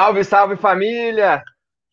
Salve, 0.00 0.24
salve 0.24 0.56
família! 0.56 1.42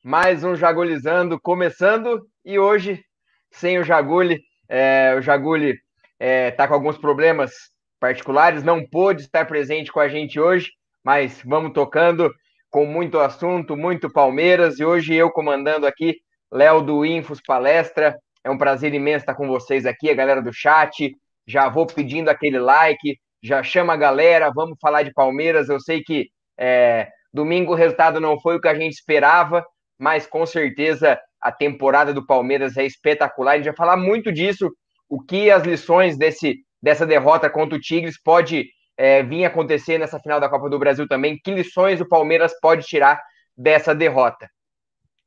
Mais 0.02 0.41
um 0.41 0.55
Jagulizando 0.55 1.38
começando 1.38 2.25
e 2.45 2.57
hoje 2.57 3.03
sem 3.52 3.79
o 3.79 3.84
Jaguli. 3.84 4.39
É, 4.70 5.13
o 5.17 5.21
Jaguli 5.21 5.71
está 5.71 5.81
é, 6.17 6.51
tá 6.51 6.70
com 6.70 6.73
alguns 6.73 6.98
problemas 6.98 7.51
particulares, 7.99 8.63
não 8.63 8.82
pôde 8.87 9.23
estar 9.23 9.45
presente 9.45 9.91
com 9.91 9.99
a 9.99 10.07
gente 10.07 10.40
hoje, 10.40 10.71
mas 11.04 11.41
vamos 11.43 11.73
tocando 11.73 12.34
com 12.70 12.85
muito 12.85 13.20
assunto, 13.20 13.76
muito 13.76 14.10
Palmeiras 14.10 14.79
e 14.79 14.85
hoje 14.85 15.13
eu 15.13 15.29
comandando 15.29 15.85
aqui, 15.85 16.15
Léo 16.49 16.82
do 16.82 17.05
Infos 17.05 17.41
Palestra. 17.45 18.17
É 18.41 18.49
um 18.49 18.57
prazer 18.57 18.93
imenso 18.93 19.23
estar 19.23 19.35
com 19.35 19.49
vocês 19.49 19.85
aqui, 19.85 20.10
a 20.10 20.15
galera 20.15 20.41
do 20.41 20.54
chat. 20.54 21.13
Já 21.45 21.67
vou 21.67 21.85
pedindo 21.85 22.29
aquele 22.29 22.57
like, 22.57 23.20
já 23.43 23.62
chama 23.62 23.95
a 23.95 23.98
galera, 23.98 24.49
vamos 24.49 24.77
falar 24.79 25.04
de 25.04 25.12
Palmeiras. 25.12 25.67
Eu 25.67 25.82
sei 25.82 26.01
que 26.01 26.29
é, 26.57 27.10
domingo 27.38 27.71
o 27.71 27.76
resultado 27.76 28.20
não 28.20 28.40
foi 28.40 28.55
o 28.55 28.62
que 28.62 28.68
a 28.68 28.76
gente 28.76 28.93
esperava, 28.93 29.66
mas 29.98 30.26
com 30.27 30.46
certeza 30.46 31.20
a 31.40 31.52
temporada 31.52 32.13
do 32.13 32.26
Palmeiras 32.26 32.76
é 32.77 32.85
espetacular. 32.85 33.54
A 33.54 33.55
gente 33.57 33.66
vai 33.66 33.76
falar 33.76 33.96
muito 33.96 34.32
disso, 34.32 34.70
o 35.07 35.21
que 35.21 35.49
as 35.49 35.63
lições 35.63 36.18
desse, 36.18 36.57
dessa 36.82 37.05
derrota 37.05 37.49
contra 37.49 37.77
o 37.77 37.82
Tigres 37.82 38.21
pode 38.21 38.68
é, 38.98 39.21
vir 39.24 39.46
acontecer 39.46 39.98
nessa 39.98 40.20
final 40.20 40.40
da 40.40 40.49
Copa 40.49 40.70
do 40.70 40.79
Brasil 40.79 41.07
também, 41.07 41.40
que 41.41 41.52
lições 41.52 42.02
o 42.02 42.07
Palmeiras 42.07 42.54
pode 42.60 42.85
tirar 42.85 43.21
dessa 43.55 43.94
derrota. 43.94 44.49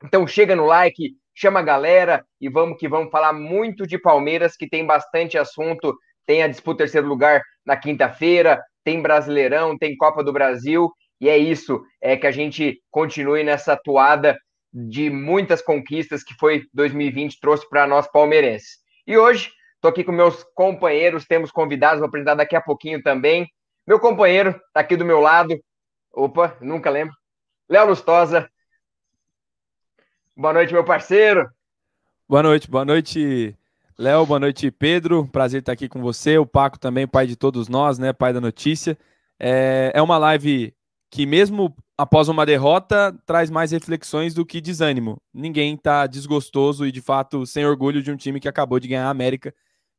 Então 0.04 0.26
chega 0.26 0.56
no 0.56 0.66
like, 0.66 1.14
chama 1.34 1.60
a 1.60 1.62
galera 1.62 2.24
e 2.40 2.48
vamos 2.48 2.76
que 2.78 2.88
vamos 2.88 3.10
falar 3.10 3.32
muito 3.32 3.86
de 3.86 3.98
Palmeiras, 3.98 4.56
que 4.56 4.68
tem 4.68 4.84
bastante 4.84 5.38
assunto, 5.38 5.96
tem 6.26 6.42
a 6.42 6.48
disputa 6.48 6.78
terceiro 6.78 7.06
lugar 7.06 7.40
na 7.64 7.76
quinta-feira, 7.76 8.60
tem 8.84 9.00
Brasileirão, 9.00 9.78
tem 9.78 9.96
Copa 9.96 10.24
do 10.24 10.32
Brasil 10.32 10.90
e 11.20 11.28
é 11.28 11.36
isso, 11.36 11.84
é 12.00 12.16
que 12.16 12.26
a 12.26 12.30
gente 12.30 12.82
continue 12.90 13.44
nessa 13.44 13.76
toada 13.76 14.38
de 14.72 15.10
muitas 15.10 15.60
conquistas 15.60 16.22
que 16.22 16.34
foi 16.34 16.64
2020 16.72 17.38
trouxe 17.40 17.68
para 17.68 17.86
nós 17.86 18.10
palmeirenses. 18.10 18.78
E 19.06 19.18
hoje 19.18 19.50
estou 19.74 19.90
aqui 19.90 20.02
com 20.02 20.12
meus 20.12 20.44
companheiros, 20.54 21.26
temos 21.26 21.50
convidados, 21.50 21.98
vou 21.98 22.08
apresentar 22.08 22.36
daqui 22.36 22.56
a 22.56 22.60
pouquinho 22.60 23.02
também. 23.02 23.46
Meu 23.86 23.98
companheiro 23.98 24.50
está 24.50 24.80
aqui 24.80 24.96
do 24.96 25.04
meu 25.04 25.20
lado. 25.20 25.58
Opa, 26.12 26.56
nunca 26.60 26.88
lembro. 26.88 27.14
Léo 27.68 27.88
Lustosa. 27.88 28.48
Boa 30.36 30.54
noite, 30.54 30.72
meu 30.72 30.84
parceiro. 30.84 31.50
Boa 32.28 32.42
noite, 32.42 32.70
boa 32.70 32.84
noite, 32.84 33.56
Léo. 33.98 34.24
Boa 34.24 34.40
noite, 34.40 34.70
Pedro. 34.70 35.26
Prazer 35.26 35.60
estar 35.60 35.72
aqui 35.72 35.88
com 35.88 36.00
você. 36.00 36.38
O 36.38 36.46
Paco 36.46 36.78
também, 36.78 37.06
pai 37.06 37.26
de 37.26 37.36
todos 37.36 37.68
nós, 37.68 37.98
né? 37.98 38.12
Pai 38.12 38.32
da 38.32 38.40
notícia. 38.40 38.96
É, 39.38 39.92
é 39.94 40.00
uma 40.00 40.16
live 40.16 40.72
que 41.10 41.26
mesmo 41.26 41.74
após 41.98 42.28
uma 42.28 42.46
derrota 42.46 43.14
traz 43.26 43.50
mais 43.50 43.72
reflexões 43.72 44.32
do 44.32 44.46
que 44.46 44.60
desânimo. 44.60 45.20
Ninguém 45.34 45.74
está 45.74 46.06
desgostoso 46.06 46.86
e 46.86 46.92
de 46.92 47.00
fato 47.00 47.44
sem 47.44 47.66
orgulho 47.66 48.02
de 48.02 48.10
um 48.10 48.16
time 48.16 48.40
que 48.40 48.48
acabou 48.48 48.78
de 48.78 48.88
ganhar 48.88 49.06
a 49.06 49.10
América, 49.10 49.52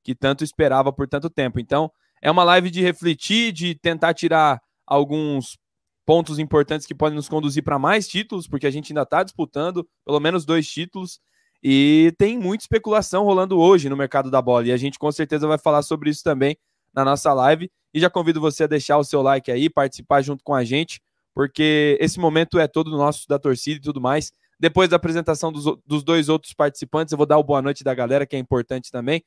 que 0.03 0.16
tanto 0.16 0.44
esperava 0.44 0.91
por 0.91 1.07
tanto 1.07 1.29
tempo. 1.29 1.59
Então, 1.59 1.91
é 2.22 2.31
uma 2.31 2.44
live 2.44 2.72
de 2.72 2.81
refletir, 2.81 3.51
de 3.51 3.75
tentar 3.75 4.13
tirar 4.13 4.61
alguns 4.88 5.57
pontos 6.05 6.39
importantes 6.39 6.88
que 6.88 6.95
podem 6.95 7.16
nos 7.16 7.29
conduzir 7.29 7.63
para 7.63 7.78
mais 7.78 8.07
títulos, 8.07 8.47
porque 8.47 8.66
a 8.66 8.72
gente 8.72 8.91
ainda 8.91 9.03
está 9.03 9.22
disputando 9.22 9.88
pelo 10.05 10.19
menos 10.19 10.45
dois 10.45 10.67
títulos. 10.67 11.19
E 11.63 12.13
tem 12.17 12.39
muita 12.39 12.63
especulação 12.63 13.23
rolando 13.23 13.59
hoje 13.59 13.89
no 13.89 13.97
mercado 13.97 14.31
da 14.31 14.41
bola. 14.41 14.67
E 14.67 14.72
a 14.72 14.78
gente 14.78 14.97
com 14.97 15.11
certeza 15.11 15.47
vai 15.47 15.59
falar 15.59 15.83
sobre 15.83 16.09
isso 16.09 16.23
também 16.23 16.57
na 16.93 17.05
nossa 17.05 17.33
live. 17.33 17.69
E 17.94 18.00
já 18.00 18.09
convido 18.09 18.40
você 18.40 18.63
a 18.63 18.68
deixar 18.68 18.97
o 18.97 19.03
seu 19.03 19.22
like 19.22 19.52
aí, 19.52 19.69
participar 19.69 20.22
junto 20.22 20.44
com 20.44 20.53
a 20.53 20.63
gente, 20.63 21.02
porque 21.34 21.97
esse 22.00 22.19
momento 22.19 22.59
é 22.59 22.68
todo 22.68 22.91
nosso, 22.91 23.28
da 23.28 23.38
torcida 23.38 23.78
e 23.78 23.81
tudo 23.81 24.00
mais. 24.00 24.31
Depois 24.59 24.90
da 24.90 24.96
apresentação 24.96 25.52
dos, 25.52 25.66
dos 25.85 26.03
dois 26.03 26.29
outros 26.29 26.53
participantes, 26.53 27.12
eu 27.12 27.18
vou 27.18 27.25
dar 27.25 27.38
o 27.38 27.44
boa 27.44 27.62
noite 27.62 27.84
da 27.84 27.94
galera, 27.94 28.25
que 28.25 28.35
é 28.35 28.40
importante 28.40 28.91
também. 28.91 29.24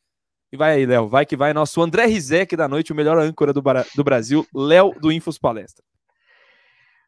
E 0.52 0.56
vai 0.56 0.74
aí, 0.74 0.86
Léo, 0.86 1.08
vai 1.08 1.26
que 1.26 1.36
vai. 1.36 1.52
Nosso 1.52 1.82
André 1.82 2.06
Rizek 2.06 2.54
da 2.54 2.68
noite, 2.68 2.92
o 2.92 2.94
melhor 2.94 3.18
âncora 3.18 3.52
do, 3.52 3.60
do 3.96 4.04
Brasil, 4.04 4.46
Léo 4.54 4.94
do 5.00 5.10
Infos 5.10 5.36
Palestra. 5.36 5.84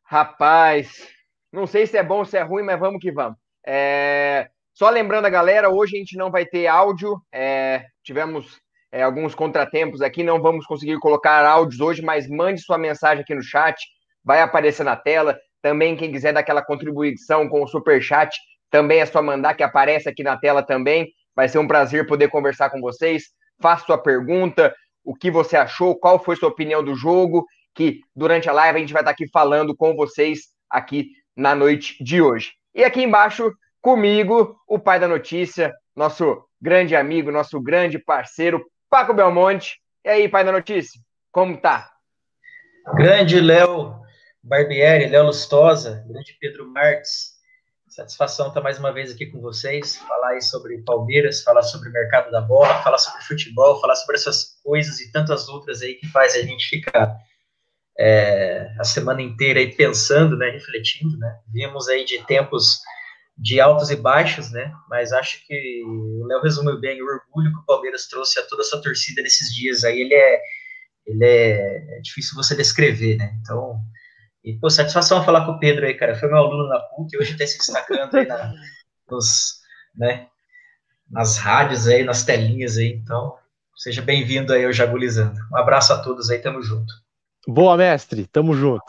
Rapaz, 0.03 1.06
não 1.53 1.67
sei 1.67 1.87
se 1.87 1.97
é 1.97 2.03
bom 2.03 2.19
ou 2.19 2.25
se 2.25 2.37
é 2.37 2.43
ruim, 2.43 2.65
mas 2.65 2.78
vamos 2.78 3.00
que 3.00 3.12
vamos. 3.12 3.38
É... 3.65 4.50
Só 4.75 4.91
lembrando 4.91 5.27
a 5.27 5.31
galera, 5.31 5.71
hoje 5.71 5.97
a 5.97 5.99
gente 6.00 6.17
não 6.17 6.31
vai 6.31 6.44
ter 6.44 6.67
áudio. 6.67 7.21
É... 7.33 7.87
Tivemos 8.03 8.61
é, 8.93 9.03
alguns 9.03 9.35
contratempos 9.35 10.01
aqui, 10.01 10.23
não 10.23 10.41
vamos 10.41 10.67
conseguir 10.67 10.99
colocar 10.99 11.45
áudios 11.45 11.81
hoje, 11.81 12.03
mas 12.03 12.29
mande 12.29 12.61
sua 12.61 12.79
mensagem 12.79 13.23
aqui 13.23 13.35
no 13.35 13.43
chat, 13.43 13.77
vai 14.25 14.41
aparecer 14.41 14.85
na 14.85 14.97
tela. 14.97 15.39
Também, 15.61 15.97
quem 15.97 16.13
quiser 16.13 16.33
dar 16.33 16.41
aquela 16.41 16.63
contribuição 16.63 17.49
com 17.49 17.63
o 17.63 17.67
super 17.67 18.01
chat, 18.01 18.37
também 18.71 19.01
é 19.01 19.07
só 19.07 19.23
mandar 19.23 19.55
que 19.55 19.63
aparece 19.63 20.09
aqui 20.09 20.23
na 20.23 20.37
tela 20.37 20.63
também. 20.63 21.09
Vai 21.35 21.49
ser 21.49 21.59
um 21.59 21.67
prazer 21.67 22.07
poder 22.07 22.29
conversar 22.29 22.71
com 22.71 22.81
vocês. 22.81 23.25
Faça 23.61 23.87
sua 23.87 23.99
pergunta, 23.99 24.75
o 25.05 25.15
que 25.15 25.31
você 25.31 25.57
achou, 25.57 25.99
qual 25.99 26.23
foi 26.23 26.37
sua 26.37 26.49
opinião 26.49 26.83
do 26.83 26.95
jogo, 26.95 27.47
que 27.75 28.01
durante 28.15 28.49
a 28.49 28.53
live 28.53 28.77
a 28.77 28.81
gente 28.81 28.93
vai 28.93 29.03
estar 29.03 29.13
aqui 29.13 29.29
falando 29.29 29.75
com 29.75 29.95
vocês 29.95 30.49
aqui 30.69 31.11
na 31.37 31.55
noite 31.55 32.03
de 32.03 32.21
hoje. 32.21 32.53
E 32.75 32.85
aqui 32.85 33.03
embaixo, 33.03 33.53
comigo, 33.81 34.57
o 34.67 34.79
pai 34.79 34.99
da 34.99 35.07
notícia, 35.07 35.73
nosso 35.95 36.43
grande 36.61 36.97
amigo, 36.97 37.31
nosso 37.31 37.61
grande 37.61 37.99
parceiro, 37.99 38.65
Paco 38.89 39.13
Belmonte. 39.13 39.81
E 40.05 40.09
aí, 40.09 40.29
pai 40.29 40.45
da 40.45 40.53
notícia, 40.53 41.01
como 41.33 41.61
tá? 41.61 41.91
Grande 42.95 43.41
Léo 43.41 44.01
Barbieri, 44.43 45.09
Léo 45.09 45.27
Lustosa, 45.27 46.05
grande 46.07 46.37
Pedro 46.41 46.69
Marques. 46.69 47.35
Satisfação 47.89 48.49
estar 48.49 48.61
mais 48.61 48.79
uma 48.79 48.93
vez 48.93 49.11
aqui 49.11 49.27
com 49.27 49.41
vocês, 49.41 49.97
falar 49.97 50.31
aí 50.31 50.43
sobre 50.43 50.79
Palmeiras, 50.83 51.43
falar 51.43 51.63
sobre 51.63 51.89
o 51.89 51.93
mercado 51.93 52.31
da 52.31 52.41
bola, 52.41 52.83
falar 52.83 52.99
sobre 52.99 53.23
futebol, 53.23 53.81
falar 53.81 53.97
sobre 53.97 54.17
essas 54.17 54.61
coisas 54.63 55.01
e 55.01 55.11
tantas 55.11 55.49
outras 55.49 55.83
aí 55.83 55.95
que 55.95 56.07
faz 56.09 56.35
a 56.35 56.43
gente 56.43 56.69
ficar 56.69 57.17
é, 57.99 58.71
a 58.79 58.85
semana 58.85 59.23
inteira 59.23 59.59
aí 59.59 59.75
pensando, 59.75 60.37
né, 60.37 60.51
refletindo, 60.51 61.17
né. 61.19 61.41
Vimos 61.49 61.89
aí 61.89 62.05
de 62.05 62.23
tempos 62.25 62.81
de 63.37 63.61
altos 63.61 63.91
e 63.91 63.97
baixos, 63.97 64.51
né? 64.51 64.73
Mas 64.89 65.13
acho 65.13 65.47
que 65.47 65.83
o 65.85 66.27
Léo 66.27 66.41
resumiu 66.43 66.81
bem 66.81 67.03
o 67.03 67.07
orgulho 67.07 67.53
que 67.53 67.59
o 67.59 67.67
Palmeiras 67.67 68.06
trouxe 68.06 68.38
a 68.38 68.47
toda 68.47 68.62
a 68.62 68.65
sua 68.65 68.81
torcida 68.81 69.21
nesses 69.23 69.55
dias 69.55 69.85
aí. 69.85 70.00
Ele 70.00 70.15
é, 70.15 70.41
ele 71.06 71.25
é, 71.25 71.99
é 71.99 72.00
difícil 72.00 72.35
você 72.35 72.56
descrever, 72.56 73.17
né? 73.17 73.37
Então, 73.41 73.79
e, 74.43 74.55
pô, 74.55 74.71
satisfação 74.71 75.25
falar 75.25 75.44
com 75.44 75.53
o 75.53 75.59
Pedro 75.59 75.85
aí, 75.85 75.94
cara. 75.94 76.15
Foi 76.15 76.29
meu 76.29 76.38
aluno 76.38 76.69
na 76.69 76.79
PUC, 76.79 77.19
hoje 77.19 77.33
está 77.33 77.47
se 77.47 77.59
destacando 77.59 78.15
aí 78.15 78.27
na, 78.27 78.55
nos, 79.11 79.61
né, 79.94 80.29
nas 81.11 81.37
rádios 81.37 81.87
aí, 81.87 82.05
nas 82.05 82.25
telinhas 82.25 82.79
aí. 82.79 82.93
Então, 82.93 83.37
seja 83.77 84.00
bem-vindo 84.00 84.53
aí 84.53 84.65
ao 84.65 84.73
Jagulizando. 84.73 85.39
Um 85.53 85.56
abraço 85.56 85.93
a 85.93 85.99
todos 85.99 86.31
aí, 86.31 86.39
tamo 86.39 86.62
junto. 86.62 86.94
Boa, 87.47 87.77
mestre, 87.77 88.27
tamo 88.27 88.55
junto. 88.55 88.85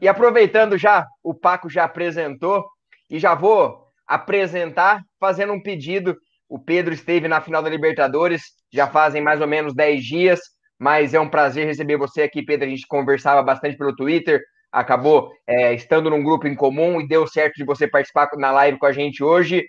E 0.00 0.08
aproveitando 0.08 0.78
já, 0.78 1.06
o 1.22 1.34
Paco 1.34 1.68
já 1.68 1.84
apresentou, 1.84 2.64
e 3.14 3.20
já 3.20 3.32
vou 3.32 3.80
apresentar 4.08 5.04
fazendo 5.20 5.52
um 5.52 5.62
pedido. 5.62 6.16
O 6.48 6.58
Pedro 6.58 6.92
esteve 6.92 7.28
na 7.28 7.40
final 7.40 7.62
da 7.62 7.70
Libertadores, 7.70 8.42
já 8.72 8.88
fazem 8.88 9.22
mais 9.22 9.40
ou 9.40 9.46
menos 9.46 9.72
10 9.72 10.04
dias, 10.04 10.40
mas 10.76 11.14
é 11.14 11.20
um 11.20 11.28
prazer 11.28 11.64
receber 11.64 11.96
você 11.96 12.22
aqui, 12.22 12.44
Pedro. 12.44 12.66
A 12.66 12.70
gente 12.70 12.88
conversava 12.88 13.40
bastante 13.40 13.76
pelo 13.76 13.94
Twitter, 13.94 14.42
acabou 14.72 15.30
é, 15.46 15.72
estando 15.72 16.10
num 16.10 16.24
grupo 16.24 16.48
em 16.48 16.56
comum 16.56 17.00
e 17.00 17.06
deu 17.06 17.24
certo 17.24 17.54
de 17.54 17.64
você 17.64 17.86
participar 17.86 18.28
na 18.36 18.50
live 18.50 18.80
com 18.80 18.86
a 18.86 18.92
gente 18.92 19.22
hoje. 19.22 19.64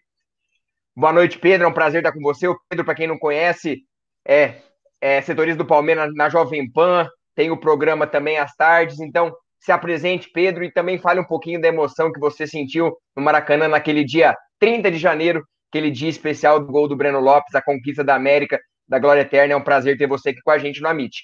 Boa 0.96 1.14
noite, 1.14 1.38
Pedro. 1.38 1.68
É 1.68 1.70
um 1.70 1.74
prazer 1.74 2.00
estar 2.00 2.14
com 2.14 2.22
você. 2.22 2.48
O 2.48 2.58
Pedro, 2.68 2.84
para 2.84 2.96
quem 2.96 3.06
não 3.06 3.20
conhece, 3.20 3.84
é, 4.28 4.56
é 5.00 5.22
setorista 5.22 5.60
do 5.60 5.68
Palmeiras 5.68 6.12
na 6.16 6.30
Jovem 6.30 6.68
Pan, 6.72 7.08
tem 7.36 7.52
o 7.52 7.58
programa 7.58 8.08
também 8.08 8.40
às 8.40 8.56
tardes. 8.56 9.00
Então, 9.00 9.32
se 9.66 9.72
apresente, 9.72 10.30
Pedro, 10.32 10.64
e 10.64 10.72
também 10.72 11.00
fale 11.00 11.20
um 11.20 11.26
pouquinho 11.26 11.60
da 11.60 11.68
emoção 11.68 12.12
que 12.12 12.20
você 12.20 12.46
sentiu 12.46 12.96
no 13.18 13.24
Maracanã 13.24 13.68
naquele 13.68 14.04
dia 14.04 14.36
30 14.60 14.92
de 14.92 15.00
janeiro, 15.00 15.44
aquele 15.72 15.90
dia 15.90 16.08
especial 16.08 16.60
do 16.60 16.68
gol 16.68 16.88
do 16.88 16.96
Breno 16.96 17.20
Lopes, 17.20 17.56
a 17.56 17.62
conquista 17.64 18.04
da 18.04 18.14
América, 18.14 18.60
da 18.88 19.00
Glória 19.00 19.22
Eterna. 19.22 19.54
É 19.56 19.58
um 19.58 19.64
prazer 19.64 19.98
ter 19.98 20.06
você 20.06 20.30
aqui 20.30 20.40
com 20.44 20.52
a 20.52 20.60
gente 20.60 20.82
no 20.82 20.88
Amit. 20.88 21.24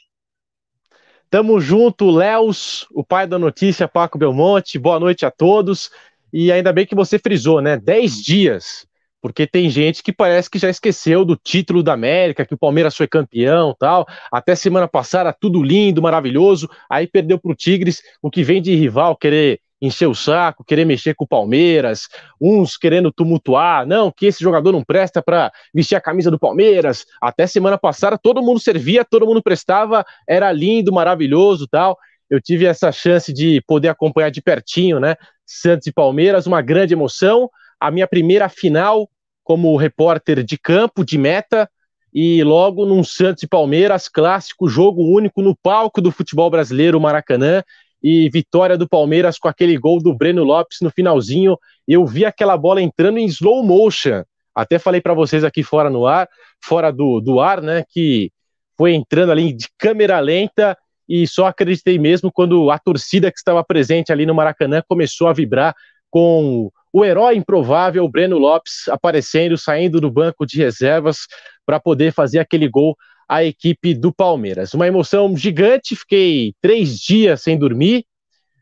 Tamo 1.30 1.62
junto, 1.62 2.10
Léus, 2.10 2.88
o 2.92 3.04
pai 3.04 3.28
da 3.28 3.38
notícia, 3.38 3.88
Paco 3.88 4.18
Belmonte. 4.18 4.80
Boa 4.80 5.00
noite 5.00 5.24
a 5.24 5.30
todos. 5.30 5.92
E 6.34 6.52
ainda 6.52 6.74
bem 6.74 6.88
que 6.88 6.96
você 6.96 7.20
frisou, 7.20 7.62
né? 7.62 7.78
Dez 7.78 8.16
dias 8.16 8.88
porque 9.22 9.46
tem 9.46 9.70
gente 9.70 10.02
que 10.02 10.12
parece 10.12 10.50
que 10.50 10.58
já 10.58 10.70
esqueceu 10.70 11.24
do 11.24 11.36
título 11.36 11.84
da 11.84 11.94
América, 11.94 12.46
que 12.46 12.54
o 12.54 12.58
Palmeiras 12.58 12.96
foi 12.98 13.08
campeão 13.08 13.76
tal. 13.78 14.08
Até 14.32 14.56
semana 14.56 14.88
passada, 14.88 15.32
tudo 15.32 15.62
lindo, 15.62 16.02
maravilhoso. 16.02 16.70
Aí 16.90 17.08
perdeu 17.08 17.38
para 17.38 17.52
o 17.52 17.56
Tigres, 17.56 18.02
o 18.22 18.32
que 18.32 18.44
vem 18.44 18.62
de 18.62 18.76
rival 18.76 19.16
querer 19.16 19.60
encher 19.82 20.08
o 20.08 20.14
saco, 20.14 20.64
querer 20.64 20.86
mexer 20.86 21.16
com 21.16 21.24
o 21.24 21.28
Palmeiras, 21.28 22.08
uns 22.40 22.78
querendo 22.78 23.12
tumultuar, 23.12 23.86
não, 23.86 24.12
que 24.12 24.28
esse 24.28 24.44
jogador 24.44 24.72
não 24.72 24.84
presta 24.84 25.24
para 25.24 25.52
vestir 25.74 25.96
a 25.96 26.02
camisa 26.02 26.30
do 26.30 26.38
Palmeiras. 26.38 27.06
Até 27.20 27.48
semana 27.48 27.78
passada 27.78 28.18
todo 28.18 28.44
mundo 28.44 28.60
servia, 28.60 29.04
todo 29.04 29.26
mundo 29.26 29.42
prestava, 29.42 30.06
era 30.28 30.52
lindo, 30.52 30.94
maravilhoso 30.94 31.68
tal. 31.68 31.98
eu 32.30 32.40
tive 32.40 32.66
essa 32.66 32.92
chance 32.92 33.34
de 33.34 33.62
poder 33.68 33.90
acompanhar 33.90 34.30
de 34.30 34.42
pertinho, 34.42 35.00
né? 35.00 35.16
Santos 35.46 35.88
e 35.88 35.92
Palmeiras, 35.92 36.46
uma 36.48 36.62
grande 36.62 36.94
emoção. 36.94 37.50
A 37.80 37.90
minha 37.90 38.08
primeira 38.08 38.48
final 38.48 39.10
como 39.52 39.76
repórter 39.76 40.46
de 40.46 40.58
campo, 40.58 41.04
de 41.04 41.18
meta, 41.18 41.70
e 42.14 42.42
logo 42.42 42.86
num 42.86 43.04
Santos 43.04 43.44
e 43.44 43.48
Palmeiras, 43.48 44.08
clássico, 44.08 44.70
jogo 44.70 45.04
único 45.04 45.42
no 45.42 45.54
palco 45.54 46.02
do 46.02 46.10
futebol 46.10 46.50
brasileiro, 46.50 47.02
Maracanã, 47.02 47.62
e 48.02 48.30
vitória 48.30 48.78
do 48.78 48.88
Palmeiras 48.88 49.38
com 49.38 49.50
aquele 49.50 49.78
gol 49.78 50.02
do 50.02 50.14
Breno 50.14 50.46
Lopes 50.46 50.78
no 50.82 50.90
finalzinho. 50.90 51.58
Eu 51.86 52.06
vi 52.06 52.24
aquela 52.24 52.56
bola 52.56 52.82
entrando 52.82 53.18
em 53.18 53.26
slow 53.26 53.62
motion. 53.62 54.24
Até 54.56 54.80
falei 54.80 55.02
para 55.02 55.14
vocês 55.14 55.44
aqui 55.44 55.64
fora 55.64 55.90
no 55.90 56.08
ar, 56.08 56.30
fora 56.64 56.90
do, 56.90 57.20
do 57.20 57.42
ar, 57.42 57.62
né, 57.62 57.84
que 57.90 58.32
foi 58.78 58.94
entrando 58.94 59.34
ali 59.34 59.52
de 59.52 59.68
câmera 59.78 60.18
lenta 60.22 60.78
e 61.10 61.28
só 61.28 61.48
acreditei 61.48 62.00
mesmo 62.00 62.32
quando 62.32 62.72
a 62.72 62.80
torcida 62.80 63.30
que 63.30 63.38
estava 63.38 63.62
presente 63.66 64.14
ali 64.14 64.26
no 64.26 64.34
Maracanã 64.34 64.82
começou 64.88 65.28
a 65.28 65.34
vibrar 65.34 65.76
com 66.12 66.70
o 66.94 67.06
herói 67.06 67.38
improvável 67.38 68.08
Breno 68.08 68.38
Lopes 68.38 68.88
aparecendo, 68.90 69.58
saindo 69.58 70.02
do 70.02 70.12
banco 70.12 70.46
de 70.46 70.58
reservas 70.58 71.20
para 71.66 71.80
poder 71.80 72.12
fazer 72.12 72.40
aquele 72.40 72.68
gol 72.68 72.96
à 73.28 73.44
equipe 73.44 73.94
do 73.94 74.14
Palmeiras. 74.14 74.74
Uma 74.74 74.88
emoção 74.88 75.36
gigante, 75.38 75.96
fiquei 75.96 76.54
três 76.62 77.00
dias 77.00 77.42
sem 77.42 77.58
dormir, 77.58 78.06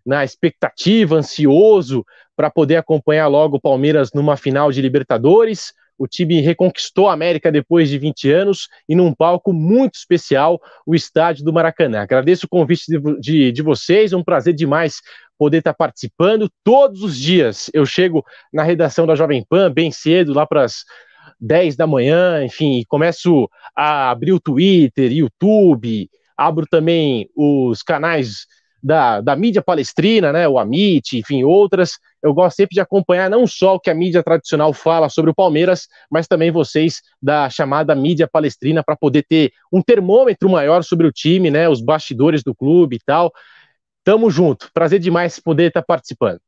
na 0.06 0.24
expectativa, 0.24 1.16
ansioso 1.16 2.06
para 2.36 2.50
poder 2.50 2.78
acompanhar 2.78 3.28
logo 3.28 3.58
o 3.58 3.62
Palmeiras 3.62 4.12
numa 4.14 4.38
final 4.38 4.72
de 4.72 4.82
Libertadores. 4.82 5.74
O 5.98 6.08
time 6.08 6.40
reconquistou 6.40 7.10
a 7.10 7.14
América 7.14 7.52
depois 7.52 7.90
de 7.90 7.98
20 7.98 8.32
anos 8.32 8.70
e 8.88 8.96
num 8.96 9.14
palco 9.14 9.52
muito 9.52 9.96
especial, 9.96 10.60
o 10.86 10.96
estádio 10.96 11.44
do 11.44 11.52
Maracanã. 11.52 12.02
Agradeço 12.02 12.46
o 12.46 12.50
convite 12.50 12.86
de, 12.88 13.20
de, 13.20 13.52
de 13.52 13.62
vocês, 13.62 14.14
é 14.14 14.18
um 14.18 14.24
prazer 14.24 14.54
demais 14.54 15.02
poder 15.40 15.60
estar 15.60 15.74
participando. 15.74 16.52
Todos 16.64 17.02
os 17.02 17.18
dias 17.18 17.72
eu 17.74 17.86
chego 17.86 18.26
na 18.54 18.62
redação 18.62 19.08
da 19.08 19.16
Jovem 19.16 19.46
Pan 19.50 19.72
bem 19.72 19.90
cedo, 19.90 20.34
lá 20.34 20.46
para 20.46 20.66
as 20.66 20.84
10 21.40 21.78
da 21.78 21.88
manhã, 21.88 22.44
enfim, 22.44 22.84
começo 22.90 23.50
a 23.74 24.12
abrir 24.12 24.34
o 24.34 24.40
Twitter, 24.40 25.12
YouTube, 25.12 26.10
abro 26.38 26.66
também 26.70 27.30
os 27.34 27.82
canais 27.82 28.46
da, 28.82 29.22
da 29.22 29.36
mídia 29.36 29.62
palestrina, 29.62 30.32
né, 30.32 30.48
o 30.48 30.58
Amit, 30.58 31.18
enfim, 31.18 31.44
outras. 31.44 31.92
Eu 32.24 32.34
gosto 32.34 32.58
sempre 32.58 32.74
de 32.74 32.82
acompanhar 32.82 33.30
não 33.30 33.46
só 33.46 33.76
o 33.76 33.80
que 33.80 33.90
a 33.90 33.96
mídia 33.96 34.24
tradicional 34.24 34.74
fala 34.74 35.10
sobre 35.10 35.32
o 35.32 35.36
Palmeiras, 35.36 35.88
mas 36.10 36.28
também 36.28 36.52
vocês 36.52 37.02
da 37.22 37.50
chamada 37.50 37.96
mídia 37.96 38.28
palestrina 38.28 38.84
para 38.84 38.96
poder 38.96 39.24
ter 39.28 39.52
um 39.72 39.82
termômetro 39.82 40.50
maior 40.50 40.84
sobre 40.84 41.08
o 41.08 41.12
time, 41.12 41.50
né, 41.50 41.70
os 41.70 41.82
bastidores 41.82 42.44
do 42.44 42.56
clube 42.56 42.98
e 42.98 43.00
tal. 43.06 43.32
Tamo 44.04 44.30
junto. 44.30 44.72
Prazer 44.74 45.00
demais 45.00 45.40
poder 45.40 45.68
estar 45.68 45.84
participando. 45.84 46.40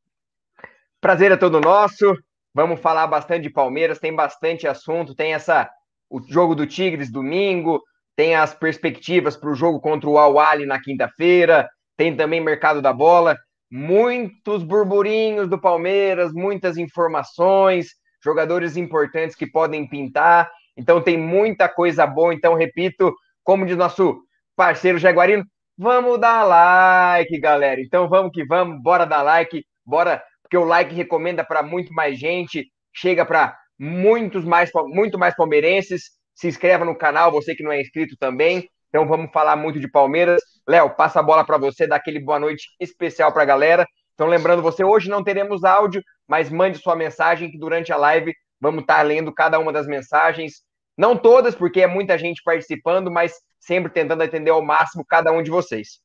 Prazer 1.00 1.32
é 1.32 1.36
todo 1.36 1.60
nosso. 1.60 2.16
Vamos 2.54 2.80
falar 2.80 3.06
bastante 3.06 3.44
de 3.44 3.50
Palmeiras, 3.50 3.98
tem 3.98 4.14
bastante 4.14 4.66
assunto, 4.66 5.14
tem 5.14 5.32
essa 5.32 5.70
o 6.10 6.20
jogo 6.20 6.54
do 6.54 6.66
Tigres 6.66 7.10
domingo, 7.10 7.82
tem 8.14 8.34
as 8.34 8.54
perspectivas 8.54 9.36
para 9.36 9.50
o 9.50 9.54
jogo 9.54 9.80
contra 9.80 10.08
o 10.08 10.18
Al 10.18 10.34
na 10.66 10.78
quinta-feira, 10.78 11.66
tem 11.96 12.14
também 12.14 12.40
mercado 12.40 12.82
da 12.82 12.92
bola, 12.92 13.36
muitos 13.70 14.62
burburinhos 14.62 15.48
do 15.48 15.58
Palmeiras, 15.58 16.30
muitas 16.32 16.76
informações, 16.76 17.88
jogadores 18.22 18.76
importantes 18.76 19.34
que 19.34 19.46
podem 19.46 19.88
pintar. 19.88 20.50
Então 20.76 21.00
tem 21.00 21.16
muita 21.16 21.68
coisa 21.68 22.06
boa. 22.06 22.34
Então, 22.34 22.54
repito, 22.54 23.14
como 23.42 23.64
diz 23.64 23.76
nosso 23.76 24.20
parceiro 24.54 24.98
Jaguarino, 24.98 25.44
vamos 25.76 26.18
dar 26.20 26.44
like, 26.44 27.38
galera. 27.38 27.80
Então 27.80 28.08
vamos 28.08 28.32
que 28.32 28.44
vamos, 28.44 28.82
bora 28.82 29.04
dar 29.04 29.22
like, 29.22 29.64
bora, 29.84 30.22
porque 30.42 30.56
o 30.56 30.64
like 30.64 30.94
recomenda 30.94 31.44
para 31.44 31.62
muito 31.62 31.92
mais 31.92 32.18
gente, 32.18 32.66
chega 32.94 33.24
para 33.24 33.56
muitos 33.78 34.44
mais, 34.44 34.70
muito 34.86 35.18
mais 35.18 35.34
palmeirenses. 35.34 36.10
Se 36.34 36.48
inscreva 36.48 36.84
no 36.84 36.96
canal, 36.96 37.30
você 37.30 37.54
que 37.54 37.62
não 37.62 37.72
é 37.72 37.80
inscrito 37.80 38.16
também. 38.18 38.68
Então 38.88 39.06
vamos 39.06 39.30
falar 39.32 39.56
muito 39.56 39.80
de 39.80 39.90
Palmeiras. 39.90 40.40
Léo, 40.68 40.94
passa 40.94 41.20
a 41.20 41.22
bola 41.22 41.44
para 41.44 41.58
você, 41.58 41.86
dá 41.86 41.96
aquele 41.96 42.20
boa 42.20 42.38
noite 42.38 42.68
especial 42.78 43.32
para 43.32 43.42
a 43.42 43.46
galera. 43.46 43.86
Então, 44.14 44.26
lembrando 44.26 44.62
você, 44.62 44.84
hoje 44.84 45.08
não 45.08 45.24
teremos 45.24 45.64
áudio, 45.64 46.02
mas 46.28 46.50
mande 46.50 46.78
sua 46.78 46.94
mensagem 46.94 47.50
que 47.50 47.58
durante 47.58 47.92
a 47.92 47.96
live 47.96 48.32
vamos 48.60 48.82
estar 48.82 48.98
tá 48.98 49.02
lendo 49.02 49.32
cada 49.32 49.58
uma 49.58 49.72
das 49.72 49.86
mensagens. 49.86 50.62
Não 50.96 51.16
todas, 51.16 51.54
porque 51.54 51.80
é 51.80 51.86
muita 51.86 52.18
gente 52.18 52.42
participando, 52.42 53.10
mas 53.10 53.34
sempre 53.58 53.90
tentando 53.90 54.22
atender 54.22 54.50
ao 54.50 54.62
máximo 54.62 55.04
cada 55.04 55.32
um 55.32 55.42
de 55.42 55.50
vocês. 55.50 56.00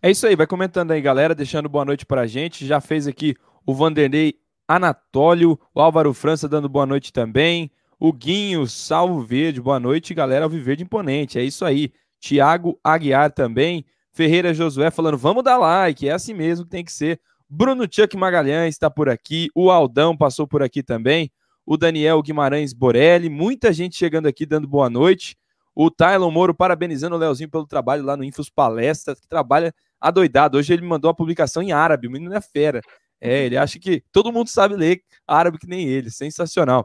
É 0.00 0.10
isso 0.10 0.26
aí, 0.26 0.34
vai 0.34 0.46
comentando 0.46 0.90
aí, 0.90 1.00
galera, 1.00 1.34
deixando 1.34 1.68
boa 1.68 1.84
noite 1.84 2.04
para 2.04 2.22
a 2.22 2.26
gente. 2.26 2.66
Já 2.66 2.80
fez 2.80 3.06
aqui 3.06 3.34
o 3.64 3.74
Vanderlei 3.74 4.34
Anatólio, 4.66 5.58
o 5.74 5.80
Álvaro 5.80 6.12
França 6.12 6.48
dando 6.48 6.68
boa 6.68 6.86
noite 6.86 7.12
também. 7.12 7.70
O 7.98 8.12
Guinho, 8.12 8.66
Salvo 8.66 9.20
Verde, 9.20 9.60
boa 9.60 9.78
noite, 9.78 10.12
galera. 10.12 10.44
Alviverde 10.44 10.82
Imponente, 10.82 11.38
é 11.38 11.44
isso 11.44 11.64
aí. 11.64 11.92
Tiago 12.18 12.78
Aguiar 12.82 13.30
também. 13.30 13.84
Ferreira 14.12 14.52
Josué 14.52 14.90
falando, 14.90 15.16
vamos 15.16 15.42
dar 15.42 15.56
like, 15.56 16.08
é 16.08 16.12
assim 16.12 16.34
mesmo 16.34 16.64
que 16.64 16.70
tem 16.70 16.84
que 16.84 16.92
ser. 16.92 17.20
Bruno 17.48 17.86
Chuck 17.90 18.16
Magalhães 18.16 18.74
está 18.74 18.90
por 18.90 19.08
aqui, 19.08 19.48
o 19.54 19.70
Aldão 19.70 20.16
passou 20.16 20.46
por 20.46 20.62
aqui 20.62 20.82
também, 20.82 21.30
o 21.64 21.76
Daniel 21.76 22.20
Guimarães 22.22 22.72
Borelli, 22.72 23.28
muita 23.28 23.72
gente 23.72 23.96
chegando 23.96 24.26
aqui 24.26 24.44
dando 24.44 24.66
boa 24.66 24.90
noite. 24.90 25.36
O 25.74 25.90
Tylon 25.90 26.30
Moro 26.30 26.54
parabenizando 26.54 27.16
o 27.16 27.18
Leozinho 27.18 27.50
pelo 27.50 27.66
trabalho 27.66 28.04
lá 28.04 28.16
no 28.16 28.24
Infos 28.24 28.50
Palestra, 28.50 29.14
que 29.14 29.26
trabalha 29.26 29.74
adoidado. 30.00 30.58
Hoje 30.58 30.72
ele 30.72 30.84
mandou 30.84 31.08
uma 31.08 31.16
publicação 31.16 31.62
em 31.62 31.72
árabe, 31.72 32.08
o 32.08 32.10
menino 32.10 32.34
é 32.34 32.40
fera. 32.40 32.80
É, 33.20 33.46
ele 33.46 33.56
acha 33.56 33.78
que 33.78 34.02
todo 34.12 34.32
mundo 34.32 34.48
sabe 34.48 34.74
ler 34.74 35.02
árabe 35.26 35.58
que 35.58 35.66
nem 35.66 35.86
ele, 35.86 36.10
sensacional. 36.10 36.84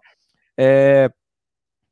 É, 0.56 1.10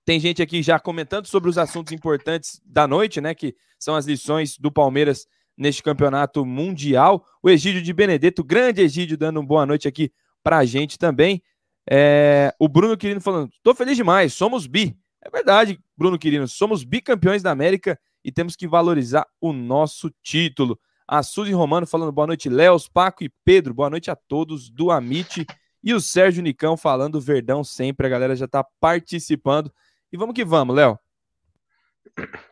tem 0.05 0.19
gente 0.19 0.41
aqui 0.41 0.61
já 0.61 0.79
comentando 0.79 1.25
sobre 1.25 1.49
os 1.49 1.57
assuntos 1.57 1.91
importantes 1.91 2.61
da 2.63 2.87
noite, 2.87 3.19
né? 3.19 3.33
Que 3.33 3.55
são 3.79 3.95
as 3.95 4.05
lições 4.05 4.55
do 4.57 4.71
Palmeiras 4.71 5.25
neste 5.57 5.81
campeonato 5.81 6.45
mundial. 6.45 7.25
O 7.41 7.49
Egídio 7.49 7.81
de 7.81 7.91
Benedetto, 7.91 8.43
grande 8.43 8.81
Egídio, 8.81 9.17
dando 9.17 9.39
uma 9.39 9.45
boa 9.47 9.65
noite 9.65 9.87
aqui 9.87 10.11
para 10.43 10.59
a 10.59 10.65
gente 10.65 10.97
também. 10.97 11.41
É, 11.89 12.53
o 12.59 12.67
Bruno 12.67 12.97
Quirino 12.97 13.21
falando: 13.21 13.49
tô 13.61 13.75
feliz 13.75 13.95
demais, 13.95 14.33
somos 14.33 14.67
bi. 14.67 14.97
É 15.21 15.29
verdade, 15.29 15.79
Bruno 15.97 16.19
Quirino, 16.19 16.47
somos 16.47 16.83
bicampeões 16.83 17.41
da 17.41 17.51
América 17.51 17.99
e 18.23 18.31
temos 18.31 18.55
que 18.55 18.67
valorizar 18.67 19.25
o 19.39 19.51
nosso 19.51 20.11
título. 20.21 20.79
A 21.07 21.21
Suzy 21.21 21.51
Romano 21.51 21.85
falando 21.85 22.11
boa 22.11 22.27
noite, 22.27 22.49
Léo, 22.49 22.77
Paco 22.91 23.23
e 23.23 23.31
Pedro, 23.43 23.73
boa 23.73 23.89
noite 23.89 24.09
a 24.09 24.15
todos 24.15 24.69
do 24.69 24.89
Amit. 24.89 25.45
E 25.83 25.93
o 25.93 26.01
Sérgio 26.01 26.41
Nicão 26.41 26.75
falando 26.75 27.21
Verdão 27.21 27.63
sempre, 27.63 28.07
a 28.07 28.09
galera 28.09 28.35
já 28.35 28.45
está 28.45 28.65
participando. 28.79 29.71
E 30.11 30.17
vamos 30.17 30.33
que 30.33 30.43
vamos, 30.43 30.75
Léo. 30.75 30.97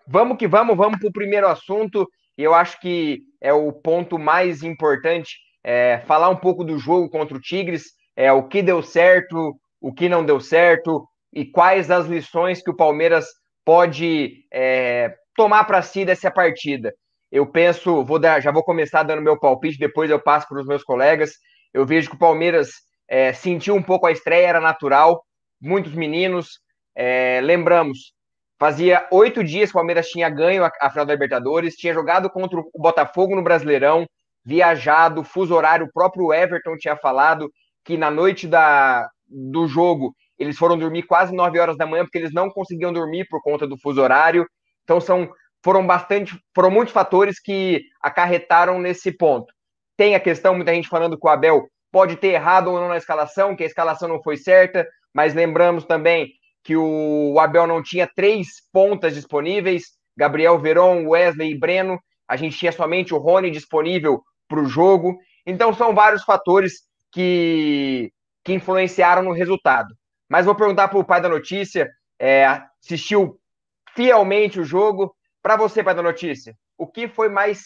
Vamos 0.08 0.38
que 0.38 0.48
vamos, 0.48 0.78
vamos 0.78 1.00
para 1.00 1.10
o 1.10 1.13
primeiro 1.13 1.48
assunto. 1.48 2.08
Eu 2.38 2.54
acho 2.54 2.80
que 2.80 3.24
é 3.42 3.52
o 3.52 3.72
ponto 3.72 4.20
mais 4.20 4.62
importante. 4.62 5.40
É, 5.63 6.04
falar 6.06 6.30
um 6.30 6.36
pouco 6.36 6.63
do 6.63 6.78
jogo 6.78 7.10
contra 7.10 7.36
o 7.36 7.42
Tigres, 7.42 7.94
é, 8.15 8.32
o 8.32 8.48
que 8.48 8.62
deu 8.62 8.82
certo, 8.82 9.55
o 9.82 9.93
que 9.93 10.08
não 10.08 10.25
deu 10.25 10.39
certo 10.39 11.08
e 11.32 11.46
quais 11.46 11.89
as 11.89 12.05
lições 12.05 12.62
que 12.62 12.70
o 12.70 12.75
Palmeiras 12.75 13.25
pode 13.65 14.46
é, 14.51 15.13
tomar 15.36 15.63
para 15.65 15.82
si 15.82 16.05
dessa 16.05 16.29
partida. 16.29 16.93
Eu 17.32 17.48
penso, 17.48 18.03
vou 18.03 18.20
dar, 18.20 18.41
já 18.41 18.51
vou 18.51 18.63
começar 18.63 19.03
dando 19.03 19.22
meu 19.22 19.39
palpite, 19.39 19.79
depois 19.79 20.10
eu 20.10 20.20
passo 20.20 20.48
para 20.48 20.60
os 20.60 20.67
meus 20.67 20.84
colegas. 20.84 21.32
Eu 21.74 21.86
vejo 21.86 22.10
que 22.10 22.15
o 22.15 22.20
Palmeiras 22.20 22.70
é, 23.08 23.34
sentiu 23.34 23.74
um 23.75 23.82
pouco 23.82 24.05
a 24.05 24.12
estreia, 24.12 24.48
era 24.48 24.62
natural, 24.62 25.24
muitos 25.60 25.93
meninos, 25.93 26.60
é, 26.96 27.41
lembramos, 27.41 28.13
fazia 28.60 29.08
oito 29.12 29.43
dias 29.43 29.72
que 29.72 29.75
o 29.75 29.79
Palmeiras 29.79 30.08
tinha 30.08 30.29
ganho 30.29 30.63
a, 30.63 30.72
a, 30.79 30.89
final 30.89 31.05
da 31.05 31.13
Libertadores, 31.13 31.75
tinha 31.75 31.93
jogado 31.93 32.29
contra 32.29 32.60
o 32.60 32.82
Botafogo 32.82 33.36
no 33.36 33.43
Brasileirão, 33.43 34.05
viajado, 34.46 35.24
fuso 35.24 35.55
horário, 35.55 35.88
o 35.88 35.91
próprio 35.91 36.32
Everton 36.32 36.77
tinha 36.77 36.96
falado 36.96 37.51
que 37.84 37.98
na 37.98 38.10
noite 38.10 38.48
da, 38.48 39.10
do 39.28 39.68
jogo 39.68 40.16
eles 40.38 40.58
foram 40.58 40.78
dormir 40.78 41.04
quase 41.04 41.34
9 41.34 41.60
horas 41.60 41.78
da 41.78 41.86
manhã 41.86 42.04
porque 42.04 42.18
eles 42.18 42.34
não 42.34 42.50
conseguiam 42.50 42.92
dormir 42.92 43.28
por 43.30 43.42
conta 43.42 43.68
do 43.68 43.78
fuso 43.78 44.02
horário. 44.02 44.48
Então 44.84 45.00
são 45.00 45.30
foram 45.63 45.86
bastante, 45.88 46.38
foram 46.54 46.70
muitos 46.70 46.94
fatores 46.94 47.40
que 47.40 47.84
acarretaram 48.02 48.80
nesse 48.80 49.12
ponto. 49.12 49.54
Tem 49.96 50.13
a 50.13 50.20
questão, 50.20 50.56
muita 50.56 50.74
gente 50.74 50.90
falando 50.90 51.18
que 51.18 51.25
o 51.25 51.30
Abel 51.30 51.68
pode 51.92 52.18
ter 52.18 52.30
errado 52.30 52.70
ou 52.70 52.80
não 52.80 52.90
na 52.90 52.98
escalação, 52.98 53.56
que 53.56 53.63
a 53.63 53.68
escalação 53.68 54.10
não 54.10 54.22
foi 54.22 54.36
certa, 54.36 54.86
mas 55.13 55.34
lembramos 55.34 55.86
também 55.86 56.34
que 56.63 56.75
o 56.75 57.40
Abel 57.40 57.68
não 57.68 57.82
tinha 57.82 58.10
três 58.13 58.48
pontas 58.72 59.13
disponíveis, 59.13 59.84
Gabriel 60.18 60.60
Veron, 60.60 61.08
Wesley 61.08 61.52
e 61.52 61.58
Breno. 61.58 62.00
A 62.28 62.36
gente 62.36 62.58
tinha 62.58 62.72
somente 62.72 63.13
o 63.13 63.18
Rony 63.18 63.52
disponível 63.52 64.22
para 64.48 64.60
o 64.60 64.66
jogo. 64.66 65.18
Então 65.46 65.74
são 65.74 65.94
vários 65.94 66.24
fatores 66.24 66.82
que, 67.13 68.12
que 68.43 68.53
influenciaram 68.53 69.24
no 69.24 69.32
resultado. 69.32 69.93
Mas 70.29 70.46
vou 70.46 70.55
perguntar 70.55 70.88
para 70.88 71.00
o 71.00 71.05
pai 71.05 71.22
da 71.22 71.29
notícia, 71.29 71.89
é, 72.20 72.46
assistiu 72.84 73.39
fielmente 73.96 74.60
o 74.60 74.65
jogo. 74.65 75.15
Para 75.41 75.55
você, 75.55 75.84
pai 75.84 75.93
da 75.93 76.01
notícia, 76.01 76.55
o 76.77 76.88
que 76.88 77.08
foi 77.08 77.29
mais 77.29 77.65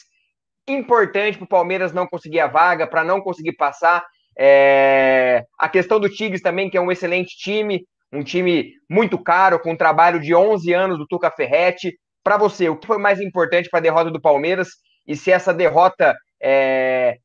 importante 0.68 1.38
para 1.38 1.46
o 1.46 1.50
Palmeiras 1.50 1.94
não 1.94 2.06
conseguir 2.06 2.42
a 2.42 2.48
vaga, 2.48 2.86
para 2.86 3.04
não 3.04 3.22
conseguir 3.22 3.54
passar. 3.54 4.06
É... 4.38 5.46
A 5.58 5.70
questão 5.70 6.00
do 6.00 6.10
Tigres 6.10 6.42
também, 6.42 6.70
que 6.70 6.78
é 6.78 6.82
um 6.82 6.92
excelente 6.92 7.38
time, 7.38 7.86
um 8.12 8.24
time 8.24 8.74
muito 8.90 9.18
caro, 9.18 9.60
com 9.60 9.72
um 9.72 9.78
trabalho 9.78 10.20
de 10.20 10.36
11 10.36 10.74
anos 10.74 10.98
do 10.98 11.08
Tuca 11.08 11.32
Ferretti. 11.32 11.98
Para 12.24 12.38
você, 12.38 12.68
o 12.68 12.76
que 12.76 12.88
foi 12.88 12.98
mais 12.98 13.22
importante 13.22 13.70
para 13.70 13.80
a 13.80 13.84
derrota 13.84 14.12
do 14.12 14.22
Palmeiras 14.22 14.70
e 15.08 15.16
se 15.16 15.32
essa 15.32 15.54
derrota 15.54 16.16
é... 16.42 17.18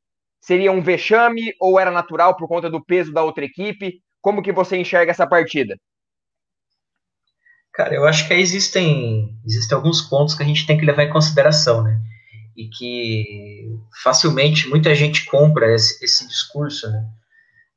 seria 0.43 0.71
um 0.73 0.83
vexame 0.83 1.55
ou 1.59 1.81
era 1.81 1.91
natural 1.91 2.37
por 2.37 2.47
conta 2.49 2.69
do 2.69 2.85
peso 2.85 3.13
da 3.13 3.23
outra 3.23 3.45
equipe? 3.45 4.03
Como 4.21 4.43
que 4.43 4.53
você 4.53 4.77
enxerga 4.77 5.11
essa 5.11 5.27
partida? 5.27 5.77
Cara, 7.73 7.95
eu 7.95 8.05
acho 8.05 8.29
que 8.29 8.35
existem, 8.35 9.35
existem 9.47 9.75
alguns 9.75 10.03
pontos 10.03 10.35
que 10.35 10.43
a 10.43 10.47
gente 10.47 10.67
tem 10.67 10.77
que 10.77 10.85
levar 10.85 11.05
em 11.05 11.13
consideração, 11.13 11.83
né? 11.83 11.99
E 12.55 12.69
que 12.69 13.79
facilmente 14.03 14.69
muita 14.69 14.95
gente 14.95 15.25
compra 15.25 15.75
esse, 15.75 16.05
esse 16.05 16.29
discurso, 16.29 16.91
né? 16.91 17.09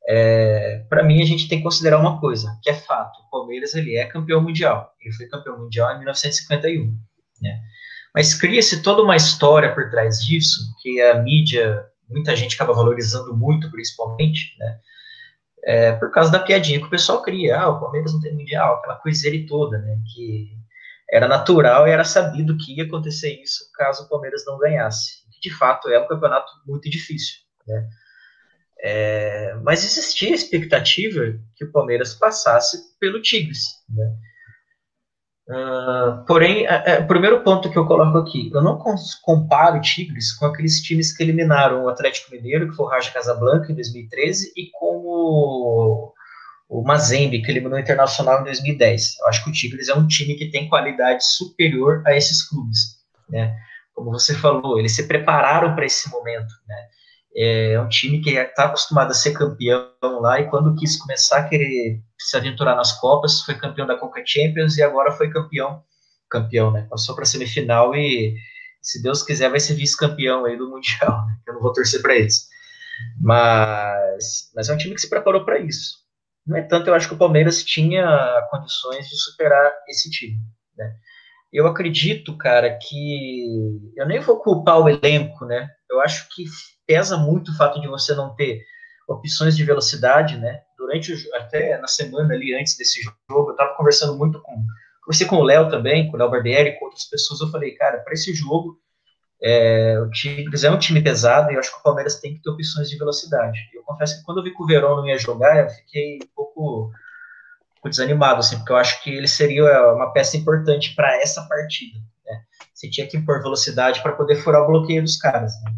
É, 0.08 0.86
para 0.90 1.02
mim, 1.02 1.22
a 1.22 1.26
gente 1.26 1.48
tem 1.48 1.60
que 1.60 1.64
considerar 1.64 1.98
uma 1.98 2.20
coisa, 2.20 2.60
que 2.62 2.70
é 2.70 2.74
fato: 2.74 3.20
o 3.22 3.30
Palmeiras 3.30 3.74
ele 3.74 3.96
é 3.96 4.06
campeão 4.06 4.42
mundial. 4.42 4.92
Ele 5.02 5.14
foi 5.14 5.28
campeão 5.28 5.58
mundial 5.58 5.94
em 5.94 6.00
1951. 6.00 6.94
Né? 7.42 7.60
Mas 8.14 8.34
cria-se 8.34 8.82
toda 8.82 9.02
uma 9.02 9.16
história 9.16 9.74
por 9.74 9.90
trás 9.90 10.20
disso, 10.24 10.62
que 10.82 11.02
a 11.02 11.22
mídia, 11.22 11.84
muita 12.10 12.36
gente 12.36 12.56
acaba 12.56 12.74
valorizando 12.74 13.36
muito, 13.36 13.70
principalmente, 13.72 14.56
né? 14.60 14.80
é, 15.66 15.94
por 15.94 16.12
causa 16.12 16.32
da 16.32 16.40
piadinha 16.40 16.80
que 16.80 16.86
o 16.86 16.90
pessoal 16.90 17.24
cria. 17.24 17.60
Ah, 17.60 17.70
o 17.70 17.80
Palmeiras 17.80 18.14
não 18.14 18.22
tem 18.22 18.34
mundial, 18.34 18.76
aquela 18.76 18.96
coiseira 18.96 19.46
toda, 19.48 19.80
né? 19.80 19.98
Que 20.14 20.56
era 21.10 21.28
natural 21.28 21.88
e 21.88 21.92
era 21.92 22.04
sabido 22.04 22.58
que 22.58 22.78
ia 22.78 22.86
acontecer 22.86 23.42
isso 23.42 23.70
caso 23.74 24.04
o 24.04 24.10
Palmeiras 24.10 24.46
não 24.46 24.60
ganhasse. 24.60 25.26
De 25.42 25.50
fato, 25.50 25.90
é 25.90 26.00
um 26.00 26.08
campeonato 26.08 26.52
muito 26.66 26.90
difícil, 26.90 27.38
né? 27.68 27.90
É, 28.80 29.56
mas 29.64 29.84
existia 29.84 30.32
a 30.32 30.36
expectativa 30.36 31.40
que 31.56 31.66
o 31.66 31.72
Palmeiras 31.72 32.14
passasse 32.14 32.78
pelo 33.00 33.22
Tigres, 33.22 33.84
né? 33.90 34.16
Uh, 35.48 36.26
porém, 36.26 36.66
é, 36.66 37.00
o 37.00 37.08
primeiro 37.08 37.44
ponto 37.44 37.70
que 37.70 37.78
eu 37.78 37.86
coloco 37.86 38.18
aqui, 38.18 38.50
eu 38.52 38.64
não 38.64 38.80
comparo 39.22 39.78
o 39.78 39.82
Tigres 39.82 40.34
com 40.34 40.48
aqueles 40.48 40.82
times 40.82 41.16
que 41.16 41.22
eliminaram 41.22 41.84
o 41.84 41.90
Atlético 41.90 42.32
Mineiro, 42.32 42.70
que 42.70 42.76
foi 42.76 42.86
o 42.86 42.90
Raja 42.90 43.12
Casablanca 43.12 43.72
em 43.72 43.76
2013, 43.76 44.52
e 44.58 44.72
com 44.72 45.04
o, 45.06 46.14
o 46.68 46.84
Mazembe, 46.84 47.44
que 47.44 47.52
eliminou 47.52 47.78
o 47.78 47.80
Internacional 47.80 48.42
em 48.42 48.46
2010. 48.46 49.20
Eu 49.20 49.28
acho 49.28 49.44
que 49.44 49.50
o 49.52 49.54
Tigres 49.54 49.88
é 49.88 49.94
um 49.94 50.08
time 50.08 50.34
que 50.34 50.50
tem 50.50 50.68
qualidade 50.68 51.24
superior 51.24 52.02
a 52.08 52.16
esses 52.16 52.42
clubes, 52.50 52.98
né? 53.30 53.56
Como 53.94 54.12
você 54.12 54.34
falou, 54.34 54.80
eles 54.80 54.96
se 54.96 55.08
prepararam 55.08 55.76
para 55.76 55.86
esse 55.86 56.10
momento, 56.10 56.54
né? 56.68 56.76
É 57.38 57.80
um 57.82 57.90
time 57.90 58.22
que 58.22 58.30
está 58.30 58.66
acostumado 58.66 59.12
a 59.12 59.14
ser 59.14 59.34
campeão 59.34 59.90
lá 60.22 60.40
e 60.40 60.50
quando 60.50 60.76
quis 60.76 60.98
começar 60.98 61.40
a 61.40 61.50
querer 61.50 62.02
se 62.18 62.38
aventurar 62.38 62.76
nas 62.76 62.94
Copas, 62.94 63.42
foi 63.42 63.56
campeão 63.56 63.86
da 63.86 63.98
Coca 63.98 64.24
Champions 64.26 64.78
e 64.78 64.84
agora 64.84 65.12
foi 65.12 65.30
campeão, 65.30 65.84
campeão, 66.30 66.72
né? 66.72 66.88
Passou 66.90 67.14
para 67.14 67.24
a 67.24 67.28
semifinal 67.28 67.94
e, 67.94 68.36
se 68.82 69.02
Deus 69.02 69.22
quiser, 69.22 69.50
vai 69.50 69.60
ser 69.60 69.74
vice-campeão 69.74 70.46
aí 70.46 70.58
do 70.58 70.70
Mundial. 70.70 71.26
Né? 71.26 71.38
Eu 71.48 71.56
não 71.56 71.62
vou 71.62 71.74
torcer 71.74 72.02
para 72.02 72.16
eles. 72.16 72.48
Mas, 73.20 74.50
mas 74.56 74.70
é 74.70 74.74
um 74.74 74.78
time 74.78 74.96
que 74.96 75.02
se 75.02 75.10
preparou 75.10 75.44
para 75.44 75.60
isso. 75.60 76.06
No 76.48 76.58
entanto, 76.58 76.88
eu 76.88 76.94
acho 76.94 77.08
que 77.08 77.16
o 77.16 77.18
Palmeiras 77.18 77.64
tinha 77.64 78.48
condições 78.50 79.10
de 79.10 79.18
superar 79.18 79.74
esse 79.90 80.10
time, 80.10 80.38
né? 80.78 80.94
Eu 81.52 81.68
acredito, 81.68 82.38
cara, 82.38 82.78
que 82.78 83.46
eu 83.96 84.06
nem 84.06 84.20
vou 84.20 84.40
culpar 84.42 84.80
o 84.80 84.90
elenco, 84.90 85.46
né? 85.46 85.68
Eu 85.90 86.02
acho 86.02 86.28
que 86.36 86.44
pesa 86.86 87.18
muito 87.18 87.52
o 87.52 87.58
fato 87.58 87.80
de 87.80 87.88
você 87.88 88.14
não 88.14 88.36
ter 88.36 88.64
opções 89.08 89.56
de 89.56 89.64
velocidade, 89.64 90.38
né? 90.38 90.62
Durante 90.78 91.14
o, 91.14 91.36
até 91.36 91.78
na 91.80 91.88
semana 91.88 92.34
ali 92.34 92.56
antes 92.56 92.78
desse 92.78 93.02
jogo, 93.02 93.50
eu 93.50 93.52
estava 93.52 93.76
conversando 93.76 94.18
muito 94.18 94.42
com 94.42 94.64
conversei 95.04 95.28
com 95.28 95.36
o 95.36 95.44
Léo 95.44 95.70
também, 95.70 96.10
com 96.10 96.18
o 96.18 96.20
Léo 96.20 96.32
Barbieri, 96.32 96.80
com 96.80 96.86
outras 96.86 97.06
pessoas. 97.06 97.40
Eu 97.40 97.50
falei, 97.50 97.72
cara, 97.76 98.00
para 98.00 98.14
esse 98.14 98.34
jogo 98.34 98.80
é, 99.42 100.00
o 100.00 100.10
Tigres 100.10 100.64
é 100.64 100.72
um 100.72 100.80
time 100.80 101.02
pesado 101.02 101.52
e 101.52 101.56
eu 101.56 101.60
acho 101.60 101.72
que 101.72 101.80
o 101.80 101.84
Palmeiras 101.84 102.20
tem 102.20 102.34
que 102.34 102.42
ter 102.42 102.50
opções 102.50 102.90
de 102.90 102.98
velocidade. 102.98 103.60
Eu 103.74 103.84
confesso 103.84 104.18
que 104.18 104.24
quando 104.24 104.40
eu 104.40 104.44
vi 104.44 104.52
que 104.52 104.64
o 104.64 104.66
Verón 104.66 104.98
não 104.98 105.08
ia 105.08 105.20
jogar, 105.20 105.64
eu 105.64 105.70
fiquei 105.70 106.16
um 106.16 106.28
pouco, 106.36 106.86
um 106.86 107.74
pouco 107.76 107.90
desanimado, 107.90 108.40
assim, 108.40 108.58
porque 108.58 108.72
eu 108.72 108.78
acho 108.78 109.04
que 109.04 109.12
ele 109.12 109.28
seria 109.28 109.94
uma 109.94 110.12
peça 110.12 110.38
importante 110.38 110.96
para 110.96 111.16
essa 111.22 111.44
partida. 111.48 112.00
Né? 112.26 112.42
Você 112.74 112.90
tinha 112.90 113.08
que 113.08 113.18
impor 113.18 113.42
velocidade 113.42 114.02
para 114.02 114.14
poder 114.14 114.38
furar 114.38 114.64
o 114.64 114.68
bloqueio 114.68 115.04
dos 115.04 115.18
caras. 115.18 115.54
Né? 115.64 115.72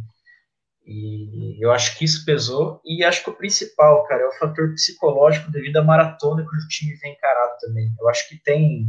E 0.87 1.61
eu 1.61 1.69
acho 1.71 1.97
que 1.97 2.05
isso 2.05 2.23
pesou. 2.23 2.81
E 2.85 3.03
acho 3.03 3.21
que 3.21 3.29
o 3.29 3.35
principal, 3.35 4.05
cara, 4.05 4.23
é 4.23 4.27
o 4.27 4.39
fator 4.39 4.71
psicológico 4.73 5.51
devido 5.51 5.77
à 5.77 5.83
maratona 5.83 6.43
que 6.43 6.55
o 6.55 6.67
time 6.69 6.95
vem 6.95 7.11
encarado 7.11 7.57
também. 7.59 7.93
Eu 7.99 8.07
acho 8.07 8.27
que 8.29 8.41
tem, 8.41 8.87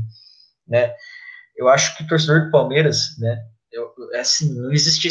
né? 0.66 0.94
Eu 1.56 1.68
acho 1.68 1.96
que 1.96 2.04
o 2.04 2.06
torcedor 2.06 2.44
do 2.44 2.50
Palmeiras, 2.52 3.18
né? 3.18 3.36
Eu, 3.72 3.92
assim, 4.14 4.54
não 4.54 4.70
existia 4.72 5.10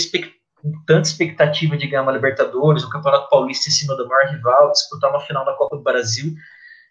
tanta 0.86 1.10
expectativa 1.10 1.78
de 1.78 1.88
ganhar 1.88 2.04
uma 2.04 2.14
Libertadores, 2.14 2.84
o 2.84 2.90
Campeonato 2.90 3.30
Paulista 3.30 3.70
em 3.70 3.74
cima 3.74 3.96
do 3.96 4.08
maior 4.08 4.32
rival, 4.32 4.72
disputar 4.72 5.10
uma 5.10 5.20
final 5.20 5.44
da 5.44 5.56
Copa 5.56 5.76
do 5.76 5.84
Brasil, 5.84 6.34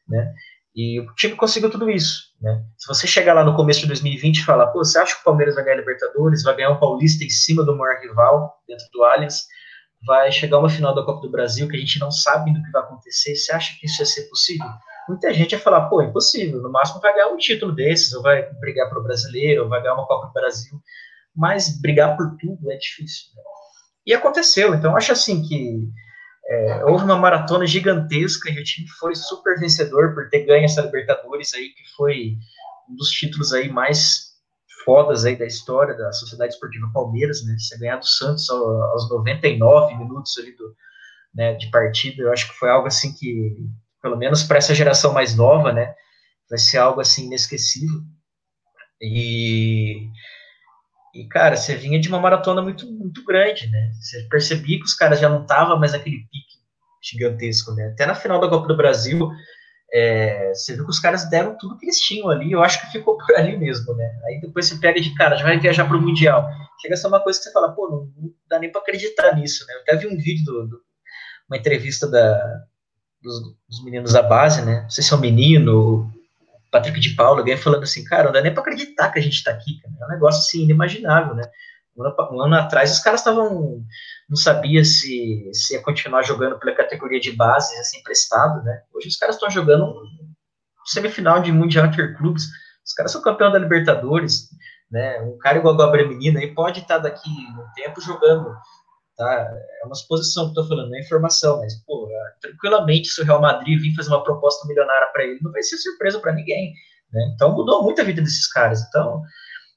né? 0.06 0.30
E 0.74 1.00
o 1.00 1.14
time 1.14 1.34
conseguiu 1.34 1.70
tudo 1.70 1.88
isso, 1.88 2.34
né? 2.38 2.62
Se 2.76 2.86
você 2.86 3.06
chegar 3.06 3.32
lá 3.32 3.42
no 3.42 3.56
começo 3.56 3.80
de 3.80 3.86
2020 3.86 4.36
e 4.36 4.44
falar, 4.44 4.66
pô, 4.66 4.84
você 4.84 4.98
acha 4.98 5.14
que 5.14 5.22
o 5.22 5.24
Palmeiras 5.24 5.54
vai 5.54 5.64
ganhar 5.64 5.78
Libertadores, 5.78 6.42
vai 6.42 6.54
ganhar 6.54 6.70
um 6.70 6.78
Paulista 6.78 7.24
em 7.24 7.30
cima 7.30 7.64
do 7.64 7.74
maior 7.74 7.98
rival 7.98 8.62
dentro 8.68 8.84
do 8.92 9.02
Allianz, 9.02 9.46
vai 10.06 10.30
chegar 10.30 10.58
uma 10.58 10.68
final 10.68 10.94
da 10.94 11.02
Copa 11.02 11.20
do 11.20 11.30
Brasil 11.30 11.68
que 11.68 11.76
a 11.76 11.80
gente 11.80 11.98
não 11.98 12.10
sabe 12.10 12.52
do 12.52 12.62
que 12.62 12.70
vai 12.70 12.82
acontecer. 12.82 13.34
Você 13.34 13.52
acha 13.52 13.76
que 13.78 13.86
isso 13.86 14.00
ia 14.00 14.06
ser 14.06 14.22
possível? 14.28 14.66
Muita 15.08 15.32
gente 15.34 15.52
ia 15.52 15.58
falar, 15.58 15.88
pô, 15.88 16.02
impossível. 16.02 16.62
No 16.62 16.70
máximo 16.70 17.00
vai 17.00 17.12
ganhar 17.12 17.28
um 17.28 17.36
título 17.36 17.72
desses, 17.72 18.12
ou 18.12 18.22
vai 18.22 18.48
brigar 18.54 18.88
para 18.88 18.98
o 18.98 19.02
brasileiro, 19.02 19.64
ou 19.64 19.68
vai 19.68 19.80
ganhar 19.82 19.94
uma 19.94 20.06
Copa 20.06 20.28
do 20.28 20.32
Brasil. 20.32 20.80
Mas 21.34 21.80
brigar 21.80 22.16
por 22.16 22.36
tudo 22.38 22.70
é 22.70 22.76
difícil. 22.76 23.26
Né? 23.34 23.42
E 24.06 24.14
aconteceu. 24.14 24.74
Então, 24.74 24.96
acho 24.96 25.12
assim 25.12 25.42
que 25.42 25.88
é, 26.48 26.84
houve 26.84 27.04
uma 27.04 27.18
maratona 27.18 27.66
gigantesca 27.66 28.50
e 28.50 28.58
o 28.58 28.64
time 28.64 28.88
foi 29.00 29.14
super 29.14 29.58
vencedor 29.58 30.14
por 30.14 30.28
ter 30.28 30.44
ganho 30.44 30.64
essa 30.64 30.82
Libertadores 30.82 31.52
aí, 31.54 31.70
que 31.70 31.82
foi 31.96 32.36
um 32.88 32.94
dos 32.94 33.10
títulos 33.10 33.52
aí 33.52 33.68
mais 33.68 34.25
fodas 34.86 35.24
aí 35.24 35.36
da 35.36 35.44
história 35.44 35.94
da 35.94 36.12
Sociedade 36.12 36.54
Esportiva 36.54 36.88
Palmeiras, 36.94 37.44
né? 37.44 37.56
Você 37.58 37.76
ganhar 37.76 37.96
do 37.96 38.06
Santos 38.06 38.48
aos 38.48 39.10
99 39.10 39.96
minutos 39.96 40.38
ali 40.38 40.52
do, 40.56 40.74
né, 41.34 41.54
de 41.54 41.68
partida, 41.70 42.22
eu 42.22 42.32
acho 42.32 42.48
que 42.48 42.56
foi 42.56 42.70
algo 42.70 42.86
assim 42.86 43.12
que, 43.12 43.56
pelo 44.00 44.16
menos 44.16 44.44
para 44.44 44.58
essa 44.58 44.74
geração 44.74 45.12
mais 45.12 45.36
nova, 45.36 45.72
né? 45.72 45.92
Vai 46.48 46.58
ser 46.58 46.78
algo 46.78 47.00
assim 47.00 47.26
inesquecível. 47.26 48.00
E, 49.02 50.08
e 51.12 51.26
cara, 51.28 51.56
você 51.56 51.74
vinha 51.74 52.00
de 52.00 52.08
uma 52.08 52.20
maratona 52.20 52.62
muito, 52.62 52.90
muito 52.90 53.24
grande, 53.24 53.68
né? 53.68 53.90
Você 54.00 54.22
percebia 54.30 54.78
que 54.78 54.84
os 54.84 54.94
caras 54.94 55.18
já 55.18 55.28
não 55.28 55.42
estavam 55.42 55.78
mais 55.78 55.92
aquele 55.92 56.20
pique 56.30 56.56
gigantesco, 57.02 57.72
né? 57.74 57.88
Até 57.88 58.06
na 58.06 58.14
final 58.14 58.40
da 58.40 58.48
Copa 58.48 58.68
do 58.68 58.76
Brasil, 58.76 59.30
é, 59.92 60.52
você 60.54 60.74
viu 60.74 60.84
que 60.84 60.90
os 60.90 60.98
caras 60.98 61.28
deram 61.30 61.56
tudo 61.58 61.76
que 61.78 61.86
eles 61.86 62.00
tinham 62.00 62.28
ali, 62.28 62.52
eu 62.52 62.62
acho 62.62 62.80
que 62.80 62.92
ficou 62.92 63.16
por 63.16 63.34
ali 63.36 63.56
mesmo, 63.56 63.94
né? 63.94 64.20
Aí 64.24 64.40
depois 64.40 64.66
você 64.66 64.76
pega 64.76 65.00
de 65.00 65.14
cara, 65.14 65.36
já 65.36 65.44
vai 65.44 65.58
viajar 65.58 65.86
para 65.86 65.96
o 65.96 66.02
Mundial. 66.02 66.50
Chega 66.80 66.94
a 66.94 66.96
ser 66.96 67.06
uma 67.06 67.20
coisa 67.20 67.38
que 67.38 67.44
você 67.44 67.52
fala, 67.52 67.72
pô, 67.72 67.88
não, 67.88 68.22
não 68.22 68.32
dá 68.48 68.58
nem 68.58 68.70
para 68.70 68.80
acreditar 68.80 69.34
nisso, 69.36 69.64
né? 69.66 69.74
Eu 69.74 69.80
até 69.80 69.96
vi 69.96 70.06
um 70.08 70.16
vídeo, 70.18 70.44
do, 70.44 70.66
do 70.66 70.86
uma 71.48 71.56
entrevista 71.56 72.08
da, 72.08 72.64
dos, 73.22 73.40
dos, 73.68 73.84
meninos 73.84 74.12
da 74.12 74.22
base, 74.22 74.64
né? 74.64 74.82
Não 74.82 74.90
sei 74.90 75.04
se 75.04 75.12
é 75.12 75.16
um 75.16 75.20
menino, 75.20 76.12
Patrick 76.70 76.98
de 76.98 77.10
Paula, 77.10 77.40
alguém 77.40 77.56
falando 77.56 77.84
assim, 77.84 78.04
cara, 78.04 78.24
não 78.24 78.32
dá 78.32 78.40
nem 78.40 78.52
para 78.52 78.62
acreditar 78.62 79.10
que 79.10 79.18
a 79.18 79.22
gente 79.22 79.34
está 79.34 79.52
aqui, 79.52 79.80
cara. 79.80 79.94
É 80.00 80.04
um 80.04 80.08
negócio 80.08 80.40
assim, 80.40 80.64
inimaginável, 80.64 81.34
né? 81.34 81.48
Um 81.96 82.04
ano, 82.04 82.16
um 82.32 82.42
ano 82.42 82.54
atrás 82.56 82.92
os 82.92 83.00
caras 83.00 83.20
estavam 83.20 83.82
não 84.28 84.36
sabia 84.36 84.84
se, 84.84 85.48
se 85.52 85.74
ia 85.74 85.82
continuar 85.82 86.22
jogando 86.22 86.58
pela 86.58 86.74
categoria 86.74 87.20
de 87.20 87.32
base, 87.32 87.76
assim, 87.76 87.98
emprestado, 87.98 88.62
né? 88.64 88.82
Hoje 88.92 89.08
os 89.08 89.16
caras 89.16 89.36
estão 89.36 89.50
jogando 89.50 90.02
semifinal 90.84 91.40
de 91.40 91.52
Mundial 91.52 91.86
Interclubes, 91.86 92.44
os 92.84 92.92
caras 92.92 93.12
são 93.12 93.22
campeão 93.22 93.50
da 93.50 93.58
Libertadores, 93.58 94.48
né? 94.90 95.20
Um 95.22 95.38
cara 95.38 95.58
igual 95.58 95.76
Gabriel 95.76 96.08
Menino 96.08 96.38
aí 96.38 96.54
pode 96.54 96.80
estar 96.80 96.98
daqui 96.98 97.28
um 97.28 97.72
tempo 97.74 98.00
jogando, 98.00 98.52
tá? 99.16 99.48
É 99.82 99.86
uma 99.86 99.94
suposição 99.94 100.48
que 100.48 100.54
tô 100.54 100.66
falando, 100.66 100.90
não 100.90 100.96
é 100.96 101.00
informação, 101.00 101.58
mas, 101.60 101.74
pô, 101.84 102.08
tranquilamente 102.40 103.08
se 103.08 103.20
o 103.20 103.24
Real 103.24 103.40
Madrid 103.40 103.80
vir 103.80 103.94
fazer 103.94 104.10
uma 104.10 104.24
proposta 104.24 104.66
milionária 104.66 105.08
para 105.12 105.24
ele, 105.24 105.40
não 105.42 105.52
vai 105.52 105.62
ser 105.62 105.76
surpresa 105.78 106.20
para 106.20 106.32
ninguém, 106.32 106.72
né? 107.12 107.32
Então 107.34 107.52
mudou 107.52 107.82
muito 107.82 108.00
a 108.00 108.04
vida 108.04 108.22
desses 108.22 108.46
caras, 108.52 108.82
então 108.88 109.22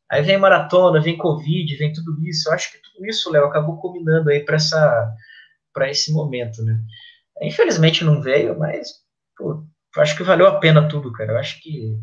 Aí 0.09 0.23
vem 0.23 0.37
maratona, 0.37 1.01
vem 1.01 1.17
Covid, 1.17 1.75
vem 1.75 1.93
tudo 1.93 2.17
isso. 2.27 2.49
Eu 2.49 2.53
acho 2.53 2.71
que 2.71 2.79
tudo 2.79 3.05
isso, 3.05 3.31
Léo, 3.31 3.45
acabou 3.45 3.77
combinando 3.77 4.29
aí 4.29 4.43
para 4.43 4.55
essa 4.55 5.15
para 5.73 5.89
esse 5.89 6.11
momento, 6.11 6.63
né? 6.63 6.81
Infelizmente 7.41 8.03
não 8.03 8.21
veio, 8.21 8.57
mas 8.57 8.89
pô, 9.37 9.63
acho 9.97 10.17
que 10.17 10.23
valeu 10.23 10.47
a 10.47 10.59
pena 10.59 10.87
tudo, 10.87 11.11
cara. 11.13 11.33
Eu 11.33 11.37
acho 11.37 11.61
que 11.61 11.95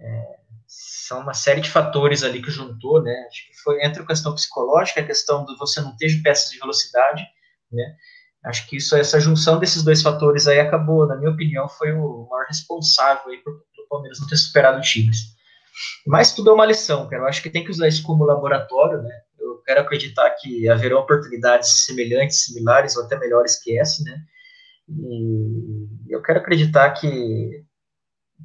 é, 0.00 0.36
são 0.66 1.20
uma 1.20 1.34
série 1.34 1.60
de 1.60 1.70
fatores 1.70 2.22
ali 2.22 2.42
que 2.42 2.50
juntou, 2.50 3.02
né? 3.02 3.12
Acho 3.28 3.46
que 3.46 3.54
foi 3.62 3.84
entre 3.84 4.02
a 4.02 4.06
questão 4.06 4.34
psicológica, 4.34 5.00
a 5.00 5.06
questão 5.06 5.44
de 5.44 5.56
você 5.56 5.80
não 5.80 5.96
ter 5.96 6.22
peças 6.22 6.50
de 6.50 6.58
velocidade, 6.58 7.24
né? 7.70 7.94
Acho 8.44 8.66
que 8.66 8.76
isso, 8.76 8.94
essa 8.96 9.20
junção 9.20 9.58
desses 9.58 9.82
dois 9.82 10.02
fatores 10.02 10.46
aí 10.46 10.60
acabou, 10.60 11.06
na 11.06 11.16
minha 11.16 11.30
opinião, 11.30 11.68
foi 11.68 11.92
o 11.92 12.26
maior 12.30 12.46
responsável 12.46 13.30
aí 13.30 13.38
por, 13.38 13.52
o 13.52 13.88
Palmeiras 13.88 14.20
não 14.20 14.26
ter 14.26 14.36
superado 14.36 14.78
o 14.78 14.82
Tigres. 14.82 15.34
Mas 16.06 16.34
tudo 16.34 16.50
é 16.50 16.52
uma 16.52 16.66
lição, 16.66 17.08
cara. 17.08 17.22
Eu 17.22 17.26
acho 17.26 17.42
que 17.42 17.50
tem 17.50 17.64
que 17.64 17.70
usar 17.70 17.88
isso 17.88 18.02
como 18.02 18.24
laboratório, 18.24 19.02
né? 19.02 19.14
Eu 19.38 19.58
quero 19.64 19.80
acreditar 19.80 20.30
que 20.30 20.68
haverão 20.68 20.98
oportunidades 20.98 21.84
semelhantes, 21.84 22.44
similares 22.44 22.96
ou 22.96 23.04
até 23.04 23.18
melhores 23.18 23.62
que 23.62 23.78
essa, 23.78 24.02
né? 24.04 24.16
E 24.88 26.12
eu 26.14 26.20
quero 26.22 26.38
acreditar 26.38 26.90
que 26.90 27.64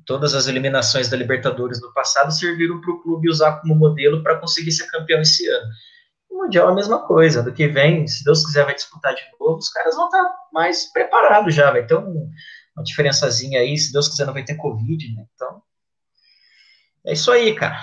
todas 0.06 0.34
as 0.34 0.48
eliminações 0.48 1.10
da 1.10 1.18
Libertadores 1.18 1.82
no 1.82 1.94
passado 1.94 2.32
serviram 2.32 2.80
para 2.80 2.92
o 2.92 3.02
clube 3.02 3.30
usar 3.30 3.60
como 3.60 3.76
modelo 3.76 4.24
para 4.24 4.38
conseguir 4.38 4.72
ser 4.72 4.88
campeão 4.88 5.22
esse 5.22 5.48
ano. 5.48 5.68
O 6.30 6.44
Mundial 6.44 6.70
é 6.70 6.72
a 6.72 6.76
mesma 6.76 7.06
coisa. 7.06 7.44
Do 7.44 7.52
que 7.52 7.68
vem, 7.68 8.08
se 8.08 8.24
Deus 8.24 8.46
quiser, 8.46 8.66
vai 8.66 8.76
disputar 8.76 9.14
de 9.14 9.22
novo, 9.40 9.58
os 9.58 9.70
caras 9.70 9.96
vão 9.96 10.06
estar 10.06 10.24
tá 10.24 10.36
mais 10.54 10.92
preparados 10.92 11.54
já. 11.54 11.72
Vai 11.72 11.86
ter 11.86 11.96
um, 11.96 12.30
uma 12.76 12.84
diferençazinha 12.84 13.60
aí. 13.60 13.78
Se 13.78 13.92
Deus 13.92 14.08
quiser, 14.08 14.26
não 14.26 14.34
vai 14.34 14.44
ter 14.44 14.56
Covid, 14.56 15.14
né? 15.16 15.26
Então, 15.36 15.62
é 17.06 17.14
isso 17.14 17.32
aí, 17.32 17.56
cara. 17.56 17.80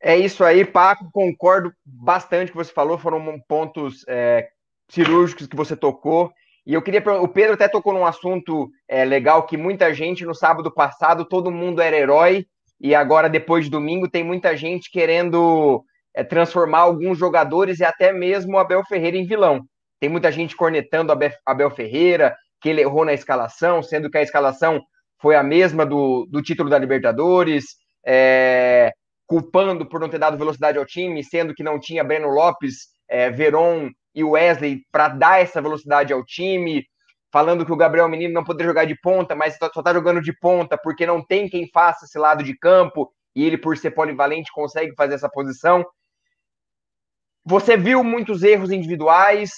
É 0.00 0.16
isso 0.16 0.44
aí, 0.44 0.64
Paco. 0.64 1.10
Concordo 1.12 1.72
bastante 1.84 2.52
com 2.52 2.58
o 2.58 2.62
que 2.62 2.68
você 2.68 2.72
falou. 2.72 2.98
Foram 2.98 3.40
pontos 3.48 4.04
é, 4.06 4.48
cirúrgicos 4.88 5.46
que 5.46 5.56
você 5.56 5.76
tocou. 5.76 6.32
E 6.66 6.74
eu 6.74 6.82
queria. 6.82 7.02
O 7.20 7.28
Pedro 7.28 7.54
até 7.54 7.68
tocou 7.68 7.92
num 7.92 8.06
assunto 8.06 8.70
é, 8.88 9.04
legal 9.04 9.46
que 9.46 9.56
muita 9.56 9.92
gente 9.94 10.24
no 10.24 10.34
sábado 10.34 10.70
passado 10.70 11.24
todo 11.24 11.50
mundo 11.50 11.80
era 11.80 11.96
herói 11.96 12.46
e 12.80 12.94
agora 12.94 13.28
depois 13.28 13.64
de 13.64 13.70
domingo 13.70 14.08
tem 14.08 14.22
muita 14.22 14.56
gente 14.56 14.90
querendo 14.90 15.84
é, 16.14 16.24
transformar 16.24 16.80
alguns 16.80 17.18
jogadores 17.18 17.80
e 17.80 17.84
até 17.84 18.12
mesmo 18.12 18.56
o 18.56 18.58
Abel 18.58 18.84
Ferreira 18.84 19.16
em 19.16 19.26
vilão. 19.26 19.64
Tem 20.00 20.08
muita 20.08 20.30
gente 20.30 20.56
cornetando 20.56 21.12
Abel, 21.44 21.70
Ferreira 21.70 22.36
que 22.60 22.68
ele 22.68 22.80
errou 22.80 23.04
na 23.04 23.12
escalação, 23.12 23.82
sendo 23.82 24.10
que 24.10 24.18
a 24.18 24.22
escalação 24.22 24.82
foi 25.20 25.36
a 25.36 25.42
mesma 25.42 25.84
do, 25.84 26.26
do 26.30 26.42
título 26.42 26.68
da 26.68 26.78
Libertadores, 26.78 27.64
é, 28.06 28.92
culpando 29.26 29.86
por 29.88 30.00
não 30.00 30.08
ter 30.08 30.18
dado 30.18 30.38
velocidade 30.38 30.78
ao 30.78 30.86
time, 30.86 31.24
sendo 31.24 31.54
que 31.54 31.62
não 31.62 31.80
tinha 31.80 32.04
Breno 32.04 32.28
Lopes, 32.28 32.88
é, 33.08 33.30
Veron 33.30 33.90
e 34.14 34.22
Wesley 34.22 34.82
para 34.90 35.08
dar 35.08 35.40
essa 35.40 35.60
velocidade 35.60 36.12
ao 36.12 36.24
time, 36.24 36.84
falando 37.32 37.66
que 37.66 37.72
o 37.72 37.76
Gabriel 37.76 38.08
Menino 38.08 38.32
não 38.32 38.44
poderia 38.44 38.70
jogar 38.70 38.84
de 38.86 38.98
ponta, 39.00 39.34
mas 39.34 39.56
só 39.56 39.66
está 39.66 39.92
jogando 39.92 40.22
de 40.22 40.32
ponta 40.38 40.78
porque 40.78 41.06
não 41.06 41.24
tem 41.24 41.48
quem 41.48 41.68
faça 41.72 42.04
esse 42.04 42.18
lado 42.18 42.42
de 42.42 42.56
campo 42.56 43.12
e 43.34 43.44
ele, 43.44 43.58
por 43.58 43.76
ser 43.76 43.90
polivalente, 43.90 44.50
consegue 44.52 44.94
fazer 44.96 45.14
essa 45.14 45.28
posição. 45.28 45.84
Você 47.44 47.76
viu 47.76 48.02
muitos 48.02 48.42
erros 48.42 48.70
individuais, 48.70 49.52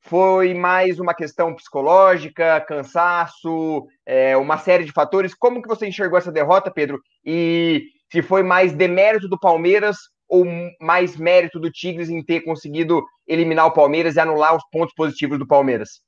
foi 0.00 0.54
mais 0.54 0.98
uma 0.98 1.14
questão 1.14 1.54
psicológica, 1.54 2.60
cansaço, 2.62 3.86
é, 4.06 4.36
uma 4.36 4.56
série 4.58 4.84
de 4.84 4.92
fatores. 4.92 5.34
Como 5.34 5.60
que 5.62 5.68
você 5.68 5.86
enxergou 5.86 6.18
essa 6.18 6.32
derrota, 6.32 6.70
Pedro? 6.70 7.00
E 7.24 7.84
se 8.10 8.22
foi 8.22 8.42
mais 8.42 8.72
demérito 8.72 9.28
do 9.28 9.38
Palmeiras 9.38 9.96
ou 10.28 10.46
mais 10.80 11.16
mérito 11.16 11.58
do 11.58 11.70
Tigres 11.70 12.08
em 12.08 12.24
ter 12.24 12.40
conseguido 12.40 13.02
eliminar 13.26 13.66
o 13.66 13.72
Palmeiras 13.72 14.16
e 14.16 14.20
anular 14.20 14.56
os 14.56 14.62
pontos 14.70 14.94
positivos 14.94 15.38
do 15.38 15.46
Palmeiras? 15.46 16.00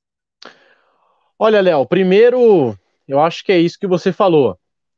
Olha, 1.37 1.61
Léo, 1.61 1.85
primeiro, 1.85 2.77
eu 3.07 3.19
acho 3.19 3.43
que 3.43 3.51
é 3.51 3.59
isso 3.59 3.77
que 3.79 3.87
você 3.87 4.11
falou. 4.11 4.57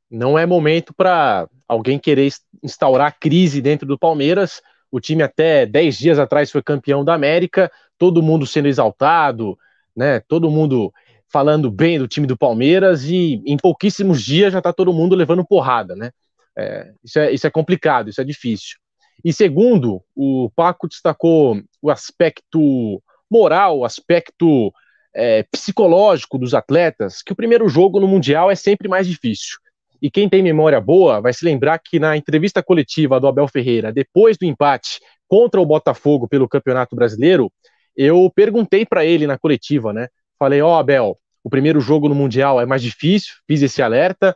Não 0.10 0.38
é 0.38 0.45
momento 0.45 0.93
para 0.93 1.49
alguém 1.67 1.97
querer 1.97 2.31
instaurar 2.63 3.17
crise 3.19 3.62
dentro 3.62 3.88
do 3.88 3.97
Palmeiras. 3.97 4.62
O 4.91 4.99
time 4.99 5.23
até 5.23 5.65
10 5.65 5.97
dias 5.97 6.19
atrás 6.19 6.51
foi 6.51 6.62
campeão 6.62 7.03
da 7.03 7.13
América, 7.13 7.71
todo 7.97 8.21
mundo 8.21 8.45
sendo 8.45 8.67
exaltado, 8.67 9.58
né? 9.95 10.19
Todo 10.27 10.49
mundo 10.49 10.91
falando 11.31 11.69
bem 11.69 11.99
do 11.99 12.08
time 12.08 12.27
do 12.27 12.38
Palmeiras 12.38 13.03
e 13.05 13.41
em 13.45 13.58
pouquíssimos 13.58 14.23
dias 14.23 14.53
já 14.53 14.60
está 14.60 14.71
todo 14.71 14.93
mundo 14.93 15.15
levando 15.15 15.45
porrada, 15.45 15.95
né? 15.95 16.12
É, 16.58 16.91
isso, 17.03 17.19
é, 17.19 17.31
isso 17.31 17.47
é 17.47 17.49
complicado, 17.49 18.10
isso 18.10 18.21
é 18.21 18.23
difícil. 18.23 18.77
E 19.23 19.34
segundo, 19.34 20.01
o 20.15 20.49
Paco 20.55 20.88
destacou 20.88 21.60
o 21.81 21.89
aspecto 21.89 23.01
moral, 23.29 23.79
o 23.79 23.86
aspecto 23.86 24.71
é, 25.13 25.43
psicológico 25.43 26.38
dos 26.38 26.53
atletas, 26.53 27.21
que 27.21 27.34
o 27.34 27.36
primeiro 27.36 27.67
jogo 27.67 27.99
no 27.99 28.08
Mundial 28.08 28.51
é 28.51 28.55
sempre 28.55 28.88
mais 28.88 29.08
difícil. 29.08 29.58
E 30.01 30.12
quem 30.12 30.29
tem 30.29 30.43
memória 30.43 30.79
boa 30.79 31.21
vai 31.21 31.34
se 31.34 31.43
lembrar 31.43 31.79
que 31.79 31.99
na 31.99 32.15
entrevista 32.15 32.62
coletiva 32.62 33.19
do 33.19 33.27
Abel 33.27 33.47
Ferreira, 33.47 33.91
depois 33.91 34.38
do 34.38 34.45
empate 34.45 34.99
contra 35.27 35.60
o 35.60 35.65
Botafogo 35.65 36.27
pelo 36.27 36.47
Campeonato 36.47 36.95
Brasileiro, 36.95 37.51
eu 37.95 38.31
perguntei 38.36 38.86
para 38.86 39.05
ele 39.05 39.27
na 39.27 39.38
coletiva, 39.38 39.93
né? 39.93 40.08
Falei: 40.38 40.62
Ó, 40.62 40.75
oh, 40.75 40.79
Abel, 40.79 41.17
o 41.43 41.49
primeiro 41.49 41.79
jogo 41.79 42.10
no 42.10 42.15
Mundial 42.15 42.60
é 42.60 42.65
mais 42.65 42.81
difícil, 42.81 43.36
fiz 43.47 43.62
esse 43.62 43.81
alerta, 43.81 44.36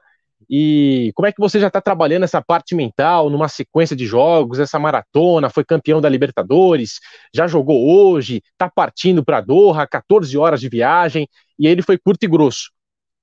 e 0.49 1.11
como 1.15 1.27
é 1.27 1.31
que 1.31 1.39
você 1.39 1.59
já 1.59 1.67
está 1.67 1.79
trabalhando 1.79 2.23
essa 2.23 2.41
parte 2.41 2.73
mental 2.73 3.29
numa 3.29 3.47
sequência 3.47 3.95
de 3.95 4.05
jogos, 4.05 4.59
essa 4.59 4.79
maratona, 4.79 5.49
foi 5.49 5.63
campeão 5.63 6.01
da 6.01 6.09
Libertadores, 6.09 6.99
já 7.33 7.47
jogou 7.47 7.87
hoje, 7.87 8.41
está 8.51 8.69
partindo 8.69 9.23
para 9.23 9.41
Doha, 9.41 9.85
14 9.85 10.35
horas 10.37 10.59
de 10.59 10.67
viagem, 10.67 11.27
e 11.57 11.67
ele 11.67 11.83
foi 11.83 11.97
curto 11.99 12.23
e 12.23 12.27
grosso. 12.27 12.71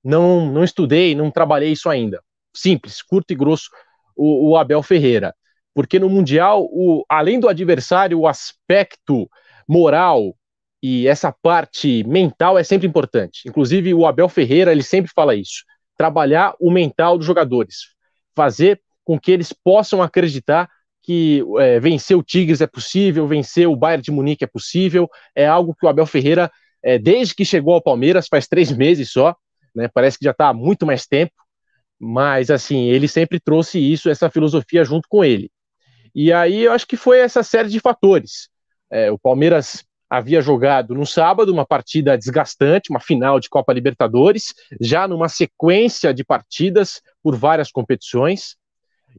Não, 0.01 0.51
não 0.51 0.63
estudei, 0.63 1.15
não 1.15 1.29
trabalhei 1.29 1.71
isso 1.71 1.89
ainda. 1.89 2.21
Simples, 2.55 3.01
curto 3.01 3.31
e 3.31 3.35
grosso 3.35 3.69
o, 4.15 4.51
o 4.51 4.57
Abel 4.57 4.81
Ferreira. 4.81 5.35
Porque 5.73 5.99
no 5.99 6.09
Mundial, 6.09 6.63
o, 6.63 7.03
além 7.09 7.39
do 7.39 7.49
adversário, 7.49 8.19
o 8.19 8.27
aspecto 8.27 9.29
moral 9.67 10.35
e 10.81 11.07
essa 11.07 11.31
parte 11.31 12.03
mental 12.03 12.57
é 12.57 12.63
sempre 12.63 12.87
importante. 12.87 13.47
Inclusive, 13.47 13.93
o 13.93 14.05
Abel 14.05 14.29
Ferreira, 14.29 14.71
ele 14.71 14.83
sempre 14.83 15.11
fala 15.13 15.35
isso 15.35 15.63
trabalhar 15.97 16.55
o 16.59 16.69
mental 16.71 17.17
dos 17.17 17.25
jogadores, 17.25 17.87
fazer 18.35 18.79
com 19.03 19.19
que 19.19 19.31
eles 19.31 19.51
possam 19.51 20.01
acreditar 20.01 20.69
que 21.01 21.43
é, 21.59 21.79
vencer 21.79 22.15
o 22.15 22.21
Tigres 22.23 22.61
é 22.61 22.67
possível, 22.67 23.27
vencer 23.27 23.67
o 23.67 23.75
Bayern 23.75 24.03
de 24.03 24.11
Munique 24.11 24.43
é 24.43 24.47
possível, 24.47 25.09
é 25.33 25.47
algo 25.47 25.73
que 25.73 25.85
o 25.85 25.89
Abel 25.89 26.05
Ferreira, 26.05 26.51
é, 26.83 26.99
desde 26.99 27.33
que 27.33 27.45
chegou 27.45 27.73
ao 27.73 27.81
Palmeiras, 27.81 28.27
faz 28.27 28.47
três 28.47 28.71
meses 28.71 29.11
só, 29.11 29.35
né, 29.73 29.87
parece 29.87 30.19
que 30.19 30.25
já 30.25 30.31
está 30.31 30.49
há 30.49 30.53
muito 30.53 30.85
mais 30.85 31.07
tempo, 31.07 31.33
mas 31.99 32.51
assim, 32.51 32.89
ele 32.89 33.07
sempre 33.07 33.39
trouxe 33.39 33.79
isso, 33.79 34.09
essa 34.09 34.29
filosofia 34.29 34.83
junto 34.83 35.07
com 35.09 35.23
ele. 35.23 35.49
E 36.13 36.31
aí 36.31 36.63
eu 36.63 36.73
acho 36.73 36.85
que 36.85 36.97
foi 36.97 37.19
essa 37.19 37.41
série 37.41 37.69
de 37.69 37.79
fatores. 37.79 38.49
É, 38.89 39.11
o 39.11 39.17
Palmeiras 39.17 39.85
havia 40.09 40.41
jogado 40.41 40.95
no 40.95 41.05
sábado 41.05 41.51
uma 41.51 41.65
partida 41.65 42.17
desgastante, 42.17 42.89
uma 42.89 42.99
final 42.99 43.39
de 43.39 43.49
Copa 43.49 43.73
Libertadores, 43.73 44.53
já 44.79 45.07
numa 45.07 45.27
sequência 45.27 46.13
de 46.13 46.23
partidas 46.23 47.01
por 47.21 47.35
várias 47.35 47.71
competições. 47.71 48.55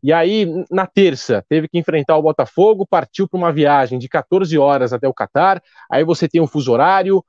E 0.02 0.12
aí, 0.12 0.46
na 0.70 0.86
terça, 0.86 1.44
teve 1.48 1.68
que 1.68 1.78
enfrentar 1.78 2.16
o 2.16 2.22
Botafogo, 2.22 2.86
partiu 2.86 3.28
para 3.28 3.38
uma 3.38 3.52
viagem 3.52 3.98
de 3.98 4.08
14 4.08 4.56
horas 4.56 4.92
até 4.92 5.08
o 5.08 5.14
Catar. 5.14 5.62
Aí 5.90 6.04
você 6.04 6.28
tem 6.28 6.40
um 6.40 6.46
fuso 6.46 6.72
horário, 6.72 7.22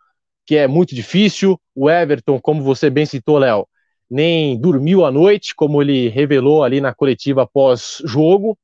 que 0.45 0.55
é 0.55 0.67
muito 0.67 0.93
difícil. 0.93 1.59
O 1.75 1.89
Everton, 1.89 2.39
como 2.39 2.61
você 2.61 2.89
bem 2.89 3.05
citou, 3.05 3.39
Léo, 3.39 3.67
nem 4.09 4.59
dormiu 4.59 5.03
à 5.03 5.11
noite, 5.11 5.53
como 5.55 5.81
ele 5.81 6.09
revelou 6.09 6.63
ali 6.63 6.79
na 6.79 6.93
coletiva 6.93 7.47
pós-jogo. 7.47 8.57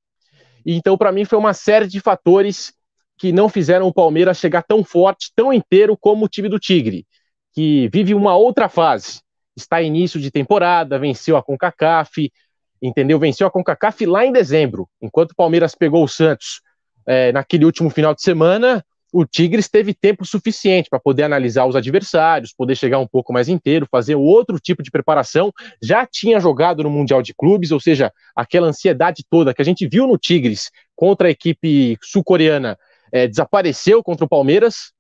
Então, 0.65 0.97
para 0.97 1.11
mim, 1.11 1.25
foi 1.25 1.38
uma 1.38 1.53
série 1.53 1.88
de 1.88 1.99
fatores 1.99 2.73
que 3.17 3.32
não 3.32 3.49
fizeram 3.49 3.88
o 3.88 3.93
Palmeiras 3.93 4.38
chegar 4.38 4.63
tão 4.63 4.84
forte, 4.84 5.32
tão 5.36 5.54
inteiro 5.54 5.97
como 5.97 6.25
o 6.25 6.30
time 6.30 6.49
do 6.49 6.60
Tigre, 6.60 7.06
que 7.54 7.89
vive 7.91 8.13
uma 8.13 8.36
outra 8.36 8.67
fase. 8.67 9.21
Está 9.56 9.82
início 9.82 10.19
de 10.19 10.30
temporada, 10.30 10.99
venceu 10.99 11.38
a 11.38 11.43
CONCACAF, 11.43 12.32
entendeu? 12.82 13.17
Venceu 13.17 13.47
a 13.47 13.51
CONCACAF 13.51 14.06
lá 14.06 14.25
em 14.25 14.32
dezembro, 14.32 14.88
enquanto 15.01 15.32
o 15.32 15.36
Palmeiras 15.36 15.73
pegou 15.75 16.04
o 16.04 16.08
Santos 16.08 16.62
é, 17.08 17.32
naquele 17.32 17.65
último 17.65 17.89
final 17.89 18.13
de 18.13 18.21
semana, 18.21 18.84
o 19.17 19.25
Tigres 19.25 19.69
teve 19.69 19.93
tempo 19.93 20.25
suficiente 20.25 20.89
para 20.89 20.99
poder 20.99 21.23
analisar 21.23 21.65
os 21.65 21.75
adversários, 21.78 22.54
poder 22.54 22.75
chegar 22.75 22.99
um 22.99 23.08
pouco 23.08 23.32
mais 23.32 23.47
inteiro, 23.47 23.88
fazer 23.89 24.15
outro 24.15 24.60
tipo 24.60 24.84
de 24.84 24.91
preparação. 24.91 25.54
Já 25.82 26.06
tinha 26.06 26.38
jogado 26.38 26.84
no 26.84 26.89
Mundial 26.89 27.21
de 27.21 27.34
Clubes, 27.34 27.71
ou 27.71 27.80
seja, 27.80 28.12
aquela 28.36 28.67
ansiedade 28.67 29.23
toda 29.30 29.54
que 29.54 29.62
a 29.62 29.65
gente 29.65 29.88
viu 29.88 30.06
no 30.06 30.17
Tigres 30.17 30.69
contra 30.93 31.30
a 31.30 31.32
equipe 31.32 31.97
sul-coreana 32.01 32.78
é, 33.15 33.28
desapareceu 33.30 34.04
contra 34.04 34.25
o 34.25 34.30
Palmeiras. 34.30 34.91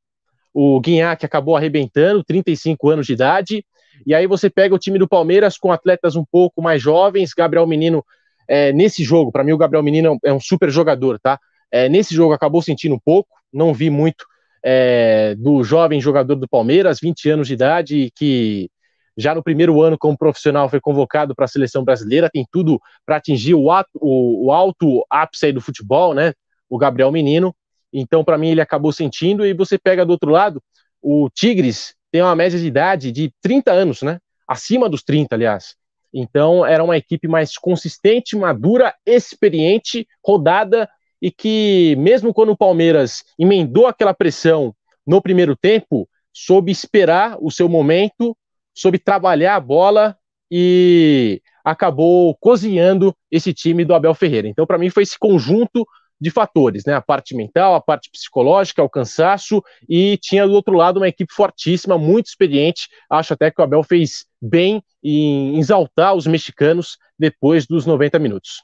O 0.53 0.79
Guinhac 0.79 1.25
acabou 1.25 1.57
arrebentando, 1.57 2.23
35 2.23 2.89
anos 2.89 3.05
de 3.05 3.11
idade. 3.11 3.65
E 4.07 4.15
aí 4.15 4.25
você 4.25 4.49
pega 4.49 4.73
o 4.73 4.79
time 4.79 4.97
do 4.97 5.05
Palmeiras 5.05 5.57
com 5.57 5.69
atletas 5.69 6.15
um 6.15 6.23
pouco 6.23 6.61
mais 6.61 6.81
jovens. 6.81 7.33
Gabriel 7.33 7.67
Menino, 7.67 8.05
é, 8.47 8.71
nesse 8.71 9.03
jogo, 9.03 9.33
para 9.33 9.43
mim 9.43 9.51
o 9.51 9.57
Gabriel 9.57 9.83
Menino 9.83 10.17
é 10.23 10.31
um 10.31 10.39
super 10.39 10.69
jogador, 10.69 11.19
tá? 11.19 11.37
É, 11.69 11.89
nesse 11.89 12.15
jogo 12.15 12.33
acabou 12.33 12.61
sentindo 12.61 12.95
um 12.95 12.99
pouco, 12.99 13.27
não 13.51 13.73
vi 13.73 13.89
muito 13.89 14.25
é, 14.63 15.35
do 15.35 15.61
jovem 15.61 15.99
jogador 15.99 16.35
do 16.35 16.47
Palmeiras, 16.47 17.01
20 17.01 17.29
anos 17.31 17.47
de 17.49 17.53
idade, 17.53 18.11
que 18.15 18.69
já 19.17 19.35
no 19.35 19.43
primeiro 19.43 19.81
ano 19.81 19.97
como 19.97 20.17
profissional 20.17 20.69
foi 20.69 20.79
convocado 20.79 21.35
para 21.35 21.43
a 21.43 21.49
seleção 21.49 21.83
brasileira, 21.83 22.29
tem 22.31 22.47
tudo 22.49 22.79
para 23.05 23.17
atingir 23.17 23.55
o, 23.55 23.69
ato, 23.69 23.89
o, 23.95 24.45
o, 24.45 24.51
alto 24.53 25.05
ápice 25.09 25.51
do 25.51 25.59
futebol, 25.59 26.13
né? 26.13 26.31
O 26.69 26.77
Gabriel 26.77 27.11
Menino. 27.11 27.53
Então, 27.97 28.25
para 28.25 28.37
mim, 28.37 28.49
ele 28.49 28.61
acabou 28.61 28.91
sentindo. 28.91 29.45
E 29.45 29.53
você 29.53 29.77
pega 29.77 30.05
do 30.05 30.11
outro 30.11 30.29
lado, 30.29 30.61
o 31.01 31.29
Tigres 31.29 31.95
tem 32.11 32.21
uma 32.21 32.35
média 32.35 32.59
de 32.59 32.67
idade 32.67 33.11
de 33.11 33.31
30 33.41 33.71
anos, 33.71 34.01
né? 34.01 34.19
Acima 34.45 34.89
dos 34.89 35.01
30, 35.01 35.35
aliás. 35.35 35.75
Então, 36.13 36.65
era 36.65 36.83
uma 36.83 36.97
equipe 36.97 37.27
mais 37.27 37.57
consistente, 37.57 38.35
madura, 38.35 38.93
experiente, 39.05 40.07
rodada 40.23 40.89
e 41.21 41.31
que, 41.31 41.95
mesmo 41.97 42.33
quando 42.33 42.51
o 42.51 42.57
Palmeiras 42.57 43.23
emendou 43.39 43.87
aquela 43.87 44.13
pressão 44.13 44.75
no 45.07 45.21
primeiro 45.21 45.55
tempo, 45.55 46.07
soube 46.33 46.71
esperar 46.71 47.37
o 47.39 47.49
seu 47.49 47.69
momento, 47.69 48.35
soube 48.73 48.99
trabalhar 48.99 49.55
a 49.55 49.59
bola 49.59 50.17
e 50.51 51.41
acabou 51.63 52.35
cozinhando 52.39 53.15
esse 53.31 53.53
time 53.53 53.85
do 53.85 53.95
Abel 53.95 54.13
Ferreira. 54.13 54.47
Então, 54.47 54.65
para 54.65 54.77
mim, 54.77 54.89
foi 54.89 55.03
esse 55.03 55.17
conjunto 55.17 55.85
de 56.19 56.31
fatores, 56.31 56.83
né? 56.85 56.93
A 56.93 57.01
parte 57.01 57.35
mental, 57.35 57.75
a 57.75 57.81
parte 57.81 58.09
psicológica, 58.09 58.83
o 58.83 58.89
cansaço, 58.89 59.63
e 59.87 60.17
tinha 60.17 60.47
do 60.47 60.53
outro 60.53 60.75
lado 60.75 60.97
uma 60.97 61.07
equipe 61.07 61.33
fortíssima, 61.33 61.97
muito 61.97 62.27
experiente. 62.27 62.87
Acho 63.09 63.33
até 63.33 63.51
que 63.51 63.61
o 63.61 63.63
Abel 63.63 63.83
fez 63.83 64.25
bem 64.41 64.81
em 65.03 65.59
exaltar 65.59 66.13
os 66.13 66.25
mexicanos 66.25 66.97
depois 67.17 67.65
dos 67.65 67.85
90 67.85 68.17
minutos. 68.19 68.63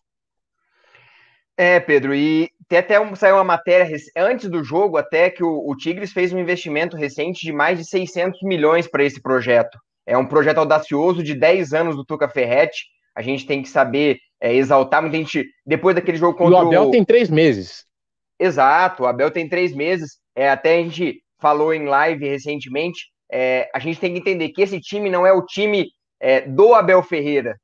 É, 1.57 1.79
Pedro, 1.79 2.15
e 2.15 2.49
tem 2.67 2.79
até 2.79 3.15
saiu 3.15 3.35
uma 3.35 3.43
matéria 3.43 3.95
antes 4.17 4.49
do 4.49 4.63
jogo, 4.63 4.97
até 4.97 5.29
que 5.29 5.43
o, 5.43 5.69
o 5.69 5.75
Tigres 5.75 6.11
fez 6.11 6.33
um 6.33 6.39
investimento 6.39 6.97
recente 6.97 7.45
de 7.45 7.51
mais 7.51 7.77
de 7.77 7.85
600 7.85 8.41
milhões 8.43 8.87
para 8.87 9.03
esse 9.03 9.21
projeto. 9.21 9.77
É 10.05 10.17
um 10.17 10.25
projeto 10.25 10.57
audacioso 10.57 11.21
de 11.21 11.35
10 11.35 11.73
anos 11.73 11.95
do 11.95 12.05
Tuca 12.05 12.27
Ferretti. 12.27 12.85
A 13.15 13.21
gente 13.21 13.45
tem 13.45 13.61
que 13.61 13.69
saber 13.69 14.17
é, 14.41 14.53
exaltar 14.55 15.01
muita 15.01 15.17
gente. 15.17 15.45
Depois 15.65 15.95
daquele 15.95 16.17
jogo 16.17 16.37
contra 16.37 16.55
o. 16.55 16.67
Abel 16.67 16.83
o... 16.87 16.91
tem 16.91 17.05
três 17.05 17.29
meses. 17.29 17.85
Exato, 18.39 19.03
o 19.03 19.05
Abel 19.05 19.29
tem 19.29 19.47
três 19.47 19.73
meses. 19.73 20.17
É, 20.35 20.49
até 20.49 20.79
a 20.79 20.83
gente 20.83 21.21
falou 21.39 21.73
em 21.73 21.85
live 21.85 22.27
recentemente. 22.27 23.05
É, 23.31 23.69
a 23.73 23.79
gente 23.79 23.99
tem 23.99 24.11
que 24.11 24.19
entender 24.19 24.49
que 24.49 24.61
esse 24.61 24.79
time 24.79 25.09
não 25.09 25.25
é 25.25 25.31
o 25.31 25.45
time 25.45 25.87
é, 26.19 26.41
do 26.41 26.73
Abel 26.73 27.03
Ferreira. 27.03 27.55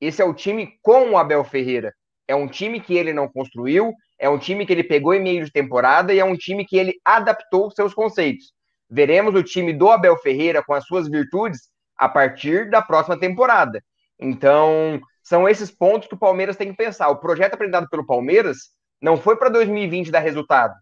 Esse 0.00 0.20
é 0.20 0.24
o 0.24 0.34
time 0.34 0.74
com 0.82 1.10
o 1.10 1.18
Abel 1.18 1.42
Ferreira. 1.42 1.92
É 2.28 2.34
um 2.34 2.46
time 2.46 2.80
que 2.80 2.94
ele 2.94 3.12
não 3.12 3.28
construiu, 3.28 3.94
é 4.18 4.28
um 4.28 4.38
time 4.38 4.66
que 4.66 4.72
ele 4.72 4.84
pegou 4.84 5.14
em 5.14 5.22
meio 5.22 5.44
de 5.44 5.50
temporada 5.50 6.12
e 6.12 6.18
é 6.18 6.24
um 6.24 6.36
time 6.36 6.66
que 6.66 6.76
ele 6.76 6.94
adaptou 7.04 7.70
seus 7.70 7.94
conceitos. 7.94 8.52
Veremos 8.90 9.34
o 9.34 9.42
time 9.42 9.72
do 9.72 9.88
Abel 9.90 10.16
Ferreira 10.18 10.62
com 10.62 10.74
as 10.74 10.84
suas 10.84 11.08
virtudes 11.08 11.60
a 11.96 12.08
partir 12.08 12.68
da 12.68 12.82
próxima 12.82 13.18
temporada. 13.18 13.82
Então, 14.18 15.00
são 15.26 15.48
esses 15.48 15.72
pontos 15.72 16.06
que 16.06 16.14
o 16.14 16.18
Palmeiras 16.18 16.56
tem 16.56 16.70
que 16.70 16.76
pensar. 16.76 17.08
O 17.08 17.16
projeto 17.16 17.54
apresentado 17.54 17.88
pelo 17.88 18.06
Palmeiras 18.06 18.70
não 19.02 19.16
foi 19.16 19.36
para 19.36 19.48
2020 19.48 20.08
dar 20.08 20.20
resultado. 20.20 20.72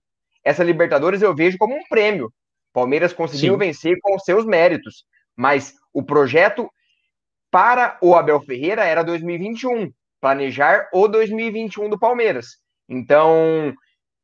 Essa 0.45 0.63
Libertadores 0.63 1.23
eu 1.23 1.35
vejo 1.35 1.57
como 1.57 1.75
um 1.75 1.83
prêmio. 1.89 2.31
Palmeiras 2.71 3.15
conseguiu 3.15 3.55
Sim. 3.55 3.59
vencer 3.59 3.97
com 4.03 4.15
os 4.15 4.23
seus 4.23 4.45
méritos, 4.45 5.07
mas 5.35 5.73
o 5.95 6.03
projeto 6.03 6.69
para 7.51 7.97
o 8.03 8.15
Abel 8.15 8.39
Ferreira 8.43 8.85
era 8.85 9.03
2021 9.03 9.91
planejar 10.21 10.91
o 10.93 11.09
2021 11.09 11.89
do 11.89 11.99
Palmeiras. 11.99 12.59
Então, 12.87 13.73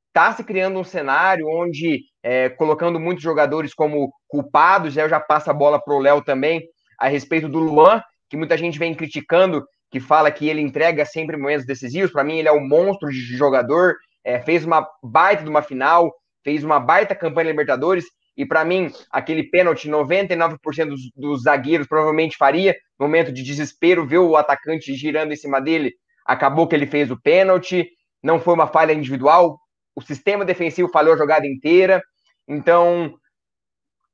está 0.09 0.35
se 0.35 0.45
criando 0.45 0.79
um 0.79 0.85
cenário 0.85 1.49
onde, 1.49 2.03
é, 2.23 2.51
colocando 2.51 3.01
muitos 3.01 3.25
jogadores 3.25 3.73
como 3.73 4.13
culpados, 4.29 4.99
eu 4.99 5.09
já 5.09 5.19
passo 5.19 5.51
a 5.51 5.55
bola 5.55 5.83
para 5.83 5.95
o 5.95 5.99
Léo 5.99 6.23
também, 6.23 6.63
a 6.99 7.09
respeito 7.09 7.49
do 7.49 7.59
Luan, 7.59 8.03
que 8.29 8.37
muita 8.37 8.59
gente 8.59 8.79
vem 8.79 8.95
criticando, 8.95 9.65
que 9.91 10.01
fala 10.01 10.31
que 10.31 10.49
ele 10.49 10.61
entrega 10.61 11.05
sempre 11.05 11.37
momentos 11.37 11.67
decisivos. 11.67 12.13
Para 12.13 12.25
mim, 12.25 12.39
ele 12.39 12.49
é 12.49 12.53
um 12.53 12.67
monstro 12.67 13.11
de 13.11 13.19
jogador, 13.37 13.97
é, 14.25 14.41
fez 14.41 14.65
uma 14.65 14.87
baita 15.03 15.43
de 15.43 15.51
uma 15.51 15.63
final, 15.63 16.15
fez 16.45 16.63
uma 16.63 16.79
baita 16.79 17.15
campanha 17.15 17.51
Libertadores, 17.51 18.05
e 18.37 18.47
para 18.47 18.65
mim, 18.65 18.91
aquele 19.11 19.43
pênalti, 19.43 19.89
99% 19.89 20.89
dos, 20.89 21.01
dos, 21.15 21.43
zagueiros 21.43 21.87
provavelmente 21.87 22.37
faria. 22.37 22.75
Momento 22.99 23.33
de 23.33 23.43
desespero, 23.43 24.07
ver 24.07 24.19
o 24.19 24.37
atacante 24.37 24.95
girando 24.95 25.33
em 25.33 25.37
cima 25.37 25.61
dele, 25.61 25.93
acabou 26.25 26.67
que 26.67 26.75
ele 26.75 26.87
fez 26.87 27.11
o 27.11 27.21
pênalti. 27.21 27.87
Não 28.23 28.41
foi 28.41 28.55
uma 28.55 28.67
falha 28.67 28.93
individual. 28.93 29.59
O 29.95 30.01
sistema 30.01 30.45
defensivo 30.45 30.89
falhou 30.89 31.15
a 31.15 31.19
jogada 31.19 31.47
inteira. 31.47 32.03
Então, 32.49 33.13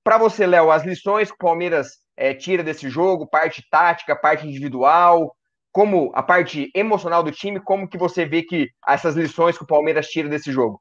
para 0.02 0.18
você, 0.18 0.46
Léo, 0.46 0.70
as 0.70 0.84
lições 0.84 1.28
que 1.28 1.34
o 1.34 1.38
Palmeiras 1.38 1.88
é, 2.16 2.32
tira 2.34 2.64
desse 2.64 2.88
jogo, 2.88 3.28
parte 3.28 3.62
tática, 3.70 4.16
parte 4.16 4.46
individual, 4.46 5.35
como 5.76 6.10
a 6.14 6.22
parte 6.22 6.70
emocional 6.74 7.22
do 7.22 7.30
time, 7.30 7.60
como 7.60 7.86
que 7.86 7.98
você 7.98 8.24
vê 8.24 8.42
que 8.42 8.70
essas 8.88 9.14
lições 9.14 9.58
que 9.58 9.64
o 9.64 9.66
Palmeiras 9.66 10.06
tira 10.06 10.26
desse 10.26 10.50
jogo? 10.50 10.80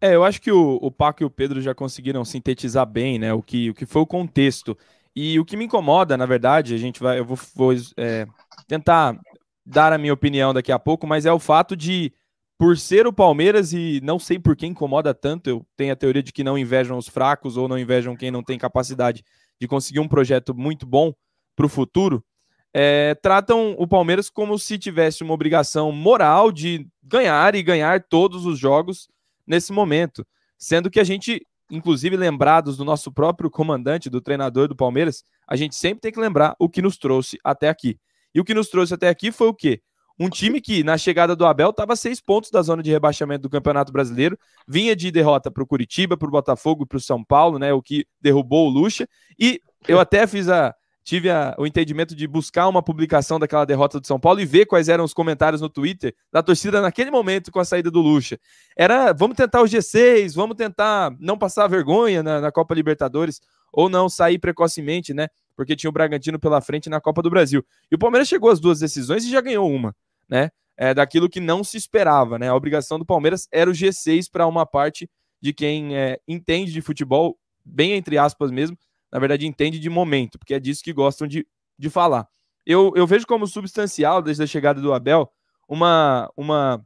É, 0.00 0.14
eu 0.14 0.22
acho 0.22 0.40
que 0.40 0.52
o, 0.52 0.78
o 0.80 0.88
Paco 0.88 1.24
e 1.24 1.26
o 1.26 1.30
Pedro 1.30 1.60
já 1.60 1.74
conseguiram 1.74 2.24
sintetizar 2.24 2.86
bem, 2.86 3.18
né, 3.18 3.32
o 3.32 3.42
que, 3.42 3.70
o 3.70 3.74
que 3.74 3.84
foi 3.84 4.00
o 4.00 4.06
contexto. 4.06 4.78
E 5.16 5.40
o 5.40 5.44
que 5.44 5.56
me 5.56 5.64
incomoda, 5.64 6.16
na 6.16 6.26
verdade, 6.26 6.76
a 6.76 6.78
gente 6.78 7.00
vai, 7.00 7.18
eu 7.18 7.24
vou, 7.24 7.36
vou 7.56 7.72
é, 7.96 8.24
tentar 8.68 9.18
dar 9.66 9.92
a 9.92 9.98
minha 9.98 10.14
opinião 10.14 10.54
daqui 10.54 10.70
a 10.70 10.78
pouco, 10.78 11.04
mas 11.04 11.26
é 11.26 11.32
o 11.32 11.40
fato 11.40 11.76
de, 11.76 12.12
por 12.56 12.78
ser 12.78 13.04
o 13.04 13.12
Palmeiras, 13.12 13.72
e 13.72 14.00
não 14.00 14.20
sei 14.20 14.38
por 14.38 14.54
que 14.54 14.64
incomoda 14.64 15.12
tanto, 15.12 15.50
eu 15.50 15.66
tenho 15.76 15.92
a 15.92 15.96
teoria 15.96 16.22
de 16.22 16.32
que 16.32 16.44
não 16.44 16.56
invejam 16.56 16.96
os 16.96 17.08
fracos 17.08 17.56
ou 17.56 17.66
não 17.66 17.76
invejam 17.76 18.14
quem 18.14 18.30
não 18.30 18.44
tem 18.44 18.60
capacidade 18.60 19.24
de 19.60 19.66
conseguir 19.66 19.98
um 19.98 20.06
projeto 20.06 20.54
muito 20.54 20.86
bom 20.86 21.12
para 21.56 21.66
o 21.66 21.68
futuro, 21.68 22.24
é, 22.72 23.14
tratam 23.14 23.74
o 23.78 23.86
Palmeiras 23.86 24.28
como 24.28 24.58
se 24.58 24.78
tivesse 24.78 25.22
uma 25.22 25.34
obrigação 25.34 25.90
moral 25.90 26.52
de 26.52 26.86
ganhar 27.02 27.54
e 27.54 27.62
ganhar 27.62 28.02
todos 28.02 28.44
os 28.44 28.58
jogos 28.58 29.08
nesse 29.46 29.72
momento. 29.72 30.26
Sendo 30.58 30.90
que 30.90 31.00
a 31.00 31.04
gente, 31.04 31.44
inclusive 31.70 32.16
lembrados 32.16 32.76
do 32.76 32.84
nosso 32.84 33.10
próprio 33.12 33.50
comandante, 33.50 34.10
do 34.10 34.20
treinador 34.20 34.68
do 34.68 34.76
Palmeiras, 34.76 35.24
a 35.46 35.56
gente 35.56 35.74
sempre 35.74 36.00
tem 36.00 36.12
que 36.12 36.20
lembrar 36.20 36.54
o 36.58 36.68
que 36.68 36.82
nos 36.82 36.98
trouxe 36.98 37.38
até 37.42 37.68
aqui. 37.68 37.98
E 38.34 38.40
o 38.40 38.44
que 38.44 38.54
nos 38.54 38.68
trouxe 38.68 38.94
até 38.94 39.08
aqui 39.08 39.32
foi 39.32 39.48
o 39.48 39.54
quê? 39.54 39.80
Um 40.20 40.28
time 40.28 40.60
que, 40.60 40.82
na 40.82 40.98
chegada 40.98 41.36
do 41.36 41.46
Abel, 41.46 41.70
estava 41.70 41.94
seis 41.94 42.20
pontos 42.20 42.50
da 42.50 42.60
zona 42.60 42.82
de 42.82 42.90
rebaixamento 42.90 43.42
do 43.42 43.50
Campeonato 43.50 43.92
Brasileiro, 43.92 44.36
vinha 44.66 44.94
de 44.96 45.12
derrota 45.12 45.48
para 45.48 45.62
o 45.62 45.66
Curitiba, 45.66 46.16
para 46.16 46.26
o 46.26 46.32
Botafogo 46.32 46.84
para 46.84 46.98
o 46.98 47.00
São 47.00 47.22
Paulo, 47.22 47.56
né? 47.56 47.72
O 47.72 47.80
que 47.80 48.04
derrubou 48.20 48.66
o 48.66 48.70
Lucha. 48.70 49.08
E 49.38 49.60
eu 49.86 50.00
até 50.00 50.26
fiz 50.26 50.48
a, 50.48 50.74
tive 51.08 51.30
a, 51.30 51.54
o 51.56 51.66
entendimento 51.66 52.14
de 52.14 52.26
buscar 52.26 52.68
uma 52.68 52.82
publicação 52.82 53.38
daquela 53.38 53.64
derrota 53.64 53.98
do 53.98 54.06
São 54.06 54.20
Paulo 54.20 54.40
e 54.40 54.44
ver 54.44 54.66
quais 54.66 54.90
eram 54.90 55.04
os 55.04 55.14
comentários 55.14 55.58
no 55.58 55.70
Twitter 55.70 56.14
da 56.30 56.42
torcida 56.42 56.82
naquele 56.82 57.10
momento 57.10 57.50
com 57.50 57.58
a 57.58 57.64
saída 57.64 57.90
do 57.90 58.02
Lucha. 58.02 58.38
Era, 58.76 59.14
vamos 59.14 59.34
tentar 59.34 59.62
o 59.62 59.64
G6, 59.64 60.34
vamos 60.34 60.54
tentar 60.54 61.16
não 61.18 61.38
passar 61.38 61.66
vergonha 61.66 62.22
na, 62.22 62.42
na 62.42 62.52
Copa 62.52 62.74
Libertadores 62.74 63.40
ou 63.72 63.88
não 63.88 64.06
sair 64.06 64.38
precocemente, 64.38 65.14
né? 65.14 65.28
Porque 65.56 65.74
tinha 65.74 65.88
o 65.88 65.92
Bragantino 65.94 66.38
pela 66.38 66.60
frente 66.60 66.90
na 66.90 67.00
Copa 67.00 67.22
do 67.22 67.30
Brasil. 67.30 67.64
E 67.90 67.94
o 67.94 67.98
Palmeiras 67.98 68.28
chegou 68.28 68.50
às 68.50 68.60
duas 68.60 68.78
decisões 68.78 69.24
e 69.24 69.30
já 69.30 69.40
ganhou 69.40 69.66
uma, 69.66 69.96
né? 70.28 70.50
É, 70.76 70.92
daquilo 70.92 71.26
que 71.26 71.40
não 71.40 71.64
se 71.64 71.78
esperava, 71.78 72.38
né? 72.38 72.50
A 72.50 72.54
obrigação 72.54 72.98
do 72.98 73.06
Palmeiras 73.06 73.48
era 73.50 73.70
o 73.70 73.72
G6 73.72 74.26
para 74.30 74.46
uma 74.46 74.66
parte 74.66 75.08
de 75.40 75.54
quem 75.54 75.96
é, 75.96 76.20
entende 76.28 76.70
de 76.70 76.82
futebol, 76.82 77.38
bem 77.64 77.92
entre 77.92 78.18
aspas 78.18 78.50
mesmo, 78.50 78.76
na 79.12 79.18
verdade, 79.18 79.46
entende 79.46 79.78
de 79.78 79.88
momento, 79.88 80.38
porque 80.38 80.54
é 80.54 80.60
disso 80.60 80.82
que 80.82 80.92
gostam 80.92 81.26
de, 81.26 81.46
de 81.78 81.90
falar. 81.90 82.26
Eu, 82.66 82.92
eu 82.94 83.06
vejo 83.06 83.26
como 83.26 83.46
substancial, 83.46 84.20
desde 84.20 84.42
a 84.42 84.46
chegada 84.46 84.80
do 84.80 84.92
Abel, 84.92 85.30
uma, 85.68 86.30
uma 86.36 86.84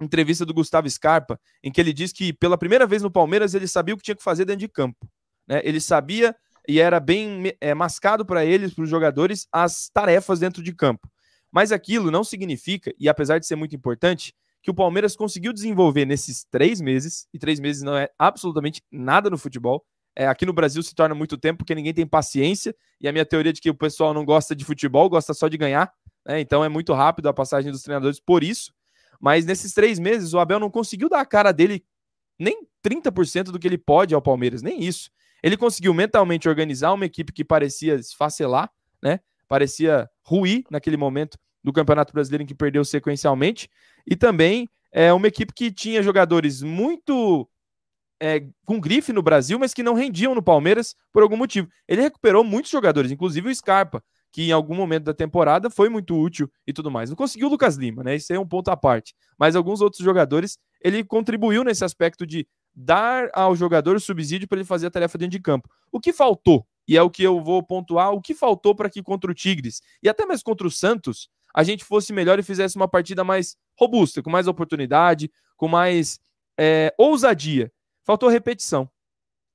entrevista 0.00 0.44
do 0.44 0.54
Gustavo 0.54 0.88
Scarpa, 0.88 1.40
em 1.62 1.70
que 1.70 1.80
ele 1.80 1.92
diz 1.92 2.12
que 2.12 2.32
pela 2.32 2.58
primeira 2.58 2.86
vez 2.86 3.02
no 3.02 3.10
Palmeiras 3.10 3.54
ele 3.54 3.66
sabia 3.66 3.94
o 3.94 3.96
que 3.96 4.04
tinha 4.04 4.16
que 4.16 4.22
fazer 4.22 4.44
dentro 4.44 4.60
de 4.60 4.68
campo. 4.68 5.08
Né? 5.46 5.60
Ele 5.64 5.80
sabia 5.80 6.34
e 6.68 6.78
era 6.80 7.00
bem 7.00 7.52
é, 7.60 7.74
mascado 7.74 8.24
para 8.24 8.44
eles, 8.44 8.74
para 8.74 8.84
os 8.84 8.90
jogadores, 8.90 9.46
as 9.50 9.88
tarefas 9.88 10.38
dentro 10.38 10.62
de 10.62 10.74
campo. 10.74 11.08
Mas 11.50 11.72
aquilo 11.72 12.10
não 12.10 12.24
significa, 12.24 12.92
e 12.98 13.08
apesar 13.08 13.38
de 13.38 13.46
ser 13.46 13.56
muito 13.56 13.74
importante, 13.74 14.34
que 14.62 14.70
o 14.70 14.74
Palmeiras 14.74 15.16
conseguiu 15.16 15.52
desenvolver 15.52 16.06
nesses 16.06 16.44
três 16.44 16.80
meses, 16.80 17.26
e 17.34 17.38
três 17.38 17.58
meses 17.58 17.82
não 17.82 17.96
é 17.96 18.08
absolutamente 18.18 18.80
nada 18.90 19.28
no 19.28 19.36
futebol, 19.36 19.84
é, 20.14 20.26
aqui 20.26 20.44
no 20.44 20.52
Brasil 20.52 20.82
se 20.82 20.94
torna 20.94 21.14
muito 21.14 21.38
tempo 21.38 21.58
porque 21.58 21.74
ninguém 21.74 21.94
tem 21.94 22.06
paciência. 22.06 22.74
E 23.00 23.08
a 23.08 23.12
minha 23.12 23.24
teoria 23.24 23.52
de 23.52 23.60
que 23.60 23.70
o 23.70 23.74
pessoal 23.74 24.12
não 24.12 24.24
gosta 24.24 24.54
de 24.54 24.64
futebol, 24.64 25.08
gosta 25.08 25.32
só 25.32 25.48
de 25.48 25.56
ganhar. 25.56 25.92
Né? 26.26 26.40
Então 26.40 26.64
é 26.64 26.68
muito 26.68 26.92
rápido 26.92 27.28
a 27.28 27.32
passagem 27.32 27.72
dos 27.72 27.82
treinadores 27.82 28.20
por 28.20 28.44
isso. 28.44 28.72
Mas 29.20 29.46
nesses 29.46 29.72
três 29.72 29.98
meses, 29.98 30.34
o 30.34 30.38
Abel 30.38 30.58
não 30.58 30.70
conseguiu 30.70 31.08
dar 31.08 31.20
a 31.20 31.26
cara 31.26 31.52
dele 31.52 31.84
nem 32.38 32.66
30% 32.84 33.44
do 33.44 33.58
que 33.58 33.68
ele 33.68 33.78
pode 33.78 34.14
ao 34.14 34.20
Palmeiras, 34.20 34.62
nem 34.62 34.82
isso. 34.82 35.10
Ele 35.42 35.56
conseguiu 35.56 35.94
mentalmente 35.94 36.48
organizar 36.48 36.92
uma 36.92 37.06
equipe 37.06 37.32
que 37.32 37.44
parecia 37.44 37.94
esfacelar, 37.94 38.70
né? 39.02 39.20
Parecia 39.48 40.08
ruir 40.24 40.64
naquele 40.70 40.96
momento 40.96 41.38
do 41.62 41.72
Campeonato 41.72 42.12
Brasileiro 42.12 42.42
em 42.42 42.46
que 42.46 42.54
perdeu 42.54 42.84
sequencialmente. 42.84 43.68
E 44.06 44.16
também 44.16 44.68
é 44.90 45.12
uma 45.12 45.28
equipe 45.28 45.52
que 45.52 45.70
tinha 45.70 46.02
jogadores 46.02 46.62
muito 46.62 47.48
é, 48.22 48.46
com 48.64 48.78
grife 48.78 49.12
no 49.12 49.20
Brasil, 49.20 49.58
mas 49.58 49.74
que 49.74 49.82
não 49.82 49.94
rendiam 49.94 50.32
no 50.32 50.42
Palmeiras 50.42 50.94
por 51.12 51.24
algum 51.24 51.36
motivo. 51.36 51.68
Ele 51.88 52.02
recuperou 52.02 52.44
muitos 52.44 52.70
jogadores, 52.70 53.10
inclusive 53.10 53.50
o 53.50 53.54
Scarpa, 53.54 54.00
que 54.30 54.42
em 54.42 54.52
algum 54.52 54.76
momento 54.76 55.02
da 55.02 55.12
temporada 55.12 55.68
foi 55.68 55.88
muito 55.88 56.16
útil 56.16 56.48
e 56.64 56.72
tudo 56.72 56.88
mais. 56.88 57.10
Não 57.10 57.16
conseguiu 57.16 57.48
o 57.48 57.50
Lucas 57.50 57.74
Lima, 57.74 58.04
né? 58.04 58.14
Isso 58.14 58.32
é 58.32 58.38
um 58.38 58.46
ponto 58.46 58.70
à 58.70 58.76
parte. 58.76 59.12
Mas 59.36 59.56
alguns 59.56 59.80
outros 59.80 60.04
jogadores, 60.04 60.56
ele 60.80 61.02
contribuiu 61.02 61.64
nesse 61.64 61.84
aspecto 61.84 62.24
de 62.24 62.46
dar 62.72 63.28
ao 63.34 63.56
jogador 63.56 63.96
o 63.96 64.00
subsídio 64.00 64.46
para 64.46 64.58
ele 64.58 64.64
fazer 64.64 64.86
a 64.86 64.90
tarefa 64.90 65.18
dentro 65.18 65.32
de 65.32 65.40
campo. 65.40 65.68
O 65.90 65.98
que 65.98 66.12
faltou, 66.12 66.64
e 66.86 66.96
é 66.96 67.02
o 67.02 67.10
que 67.10 67.24
eu 67.24 67.42
vou 67.42 67.60
pontuar, 67.60 68.12
o 68.12 68.22
que 68.22 68.34
faltou 68.34 68.72
para 68.72 68.88
que 68.88 69.02
contra 69.02 69.32
o 69.32 69.34
Tigres 69.34 69.82
e 70.00 70.08
até 70.08 70.24
mesmo 70.24 70.44
contra 70.44 70.66
o 70.66 70.70
Santos, 70.70 71.28
a 71.52 71.64
gente 71.64 71.84
fosse 71.84 72.12
melhor 72.12 72.38
e 72.38 72.42
fizesse 72.44 72.76
uma 72.76 72.88
partida 72.88 73.24
mais 73.24 73.56
robusta, 73.76 74.22
com 74.22 74.30
mais 74.30 74.46
oportunidade, 74.46 75.28
com 75.56 75.66
mais 75.66 76.20
é, 76.56 76.94
ousadia. 76.96 77.70
Faltou 78.04 78.28
repetição. 78.28 78.88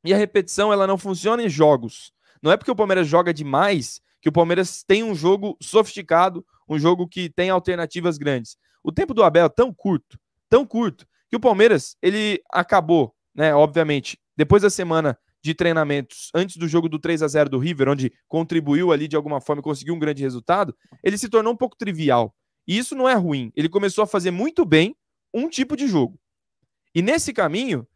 E 0.03 0.13
a 0.13 0.17
repetição 0.17 0.71
ela 0.71 0.87
não 0.87 0.97
funciona 0.97 1.43
em 1.43 1.49
jogos. 1.49 2.11
Não 2.41 2.51
é 2.51 2.57
porque 2.57 2.71
o 2.71 2.75
Palmeiras 2.75 3.07
joga 3.07 3.33
demais 3.33 4.01
que 4.21 4.29
o 4.29 4.31
Palmeiras 4.31 4.83
tem 4.83 5.03
um 5.03 5.15
jogo 5.15 5.57
sofisticado, 5.61 6.45
um 6.67 6.77
jogo 6.77 7.07
que 7.07 7.29
tem 7.29 7.49
alternativas 7.49 8.17
grandes. 8.17 8.57
O 8.83 8.91
tempo 8.91 9.13
do 9.13 9.23
Abel 9.23 9.45
é 9.45 9.49
tão 9.49 9.73
curto, 9.73 10.19
tão 10.49 10.65
curto, 10.65 11.05
que 11.29 11.35
o 11.35 11.39
Palmeiras, 11.39 11.97
ele 12.01 12.41
acabou, 12.51 13.13
né, 13.35 13.53
obviamente, 13.53 14.17
depois 14.35 14.61
da 14.63 14.69
semana 14.69 15.17
de 15.41 15.53
treinamentos 15.53 16.29
antes 16.33 16.57
do 16.57 16.67
jogo 16.67 16.89
do 16.89 16.99
3 16.99 17.21
a 17.21 17.27
0 17.27 17.49
do 17.49 17.59
River, 17.59 17.89
onde 17.89 18.11
contribuiu 18.27 18.91
ali 18.91 19.07
de 19.07 19.15
alguma 19.15 19.39
forma 19.39 19.59
e 19.59 19.63
conseguiu 19.63 19.93
um 19.93 19.99
grande 19.99 20.23
resultado, 20.23 20.75
ele 21.03 21.17
se 21.17 21.29
tornou 21.29 21.53
um 21.53 21.57
pouco 21.57 21.77
trivial. 21.77 22.35
E 22.67 22.77
isso 22.77 22.95
não 22.95 23.07
é 23.07 23.13
ruim. 23.13 23.51
Ele 23.55 23.69
começou 23.69 24.03
a 24.03 24.07
fazer 24.07 24.31
muito 24.31 24.65
bem 24.65 24.95
um 25.33 25.49
tipo 25.49 25.75
de 25.75 25.87
jogo. 25.87 26.19
E 26.93 27.01
nesse 27.01 27.31
caminho, 27.31 27.87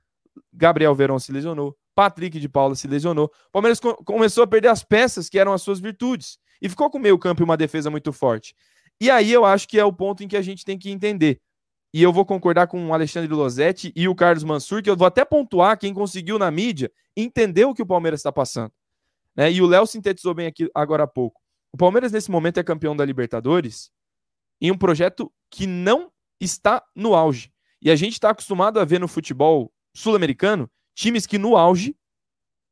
Gabriel 0.61 0.93
Verón 0.93 1.17
se 1.17 1.31
lesionou, 1.31 1.75
Patrick 1.95 2.39
de 2.39 2.47
Paula 2.47 2.75
se 2.75 2.87
lesionou. 2.87 3.25
O 3.25 3.51
Palmeiras 3.51 3.79
co 3.79 3.95
começou 4.05 4.43
a 4.43 4.47
perder 4.47 4.67
as 4.67 4.83
peças 4.83 5.27
que 5.27 5.39
eram 5.39 5.51
as 5.51 5.61
suas 5.61 5.79
virtudes 5.79 6.37
e 6.61 6.69
ficou 6.69 6.89
com 6.89 6.99
meio 6.99 7.17
campo 7.17 7.41
e 7.41 7.43
uma 7.43 7.57
defesa 7.57 7.89
muito 7.89 8.13
forte. 8.13 8.55
E 8.99 9.09
aí 9.09 9.31
eu 9.31 9.43
acho 9.43 9.67
que 9.67 9.79
é 9.79 9.83
o 9.83 9.91
ponto 9.91 10.23
em 10.23 10.27
que 10.27 10.37
a 10.37 10.41
gente 10.41 10.63
tem 10.63 10.77
que 10.77 10.91
entender 10.91 11.41
e 11.93 12.01
eu 12.01 12.13
vou 12.13 12.25
concordar 12.25 12.67
com 12.67 12.87
o 12.87 12.93
Alexandre 12.93 13.33
Losetti 13.33 13.91
e 13.95 14.07
o 14.07 14.15
Carlos 14.15 14.43
Mansur, 14.43 14.81
que 14.81 14.89
eu 14.89 14.95
vou 14.95 15.05
até 15.05 15.25
pontuar 15.25 15.77
quem 15.77 15.93
conseguiu 15.93 16.39
na 16.39 16.49
mídia 16.49 16.91
entender 17.17 17.65
o 17.65 17.73
que 17.73 17.81
o 17.81 17.85
Palmeiras 17.85 18.21
está 18.21 18.31
passando. 18.31 18.71
Né? 19.35 19.51
E 19.51 19.61
o 19.61 19.65
Léo 19.65 19.85
sintetizou 19.85 20.33
bem 20.33 20.47
aqui 20.47 20.69
agora 20.73 21.03
há 21.03 21.07
pouco. 21.07 21.41
O 21.73 21.77
Palmeiras, 21.77 22.11
nesse 22.11 22.31
momento, 22.31 22.59
é 22.59 22.63
campeão 22.63 22.95
da 22.95 23.03
Libertadores 23.03 23.91
em 24.61 24.71
um 24.71 24.77
projeto 24.77 25.31
que 25.49 25.67
não 25.67 26.09
está 26.39 26.81
no 26.95 27.13
auge. 27.13 27.51
E 27.81 27.91
a 27.91 27.95
gente 27.95 28.13
está 28.13 28.29
acostumado 28.29 28.79
a 28.79 28.85
ver 28.85 28.99
no 28.99 29.07
futebol 29.07 29.71
sul-americano 29.93 30.69
times 30.93 31.25
que 31.25 31.37
no 31.37 31.55
auge, 31.55 31.95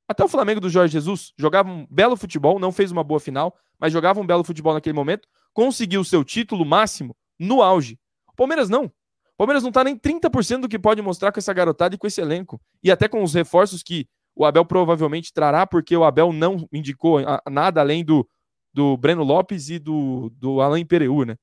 até 0.08 0.24
o 0.24 0.28
Flamengo 0.28 0.60
do 0.60 0.70
Jorge 0.70 0.94
Jesus, 0.94 1.34
jogava 1.38 1.70
um 1.70 1.86
belo 1.90 2.18
futebol, 2.18 2.60
não 2.60 2.72
fez 2.72 2.92
uma 2.92 3.04
boa 3.04 3.20
final, 3.20 3.56
mas 3.80 3.94
jogava 3.94 4.20
um 4.20 4.26
belo 4.26 4.44
futebol 4.44 4.74
naquele 4.74 4.96
momento, 4.96 5.28
conseguiu 5.54 6.02
o 6.02 6.06
seu 6.06 6.24
título 6.24 6.66
máximo 6.66 7.16
no 7.38 7.62
auge. 7.62 8.00
O 8.28 8.34
Palmeiras 8.36 8.70
não. 8.70 8.92
Palmeiras 9.38 9.64
não 9.64 9.70
está 9.70 9.84
nem 9.84 9.96
30% 9.96 10.62
do 10.62 10.68
que 10.68 10.78
pode 10.78 11.02
mostrar 11.02 11.32
com 11.32 11.40
essa 11.40 11.54
garotada 11.54 11.96
e 11.96 11.98
com 11.98 12.06
esse 12.06 12.20
elenco. 12.20 12.60
E 12.84 12.92
até 12.92 13.08
com 13.08 13.24
os 13.24 13.34
reforços 13.34 13.82
que 13.82 14.08
o 14.36 14.46
Abel 14.46 14.66
provavelmente 14.66 15.32
trará, 15.32 15.66
porque 15.66 15.96
o 15.96 16.04
Abel 16.04 16.34
não 16.34 16.68
indicou 16.74 17.20
nada 17.50 17.80
além 17.80 18.04
do, 18.04 18.28
do 18.74 18.98
Breno 18.98 19.24
Lopes 19.24 19.70
e 19.70 19.80
do, 19.80 20.30
do 20.36 20.60
Alain 20.60 20.86
Pereu, 20.86 21.24
né? 21.24 21.38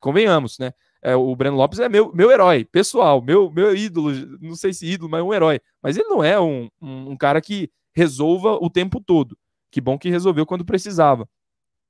Convenhamos, 0.00 0.58
né? 0.58 0.72
É, 1.02 1.16
o 1.16 1.34
Breno 1.34 1.56
Lopes 1.56 1.80
é 1.80 1.88
meu, 1.88 2.12
meu 2.14 2.30
herói, 2.30 2.64
pessoal, 2.64 3.20
meu, 3.20 3.50
meu 3.50 3.74
ídolo, 3.74 4.12
não 4.40 4.54
sei 4.54 4.72
se 4.72 4.86
ídolo, 4.86 5.10
mas 5.10 5.22
um 5.22 5.34
herói. 5.34 5.60
Mas 5.82 5.96
ele 5.96 6.08
não 6.08 6.22
é 6.22 6.40
um, 6.40 6.68
um, 6.80 7.10
um 7.10 7.16
cara 7.16 7.40
que 7.40 7.70
resolva 7.92 8.52
o 8.54 8.70
tempo 8.70 9.00
todo. 9.00 9.36
Que 9.70 9.80
bom 9.80 9.98
que 9.98 10.08
resolveu 10.08 10.46
quando 10.46 10.64
precisava. 10.64 11.28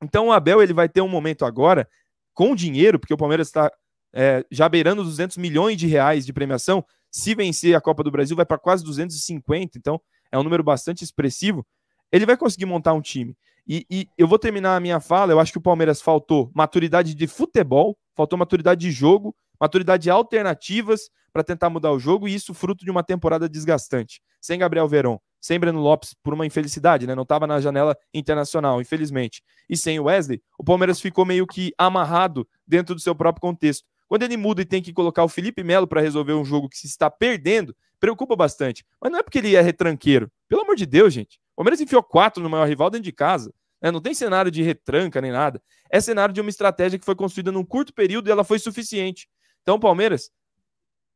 Então 0.03 0.29
o 0.29 0.33
Abel 0.33 0.63
ele 0.63 0.73
vai 0.73 0.89
ter 0.89 1.03
um 1.03 1.09
momento 1.09 1.45
agora 1.45 1.89
com 2.33 2.55
dinheiro, 2.55 2.99
porque 2.99 3.13
o 3.13 3.19
Palmeiras 3.19 3.49
está 3.49 3.71
é, 4.13 4.45
já 4.51 4.69
beirando 4.69 5.05
200 5.05 5.37
milhões 5.37 5.77
de 5.77 5.87
reais 5.87 6.25
de 6.25 6.33
premiação. 6.33 6.85
Se 7.11 7.35
vencer 7.35 7.75
a 7.75 7.81
Copa 7.81 8.03
do 8.03 8.11
Brasil, 8.11 8.35
vai 8.35 8.47
para 8.47 8.59
quase 8.59 8.83
250, 8.83 9.77
então 9.77 10.01
é 10.31 10.39
um 10.39 10.43
número 10.43 10.63
bastante 10.63 11.05
expressivo. 11.05 11.67
Ele 12.11 12.27
vai 12.27 12.37
conseguir 12.37 12.67
montar 12.67 12.95
um 12.95 13.01
time. 13.01 13.37
E, 13.67 13.87
e, 13.91 14.09
eu 14.19 14.27
vou 14.27 14.39
terminar 14.39 14.77
a 14.77 14.81
minha 14.81 15.01
fala. 15.01 15.33
Eu 15.33 15.39
acho 15.39 15.53
que 15.53 15.59
o 15.59 15.63
Palmeiras 15.63 16.01
faltou 16.01 16.51
maturidade 16.55 17.15
de 17.15 17.27
futebol, 17.27 17.97
faltou 18.17 18.39
maturidade 18.39 18.81
de 18.81 18.91
jogo, 18.91 19.35
maturidade 19.61 20.05
de 20.05 20.11
alternativas 20.11 21.11
para 21.33 21.43
tentar 21.43 21.71
mudar 21.71 21.93
o 21.93 21.99
jogo, 21.99 22.29
e 22.29 22.35
isso 22.35 22.53
fruto 22.53 22.85
de 22.85 22.91
uma 22.91 23.03
temporada 23.03 23.49
desgastante. 23.49 24.21
Sem 24.41 24.59
Gabriel 24.59 24.87
Verón, 24.87 25.19
sem 25.41 25.59
Breno 25.59 25.81
Lopes, 25.81 26.15
por 26.23 26.35
uma 26.35 26.45
infelicidade, 26.45 27.07
né? 27.07 27.15
Não 27.15 27.23
estava 27.23 27.47
na 27.47 27.61
janela 27.61 27.97
internacional, 28.13 28.81
infelizmente. 28.81 29.43
E 29.69 29.77
sem 29.77 29.99
o 29.99 30.05
Wesley, 30.05 30.43
o 30.59 30.65
Palmeiras 30.65 31.01
ficou 31.01 31.25
meio 31.25 31.47
que 31.47 31.73
amarrado 31.79 32.47
dentro 32.67 32.95
do 32.95 33.01
seu 33.01 33.15
próprio 33.15 33.41
contexto. 33.41 33.85
Quando 34.07 34.25
ele 34.25 34.37
muda 34.37 34.61
e 34.61 34.67
tem 34.67 34.83
que 34.83 34.93
colocar 34.93 35.25
o 35.25 35.29
Felipe 35.29 35.65
Melo 35.65 35.87
para 35.87 36.03
resolver 36.03 36.35
um 36.35 36.45
jogo 36.45 36.69
que 36.69 36.77
se 36.77 36.87
está 36.87 37.11
perdendo, 37.11 37.75
preocupa 37.99 38.37
bastante. 38.37 38.85
Mas 39.01 39.11
não 39.11 39.21
é 39.21 39.23
porque 39.23 39.39
ele 39.39 39.57
é 39.57 39.61
retranqueiro. 39.63 40.31
Pelo 40.49 40.63
amor 40.63 40.77
de 40.77 40.85
Deus, 40.85 41.15
gente. 41.15 41.39
O 41.55 41.57
Palmeiras 41.57 41.81
enfiou 41.81 42.03
quatro 42.03 42.43
no 42.43 42.51
maior 42.51 42.69
rival 42.69 42.91
dentro 42.91 43.05
de 43.05 43.13
casa. 43.13 43.55
Né? 43.83 43.91
Não 43.91 44.01
tem 44.01 44.15
cenário 44.15 44.51
de 44.51 44.63
retranca 44.63 45.21
nem 45.21 45.33
nada. 45.33 45.61
É 45.91 46.01
cenário 46.01 46.33
de 46.33 46.41
uma 46.41 46.51
estratégia 46.51 46.99
que 46.99 47.05
foi 47.05 47.17
construída 47.17 47.51
num 47.51 47.65
curto 47.65 47.93
período 47.93 48.29
e 48.29 48.31
ela 48.31 48.45
foi 48.45 48.59
suficiente. 48.59 49.29
Então 49.63 49.75
o 49.75 49.81
Palmeiras 49.81 50.31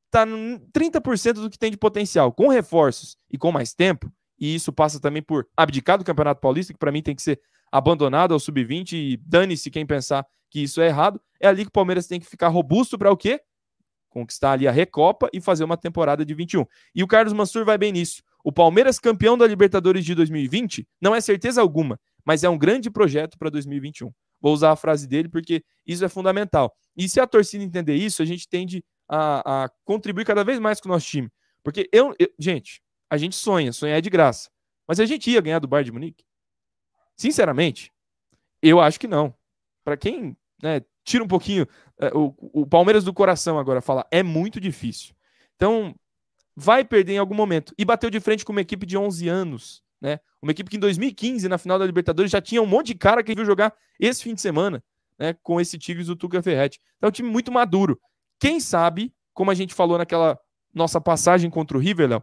está 0.06 0.26
30% 0.26 1.34
do 1.34 1.50
que 1.50 1.58
tem 1.58 1.70
de 1.70 1.76
potencial. 1.76 2.32
Com 2.32 2.48
reforços 2.48 3.16
e 3.30 3.38
com 3.38 3.52
mais 3.52 3.72
tempo, 3.72 4.12
e 4.38 4.54
isso 4.54 4.72
passa 4.72 5.00
também 5.00 5.22
por 5.22 5.46
abdicar 5.56 5.98
do 5.98 6.04
Campeonato 6.04 6.40
Paulista, 6.40 6.72
que 6.72 6.78
para 6.78 6.92
mim 6.92 7.02
tem 7.02 7.14
que 7.14 7.22
ser 7.22 7.40
abandonado 7.70 8.32
ao 8.32 8.40
sub-20 8.40 8.92
e 8.92 9.16
dane-se 9.18 9.70
quem 9.70 9.86
pensar 9.86 10.26
que 10.50 10.60
isso 10.60 10.80
é 10.80 10.86
errado. 10.86 11.20
É 11.40 11.48
ali 11.48 11.64
que 11.64 11.68
o 11.68 11.72
Palmeiras 11.72 12.06
tem 12.06 12.20
que 12.20 12.26
ficar 12.26 12.48
robusto 12.48 12.98
para 12.98 13.10
o 13.10 13.16
quê? 13.16 13.40
Conquistar 14.08 14.52
ali 14.52 14.66
a 14.66 14.72
Recopa 14.72 15.28
e 15.32 15.40
fazer 15.40 15.64
uma 15.64 15.76
temporada 15.76 16.24
de 16.24 16.34
21. 16.34 16.64
E 16.94 17.02
o 17.02 17.06
Carlos 17.06 17.32
Mansur 17.32 17.64
vai 17.64 17.76
bem 17.76 17.92
nisso. 17.92 18.22
O 18.44 18.52
Palmeiras 18.52 18.98
campeão 18.98 19.36
da 19.36 19.46
Libertadores 19.46 20.04
de 20.04 20.14
2020 20.14 20.86
não 21.00 21.14
é 21.14 21.20
certeza 21.20 21.60
alguma, 21.60 21.98
mas 22.26 22.42
é 22.42 22.48
um 22.50 22.58
grande 22.58 22.90
projeto 22.90 23.38
para 23.38 23.48
2021. 23.48 24.12
Vou 24.40 24.52
usar 24.52 24.72
a 24.72 24.76
frase 24.76 25.06
dele 25.06 25.28
porque 25.28 25.64
isso 25.86 26.04
é 26.04 26.08
fundamental. 26.08 26.74
E 26.96 27.08
se 27.08 27.20
a 27.20 27.26
torcida 27.26 27.62
entender 27.62 27.94
isso, 27.94 28.20
a 28.20 28.24
gente 28.24 28.48
tende 28.48 28.84
a, 29.08 29.64
a 29.64 29.70
contribuir 29.84 30.24
cada 30.24 30.42
vez 30.42 30.58
mais 30.58 30.80
com 30.80 30.88
o 30.88 30.92
nosso 30.92 31.06
time. 31.06 31.30
Porque 31.62 31.88
eu, 31.92 32.14
eu, 32.18 32.28
gente, 32.38 32.82
a 33.08 33.16
gente 33.16 33.36
sonha, 33.36 33.72
sonhar 33.72 33.98
é 33.98 34.00
de 34.00 34.10
graça. 34.10 34.50
Mas 34.86 35.00
a 35.00 35.06
gente 35.06 35.30
ia 35.30 35.40
ganhar 35.40 35.58
do 35.58 35.68
Bayern 35.68 35.86
de 35.86 35.92
Munique? 35.92 36.24
Sinceramente, 37.16 37.92
eu 38.60 38.80
acho 38.80 39.00
que 39.00 39.06
não. 39.06 39.34
Para 39.84 39.96
quem 39.96 40.36
né, 40.62 40.82
tira 41.04 41.22
um 41.22 41.28
pouquinho 41.28 41.66
é, 42.00 42.08
o, 42.14 42.34
o 42.62 42.66
Palmeiras 42.66 43.04
do 43.04 43.14
coração 43.14 43.58
agora, 43.58 43.80
falar 43.80 44.06
é 44.10 44.22
muito 44.22 44.60
difícil. 44.60 45.14
Então, 45.54 45.94
vai 46.54 46.84
perder 46.84 47.14
em 47.14 47.18
algum 47.18 47.34
momento. 47.34 47.74
E 47.78 47.84
bateu 47.84 48.10
de 48.10 48.20
frente 48.20 48.44
com 48.44 48.52
uma 48.52 48.60
equipe 48.60 48.84
de 48.84 48.96
11 48.96 49.28
anos, 49.28 49.82
né? 50.00 50.20
Uma 50.40 50.52
equipe 50.52 50.70
que 50.70 50.76
em 50.76 50.80
2015, 50.80 51.48
na 51.48 51.58
final 51.58 51.78
da 51.78 51.86
Libertadores, 51.86 52.30
já 52.30 52.40
tinha 52.40 52.62
um 52.62 52.66
monte 52.66 52.88
de 52.88 52.94
cara 52.94 53.22
que 53.22 53.34
viu 53.34 53.44
jogar 53.44 53.74
esse 53.98 54.22
fim 54.22 54.34
de 54.34 54.40
semana, 54.40 54.82
né? 55.18 55.34
Com 55.42 55.60
esse 55.60 55.78
Tigres 55.78 56.06
do 56.06 56.16
Tuca 56.16 56.42
Ferretti. 56.42 56.80
Então, 56.96 57.08
é 57.08 57.10
um 57.10 57.12
time 57.12 57.28
muito 57.28 57.50
maduro. 57.50 58.00
Quem 58.38 58.60
sabe, 58.60 59.12
como 59.32 59.50
a 59.50 59.54
gente 59.54 59.74
falou 59.74 59.98
naquela 59.98 60.38
nossa 60.74 61.00
passagem 61.00 61.50
contra 61.50 61.76
o 61.76 61.80
River, 61.80 62.08
Léo, 62.08 62.22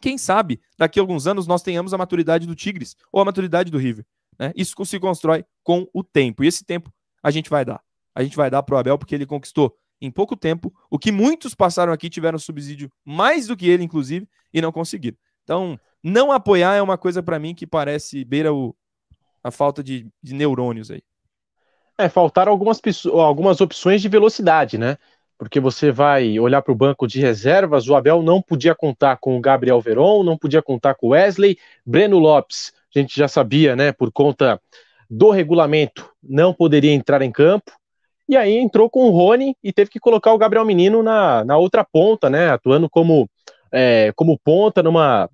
quem 0.00 0.18
sabe 0.18 0.60
daqui 0.76 0.98
a 0.98 1.02
alguns 1.02 1.26
anos 1.26 1.46
nós 1.46 1.62
tenhamos 1.62 1.94
a 1.94 1.98
maturidade 1.98 2.46
do 2.46 2.54
Tigres 2.54 2.96
ou 3.12 3.20
a 3.20 3.24
maturidade 3.24 3.70
do 3.70 3.78
River. 3.78 4.04
Né? 4.38 4.52
Isso 4.56 4.74
se 4.84 4.98
constrói 4.98 5.44
com 5.62 5.86
o 5.92 6.02
tempo. 6.02 6.42
E 6.42 6.48
esse 6.48 6.64
tempo 6.64 6.92
a 7.22 7.30
gente 7.30 7.48
vai 7.48 7.64
dar. 7.64 7.80
A 8.14 8.22
gente 8.22 8.36
vai 8.36 8.50
dar 8.50 8.62
para 8.62 8.74
o 8.74 8.78
Abel 8.78 8.98
porque 8.98 9.14
ele 9.14 9.24
conquistou 9.24 9.76
em 10.00 10.10
pouco 10.10 10.36
tempo 10.36 10.74
o 10.90 10.98
que 10.98 11.12
muitos 11.12 11.54
passaram 11.54 11.92
aqui, 11.92 12.10
tiveram 12.10 12.38
subsídio 12.38 12.90
mais 13.04 13.46
do 13.46 13.56
que 13.56 13.68
ele, 13.68 13.84
inclusive, 13.84 14.28
e 14.52 14.60
não 14.60 14.72
conseguiram. 14.72 15.16
Então, 15.44 15.78
não 16.02 16.32
apoiar 16.32 16.74
é 16.74 16.82
uma 16.82 16.98
coisa 16.98 17.22
para 17.22 17.38
mim 17.38 17.54
que 17.54 17.66
parece 17.66 18.24
beira 18.24 18.52
o, 18.52 18.74
a 19.42 19.50
falta 19.50 19.82
de, 19.82 20.06
de 20.22 20.34
neurônios 20.34 20.90
aí. 20.90 21.02
É, 21.98 22.08
faltaram 22.08 22.50
algumas, 22.50 22.80
algumas 23.06 23.60
opções 23.60 24.00
de 24.00 24.08
velocidade, 24.08 24.78
né? 24.78 24.96
Porque 25.38 25.60
você 25.60 25.90
vai 25.90 26.38
olhar 26.38 26.62
para 26.62 26.72
o 26.72 26.76
banco 26.76 27.06
de 27.06 27.20
reservas, 27.20 27.88
o 27.88 27.94
Abel 27.94 28.22
não 28.22 28.40
podia 28.40 28.74
contar 28.74 29.18
com 29.18 29.36
o 29.36 29.40
Gabriel 29.40 29.80
Veron, 29.80 30.22
não 30.22 30.38
podia 30.38 30.62
contar 30.62 30.94
com 30.94 31.08
o 31.08 31.10
Wesley, 31.10 31.58
Breno 31.84 32.18
Lopes, 32.18 32.72
a 32.94 32.98
gente 32.98 33.16
já 33.16 33.26
sabia, 33.26 33.74
né, 33.74 33.92
por 33.92 34.12
conta 34.12 34.60
do 35.08 35.30
regulamento, 35.30 36.08
não 36.22 36.54
poderia 36.54 36.92
entrar 36.92 37.22
em 37.22 37.30
campo. 37.30 37.70
E 38.28 38.36
aí 38.36 38.56
entrou 38.56 38.88
com 38.88 39.08
o 39.08 39.10
Rony 39.10 39.54
e 39.62 39.72
teve 39.72 39.90
que 39.90 40.00
colocar 40.00 40.32
o 40.32 40.38
Gabriel 40.38 40.64
Menino 40.64 41.02
na, 41.02 41.44
na 41.44 41.58
outra 41.58 41.84
ponta, 41.84 42.30
né? 42.30 42.48
Atuando 42.50 42.88
como, 42.88 43.28
é, 43.70 44.10
como 44.16 44.38
ponta 44.38 44.82
numa 44.82 45.28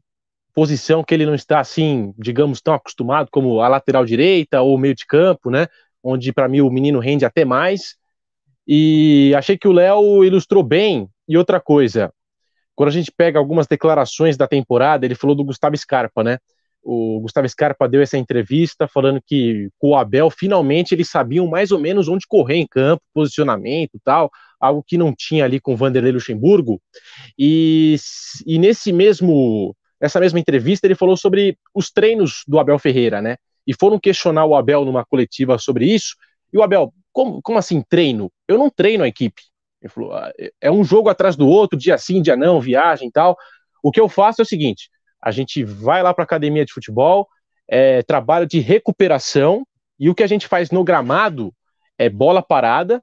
posição 0.58 1.04
que 1.04 1.14
ele 1.14 1.24
não 1.24 1.36
está 1.36 1.60
assim, 1.60 2.12
digamos, 2.18 2.60
tão 2.60 2.74
acostumado 2.74 3.28
como 3.30 3.60
a 3.60 3.68
lateral 3.68 4.04
direita 4.04 4.60
ou 4.60 4.76
meio 4.76 4.92
de 4.92 5.06
campo, 5.06 5.52
né? 5.52 5.68
Onde 6.02 6.32
para 6.32 6.48
mim 6.48 6.62
o 6.62 6.68
menino 6.68 6.98
rende 6.98 7.24
até 7.24 7.44
mais. 7.44 7.94
E 8.66 9.32
achei 9.36 9.56
que 9.56 9.68
o 9.68 9.72
Léo 9.72 10.24
ilustrou 10.24 10.64
bem. 10.64 11.08
E 11.28 11.38
outra 11.38 11.60
coisa, 11.60 12.12
quando 12.74 12.88
a 12.88 12.92
gente 12.92 13.12
pega 13.16 13.38
algumas 13.38 13.68
declarações 13.68 14.36
da 14.36 14.48
temporada, 14.48 15.06
ele 15.06 15.14
falou 15.14 15.36
do 15.36 15.44
Gustavo 15.44 15.76
Scarpa, 15.76 16.24
né? 16.24 16.38
O 16.82 17.20
Gustavo 17.20 17.48
Scarpa 17.48 17.88
deu 17.88 18.02
essa 18.02 18.18
entrevista 18.18 18.88
falando 18.88 19.22
que 19.24 19.68
com 19.78 19.90
o 19.90 19.96
Abel, 19.96 20.28
finalmente 20.28 20.92
eles 20.92 21.08
sabiam 21.08 21.46
mais 21.46 21.70
ou 21.70 21.78
menos 21.78 22.08
onde 22.08 22.26
correr 22.26 22.56
em 22.56 22.66
campo, 22.66 23.00
posicionamento 23.14 24.00
tal, 24.04 24.28
algo 24.58 24.82
que 24.84 24.98
não 24.98 25.14
tinha 25.16 25.44
ali 25.44 25.60
com 25.60 25.74
o 25.74 25.76
Vanderlei 25.76 26.10
Luxemburgo. 26.10 26.80
E, 27.38 27.94
e 28.44 28.58
nesse 28.58 28.92
mesmo, 28.92 29.76
nessa 30.00 30.20
mesma 30.20 30.38
entrevista, 30.38 30.86
ele 30.86 30.94
falou 30.94 31.16
sobre 31.16 31.58
os 31.74 31.90
treinos 31.90 32.42
do 32.46 32.58
Abel 32.58 32.78
Ferreira, 32.78 33.20
né? 33.20 33.36
E 33.66 33.74
foram 33.74 33.98
questionar 33.98 34.44
o 34.46 34.54
Abel 34.54 34.84
numa 34.84 35.04
coletiva 35.04 35.58
sobre 35.58 35.86
isso. 35.86 36.16
E 36.52 36.58
o 36.58 36.62
Abel, 36.62 36.92
como, 37.12 37.42
como 37.42 37.58
assim 37.58 37.82
treino? 37.88 38.30
Eu 38.46 38.56
não 38.56 38.70
treino 38.70 39.04
a 39.04 39.08
equipe. 39.08 39.42
Ele 39.82 39.92
falou, 39.92 40.14
ah, 40.14 40.32
é, 40.38 40.50
é 40.62 40.70
um 40.70 40.82
jogo 40.82 41.08
atrás 41.08 41.36
do 41.36 41.46
outro, 41.46 41.78
dia 41.78 41.98
sim, 41.98 42.22
dia 42.22 42.36
não, 42.36 42.60
viagem 42.60 43.08
e 43.08 43.12
tal. 43.12 43.36
O 43.82 43.90
que 43.90 44.00
eu 44.00 44.08
faço 44.08 44.40
é 44.40 44.44
o 44.44 44.46
seguinte: 44.46 44.90
a 45.20 45.30
gente 45.30 45.64
vai 45.64 46.02
lá 46.02 46.12
para 46.14 46.22
a 46.22 46.26
academia 46.26 46.64
de 46.64 46.72
futebol, 46.72 47.28
é, 47.68 48.02
trabalho 48.02 48.46
de 48.46 48.60
recuperação, 48.60 49.66
e 49.98 50.08
o 50.08 50.14
que 50.14 50.22
a 50.22 50.26
gente 50.26 50.46
faz 50.46 50.70
no 50.70 50.84
gramado 50.84 51.52
é 51.98 52.08
bola 52.08 52.42
parada, 52.42 53.02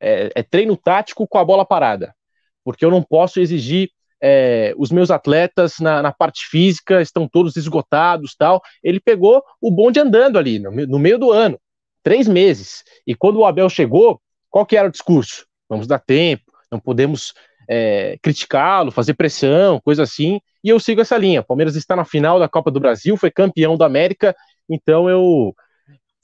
é, 0.00 0.30
é 0.34 0.42
treino 0.42 0.76
tático 0.76 1.26
com 1.26 1.38
a 1.38 1.44
bola 1.44 1.64
parada. 1.64 2.14
Porque 2.62 2.84
eu 2.84 2.90
não 2.90 3.02
posso 3.02 3.40
exigir 3.40 3.90
é, 4.22 4.74
os 4.76 4.90
meus 4.90 5.10
atletas 5.10 5.78
na, 5.78 6.02
na, 6.02 6.12
parte 6.12 6.46
física 6.48 7.00
estão 7.00 7.28
todos 7.28 7.56
esgotados 7.56 8.34
tal. 8.36 8.62
Ele 8.82 9.00
pegou 9.00 9.42
o 9.60 9.70
bonde 9.70 10.00
andando 10.00 10.38
ali 10.38 10.58
no, 10.58 10.70
no, 10.70 10.98
meio 10.98 11.18
do 11.18 11.30
ano, 11.30 11.58
três 12.02 12.26
meses. 12.26 12.82
E 13.06 13.14
quando 13.14 13.38
o 13.38 13.44
Abel 13.44 13.68
chegou, 13.68 14.20
qual 14.50 14.64
que 14.64 14.76
era 14.76 14.88
o 14.88 14.90
discurso? 14.90 15.46
Vamos 15.68 15.86
dar 15.86 15.98
tempo, 15.98 16.44
não 16.70 16.78
podemos 16.78 17.34
é, 17.68 18.16
criticá-lo, 18.22 18.90
fazer 18.90 19.14
pressão, 19.14 19.80
coisa 19.80 20.02
assim. 20.02 20.40
E 20.62 20.68
eu 20.68 20.80
sigo 20.80 21.00
essa 21.00 21.16
linha. 21.16 21.40
O 21.40 21.44
Palmeiras 21.44 21.76
está 21.76 21.94
na 21.94 22.04
final 22.04 22.38
da 22.38 22.48
Copa 22.48 22.70
do 22.70 22.80
Brasil, 22.80 23.16
foi 23.16 23.30
campeão 23.30 23.76
da 23.76 23.86
América, 23.86 24.34
então 24.68 25.08
eu 25.08 25.54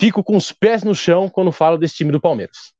fico 0.01 0.25
com 0.25 0.37
os 0.37 0.51
pés 0.51 0.83
no 0.83 0.95
chão 0.95 1.29
quando 1.29 1.53
falo 1.53 1.77
desse 1.77 1.97
time 1.97 2.13
do 2.13 2.21
Palmeiras. 2.21 2.73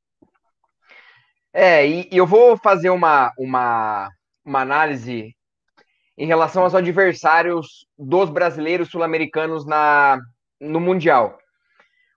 É, 1.53 1.85
e, 1.85 2.09
e 2.11 2.17
eu 2.17 2.25
vou 2.25 2.57
fazer 2.57 2.89
uma, 2.89 3.31
uma, 3.37 4.09
uma 4.45 4.61
análise 4.61 5.35
em 6.17 6.25
relação 6.25 6.63
aos 6.63 6.75
adversários 6.75 7.85
dos 7.97 8.29
brasileiros 8.29 8.89
sul-americanos 8.89 9.65
na 9.65 10.19
no 10.59 10.79
Mundial. 10.79 11.37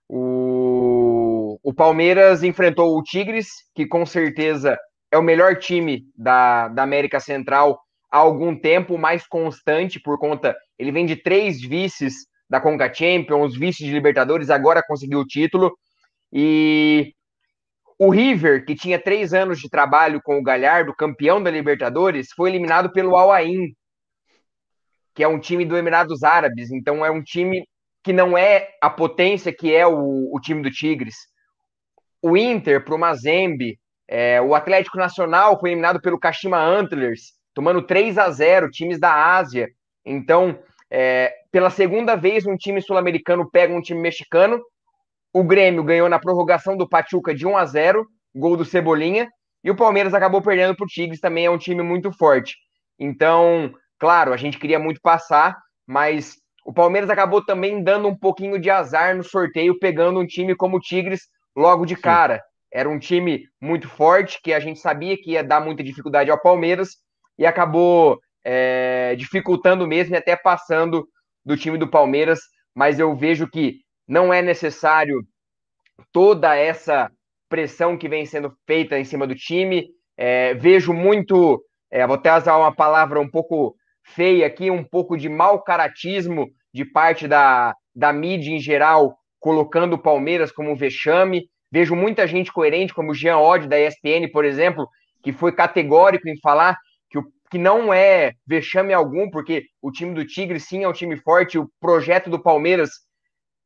O, 0.07 1.59
o 1.63 1.73
Palmeiras 1.73 2.43
enfrentou 2.43 2.95
o 2.95 3.01
Tigres, 3.01 3.47
que 3.73 3.87
com 3.87 4.05
certeza 4.05 4.77
é 5.11 5.17
o 5.17 5.23
melhor 5.23 5.57
time 5.57 6.03
da, 6.15 6.67
da 6.67 6.83
América 6.83 7.19
Central 7.19 7.79
há 8.11 8.17
algum 8.17 8.55
tempo, 8.55 8.97
mais 8.97 9.25
constante 9.25 9.99
por 9.99 10.19
conta. 10.19 10.55
Ele 10.77 10.91
vem 10.91 11.05
de 11.05 11.15
três 11.15 11.59
vices 11.59 12.27
da 12.49 12.61
Conca 12.61 12.93
Champions, 12.93 13.57
vices 13.57 13.87
de 13.87 13.93
Libertadores, 13.93 14.49
agora 14.49 14.83
conseguiu 14.85 15.19
o 15.19 15.25
título. 15.25 15.75
E 16.31 17.13
o 17.97 18.09
River, 18.09 18.65
que 18.65 18.75
tinha 18.75 18.99
três 18.99 19.33
anos 19.33 19.59
de 19.59 19.69
trabalho 19.69 20.21
com 20.21 20.37
o 20.37 20.43
Galhardo, 20.43 20.95
campeão 20.95 21.41
da 21.41 21.49
Libertadores, 21.49 22.27
foi 22.35 22.49
eliminado 22.49 22.91
pelo 22.91 23.15
Al 23.15 23.31
Ain, 23.31 23.73
que 25.13 25.23
é 25.23 25.27
um 25.27 25.39
time 25.39 25.65
do 25.65 25.77
Emirados 25.77 26.23
Árabes. 26.23 26.71
Então 26.71 27.05
é 27.05 27.09
um 27.09 27.23
time 27.23 27.65
que 28.03 28.11
não 28.11 28.37
é 28.37 28.69
a 28.81 28.89
potência 28.89 29.53
que 29.53 29.73
é 29.73 29.87
o, 29.87 30.29
o 30.33 30.39
time 30.39 30.61
do 30.61 30.69
Tigres. 30.69 31.15
O 32.21 32.35
Inter, 32.35 32.83
para 32.83 32.95
o 32.95 32.99
Mazembe, 32.99 33.79
é, 34.07 34.41
o 34.41 34.53
Atlético 34.53 34.97
Nacional 34.97 35.59
foi 35.59 35.69
eliminado 35.69 36.01
pelo 36.01 36.19
Kashima 36.19 36.57
Antlers, 36.57 37.33
tomando 37.53 37.81
3 37.81 38.17
a 38.17 38.29
0 38.29 38.69
times 38.69 38.99
da 38.99 39.35
Ásia. 39.35 39.69
Então, 40.05 40.59
é, 40.91 41.33
pela 41.51 41.69
segunda 41.69 42.15
vez, 42.15 42.45
um 42.45 42.57
time 42.57 42.81
sul-americano 42.81 43.49
pega 43.49 43.73
um 43.73 43.81
time 43.81 44.01
mexicano. 44.01 44.61
O 45.35 45.43
Grêmio 45.43 45.83
ganhou 45.83 46.07
na 46.07 46.17
prorrogação 46.17 46.77
do 46.77 46.87
Pachuca 46.87 47.35
de 47.35 47.45
1 47.45 47.57
a 47.57 47.65
0 47.65 48.07
gol 48.33 48.55
do 48.55 48.63
Cebolinha. 48.63 49.27
E 49.61 49.69
o 49.69 49.75
Palmeiras 49.75 50.13
acabou 50.13 50.41
perdendo 50.41 50.73
para 50.73 50.85
o 50.85 50.87
Tigres, 50.87 51.19
também 51.19 51.45
é 51.45 51.51
um 51.51 51.57
time 51.57 51.83
muito 51.83 52.09
forte. 52.09 52.55
Então, 52.97 53.73
claro, 53.99 54.31
a 54.31 54.37
gente 54.37 54.57
queria 54.57 54.79
muito 54.79 55.01
passar, 55.01 55.57
mas 55.85 56.35
o 56.65 56.71
Palmeiras 56.71 57.09
acabou 57.09 57.43
também 57.43 57.83
dando 57.83 58.07
um 58.07 58.17
pouquinho 58.17 58.57
de 58.57 58.69
azar 58.69 59.13
no 59.13 59.25
sorteio, 59.25 59.77
pegando 59.77 60.21
um 60.21 60.25
time 60.25 60.55
como 60.55 60.77
o 60.77 60.79
Tigres 60.79 61.23
logo 61.53 61.85
de 61.85 61.97
cara. 61.97 62.41
Era 62.73 62.87
um 62.87 62.97
time 62.97 63.43
muito 63.61 63.89
forte, 63.89 64.39
que 64.41 64.53
a 64.53 64.59
gente 64.61 64.79
sabia 64.79 65.17
que 65.17 65.31
ia 65.31 65.43
dar 65.43 65.59
muita 65.59 65.83
dificuldade 65.83 66.31
ao 66.31 66.41
Palmeiras, 66.41 66.91
e 67.37 67.45
acabou 67.45 68.21
é, 68.41 69.17
dificultando 69.17 69.85
mesmo 69.85 70.15
e 70.15 70.17
até 70.17 70.33
passando 70.37 71.05
do 71.43 71.57
time 71.57 71.77
do 71.77 71.89
Palmeiras. 71.89 72.39
Mas 72.73 72.99
eu 72.99 73.13
vejo 73.17 73.49
que 73.49 73.83
não 74.07 74.33
é 74.33 74.41
necessário 74.41 75.21
toda 76.11 76.55
essa 76.55 77.11
pressão 77.49 77.97
que 77.97 78.09
vem 78.09 78.25
sendo 78.25 78.53
feita 78.65 78.99
em 78.99 79.03
cima 79.03 79.25
do 79.25 79.35
time. 79.35 79.87
É, 80.17 80.53
vejo 80.53 80.93
muito, 80.93 81.63
é, 81.91 82.05
vou 82.05 82.15
até 82.15 82.35
usar 82.35 82.57
uma 82.57 82.73
palavra 82.73 83.19
um 83.19 83.29
pouco 83.29 83.75
feia 84.03 84.45
aqui, 84.45 84.69
um 84.69 84.83
pouco 84.83 85.17
de 85.17 85.27
mau 85.27 85.61
caratismo 85.63 86.47
de 86.73 86.85
parte 86.85 87.27
da, 87.27 87.73
da 87.95 88.11
mídia 88.13 88.51
em 88.51 88.59
geral, 88.59 89.17
colocando 89.39 89.93
o 89.93 90.01
Palmeiras 90.01 90.51
como 90.51 90.71
um 90.71 90.75
vexame. 90.75 91.47
Vejo 91.71 91.95
muita 91.95 92.27
gente 92.27 92.51
coerente, 92.51 92.93
como 92.93 93.11
o 93.11 93.15
Jean 93.15 93.37
Odd, 93.37 93.67
da 93.67 93.79
ESPN, 93.79 94.29
por 94.31 94.45
exemplo, 94.45 94.87
que 95.23 95.33
foi 95.33 95.51
categórico 95.51 96.29
em 96.29 96.39
falar 96.39 96.77
que, 97.09 97.17
o, 97.17 97.23
que 97.49 97.57
não 97.57 97.93
é 97.93 98.33
vexame 98.45 98.93
algum, 98.93 99.29
porque 99.29 99.63
o 99.81 99.91
time 99.91 100.13
do 100.13 100.25
Tigre 100.25 100.59
sim 100.59 100.83
é 100.83 100.87
um 100.87 100.93
time 100.93 101.17
forte, 101.17 101.57
o 101.57 101.69
projeto 101.79 102.29
do 102.29 102.41
Palmeiras 102.41 102.91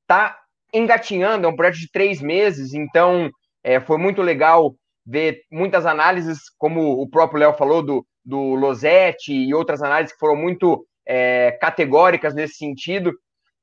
tá 0.10 0.36
engatinhando, 0.74 1.45
é 1.45 1.50
um 1.50 1.56
projeto 1.56 1.80
de 1.80 1.91
três 1.91 2.19
meses, 2.19 2.74
então 2.74 3.30
é, 3.63 3.80
foi 3.80 3.98
muito 4.00 4.24
legal 4.24 4.76
ver 5.06 5.41
muitas 5.52 5.86
análises, 5.86 6.39
como 6.58 7.00
o 7.00 7.08
próprio 7.08 7.39
Léo 7.39 7.54
falou, 7.54 7.84
do, 7.84 8.06
do 8.26 8.56
Losetti 8.56 9.32
e 9.32 9.54
outras 9.54 9.84
análises 9.84 10.13
que 10.13 10.19
foram 10.19 10.36
muito 10.36 10.84
é, 11.08 11.52
categóricas 11.62 12.34
nesse 12.34 12.56
sentido. 12.56 13.13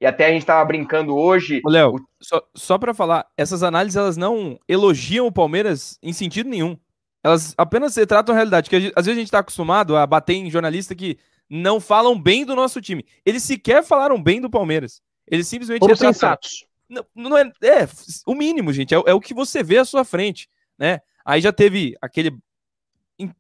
E 0.01 0.07
até 0.07 0.27
a 0.27 0.29
gente 0.31 0.43
estava 0.43 0.65
brincando 0.65 1.17
hoje. 1.17 1.63
Léo, 1.67 1.95
o... 1.95 1.99
só, 2.23 2.43
só 2.55 2.79
para 2.79 2.95
falar, 2.95 3.27
essas 3.37 3.63
análises 3.63 3.97
elas 3.97 4.17
não 4.17 4.59
elogiam 4.69 5.27
o 5.27 5.33
Palmeiras 5.33 5.99
em 6.03 6.13
sentido 6.13 6.49
nenhum. 6.49 6.77
Elas 7.25 7.55
apenas 7.57 7.97
retratam 7.97 8.35
a 8.35 8.37
realidade. 8.37 8.69
Que 8.69 8.77
às 8.77 9.07
vezes 9.07 9.17
a 9.17 9.21
gente 9.21 9.25
está 9.25 9.39
acostumado 9.39 9.97
a 9.97 10.07
bater 10.07 10.35
em 10.35 10.51
jornalistas 10.51 10.97
que 10.97 11.19
não 11.49 11.81
falam 11.81 12.21
bem 12.21 12.45
do 12.45 12.55
nosso 12.55 12.81
time. 12.81 13.05
Eles 13.25 13.43
sequer 13.43 13.83
falaram 13.83 14.23
bem 14.23 14.41
do 14.41 14.51
Palmeiras. 14.51 15.01
Eles 15.27 15.49
simplesmente. 15.49 15.81
Foram 15.81 15.97
sensatos. 15.97 16.67
Não, 16.89 17.05
não 17.15 17.37
é, 17.37 17.43
é, 17.63 17.89
o 18.27 18.35
mínimo, 18.35 18.73
gente. 18.73 18.95
É, 18.95 19.03
é, 19.07 19.15
o 19.15 19.21
que 19.21 19.35
você 19.35 19.63
vê 19.63 19.79
à 19.79 19.85
sua 19.85 20.05
frente, 20.05 20.49
né? 20.79 21.01
Aí 21.25 21.41
já 21.41 21.53
teve 21.53 21.97
aquele. 22.01 22.37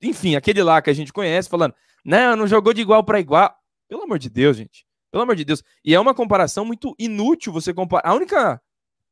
Enfim, 0.03 0.34
aquele 0.34 0.62
lá 0.62 0.82
que 0.82 0.91
a 0.91 0.95
gente 0.95 1.12
conhece 1.12 1.49
falando: 1.49 1.74
não, 2.05 2.37
não 2.37 2.47
jogou 2.47 2.72
de 2.72 2.80
igual 2.80 3.05
para 3.05 3.20
igual. 3.20 3.55
Pelo 3.89 4.03
amor 4.03 4.18
de 4.18 4.28
Deus, 4.28 4.57
gente. 4.57 4.87
Pelo 5.11 5.22
amor 5.22 5.37
de 5.37 5.45
Deus. 5.45 5.62
E 5.84 5.95
é 5.95 6.01
uma 6.01 6.14
comparação 6.14 6.64
muito 6.64 6.95
inútil 6.99 7.53
você 7.53 7.72
comparar. 7.72 8.09
A 8.09 8.14
única 8.14 8.61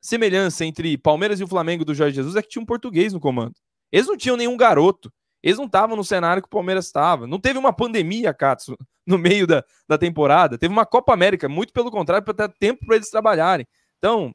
semelhança 0.00 0.64
entre 0.64 0.98
Palmeiras 0.98 1.40
e 1.40 1.44
o 1.44 1.48
Flamengo 1.48 1.84
do 1.84 1.94
Jorge 1.94 2.16
Jesus 2.16 2.36
é 2.36 2.42
que 2.42 2.48
tinha 2.48 2.62
um 2.62 2.66
português 2.66 3.12
no 3.12 3.20
comando. 3.20 3.54
Eles 3.92 4.06
não 4.06 4.16
tinham 4.16 4.36
nenhum 4.36 4.56
garoto. 4.56 5.12
Eles 5.44 5.58
não 5.58 5.66
estavam 5.66 5.94
no 5.94 6.02
cenário 6.02 6.42
que 6.42 6.46
o 6.46 6.50
Palmeiras 6.50 6.86
estava. 6.86 7.26
Não 7.26 7.38
teve 7.38 7.58
uma 7.58 7.70
pandemia, 7.70 8.32
Katsu, 8.32 8.78
no 9.06 9.18
meio 9.18 9.46
da, 9.46 9.62
da 9.86 9.98
temporada. 9.98 10.56
Teve 10.56 10.72
uma 10.72 10.86
Copa 10.86 11.12
América, 11.12 11.50
muito 11.50 11.70
pelo 11.70 11.90
contrário, 11.90 12.24
para 12.24 12.48
ter 12.48 12.54
tempo 12.58 12.86
para 12.86 12.96
eles 12.96 13.10
trabalharem. 13.10 13.66
Então, 13.98 14.34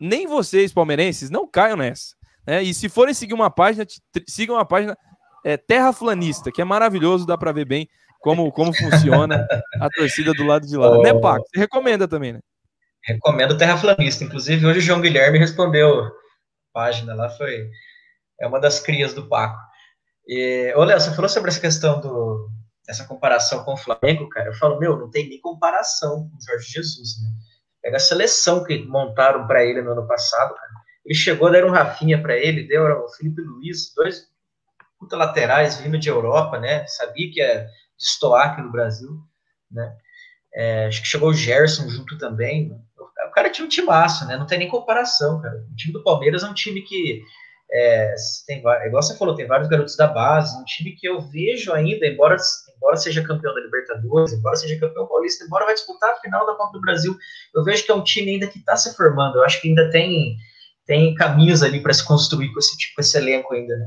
nem 0.00 0.26
vocês, 0.26 0.72
palmeirenses, 0.72 1.30
não 1.30 1.48
caiam 1.48 1.76
nessa. 1.76 2.16
Né? 2.44 2.64
E 2.64 2.74
se 2.74 2.88
forem 2.88 3.14
seguir 3.14 3.34
uma 3.34 3.48
página, 3.48 3.86
sigam 4.26 4.58
a 4.58 4.64
página 4.64 4.98
é, 5.44 5.56
Terra 5.56 5.92
Flanista, 5.92 6.50
que 6.50 6.60
é 6.60 6.64
maravilhoso, 6.64 7.24
dá 7.24 7.38
para 7.38 7.52
ver 7.52 7.64
bem 7.64 7.88
como, 8.18 8.50
como 8.50 8.74
funciona 8.74 9.46
a 9.80 9.88
torcida 9.90 10.34
do 10.34 10.44
lado 10.44 10.66
de 10.66 10.76
lá. 10.76 10.90
Oh. 10.90 11.02
Né, 11.02 11.14
Paco? 11.14 11.46
Você 11.48 11.60
recomenda 11.60 12.08
também, 12.08 12.32
né? 12.32 12.40
Recomendo 13.04 13.56
Terraflanista. 13.56 14.24
Inclusive, 14.24 14.66
hoje 14.66 14.80
o 14.80 14.82
João 14.82 15.00
Guilherme 15.00 15.38
respondeu 15.38 16.02
a 16.02 16.10
página 16.72 17.14
lá, 17.14 17.30
foi 17.30 17.70
é 18.40 18.46
uma 18.46 18.60
das 18.60 18.80
crias 18.80 19.14
do 19.14 19.28
Paco. 19.28 19.67
E, 20.28 20.74
ô, 20.76 20.84
Léo, 20.84 21.00
você 21.00 21.14
falou 21.14 21.28
sobre 21.28 21.50
essa 21.50 21.60
questão 21.60 22.00
do 22.00 22.50
essa 22.88 23.04
comparação 23.04 23.64
com 23.64 23.74
o 23.74 23.76
Flamengo, 23.76 24.28
cara. 24.30 24.48
Eu 24.48 24.54
falo, 24.54 24.78
meu, 24.78 24.96
não 24.96 25.10
tem 25.10 25.28
nem 25.28 25.40
comparação 25.40 26.28
com 26.30 26.36
o 26.36 26.40
Jorge 26.42 26.72
Jesus, 26.72 27.20
né? 27.22 27.30
Pega 27.82 27.96
a 27.96 28.00
seleção 28.00 28.64
que 28.64 28.78
montaram 28.86 29.46
para 29.46 29.62
ele 29.62 29.82
no 29.82 29.92
ano 29.92 30.06
passado, 30.06 30.54
cara. 30.54 30.70
Ele 31.04 31.14
chegou, 31.14 31.50
deram 31.50 31.68
um 31.68 31.72
Rafinha 31.72 32.20
para 32.20 32.36
ele, 32.36 32.66
deu 32.66 32.84
o 32.84 33.08
Felipe 33.10 33.42
Luiz, 33.42 33.92
dois 33.94 34.26
puta 34.98 35.16
laterais 35.16 35.76
vindo 35.80 35.98
de 35.98 36.08
Europa, 36.08 36.58
né? 36.58 36.86
Sabia 36.86 37.30
que 37.30 37.40
é 37.40 37.68
destoar 37.96 38.50
aqui 38.50 38.62
no 38.62 38.72
Brasil, 38.72 39.10
né? 39.70 39.96
É, 40.52 40.86
acho 40.86 41.02
que 41.02 41.08
chegou 41.08 41.28
o 41.28 41.34
Gerson 41.34 41.88
junto 41.88 42.18
também. 42.18 42.72
O 43.28 43.30
cara 43.30 43.50
tinha 43.50 43.64
um 43.64 43.68
timaço, 43.68 44.26
né? 44.26 44.36
Não 44.36 44.46
tem 44.46 44.58
nem 44.58 44.68
comparação, 44.68 45.40
cara. 45.40 45.54
O 45.70 45.76
time 45.76 45.92
do 45.92 46.02
Palmeiras 46.02 46.42
é 46.42 46.48
um 46.48 46.54
time 46.54 46.82
que 46.82 47.22
É, 47.70 48.14
tem, 48.46 48.58
igual 48.58 49.02
você 49.02 49.16
falou, 49.16 49.34
tem 49.34 49.46
vários 49.46 49.68
garotos 49.68 49.94
da 49.94 50.06
base, 50.06 50.58
um 50.58 50.64
time 50.64 50.92
que 50.92 51.06
eu 51.06 51.20
vejo 51.20 51.72
ainda, 51.72 52.06
embora, 52.06 52.36
embora 52.76 52.96
seja 52.96 53.22
campeão 53.22 53.54
da 53.54 53.60
Libertadores, 53.60 54.32
embora 54.32 54.56
seja 54.56 54.80
campeão 54.80 55.06
paulista, 55.06 55.44
embora 55.44 55.66
vai 55.66 55.74
disputar 55.74 56.10
a 56.10 56.20
final 56.20 56.46
da 56.46 56.54
Copa 56.54 56.72
do 56.72 56.80
Brasil, 56.80 57.14
eu 57.54 57.62
vejo 57.62 57.84
que 57.84 57.90
é 57.90 57.94
um 57.94 58.02
time 58.02 58.32
ainda 58.32 58.46
que 58.46 58.58
está 58.58 58.74
se 58.74 58.96
formando. 58.96 59.36
Eu 59.36 59.44
acho 59.44 59.60
que 59.60 59.68
ainda 59.68 59.90
tem, 59.90 60.36
tem 60.86 61.14
caminhos 61.14 61.62
ali 61.62 61.82
para 61.82 61.92
se 61.92 62.06
construir 62.06 62.50
com 62.52 62.58
esse 62.58 62.76
tipo, 62.78 63.00
esse 63.00 63.18
elenco 63.18 63.52
ainda, 63.52 63.76
né? 63.76 63.86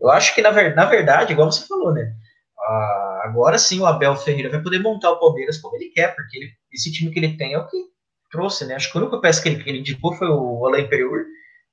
Eu 0.00 0.10
acho 0.10 0.34
que, 0.34 0.42
na, 0.42 0.50
na 0.74 0.84
verdade, 0.84 1.32
igual 1.32 1.50
você 1.50 1.66
falou, 1.66 1.92
né? 1.94 2.12
Ah, 2.58 3.22
agora 3.24 3.56
sim 3.56 3.80
o 3.80 3.86
Abel 3.86 4.14
Ferreira 4.16 4.50
vai 4.50 4.60
poder 4.60 4.78
montar 4.80 5.10
o 5.10 5.18
Palmeiras 5.18 5.58
como 5.58 5.76
ele 5.76 5.90
quer, 5.90 6.14
porque 6.14 6.36
ele, 6.36 6.50
esse 6.72 6.92
time 6.92 7.10
que 7.10 7.18
ele 7.18 7.36
tem 7.36 7.54
é 7.54 7.58
o 7.58 7.66
que 7.66 7.76
trouxe, 8.30 8.66
né? 8.66 8.74
Acho 8.74 8.90
que 8.90 8.98
o 8.98 9.00
único 9.00 9.20
peça 9.20 9.42
que 9.42 9.48
ele, 9.48 9.62
que 9.62 9.70
ele 9.70 9.78
indicou 9.78 10.12
foi 10.14 10.28
o 10.28 10.66
Alain 10.66 10.88
Periur, 10.88 11.24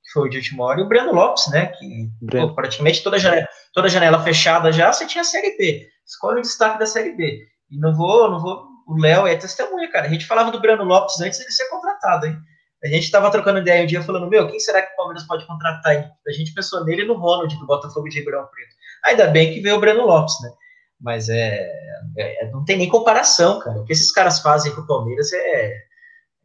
que 0.02 0.12
foi 0.12 0.26
o 0.26 0.30
de 0.30 0.38
última 0.38 0.64
hora, 0.64 0.80
e 0.80 0.82
o 0.82 0.88
Breno 0.88 1.12
Lopes, 1.12 1.48
né? 1.48 1.66
Que 1.66 2.10
pô, 2.30 2.54
praticamente 2.54 3.02
toda 3.02 3.18
janela, 3.18 3.48
toda 3.72 3.88
janela 3.88 4.22
fechada 4.22 4.72
já, 4.72 4.92
você 4.92 5.06
tinha 5.06 5.22
a 5.22 5.24
Série 5.24 5.56
B. 5.56 5.88
Escolhe 6.06 6.38
o 6.38 6.42
destaque 6.42 6.78
da 6.78 6.86
Série 6.86 7.12
B. 7.12 7.46
E 7.70 7.78
não 7.78 7.94
vou, 7.94 8.30
não 8.30 8.40
vou. 8.40 8.68
O 8.86 9.00
Léo 9.00 9.26
é 9.26 9.36
testemunha, 9.36 9.90
cara. 9.90 10.06
A 10.06 10.10
gente 10.10 10.26
falava 10.26 10.50
do 10.50 10.60
Breno 10.60 10.82
Lopes 10.82 11.20
antes 11.20 11.38
dele 11.38 11.52
ser 11.52 11.68
contratado, 11.68 12.26
hein? 12.26 12.36
A 12.82 12.88
gente 12.88 13.04
estava 13.04 13.30
trocando 13.30 13.58
ideia 13.58 13.84
um 13.84 13.86
dia 13.86 14.02
falando, 14.02 14.28
meu, 14.28 14.48
quem 14.48 14.58
será 14.58 14.80
que 14.80 14.92
o 14.94 14.96
Palmeiras 14.96 15.24
pode 15.26 15.46
contratar? 15.46 15.92
aí? 15.92 16.04
a 16.26 16.32
gente 16.32 16.54
pensou 16.54 16.82
nele 16.84 17.04
no 17.04 17.14
Ronald, 17.14 17.54
do 17.56 17.66
Botafogo 17.66 18.08
de 18.08 18.18
Ribeirão 18.18 18.46
Preto. 18.46 18.74
Ainda 19.04 19.26
bem 19.26 19.52
que 19.52 19.60
veio 19.60 19.76
o 19.76 19.80
Breno 19.80 20.06
Lopes, 20.06 20.34
né? 20.42 20.50
Mas 20.98 21.28
é, 21.28 21.70
é, 22.16 22.50
não 22.50 22.64
tem 22.64 22.78
nem 22.78 22.88
comparação, 22.88 23.60
cara. 23.60 23.80
O 23.80 23.84
que 23.84 23.92
esses 23.92 24.10
caras 24.12 24.40
fazem 24.40 24.74
com 24.74 24.80
o 24.80 24.86
Palmeiras 24.86 25.30
é, 25.32 25.74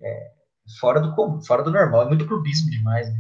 é 0.02 0.32
fora, 0.80 1.00
do, 1.00 1.42
fora 1.46 1.64
do 1.64 1.72
normal, 1.72 2.04
é 2.04 2.06
muito 2.06 2.28
clubismo 2.28 2.70
demais. 2.70 3.08
Né? 3.08 3.20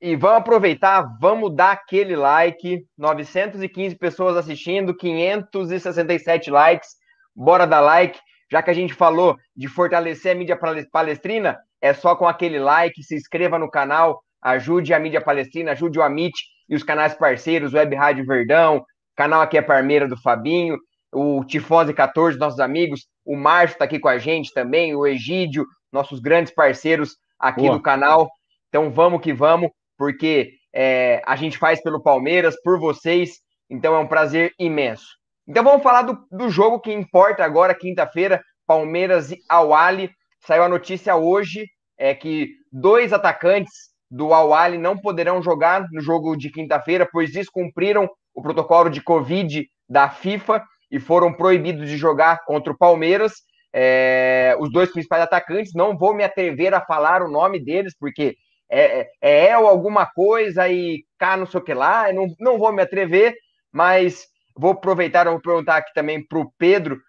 E 0.00 0.14
vamos 0.14 0.38
aproveitar, 0.38 1.02
vamos 1.20 1.54
dar 1.54 1.72
aquele 1.72 2.14
like. 2.14 2.84
915 2.96 3.96
pessoas 3.96 4.36
assistindo, 4.36 4.96
567 4.96 6.50
likes. 6.50 6.90
Bora 7.34 7.66
dar 7.66 7.80
like. 7.80 8.18
Já 8.50 8.62
que 8.62 8.70
a 8.70 8.74
gente 8.74 8.94
falou 8.94 9.36
de 9.54 9.68
fortalecer 9.68 10.32
a 10.32 10.34
mídia 10.34 10.58
palestrina, 10.90 11.58
é 11.80 11.92
só 11.92 12.16
com 12.16 12.26
aquele 12.26 12.58
like, 12.58 13.02
se 13.02 13.14
inscreva 13.14 13.58
no 13.58 13.70
canal, 13.70 14.20
ajude 14.42 14.94
a 14.94 14.98
mídia 14.98 15.20
palestrina, 15.20 15.72
ajude 15.72 15.98
o 15.98 16.02
Amit 16.02 16.34
e 16.68 16.74
os 16.74 16.82
canais 16.82 17.14
parceiros, 17.14 17.74
Web 17.74 17.94
Rádio 17.94 18.24
Verdão, 18.24 18.84
canal 19.16 19.42
aqui 19.42 19.58
é 19.58 19.62
Parmeira 19.62 20.08
do 20.08 20.20
Fabinho, 20.20 20.78
o 21.12 21.44
Tifose 21.44 21.92
14, 21.92 22.38
nossos 22.38 22.60
amigos, 22.60 23.06
o 23.24 23.36
Márcio 23.36 23.74
está 23.74 23.84
aqui 23.84 23.98
com 23.98 24.08
a 24.08 24.18
gente 24.18 24.52
também, 24.52 24.94
o 24.94 25.06
Egídio, 25.06 25.66
nossos 25.92 26.20
grandes 26.20 26.52
parceiros 26.52 27.16
aqui 27.38 27.62
Boa. 27.62 27.76
do 27.76 27.82
canal. 27.82 28.30
Então 28.68 28.90
vamos 28.90 29.20
que 29.20 29.32
vamos, 29.32 29.70
porque 29.98 30.52
é, 30.72 31.20
a 31.26 31.36
gente 31.36 31.58
faz 31.58 31.82
pelo 31.82 32.02
Palmeiras, 32.02 32.56
por 32.62 32.78
vocês, 32.78 33.40
então 33.68 33.94
é 33.94 33.98
um 33.98 34.06
prazer 34.06 34.52
imenso. 34.58 35.18
Então 35.46 35.64
vamos 35.64 35.82
falar 35.82 36.02
do, 36.02 36.18
do 36.30 36.48
jogo 36.48 36.80
que 36.80 36.92
importa 36.92 37.44
agora, 37.44 37.74
quinta-feira, 37.74 38.40
Palmeiras 38.66 39.32
e 39.32 39.38
Awali. 39.48 40.10
Saiu 40.46 40.62
a 40.62 40.68
notícia 40.68 41.16
hoje 41.16 41.66
é 41.98 42.14
que 42.14 42.50
dois 42.72 43.12
atacantes 43.12 43.88
do 44.10 44.32
Awali 44.32 44.78
não 44.78 44.96
poderão 44.96 45.42
jogar 45.42 45.86
no 45.90 46.00
jogo 46.00 46.36
de 46.36 46.50
quinta-feira, 46.50 47.06
pois 47.10 47.32
descumpriram 47.32 48.08
o 48.34 48.40
protocolo 48.40 48.88
de 48.88 49.02
Covid 49.02 49.66
da 49.88 50.08
FIFA 50.08 50.62
e 50.90 51.00
foram 51.00 51.32
proibidos 51.32 51.88
de 51.88 51.96
jogar 51.96 52.44
contra 52.44 52.72
o 52.72 52.78
Palmeiras. 52.78 53.32
É, 53.74 54.56
os 54.60 54.70
dois 54.72 54.90
principais 54.90 55.22
atacantes, 55.22 55.72
não 55.74 55.96
vou 55.96 56.14
me 56.14 56.24
atrever 56.24 56.72
a 56.72 56.80
falar 56.80 57.22
o 57.22 57.30
nome 57.30 57.62
deles, 57.62 57.94
porque 57.98 58.36
é, 58.70 59.10
é, 59.20 59.48
é, 59.48 59.58
ou 59.58 59.66
alguma 59.66 60.06
coisa 60.06 60.68
e 60.68 61.04
cá 61.18 61.36
não 61.36 61.46
sei 61.46 61.60
o 61.60 61.64
que 61.64 61.74
lá, 61.74 62.12
não, 62.12 62.26
não 62.38 62.58
vou 62.58 62.72
me 62.72 62.82
atrever, 62.82 63.34
mas 63.72 64.26
vou 64.56 64.72
aproveitar 64.72 65.26
vou 65.26 65.40
perguntar 65.40 65.76
aqui 65.76 65.92
também 65.94 66.26
para 66.26 66.38
o 66.38 66.52
Pedro. 66.58 67.00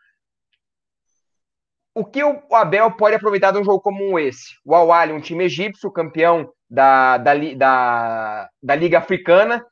O 1.94 2.06
que 2.06 2.24
o 2.24 2.56
Abel 2.56 2.92
pode 2.92 3.16
aproveitar 3.16 3.52
de 3.52 3.58
um 3.58 3.64
jogo 3.64 3.82
como 3.82 4.18
esse? 4.18 4.56
O 4.64 4.74
Al 4.74 5.10
um 5.10 5.20
time 5.20 5.44
egípcio, 5.46 5.92
campeão 5.92 6.50
da, 6.70 7.18
da, 7.18 7.34
da, 7.58 8.50
da 8.62 8.76
Liga 8.76 9.00
Africana, 9.00 9.66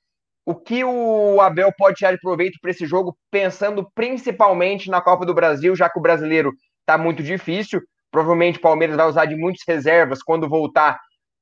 o 0.46 0.56
que 0.56 0.84
o 0.84 1.40
Abel 1.40 1.72
pode 1.78 1.98
tirar 1.98 2.14
de 2.14 2.20
proveito 2.20 2.58
para 2.62 2.72
esse 2.72 2.86
jogo, 2.86 3.18
pensando 3.30 3.90
principalmente 3.94 4.90
na 4.90 5.02
Copa 5.02 5.26
do 5.26 5.34
Brasil, 5.34 5.76
já 5.76 5.90
que 5.90 6.00
o 6.00 6.02
brasileiro 6.02 6.52
está 6.80 6.98
muito 6.98 7.22
difícil. 7.22 7.82
Provavelmente 8.10 8.58
o 8.58 8.62
Palmeiras 8.62 8.96
vai 8.96 9.08
usar 9.08 9.26
de 9.26 9.36
muitas 9.36 9.62
reservas 9.68 10.24
quando 10.24 10.50
voltar 10.50 10.98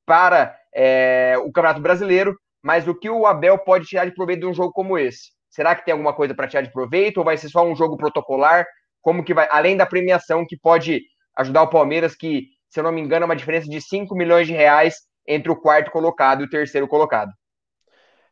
para 0.06 0.56
é, 0.74 1.34
o 1.38 1.52
Campeonato 1.52 1.80
Brasileiro. 1.80 2.36
Mas 2.62 2.88
o 2.88 2.94
que 2.94 3.10
o 3.10 3.26
Abel 3.26 3.58
pode 3.58 3.86
tirar 3.86 4.06
de 4.06 4.14
proveito 4.14 4.40
de 4.40 4.46
um 4.46 4.54
jogo 4.54 4.72
como 4.72 4.98
esse? 4.98 5.30
Será 5.50 5.74
que 5.74 5.84
tem 5.84 5.92
alguma 5.92 6.12
coisa 6.12 6.34
para 6.34 6.48
tirar 6.48 6.62
de 6.62 6.72
proveito 6.72 7.18
ou 7.18 7.24
vai 7.24 7.36
ser 7.36 7.48
só 7.48 7.64
um 7.64 7.76
jogo 7.76 7.96
protocolar? 7.96 8.66
Como 9.00 9.24
que 9.24 9.34
vai, 9.34 9.48
além 9.50 9.76
da 9.76 9.86
premiação 9.86 10.44
que 10.46 10.56
pode 10.56 11.02
ajudar 11.36 11.62
o 11.62 11.70
Palmeiras, 11.70 12.14
que, 12.14 12.46
se 12.68 12.80
eu 12.80 12.84
não 12.84 12.92
me 12.92 13.00
engano, 13.00 13.24
é 13.24 13.26
uma 13.26 13.36
diferença 13.36 13.68
de 13.68 13.80
5 13.80 14.14
milhões 14.14 14.46
de 14.46 14.52
reais 14.52 14.96
entre 15.26 15.50
o 15.50 15.56
quarto 15.56 15.90
colocado 15.90 16.42
e 16.42 16.46
o 16.46 16.50
terceiro 16.50 16.88
colocado. 16.88 17.30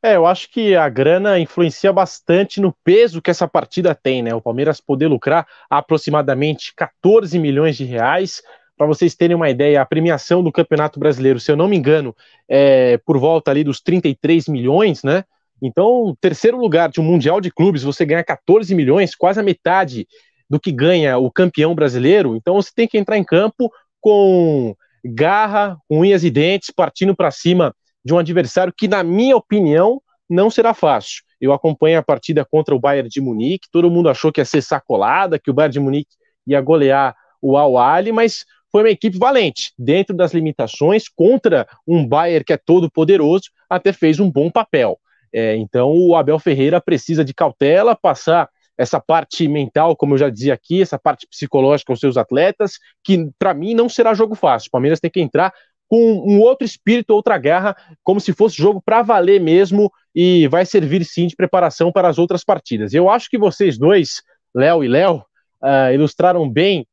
É, 0.03 0.17
eu 0.17 0.27
acho 0.27 0.51
que 0.51 0.77
a 0.77 0.87
grana 0.87 1.39
influencia 1.39 1.91
bastante 1.91 2.61
no 2.61 2.75
peso 2.85 3.23
que 3.23 3.31
essa 3.31 3.49
partida 3.49 3.95
tem, 3.95 4.23
né? 4.23 4.35
O 4.35 4.43
Palmeiras 4.43 4.79
poder 4.79 5.07
lucrar 5.07 5.47
aproximadamente 5.71 6.75
14 6.77 7.39
milhões 7.39 7.75
de 7.75 7.85
reais. 7.85 8.43
Para 8.77 8.87
vocês 8.87 9.15
terem 9.15 9.37
uma 9.37 9.49
ideia, 9.49 9.81
a 9.81 9.87
premiação 9.87 10.43
do 10.43 10.51
Campeonato 10.51 10.99
Brasileiro, 10.99 11.39
se 11.39 11.51
eu 11.51 11.57
não 11.57 11.69
me 11.69 11.77
engano, 11.77 12.15
é 12.49 12.99
por 12.99 13.19
volta 13.19 13.51
ali 13.51 13.63
dos 13.63 13.81
33 13.81 14.49
milhões, 14.49 15.03
né? 15.03 15.25
Então, 15.63 16.17
terceiro 16.21 16.59
lugar 16.59 16.91
de 16.91 17.01
um 17.01 17.05
Mundial 17.05 17.41
de 17.41 17.51
Clubes, 17.51 17.83
você 17.83 18.05
ganha 18.05 18.25
14 18.25 18.75
milhões, 18.75 19.15
quase 19.15 19.39
a 19.39 19.43
metade 19.43 20.07
do 20.51 20.59
que 20.59 20.73
ganha 20.73 21.17
o 21.19 21.31
campeão 21.31 21.75
brasileiro. 21.75 22.37
Então, 22.37 22.55
você 22.55 22.71
tem 22.75 22.89
que 22.89 22.99
entrar 22.99 23.17
em 23.17 23.25
campo 23.25 23.71
com 24.01 24.75
garra, 25.05 25.79
unhas 25.91 26.25
e 26.25 26.31
dentes, 26.31 26.71
partindo 26.71 27.15
para 27.15 27.31
cima 27.31 27.75
de 28.05 28.13
um 28.13 28.19
adversário 28.19 28.75
que, 28.77 28.89
na 28.89 29.03
minha 29.03 29.37
opinião, 29.37 30.03
não 30.29 30.51
será 30.51 30.75
fácil. 30.75 31.23
Eu 31.41 31.53
acompanho 31.53 31.99
a 31.99 32.03
partida 32.03 32.45
contra 32.45 32.75
o 32.75 32.81
Bayern 32.81 33.09
de 33.09 33.21
Munique, 33.21 33.69
todo 33.71 33.91
mundo 33.91 34.09
achou 34.09 34.33
que 34.33 34.41
ia 34.41 34.45
ser 34.45 34.63
sacolada, 34.63 35.39
que 35.39 35.51
o 35.51 35.55
Bayern 35.55 35.73
de 35.73 35.81
Munique 35.81 36.15
ia 36.47 36.61
golear 36.61 37.15
o 37.41 37.57
Al-Ali, 37.57 38.13
mas 38.13 38.45
foi 38.75 38.83
uma 38.83 38.91
equipe 38.91 39.17
valente, 39.17 39.73
dentro 39.79 40.17
das 40.17 40.35
limitações, 40.35 41.05
contra 41.09 41.65
um 41.87 42.05
Bayern 42.05 42.45
que 42.45 42.53
é 42.53 42.57
todo 42.57 42.91
poderoso, 42.91 43.45
até 43.71 43.93
fez 43.93 44.19
um 44.19 44.29
bom 44.29 44.51
papel. 44.51 44.99
É, 45.33 45.55
então 45.55 45.93
o 45.93 46.17
Abel 46.17 46.41
Ferreira 46.41 46.81
precisa 46.81 47.25
de 47.25 47.33
cautela, 47.33 47.95
passar 47.95 48.49
essa 48.77 48.99
parte 48.99 49.47
mental, 49.47 49.95
como 49.95 50.15
eu 50.15 50.19
já 50.19 50.29
dizia 50.29 50.55
aqui, 50.55 50.83
essa 50.83 50.99
parte 50.99 51.25
psicológica 51.29 51.93
aos 51.93 52.01
seus 52.01 52.17
atletas, 52.17 52.81
que 53.05 53.31
para 53.39 53.55
mim 53.55 53.75
não 53.75 53.89
será 53.89 54.13
jogo 54.13 54.35
fácil. 54.35 54.67
O 54.67 54.73
Palmeiras 54.73 54.99
tem 54.99 55.09
que 55.09 55.21
entrar 55.21 55.55
com 55.87 56.25
um 56.27 56.41
outro 56.41 56.67
espírito, 56.67 57.15
outra 57.15 57.39
garra, 57.39 57.77
como 58.03 58.19
se 58.19 58.33
fosse 58.33 58.57
jogo 58.57 58.83
para 58.85 59.03
valer 59.03 59.41
mesmo 59.41 59.89
e 60.13 60.49
vai 60.49 60.67
servir 60.67 61.05
sim 61.05 61.29
de 61.29 61.37
preparação 61.37 61.93
para 61.93 62.09
as 62.09 62.19
outras 62.19 62.43
partidas. 62.43 62.93
Eu 62.93 63.09
acho 63.09 63.31
que 63.31 63.39
vocês 63.39 63.79
dois, 63.79 64.21
Léo 64.53 64.83
e 64.83 64.89
Léo, 64.89 65.25
uh, 65.63 65.95
ilustraram 65.95 66.51
bem 66.51 66.85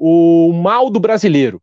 o 0.00 0.50
mal 0.54 0.88
do 0.88 0.98
brasileiro, 0.98 1.62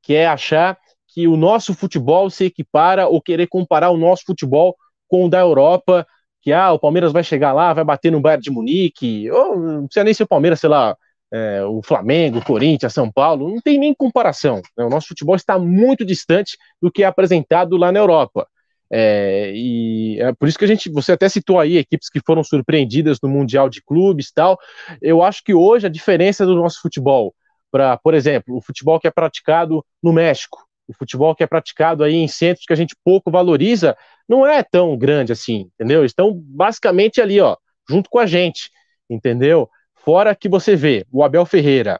que 0.00 0.14
é 0.14 0.24
achar 0.24 0.78
que 1.08 1.26
o 1.26 1.36
nosso 1.36 1.74
futebol 1.74 2.30
se 2.30 2.44
equipara 2.44 3.08
ou 3.08 3.20
querer 3.20 3.48
comparar 3.48 3.90
o 3.90 3.96
nosso 3.96 4.22
futebol 4.24 4.76
com 5.08 5.26
o 5.26 5.28
da 5.28 5.40
Europa, 5.40 6.06
que 6.40 6.52
ah, 6.52 6.72
o 6.72 6.78
Palmeiras 6.78 7.12
vai 7.12 7.24
chegar 7.24 7.52
lá, 7.52 7.72
vai 7.72 7.84
bater 7.84 8.12
no 8.12 8.20
Bayern 8.20 8.40
de 8.40 8.50
Munique, 8.52 9.28
ou 9.30 9.58
não 9.58 9.86
precisa 9.86 10.04
nem 10.04 10.14
ser 10.14 10.22
o 10.22 10.28
Palmeiras, 10.28 10.60
sei 10.60 10.70
lá, 10.70 10.96
é, 11.32 11.64
o 11.64 11.82
Flamengo, 11.82 12.38
o 12.38 12.44
Corinthians, 12.44 12.94
São 12.94 13.10
Paulo, 13.10 13.48
não 13.48 13.60
tem 13.60 13.78
nem 13.78 13.92
comparação. 13.92 14.62
Né? 14.76 14.84
O 14.84 14.88
nosso 14.88 15.08
futebol 15.08 15.34
está 15.34 15.58
muito 15.58 16.04
distante 16.04 16.56
do 16.80 16.90
que 16.90 17.02
é 17.02 17.06
apresentado 17.06 17.76
lá 17.76 17.90
na 17.90 17.98
Europa. 17.98 18.46
É, 18.94 19.50
e 19.54 20.20
é 20.20 20.32
por 20.34 20.46
isso 20.46 20.58
que 20.58 20.64
a 20.66 20.68
gente, 20.68 20.88
você 20.88 21.12
até 21.12 21.28
citou 21.28 21.58
aí 21.58 21.78
equipes 21.78 22.08
que 22.08 22.20
foram 22.24 22.44
surpreendidas 22.44 23.18
no 23.20 23.28
Mundial 23.28 23.68
de 23.68 23.82
Clubes 23.82 24.30
tal. 24.30 24.56
Eu 25.00 25.22
acho 25.22 25.42
que 25.42 25.52
hoje 25.52 25.86
a 25.86 25.90
diferença 25.90 26.46
do 26.46 26.54
nosso 26.54 26.80
futebol 26.80 27.34
para, 27.72 27.96
por 27.96 28.12
exemplo, 28.12 28.54
o 28.54 28.60
futebol 28.60 29.00
que 29.00 29.08
é 29.08 29.10
praticado 29.10 29.84
no 30.02 30.12
México, 30.12 30.62
o 30.86 30.92
futebol 30.92 31.34
que 31.34 31.42
é 31.42 31.46
praticado 31.46 32.04
aí 32.04 32.14
em 32.14 32.28
centros 32.28 32.66
que 32.66 32.72
a 32.72 32.76
gente 32.76 32.94
pouco 33.02 33.30
valoriza, 33.30 33.96
não 34.28 34.46
é 34.46 34.62
tão 34.62 34.96
grande 34.96 35.32
assim, 35.32 35.70
entendeu? 35.74 36.04
Estão 36.04 36.32
basicamente 36.34 37.20
ali, 37.20 37.40
ó, 37.40 37.56
junto 37.88 38.10
com 38.10 38.18
a 38.18 38.26
gente, 38.26 38.70
entendeu? 39.08 39.68
Fora 39.94 40.34
que 40.34 40.48
você 40.48 40.76
vê, 40.76 41.06
o 41.10 41.24
Abel 41.24 41.46
Ferreira 41.46 41.98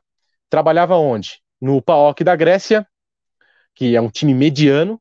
trabalhava 0.51 0.97
onde? 0.97 1.41
No 1.61 1.81
PAOK 1.81 2.23
da 2.23 2.37
Grécia, 2.37 2.87
que 3.75 3.97
é 3.97 4.01
um 4.01 4.11
time 4.11 4.35
mediano 4.35 5.01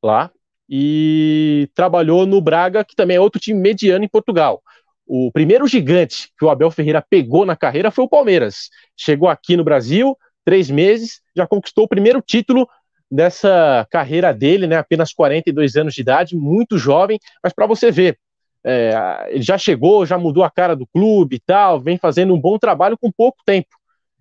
lá, 0.00 0.30
e 0.68 1.68
trabalhou 1.74 2.24
no 2.24 2.40
Braga, 2.40 2.84
que 2.84 2.94
também 2.94 3.16
é 3.16 3.20
outro 3.20 3.40
time 3.40 3.58
mediano 3.58 4.04
em 4.04 4.08
Portugal. 4.08 4.62
O 5.06 5.30
primeiro 5.30 5.66
gigante 5.66 6.30
que 6.38 6.44
o 6.44 6.50
Abel 6.50 6.70
Ferreira 6.70 7.02
pegou 7.02 7.44
na 7.44 7.56
carreira 7.56 7.90
foi 7.90 8.04
o 8.04 8.08
Palmeiras. 8.08 8.70
Chegou 8.96 9.28
aqui 9.28 9.56
no 9.56 9.64
Brasil, 9.64 10.16
três 10.44 10.70
meses, 10.70 11.20
já 11.36 11.46
conquistou 11.46 11.84
o 11.84 11.88
primeiro 11.88 12.22
título 12.22 12.68
dessa 13.10 13.86
carreira 13.90 14.32
dele, 14.32 14.66
né? 14.66 14.76
Apenas 14.76 15.12
42 15.12 15.76
anos 15.76 15.94
de 15.94 16.00
idade, 16.00 16.36
muito 16.36 16.78
jovem, 16.78 17.18
mas 17.42 17.52
para 17.52 17.66
você 17.66 17.90
ver, 17.90 18.18
é, 18.64 19.28
ele 19.28 19.42
já 19.42 19.58
chegou, 19.58 20.06
já 20.06 20.16
mudou 20.16 20.42
a 20.42 20.50
cara 20.50 20.74
do 20.74 20.86
clube 20.86 21.36
e 21.36 21.40
tal, 21.40 21.80
vem 21.80 21.98
fazendo 21.98 22.34
um 22.34 22.40
bom 22.40 22.58
trabalho 22.58 22.96
com 22.98 23.12
pouco 23.12 23.38
tempo. 23.44 23.68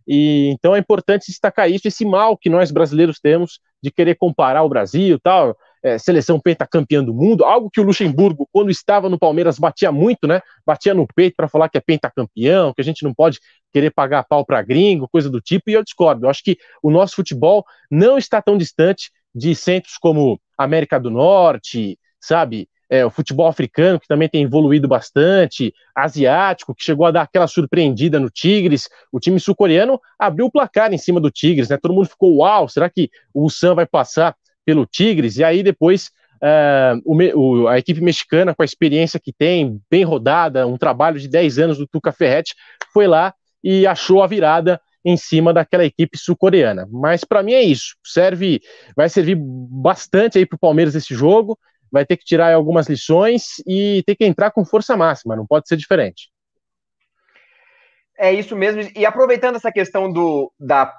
E 0.06 0.50
então 0.50 0.76
é 0.76 0.80
importante 0.80 1.28
destacar 1.28 1.72
isso, 1.72 1.88
esse 1.88 2.06
mal 2.06 2.38
que 2.38 2.50
nós 2.50 2.72
brasileiros 2.72 3.20
temos 3.20 3.60
de 3.82 3.90
querer 3.90 4.16
comparar 4.16 4.64
o 4.64 4.70
Brasil, 4.70 5.18
tal, 5.18 5.56
é, 5.84 5.98
seleção 5.98 6.40
pentacampeã 6.40 7.04
do 7.04 7.14
mundo, 7.14 7.44
algo 7.44 7.70
que 7.70 7.82
o 7.82 7.84
Luxemburgo, 7.84 8.48
quando 8.52 8.72
estava 8.72 9.10
no 9.10 9.20
Palmeiras, 9.20 9.60
batia 9.60 9.92
muito, 9.92 10.26
né? 10.26 10.42
Batia 10.66 10.94
no 10.94 11.06
peito 11.06 11.36
para 11.36 11.50
falar 11.50 11.68
que 11.68 11.78
é 11.78 11.82
pentacampeão, 11.82 12.74
que 12.74 12.82
a 12.82 12.84
gente 12.84 13.04
não 13.04 13.14
pode 13.14 13.40
querer 13.74 13.92
pagar 13.92 14.24
pau 14.24 14.46
para 14.46 14.62
gringo, 14.62 15.10
coisa 15.10 15.30
do 15.30 15.42
tipo, 15.42 15.70
e 15.70 15.74
eu 15.74 15.84
discordo. 15.84 16.26
Eu 16.26 16.30
acho 16.30 16.42
que 16.42 16.58
o 16.82 16.90
nosso 16.90 17.16
futebol 17.16 17.66
não 17.92 18.18
está 18.18 18.42
tão 18.42 18.58
distante 18.58 19.12
de 19.36 19.54
centros 19.54 19.98
como 19.98 20.40
América 20.58 21.00
do 21.00 21.10
Norte, 21.10 22.00
sabe? 22.20 22.70
É, 22.90 23.04
o 23.04 23.10
futebol 23.10 23.48
africano, 23.48 24.00
que 24.00 24.08
também 24.08 24.30
tem 24.30 24.44
evoluído 24.44 24.88
bastante, 24.88 25.74
asiático, 25.96 26.76
que 26.76 26.84
chegou 26.84 27.08
a 27.08 27.12
dar 27.12 27.24
aquela 27.24 27.48
surpreendida 27.48 28.20
no 28.20 28.30
Tigres. 28.30 28.88
O 29.12 29.20
time 29.20 29.40
sul-coreano 29.40 30.00
abriu 30.20 30.46
o 30.46 30.52
placar 30.52 30.94
em 30.94 30.98
cima 30.98 31.20
do 31.20 31.32
Tigres, 31.32 31.70
né? 31.70 31.78
Todo 31.82 31.94
mundo 31.94 32.08
ficou, 32.08 32.38
uau, 32.38 32.70
será 32.70 32.90
que 32.90 33.10
o 33.34 33.50
Sam 33.50 33.76
vai 33.76 33.88
passar 33.88 34.36
pelo 34.66 34.86
Tigres? 34.86 35.38
E 35.38 35.44
aí 35.44 35.64
depois 35.64 36.12
uh, 36.44 37.02
o, 37.06 37.68
a 37.68 37.78
equipe 37.78 38.02
mexicana, 38.02 38.54
com 38.54 38.62
a 38.62 38.66
experiência 38.66 39.20
que 39.20 39.32
tem, 39.32 39.82
bem 39.90 40.04
rodada, 40.04 40.68
um 40.68 40.78
trabalho 40.78 41.20
de 41.20 41.28
10 41.28 41.60
anos 41.60 41.78
do 41.78 41.88
Tuca 41.88 42.12
Ferretti, 42.12 42.56
foi 42.92 43.08
lá 43.08 43.34
e 43.64 43.88
achou 43.88 44.22
a 44.22 44.28
virada 44.28 44.80
em 45.06 45.18
cima 45.18 45.54
daquela 45.54 45.86
equipe 45.86 46.18
sul-coreana. 46.18 46.88
Mas 46.92 47.24
para 47.24 47.44
mim 47.44 47.54
é 47.54 47.62
isso. 47.62 47.96
Serve, 48.04 48.62
vai 48.96 49.10
servir 49.10 49.38
bastante 49.38 50.38
aí 50.38 50.46
para 50.46 50.56
o 50.56 50.60
Palmeiras 50.60 50.96
esse 50.96 51.14
jogo. 51.14 51.58
Vai 51.92 52.06
ter 52.06 52.18
que 52.18 52.26
tirar 52.26 52.54
algumas 52.54 52.88
lições 52.88 53.62
e 53.68 54.02
ter 54.06 54.16
que 54.16 54.26
entrar 54.26 54.52
com 54.52 54.66
força 54.66 54.96
máxima. 54.98 55.36
Não 55.36 55.46
pode 55.46 55.68
ser 55.68 55.78
diferente. 55.78 56.32
É 58.18 58.32
isso 58.32 58.56
mesmo. 58.56 58.82
E 58.96 59.06
aproveitando 59.06 59.56
essa 59.56 59.72
questão 59.72 60.12
do, 60.12 60.52
da 60.60 60.94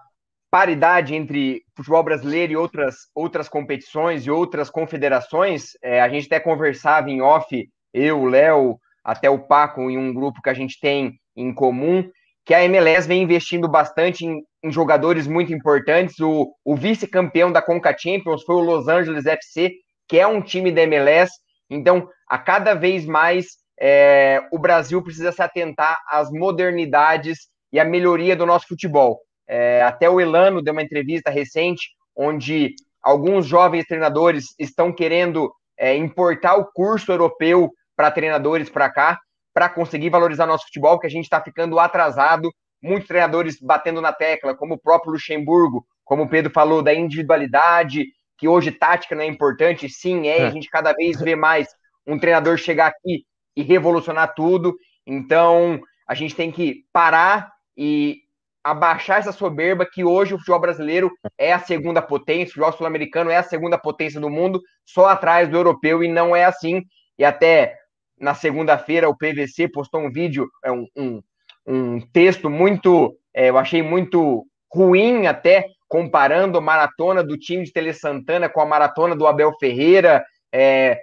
paridade 0.55 1.17
entre 1.17 1.63
futebol 1.77 2.05
brasileiro 2.05 2.53
e 2.53 2.57
outras, 2.57 2.95
outras 3.13 3.49
competições 3.49 4.25
e 4.25 4.31
outras 4.31 4.71
confederações, 4.71 5.71
é, 5.83 6.01
a 6.01 6.09
gente 6.09 6.27
até 6.27 6.39
conversava 6.39 7.11
em 7.11 7.21
off, 7.21 7.69
eu, 7.93 8.21
o 8.21 8.27
Léo, 8.27 8.79
até 9.03 9.29
o 9.29 9.49
Paco, 9.49 9.91
em 9.91 9.99
um 9.99 10.15
grupo 10.15 10.41
que 10.41 10.49
a 10.49 10.55
gente 10.55 10.79
tem 10.79 11.15
em 11.35 11.53
comum, 11.53 12.09
que 12.45 12.55
a 12.55 12.63
MLS 12.67 13.09
vem 13.09 13.25
investindo 13.25 13.69
bastante 13.69 14.25
em, 14.25 14.45
em 14.63 14.71
jogadores 14.71 15.27
muito 15.27 15.53
importantes. 15.53 16.21
O, 16.21 16.55
o 16.65 16.77
vice-campeão 16.77 17.51
da 17.51 17.61
Conca 17.61 17.93
Champions 17.99 18.45
foi 18.45 18.55
o 18.55 18.61
Los 18.61 18.87
Angeles 18.87 19.27
FC, 19.27 19.73
que 20.07 20.21
é 20.21 20.27
um 20.29 20.41
time 20.41 20.71
da 20.71 20.83
MLS. 20.83 21.33
Então, 21.69 22.09
a 22.31 22.39
cada 22.39 22.75
vez 22.75 23.05
mais 23.05 23.47
é, 23.81 24.41
o 24.53 24.59
Brasil 24.61 25.03
precisa 25.03 25.33
se 25.33 25.43
atentar 25.43 25.99
às 26.09 26.31
modernidades 26.31 27.49
e 27.73 27.81
à 27.81 27.85
melhoria 27.85 28.37
do 28.37 28.47
nosso 28.47 28.69
futebol. 28.69 29.19
É, 29.47 29.83
até 29.83 30.09
o 30.09 30.21
Elano 30.21 30.63
deu 30.63 30.73
uma 30.73 30.83
entrevista 30.83 31.31
recente, 31.31 31.91
onde 32.17 32.75
alguns 33.03 33.47
jovens 33.47 33.87
treinadores 33.87 34.55
estão 34.59 34.93
querendo 34.93 35.53
é, 35.79 35.97
importar 35.97 36.57
o 36.57 36.67
curso 36.73 37.13
europeu 37.13 37.71
para 37.97 38.11
treinadores 38.11 38.71
para 38.71 38.91
cá 38.91 39.19
para 39.55 39.69
conseguir 39.69 40.11
valorizar 40.11 40.47
nosso 40.47 40.65
futebol, 40.65 40.99
que 40.99 41.07
a 41.07 41.11
gente 41.11 41.25
está 41.25 41.41
ficando 41.41 41.79
atrasado. 41.79 42.53
Muitos 42.83 43.07
treinadores 43.07 43.57
batendo 43.61 44.01
na 44.01 44.13
tecla, 44.13 44.55
como 44.55 44.75
o 44.75 44.79
próprio 44.79 45.13
Luxemburgo, 45.13 45.87
como 46.05 46.25
o 46.25 46.29
Pedro 46.29 46.53
falou, 46.53 46.83
da 46.83 46.93
individualidade, 46.93 48.07
que 48.37 48.49
hoje 48.49 48.73
tática 48.73 49.15
não 49.15 49.23
é 49.23 49.27
importante. 49.27 49.89
Sim, 49.89 50.27
é, 50.27 50.41
é. 50.41 50.47
a 50.47 50.51
gente 50.51 50.69
cada 50.69 50.93
vez 50.93 51.21
vê 51.21 51.37
mais 51.37 51.69
um 52.05 52.19
treinador 52.19 52.59
chegar 52.59 52.89
aqui 52.89 53.25
e 53.57 53.63
revolucionar 53.63 54.35
tudo. 54.35 54.77
Então, 55.07 55.81
a 56.07 56.15
gente 56.15 56.35
tem 56.35 56.51
que 56.51 56.85
parar 56.93 57.53
e 57.77 58.24
abaixar 58.65 59.19
essa 59.19 59.31
soberba 59.31 59.85
que 59.85 60.03
hoje 60.03 60.33
o 60.33 60.39
futebol 60.39 60.61
brasileiro 60.61 61.13
é 61.37 61.53
a 61.53 61.59
segunda 61.59 62.01
potência, 62.01 62.47
o 62.47 62.55
futebol 62.55 62.73
sul-americano 62.73 63.31
é 63.31 63.37
a 63.37 63.43
segunda 63.43 63.77
potência 63.77 64.19
do 64.19 64.31
mundo, 64.31 64.63
só 64.87 65.07
atrás 65.07 65.51
do 65.51 65.57
europeu, 65.57 66.03
e 66.03 66.09
não 66.09 66.35
é 66.35 66.47
assim. 66.47 66.83
E 67.19 67.25
até 67.25 67.77
na 68.19 68.35
segunda-feira 68.35 69.09
o 69.09 69.17
PVC 69.17 69.69
postou 69.69 70.01
um 70.01 70.11
vídeo, 70.11 70.49
é 70.65 70.73
um, 70.73 70.87
um, 70.97 71.23
um 71.67 72.01
texto 72.01 72.49
muito, 72.49 73.15
é, 73.35 73.51
eu 73.51 73.59
achei 73.59 73.83
muito 73.83 74.47
ruim 74.73 75.27
até, 75.27 75.67
comparando 75.87 76.57
a 76.57 76.63
maratona 76.63 77.23
do 77.23 77.39
time 77.39 77.65
de 77.65 77.73
Tele 77.73 77.93
Santana 77.93 78.49
com 78.49 78.63
a 78.63 78.67
maratona 78.67 79.15
do 79.15 79.27
Abel 79.27 79.53
Ferreira, 79.61 80.25
é, 80.51 80.99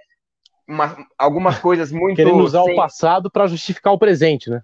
uma, 0.68 0.98
algumas 1.18 1.60
coisas 1.60 1.92
muito... 1.92 2.16
Querendo 2.16 2.44
usar 2.44 2.64
sem... 2.64 2.74
o 2.74 2.76
passado 2.76 3.30
para 3.30 3.46
justificar 3.46 3.94
o 3.94 4.00
presente, 4.00 4.50
né? 4.50 4.64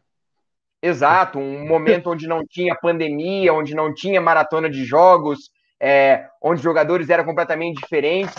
Exato, 0.82 1.40
um 1.40 1.68
momento 1.68 2.12
onde 2.12 2.28
não 2.28 2.46
tinha 2.48 2.76
pandemia, 2.76 3.54
onde 3.54 3.74
não 3.74 3.94
tinha 3.94 4.22
maratona 4.22 4.70
de 4.70 4.86
jogos, 4.86 5.50
é, 5.80 6.28
onde 6.42 6.58
os 6.58 6.64
jogadores 6.64 7.10
eram 7.10 7.26
completamente 7.26 7.82
diferentes, 7.82 8.36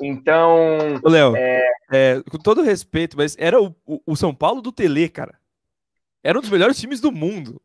então. 0.00 0.78
Léo, 1.04 1.36
é... 1.36 1.62
é... 1.92 2.22
com 2.22 2.38
todo 2.38 2.62
respeito, 2.62 3.16
mas 3.16 3.36
era 3.38 3.60
o, 3.60 3.74
o, 3.86 4.00
o, 4.06 4.16
São 4.16 4.34
Paulo 4.34 4.62
do 4.62 4.72
Tele, 4.72 5.08
cara. 5.08 5.38
Era 6.24 6.38
um 6.38 6.40
dos 6.40 6.50
melhores 6.50 6.78
times 6.78 7.00
do 7.00 7.12
mundo. 7.12 7.60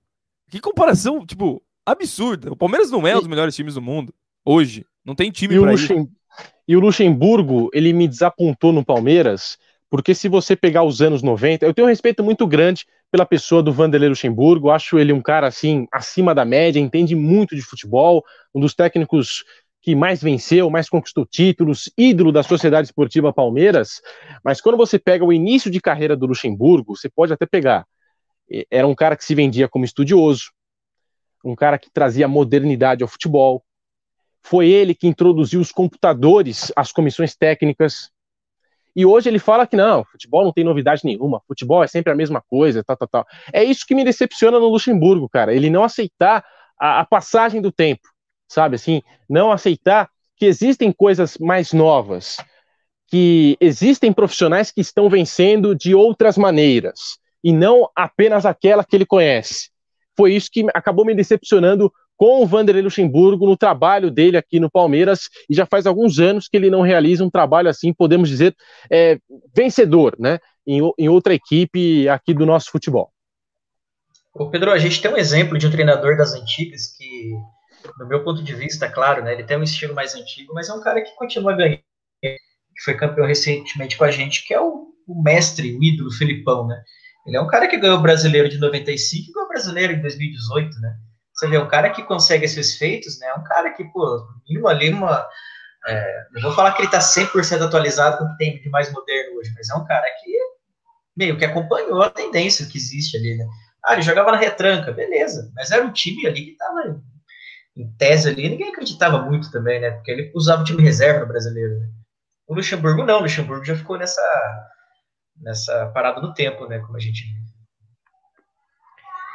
Que 0.50 0.60
comparação, 0.60 1.26
tipo, 1.26 1.62
absurda. 1.86 2.52
O 2.52 2.56
Palmeiras 2.56 2.92
não 2.92 3.08
é 3.08 3.16
um 3.16 3.20
dos 3.20 3.28
melhores 3.28 3.56
times 3.56 3.76
do 3.76 3.82
mundo 3.82 4.14
hoje. 4.44 4.86
Não 5.06 5.16
tem 5.16 5.32
time 5.32 5.56
e 5.56 5.60
pra 5.60 5.72
Luxem... 5.72 6.10
E 6.68 6.76
o 6.76 6.80
Luxemburgo, 6.80 7.70
ele 7.74 7.94
me 7.94 8.08
desapontou 8.08 8.74
no 8.74 8.84
Palmeiras, 8.84 9.58
porque 9.90 10.14
se 10.14 10.28
você 10.28 10.56
pegar 10.56 10.84
os 10.84 11.02
anos 11.02 11.24
90, 11.24 11.66
eu 11.66 11.74
tenho 11.74 11.88
um 11.88 11.90
respeito 11.90 12.24
muito 12.24 12.46
grande 12.46 12.86
pela 13.12 13.26
pessoa 13.26 13.64
do 13.64 13.72
Vanderlei 13.72 14.10
Luxemburgo, 14.10 14.70
acho 14.70 15.00
ele 15.00 15.14
um 15.14 15.22
cara 15.22 15.48
assim 15.48 15.88
acima 15.92 16.36
da 16.36 16.44
média, 16.44 16.80
entende 16.80 17.16
muito 17.16 17.56
de 17.56 17.62
futebol, 17.62 18.24
um 18.54 18.60
dos 18.60 18.74
técnicos 18.74 19.44
que 19.82 19.96
mais 19.96 20.22
venceu, 20.22 20.70
mais 20.70 20.90
conquistou 20.90 21.26
títulos, 21.26 21.90
ídolo 21.98 22.32
da 22.32 22.44
Sociedade 22.44 22.88
Esportiva 22.88 23.32
Palmeiras, 23.32 24.02
mas 24.44 24.60
quando 24.60 24.76
você 24.76 25.00
pega 25.00 25.24
o 25.24 25.32
início 25.32 25.72
de 25.72 25.80
carreira 25.80 26.16
do 26.16 26.26
Luxemburgo, 26.26 26.96
você 26.96 27.10
pode 27.10 27.32
até 27.32 27.46
pegar. 27.46 27.86
Era 28.70 28.86
um 28.86 28.96
cara 28.96 29.16
que 29.16 29.24
se 29.24 29.34
vendia 29.34 29.70
como 29.70 29.86
estudioso, 29.86 30.52
um 31.44 31.56
cara 31.56 31.78
que 31.78 31.90
trazia 31.90 32.28
modernidade 32.28 33.04
ao 33.04 33.08
futebol. 33.08 33.64
Foi 34.44 34.68
ele 34.70 34.94
que 34.94 35.08
introduziu 35.08 35.60
os 35.60 35.72
computadores 35.72 36.72
às 36.76 36.92
comissões 36.92 37.36
técnicas. 37.36 38.12
E 38.98 39.06
hoje 39.06 39.30
ele 39.30 39.40
fala 39.40 39.68
que 39.68 39.78
não, 39.78 40.04
futebol 40.04 40.44
não 40.44 40.52
tem 40.52 40.64
novidade 40.64 41.06
nenhuma, 41.06 41.42
futebol 41.48 41.84
é 41.84 41.88
sempre 41.88 42.12
a 42.12 42.16
mesma 42.16 42.42
coisa, 42.42 42.84
tal, 42.84 42.98
tal, 42.98 43.08
tal. 43.08 43.28
É 43.54 43.64
isso 43.64 43.86
que 43.88 43.96
me 43.96 44.04
decepciona 44.04 44.60
no 44.60 44.68
Luxemburgo, 44.68 45.30
cara. 45.30 45.54
Ele 45.54 45.70
não 45.70 45.84
aceitar 45.84 46.44
a, 46.80 47.02
a 47.02 47.06
passagem 47.06 47.62
do 47.62 47.72
tempo 47.72 48.10
sabe 48.48 48.76
assim? 48.76 49.02
Não 49.30 49.52
aceitar 49.52 50.10
que 50.36 50.46
existem 50.46 50.92
coisas 50.92 51.38
mais 51.38 51.74
novas, 51.74 52.38
que 53.08 53.58
existem 53.60 54.14
profissionais 54.14 54.72
que 54.72 54.82
estão 54.82 55.10
vencendo 55.10 55.76
de 55.76 55.94
outras 55.94 56.38
maneiras 56.38 57.18
e 57.44 57.52
não 57.52 57.90
apenas 57.96 58.46
aquela 58.46 58.84
que 58.84 58.96
ele 58.96 59.06
conhece. 59.06 59.70
Foi 60.16 60.34
isso 60.34 60.50
que 60.52 60.66
acabou 60.74 61.06
me 61.06 61.16
decepcionando 61.16 61.92
com 62.18 62.42
o 62.42 62.48
Vanderlei 62.48 62.84
Luxemburgo 62.84 63.46
no 63.46 63.56
trabalho 63.56 64.10
dele 64.10 64.38
aqui 64.38 64.60
no 64.60 64.70
Palmeiras 64.70 65.30
e 65.50 65.56
já 65.56 65.66
faz 65.66 65.86
alguns 65.86 66.20
anos 66.20 66.48
que 66.50 66.58
ele 66.58 66.70
não 66.70 66.82
realiza 66.82 67.24
um 67.24 67.30
trabalho 67.30 67.70
assim, 67.70 67.94
podemos 67.94 68.28
dizer, 68.28 68.56
é, 68.92 69.20
vencedor, 69.56 70.16
né? 70.20 70.40
Em, 70.66 70.82
em 70.98 71.08
outra 71.08 71.34
equipe 71.34 72.10
aqui 72.10 72.34
do 72.34 72.46
nosso 72.46 72.72
futebol. 72.72 73.10
Ô 74.34 74.50
Pedro, 74.50 74.72
a 74.72 74.78
gente 74.78 75.02
tem 75.02 75.10
um 75.12 75.18
exemplo 75.18 75.58
de 75.58 75.66
um 75.66 75.72
treinador 75.72 76.18
das 76.18 76.34
antigas 76.34 76.88
que 76.98 77.32
no 77.98 78.08
meu 78.08 78.24
ponto 78.24 78.44
de 78.44 78.54
vista, 78.54 78.90
claro, 78.90 79.24
né, 79.24 79.34
ele 79.34 79.44
tem 79.44 79.58
um 79.58 79.64
estilo 79.64 79.94
mais 79.94 80.16
antigo, 80.16 80.54
mas 80.54 80.68
é 80.68 80.74
um 80.74 80.82
cara 80.82 81.02
que 81.02 81.16
continua 81.16 81.56
ganhando, 81.56 81.82
que 82.22 82.84
foi 82.84 82.96
campeão 82.96 83.26
recentemente 83.26 83.98
com 83.98 84.04
a 84.04 84.12
gente, 84.12 84.46
que 84.46 84.54
é 84.54 84.60
o, 84.60 84.88
o 85.08 85.22
mestre, 85.22 85.78
o 85.78 85.84
ídolo 85.84 86.12
Filipão, 86.12 86.68
né? 86.68 86.82
Ele 87.26 87.38
é 87.38 87.42
um 87.42 87.48
cara 87.48 87.68
que 87.68 87.78
ganhou 87.78 87.98
o 87.98 88.02
brasileiro 88.02 88.48
de 88.48 88.58
95 88.58 89.30
e 89.30 89.34
ganhou 89.34 89.46
o 89.46 89.50
brasileiro 89.50 89.94
em 89.94 90.02
2018, 90.02 90.80
né? 90.80 90.96
Você 91.38 91.48
vê, 91.48 91.58
um 91.58 91.68
cara 91.68 91.90
que 91.92 92.04
consegue 92.04 92.46
esses 92.46 92.78
feitos, 92.78 93.20
né? 93.20 93.28
É 93.28 93.34
um 93.36 93.44
cara 93.44 93.72
que, 93.72 93.84
pô, 93.86 94.28
mínimo 94.48 94.68
ali 94.68 94.90
uma. 94.90 95.28
É, 95.88 96.26
não 96.32 96.42
vou 96.42 96.54
falar 96.54 96.74
que 96.74 96.82
ele 96.82 96.92
tá 96.92 97.00
100% 97.00 97.62
atualizado 97.62 98.18
com 98.18 98.26
o 98.26 98.32
que 98.32 98.38
tem 98.38 98.62
de 98.62 98.70
mais 98.70 98.92
moderno 98.92 99.38
hoje, 99.38 99.54
mas 99.56 99.70
é 99.70 99.76
um 99.76 99.86
cara 99.86 100.06
que 100.22 100.38
meio 101.16 101.38
que 101.38 101.46
acompanhou 101.46 102.02
a 102.02 102.10
tendência 102.10 102.66
que 102.66 102.78
existe 102.78 103.18
ali, 103.18 103.36
né? 103.38 103.46
Ah, 103.86 103.94
ele 103.94 104.02
jogava 104.02 104.32
na 104.32 104.38
retranca, 104.38 104.92
beleza, 104.92 105.52
mas 105.56 105.72
era 105.72 105.86
um 105.86 105.94
time 105.94 106.28
ali 106.28 106.46
que 106.46 106.58
tava 106.58 107.02
em 107.76 107.92
tese 107.98 108.30
ali, 108.30 108.50
ninguém 108.50 108.70
acreditava 108.70 109.22
muito 109.22 109.52
também, 109.52 109.80
né? 109.80 109.92
Porque 109.92 110.12
ele 110.12 110.32
usava 110.36 110.62
o 110.62 110.66
time 110.66 110.84
reserva 110.84 111.26
brasileiro. 111.26 111.80
Né? 111.80 111.88
O 112.48 112.56
Luxemburgo 112.56 113.04
não, 113.04 113.20
o 113.20 113.22
Luxemburgo 113.22 113.64
já 113.64 113.76
ficou 113.76 113.98
nessa, 113.98 114.22
nessa 115.40 115.88
parada 115.94 116.20
do 116.20 116.34
tempo, 116.34 116.68
né? 116.68 116.80
Como 116.80 116.98
a 116.98 117.00
gente 117.00 117.24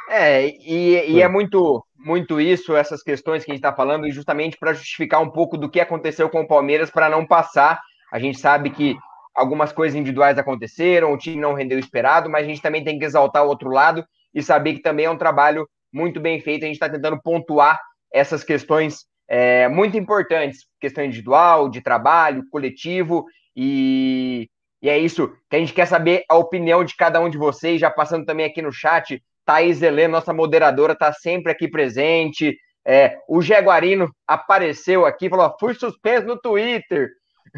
É, 0.09 0.45
e, 0.47 1.11
e 1.11 1.21
é 1.21 1.27
muito, 1.27 1.85
muito 2.03 2.39
isso, 2.39 2.75
essas 2.75 3.01
questões 3.01 3.43
que 3.43 3.51
a 3.51 3.53
gente 3.53 3.63
está 3.63 3.73
falando, 3.73 4.09
justamente 4.11 4.57
para 4.57 4.73
justificar 4.73 5.21
um 5.21 5.29
pouco 5.29 5.57
do 5.57 5.69
que 5.69 5.79
aconteceu 5.79 6.29
com 6.29 6.41
o 6.41 6.47
Palmeiras 6.47 6.91
para 6.91 7.09
não 7.09 7.25
passar. 7.25 7.79
A 8.11 8.19
gente 8.19 8.37
sabe 8.37 8.69
que 8.69 8.95
algumas 9.33 9.71
coisas 9.71 9.97
individuais 9.97 10.37
aconteceram, 10.37 11.11
o 11.11 11.17
time 11.17 11.41
não 11.41 11.53
rendeu 11.53 11.77
o 11.77 11.79
esperado, 11.79 12.29
mas 12.29 12.45
a 12.45 12.47
gente 12.47 12.61
também 12.61 12.83
tem 12.83 12.99
que 12.99 13.05
exaltar 13.05 13.43
o 13.43 13.47
outro 13.47 13.69
lado 13.69 14.05
e 14.33 14.43
saber 14.43 14.73
que 14.73 14.81
também 14.81 15.05
é 15.05 15.09
um 15.09 15.17
trabalho 15.17 15.67
muito 15.91 16.19
bem 16.19 16.39
feito. 16.39 16.63
A 16.63 16.67
gente 16.67 16.75
está 16.75 16.89
tentando 16.89 17.19
pontuar 17.21 17.79
essas 18.11 18.43
questões 18.43 19.05
é, 19.27 19.67
muito 19.67 19.97
importantes, 19.97 20.67
questão 20.79 21.03
individual, 21.03 21.69
de 21.69 21.81
trabalho, 21.81 22.43
coletivo, 22.51 23.25
e, 23.55 24.49
e 24.81 24.89
é 24.89 24.97
isso 24.97 25.29
que 25.49 25.55
a 25.55 25.59
gente 25.59 25.73
quer 25.73 25.87
saber 25.87 26.23
a 26.29 26.35
opinião 26.35 26.83
de 26.83 26.95
cada 26.95 27.19
um 27.19 27.29
de 27.29 27.37
vocês, 27.37 27.79
já 27.79 27.89
passando 27.89 28.25
também 28.25 28.45
aqui 28.45 28.61
no 28.61 28.71
chat, 28.71 29.23
Thaís 29.45 29.81
Helena, 29.81 30.19
nossa 30.19 30.33
moderadora, 30.33 30.93
está 30.93 31.11
sempre 31.11 31.51
aqui 31.51 31.67
presente. 31.67 32.57
É, 32.85 33.17
o 33.27 33.41
Jaguarino 33.41 34.09
apareceu 34.27 35.05
aqui, 35.05 35.29
falou: 35.29 35.55
fui 35.59 35.73
suspenso 35.73 36.27
no 36.27 36.39
Twitter. 36.39 37.09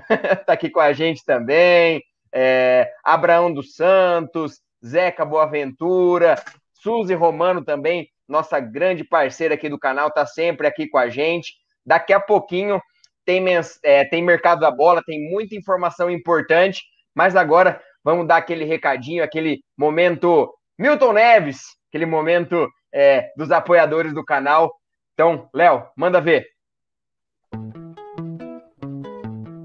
Está 0.10 0.54
aqui 0.54 0.70
com 0.70 0.80
a 0.80 0.94
gente 0.94 1.24
também. 1.26 2.02
É, 2.34 2.92
Abraão 3.04 3.54
dos 3.54 3.76
Santos, 3.76 4.60
Zeca 4.86 5.24
Boaventura, 5.24 6.36
Suzy 6.74 7.14
Romano 7.14 7.64
também, 7.64 8.08
nossa 8.28 8.60
grande 8.60 9.04
parceira 9.04 9.56
aqui 9.56 9.70
do 9.70 9.80
canal, 9.80 10.10
está 10.10 10.26
sempre 10.26 10.68
aqui 10.68 10.88
com 10.88 10.98
a 10.98 11.10
gente. 11.10 11.54
Daqui 11.86 12.14
a 12.14 12.20
pouquinho 12.20 12.82
tem, 13.26 13.44
é, 13.84 14.04
tem 14.06 14.22
Mercado 14.22 14.60
da 14.60 14.70
Bola, 14.70 15.02
tem 15.04 15.30
muita 15.32 15.56
informação 15.56 16.10
importante, 16.12 16.84
mas 17.14 17.36
agora 17.36 17.82
vamos 18.04 18.28
dar 18.28 18.38
aquele 18.38 18.66
recadinho, 18.66 19.24
aquele 19.24 19.62
momento 19.78 20.54
Milton 20.78 21.14
Neves, 21.14 21.62
aquele 21.90 22.06
momento 22.06 22.68
é, 22.94 23.32
dos 23.38 23.52
apoiadores 23.52 24.14
do 24.14 24.24
canal. 24.24 24.74
Então, 25.14 25.48
Léo, 25.54 25.84
manda 25.96 26.20
ver. 26.20 26.46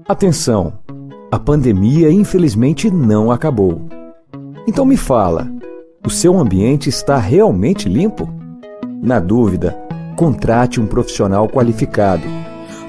Atenção! 0.07 0.81
A 1.31 1.39
pandemia 1.39 2.09
infelizmente 2.09 2.89
não 2.91 3.31
acabou. 3.31 3.87
Então 4.67 4.85
me 4.85 4.97
fala, 4.97 5.47
o 6.05 6.09
seu 6.09 6.37
ambiente 6.37 6.89
está 6.89 7.17
realmente 7.17 7.87
limpo? 7.87 8.27
Na 9.01 9.19
dúvida, 9.19 9.77
contrate 10.17 10.79
um 10.79 10.87
profissional 10.87 11.47
qualificado 11.47 12.23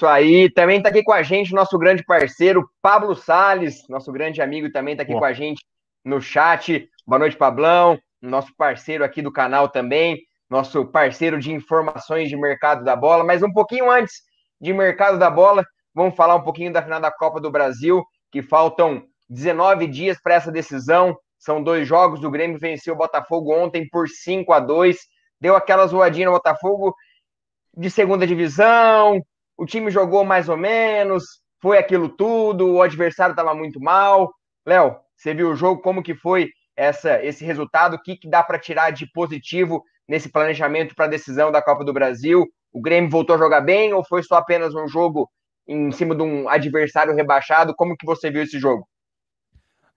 Isso 0.00 0.06
aí. 0.06 0.50
Também 0.50 0.78
está 0.78 0.88
aqui 0.88 1.02
com 1.02 1.12
a 1.12 1.22
gente 1.22 1.52
nosso 1.52 1.76
grande 1.78 2.02
parceiro 2.02 2.66
Pablo 2.80 3.14
Sales, 3.14 3.86
nosso 3.86 4.10
grande 4.10 4.40
amigo 4.40 4.72
também 4.72 4.92
está 4.92 5.02
aqui 5.02 5.12
com 5.12 5.24
a 5.24 5.34
gente 5.34 5.62
no 6.02 6.22
chat. 6.22 6.88
Boa 7.06 7.18
noite, 7.18 7.36
Pablão. 7.36 7.98
Nosso 8.22 8.54
parceiro 8.56 9.04
aqui 9.04 9.20
do 9.20 9.30
canal 9.30 9.68
também, 9.68 10.18
nosso 10.48 10.86
parceiro 10.86 11.38
de 11.38 11.52
informações 11.52 12.30
de 12.30 12.36
mercado 12.36 12.82
da 12.82 12.96
bola. 12.96 13.24
Mas 13.24 13.42
um 13.42 13.52
pouquinho 13.52 13.90
antes 13.90 14.14
de 14.58 14.72
mercado 14.72 15.18
da 15.18 15.30
bola, 15.30 15.64
vamos 15.94 16.14
falar 16.16 16.34
um 16.34 16.42
pouquinho 16.42 16.72
da 16.72 16.82
final 16.82 17.00
da 17.00 17.10
Copa 17.10 17.40
do 17.40 17.50
Brasil, 17.50 18.02
que 18.30 18.42
faltam 18.42 19.02
19 19.28 19.86
dias 19.86 20.18
para 20.22 20.34
essa 20.34 20.50
decisão. 20.50 21.14
São 21.38 21.62
dois 21.62 21.86
jogos. 21.86 22.24
O 22.24 22.30
Grêmio 22.30 22.58
venceu 22.58 22.94
o 22.94 22.98
Botafogo 22.98 23.54
ontem 23.54 23.86
por 23.90 24.08
5 24.08 24.50
a 24.52 24.60
2 24.60 24.96
Deu 25.40 25.56
aquela 25.56 25.86
zoadinha 25.86 26.26
no 26.26 26.32
Botafogo 26.32 26.94
de 27.74 27.90
segunda 27.90 28.26
divisão, 28.26 29.22
o 29.60 29.66
time 29.66 29.90
jogou 29.90 30.24
mais 30.24 30.48
ou 30.48 30.56
menos, 30.56 31.22
foi 31.60 31.76
aquilo 31.76 32.08
tudo, 32.08 32.66
o 32.66 32.80
adversário 32.80 33.34
estava 33.34 33.54
muito 33.54 33.78
mal. 33.78 34.32
Léo, 34.66 34.96
você 35.14 35.34
viu 35.34 35.50
o 35.50 35.54
jogo, 35.54 35.82
como 35.82 36.02
que 36.02 36.14
foi 36.14 36.48
essa, 36.74 37.22
esse 37.22 37.44
resultado? 37.44 37.94
O 37.94 38.02
que, 38.02 38.16
que 38.16 38.26
dá 38.26 38.42
para 38.42 38.58
tirar 38.58 38.90
de 38.90 39.06
positivo 39.12 39.84
nesse 40.08 40.30
planejamento 40.32 40.94
para 40.94 41.04
a 41.04 41.08
decisão 41.08 41.52
da 41.52 41.60
Copa 41.60 41.84
do 41.84 41.92
Brasil? 41.92 42.46
O 42.72 42.80
Grêmio 42.80 43.10
voltou 43.10 43.36
a 43.36 43.38
jogar 43.38 43.60
bem 43.60 43.92
ou 43.92 44.02
foi 44.02 44.22
só 44.22 44.36
apenas 44.36 44.74
um 44.74 44.88
jogo 44.88 45.28
em 45.68 45.92
cima 45.92 46.14
de 46.14 46.22
um 46.22 46.48
adversário 46.48 47.14
rebaixado? 47.14 47.74
Como 47.76 47.94
que 47.98 48.06
você 48.06 48.30
viu 48.30 48.42
esse 48.42 48.58
jogo? 48.58 48.88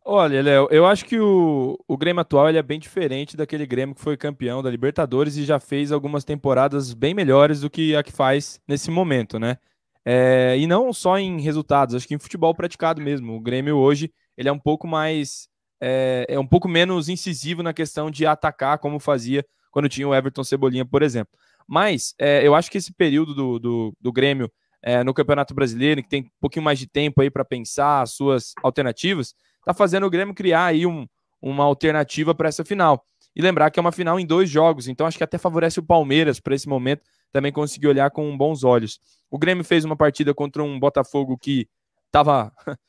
Olha, 0.05 0.41
Léo, 0.41 0.67
eu 0.69 0.85
acho 0.85 1.05
que 1.05 1.17
o, 1.17 1.79
o 1.87 1.95
Grêmio 1.95 2.19
atual 2.19 2.49
ele 2.49 2.57
é 2.57 2.61
bem 2.61 2.77
diferente 2.77 3.37
daquele 3.37 3.65
Grêmio 3.65 3.95
que 3.95 4.01
foi 4.01 4.17
campeão 4.17 4.61
da 4.61 4.69
Libertadores 4.69 5.37
e 5.37 5.45
já 5.45 5.61
fez 5.61 5.93
algumas 5.93 6.25
temporadas 6.25 6.93
bem 6.93 7.13
melhores 7.13 7.61
do 7.61 7.69
que 7.69 7.95
a 7.95 8.03
que 8.03 8.11
faz 8.11 8.59
nesse 8.67 8.91
momento, 8.91 9.39
né? 9.39 9.57
É, 10.03 10.57
e 10.57 10.67
não 10.67 10.91
só 10.91 11.17
em 11.17 11.39
resultados, 11.39 11.95
acho 11.95 12.05
que 12.05 12.13
em 12.13 12.19
futebol 12.19 12.53
praticado 12.53 13.01
mesmo. 13.01 13.33
O 13.33 13.39
Grêmio 13.39 13.77
hoje 13.77 14.11
ele 14.37 14.49
é 14.49 14.51
um 14.51 14.59
pouco 14.59 14.85
mais 14.85 15.47
é, 15.81 16.25
é 16.27 16.37
um 16.39 16.47
pouco 16.47 16.67
menos 16.67 17.07
incisivo 17.07 17.63
na 17.63 17.73
questão 17.73 18.11
de 18.11 18.25
atacar 18.25 18.79
como 18.79 18.99
fazia 18.99 19.45
quando 19.71 19.87
tinha 19.87 20.07
o 20.07 20.13
Everton 20.13 20.43
Cebolinha, 20.43 20.85
por 20.85 21.01
exemplo. 21.01 21.31
Mas 21.65 22.13
é, 22.19 22.45
eu 22.45 22.53
acho 22.53 22.69
que 22.69 22.77
esse 22.77 22.93
período 22.93 23.33
do, 23.33 23.57
do, 23.57 23.97
do 24.01 24.11
Grêmio 24.11 24.51
é, 24.81 25.01
no 25.01 25.13
Campeonato 25.13 25.53
Brasileiro, 25.53 26.03
que 26.03 26.09
tem 26.09 26.23
um 26.23 26.29
pouquinho 26.41 26.65
mais 26.65 26.77
de 26.77 26.87
tempo 26.87 27.21
aí 27.21 27.31
para 27.31 27.45
pensar 27.45 28.01
as 28.01 28.11
suas 28.11 28.53
alternativas, 28.61 29.33
tá 29.65 29.73
fazendo 29.73 30.05
o 30.05 30.09
Grêmio 30.09 30.33
criar 30.33 30.65
aí 30.65 30.85
um, 30.85 31.07
uma 31.41 31.63
alternativa 31.63 32.33
para 32.33 32.49
essa 32.49 32.63
final. 32.63 33.05
E 33.35 33.41
lembrar 33.41 33.71
que 33.71 33.79
é 33.79 33.81
uma 33.81 33.91
final 33.91 34.19
em 34.19 34.25
dois 34.25 34.49
jogos, 34.49 34.87
então 34.87 35.07
acho 35.07 35.17
que 35.17 35.23
até 35.23 35.37
favorece 35.37 35.79
o 35.79 35.83
Palmeiras 35.83 36.39
para 36.39 36.53
esse 36.53 36.69
momento 36.69 37.01
também 37.31 37.51
conseguir 37.51 37.87
olhar 37.87 38.11
com 38.11 38.37
bons 38.37 38.63
olhos. 38.63 38.99
O 39.29 39.39
Grêmio 39.39 39.63
fez 39.63 39.83
uma 39.83 39.97
partida 39.97 40.33
contra 40.33 40.63
um 40.63 40.79
Botafogo 40.79 41.35
que 41.37 41.67
tava 42.11 42.53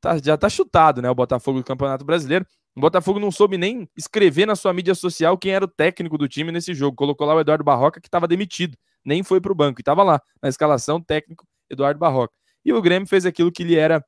tá, 0.00 0.18
já 0.18 0.36
tá 0.36 0.48
chutado, 0.48 1.00
né, 1.00 1.08
o 1.08 1.14
Botafogo 1.14 1.58
do 1.58 1.64
Campeonato 1.64 2.04
Brasileiro. 2.04 2.46
O 2.76 2.80
Botafogo 2.80 3.18
não 3.18 3.30
soube 3.30 3.56
nem 3.56 3.88
escrever 3.96 4.46
na 4.46 4.56
sua 4.56 4.74
mídia 4.74 4.94
social 4.94 5.38
quem 5.38 5.52
era 5.52 5.64
o 5.64 5.68
técnico 5.68 6.18
do 6.18 6.28
time 6.28 6.52
nesse 6.52 6.74
jogo. 6.74 6.96
Colocou 6.96 7.26
lá 7.26 7.34
o 7.34 7.40
Eduardo 7.40 7.64
Barroca, 7.64 8.00
que 8.00 8.08
estava 8.08 8.28
demitido, 8.28 8.76
nem 9.04 9.22
foi 9.22 9.40
para 9.40 9.52
o 9.52 9.54
banco, 9.54 9.80
e 9.80 9.82
estava 9.82 10.02
lá 10.02 10.20
na 10.42 10.48
escalação 10.48 11.00
técnico 11.00 11.46
Eduardo 11.70 11.98
Barroca. 11.98 12.34
E 12.64 12.72
o 12.72 12.82
Grêmio 12.82 13.08
fez 13.08 13.24
aquilo 13.24 13.52
que 13.52 13.62
lhe 13.62 13.76
era 13.76 14.04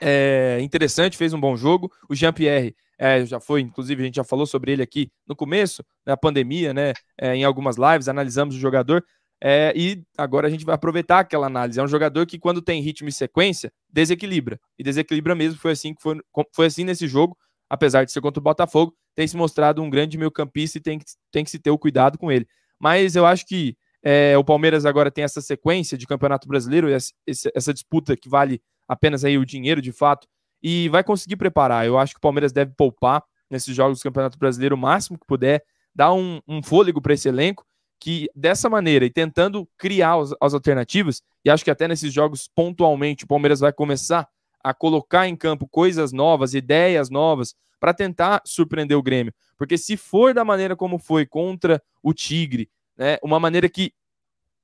é, 0.00 0.58
interessante, 0.60 1.16
fez 1.16 1.32
um 1.32 1.40
bom 1.40 1.56
jogo. 1.56 1.90
O 2.08 2.14
Jean-Pierre 2.14 2.74
é, 2.98 3.24
já 3.24 3.38
foi, 3.38 3.60
inclusive, 3.60 4.02
a 4.02 4.06
gente 4.06 4.16
já 4.16 4.24
falou 4.24 4.46
sobre 4.46 4.72
ele 4.72 4.82
aqui 4.82 5.10
no 5.26 5.36
começo 5.36 5.84
da 6.04 6.16
pandemia, 6.16 6.74
né? 6.74 6.92
É, 7.16 7.34
em 7.34 7.44
algumas 7.44 7.76
lives, 7.76 8.08
analisamos 8.08 8.56
o 8.56 8.58
jogador. 8.58 9.04
É, 9.40 9.72
e 9.76 10.02
agora 10.16 10.48
a 10.48 10.50
gente 10.50 10.64
vai 10.64 10.74
aproveitar 10.74 11.20
aquela 11.20 11.46
análise. 11.46 11.78
É 11.78 11.82
um 11.82 11.88
jogador 11.88 12.26
que, 12.26 12.38
quando 12.38 12.60
tem 12.60 12.82
ritmo 12.82 13.08
e 13.08 13.12
sequência, 13.12 13.72
desequilibra. 13.88 14.58
E 14.78 14.82
desequilibra 14.82 15.34
mesmo. 15.34 15.58
Foi 15.60 15.72
assim 15.72 15.94
foi, 16.00 16.18
foi 16.52 16.66
assim 16.66 16.84
nesse 16.84 17.06
jogo, 17.06 17.36
apesar 17.70 18.04
de 18.04 18.12
ser 18.12 18.20
contra 18.20 18.40
o 18.40 18.42
Botafogo, 18.42 18.94
tem 19.14 19.26
se 19.26 19.36
mostrado 19.36 19.82
um 19.82 19.90
grande 19.90 20.18
meio-campista 20.18 20.78
e 20.78 20.80
tem 20.80 20.98
que, 20.98 21.04
tem 21.30 21.44
que 21.44 21.50
se 21.50 21.58
ter 21.58 21.70
o 21.70 21.78
cuidado 21.78 22.18
com 22.18 22.32
ele. 22.32 22.46
Mas 22.80 23.14
eu 23.14 23.26
acho 23.26 23.46
que 23.46 23.76
é, 24.02 24.36
o 24.38 24.44
Palmeiras 24.44 24.86
agora 24.86 25.10
tem 25.10 25.24
essa 25.24 25.40
sequência 25.40 25.98
de 25.98 26.06
Campeonato 26.06 26.46
Brasileiro, 26.48 26.88
essa, 26.88 27.12
essa 27.54 27.74
disputa 27.74 28.16
que 28.16 28.28
vale 28.28 28.60
apenas 28.88 29.24
aí 29.24 29.36
o 29.36 29.44
dinheiro 29.44 29.82
de 29.82 29.92
fato, 29.92 30.26
e 30.62 30.88
vai 30.88 31.04
conseguir 31.04 31.36
preparar. 31.36 31.86
Eu 31.86 31.98
acho 31.98 32.14
que 32.14 32.18
o 32.18 32.22
Palmeiras 32.22 32.52
deve 32.52 32.72
poupar 32.76 33.22
nesses 33.50 33.74
jogos 33.74 33.98
do 33.98 34.02
Campeonato 34.02 34.38
Brasileiro 34.38 34.74
o 34.74 34.78
máximo 34.78 35.18
que 35.18 35.26
puder, 35.26 35.62
dar 35.94 36.12
um, 36.12 36.40
um 36.46 36.62
fôlego 36.62 37.00
para 37.00 37.14
esse 37.14 37.28
elenco, 37.28 37.64
que 38.00 38.28
dessa 38.34 38.68
maneira 38.68 39.04
e 39.04 39.10
tentando 39.10 39.68
criar 39.76 40.20
as, 40.20 40.34
as 40.40 40.54
alternativas, 40.54 41.22
e 41.44 41.50
acho 41.50 41.64
que 41.64 41.70
até 41.70 41.88
nesses 41.88 42.12
jogos 42.12 42.48
pontualmente 42.54 43.24
o 43.24 43.28
Palmeiras 43.28 43.60
vai 43.60 43.72
começar 43.72 44.28
a 44.62 44.74
colocar 44.74 45.26
em 45.26 45.36
campo 45.36 45.66
coisas 45.68 46.12
novas, 46.12 46.54
ideias 46.54 47.10
novas, 47.10 47.54
para 47.80 47.94
tentar 47.94 48.42
surpreender 48.44 48.96
o 48.96 49.02
Grêmio. 49.02 49.32
Porque 49.56 49.78
se 49.78 49.96
for 49.96 50.34
da 50.34 50.44
maneira 50.44 50.76
como 50.76 50.98
foi 50.98 51.26
contra 51.26 51.82
o 52.02 52.12
Tigre, 52.12 52.68
né, 52.96 53.18
uma 53.22 53.38
maneira 53.38 53.68
que 53.68 53.92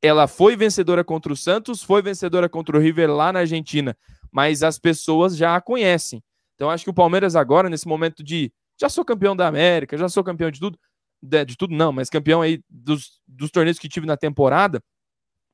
ela 0.05 0.29
foi 0.29 0.55
vencedora 0.55 1.03
contra 1.03 1.33
o 1.33 1.37
Santos, 1.37 1.83
foi 1.83 2.03
vencedora 2.03 2.47
contra 2.47 2.77
o 2.77 2.81
River 2.81 3.11
lá 3.11 3.33
na 3.33 3.39
Argentina, 3.39 3.97
mas 4.31 4.63
as 4.63 4.79
pessoas 4.79 5.35
já 5.35 5.57
a 5.57 5.63
conhecem. 5.63 6.23
Então 6.55 6.69
acho 6.69 6.85
que 6.85 6.91
o 6.91 6.95
Palmeiras 6.95 7.35
agora, 7.35 7.71
nesse 7.71 7.89
momento 7.89 8.23
de 8.23 8.53
já 8.79 8.91
sou 8.91 9.03
campeão 9.03 9.35
da 9.35 9.47
América, 9.47 9.97
já 9.97 10.07
sou 10.07 10.23
campeão 10.23 10.51
de 10.51 10.61
tudo, 10.61 10.79
de, 11.23 11.45
de 11.47 11.57
tudo 11.57 11.75
não, 11.75 11.91
mas 11.91 12.11
campeão 12.11 12.43
aí 12.43 12.63
dos, 12.69 13.23
dos 13.27 13.51
torneios 13.51 13.79
que 13.79 13.89
tive 13.89 14.07
na 14.07 14.15
temporada, 14.15 14.83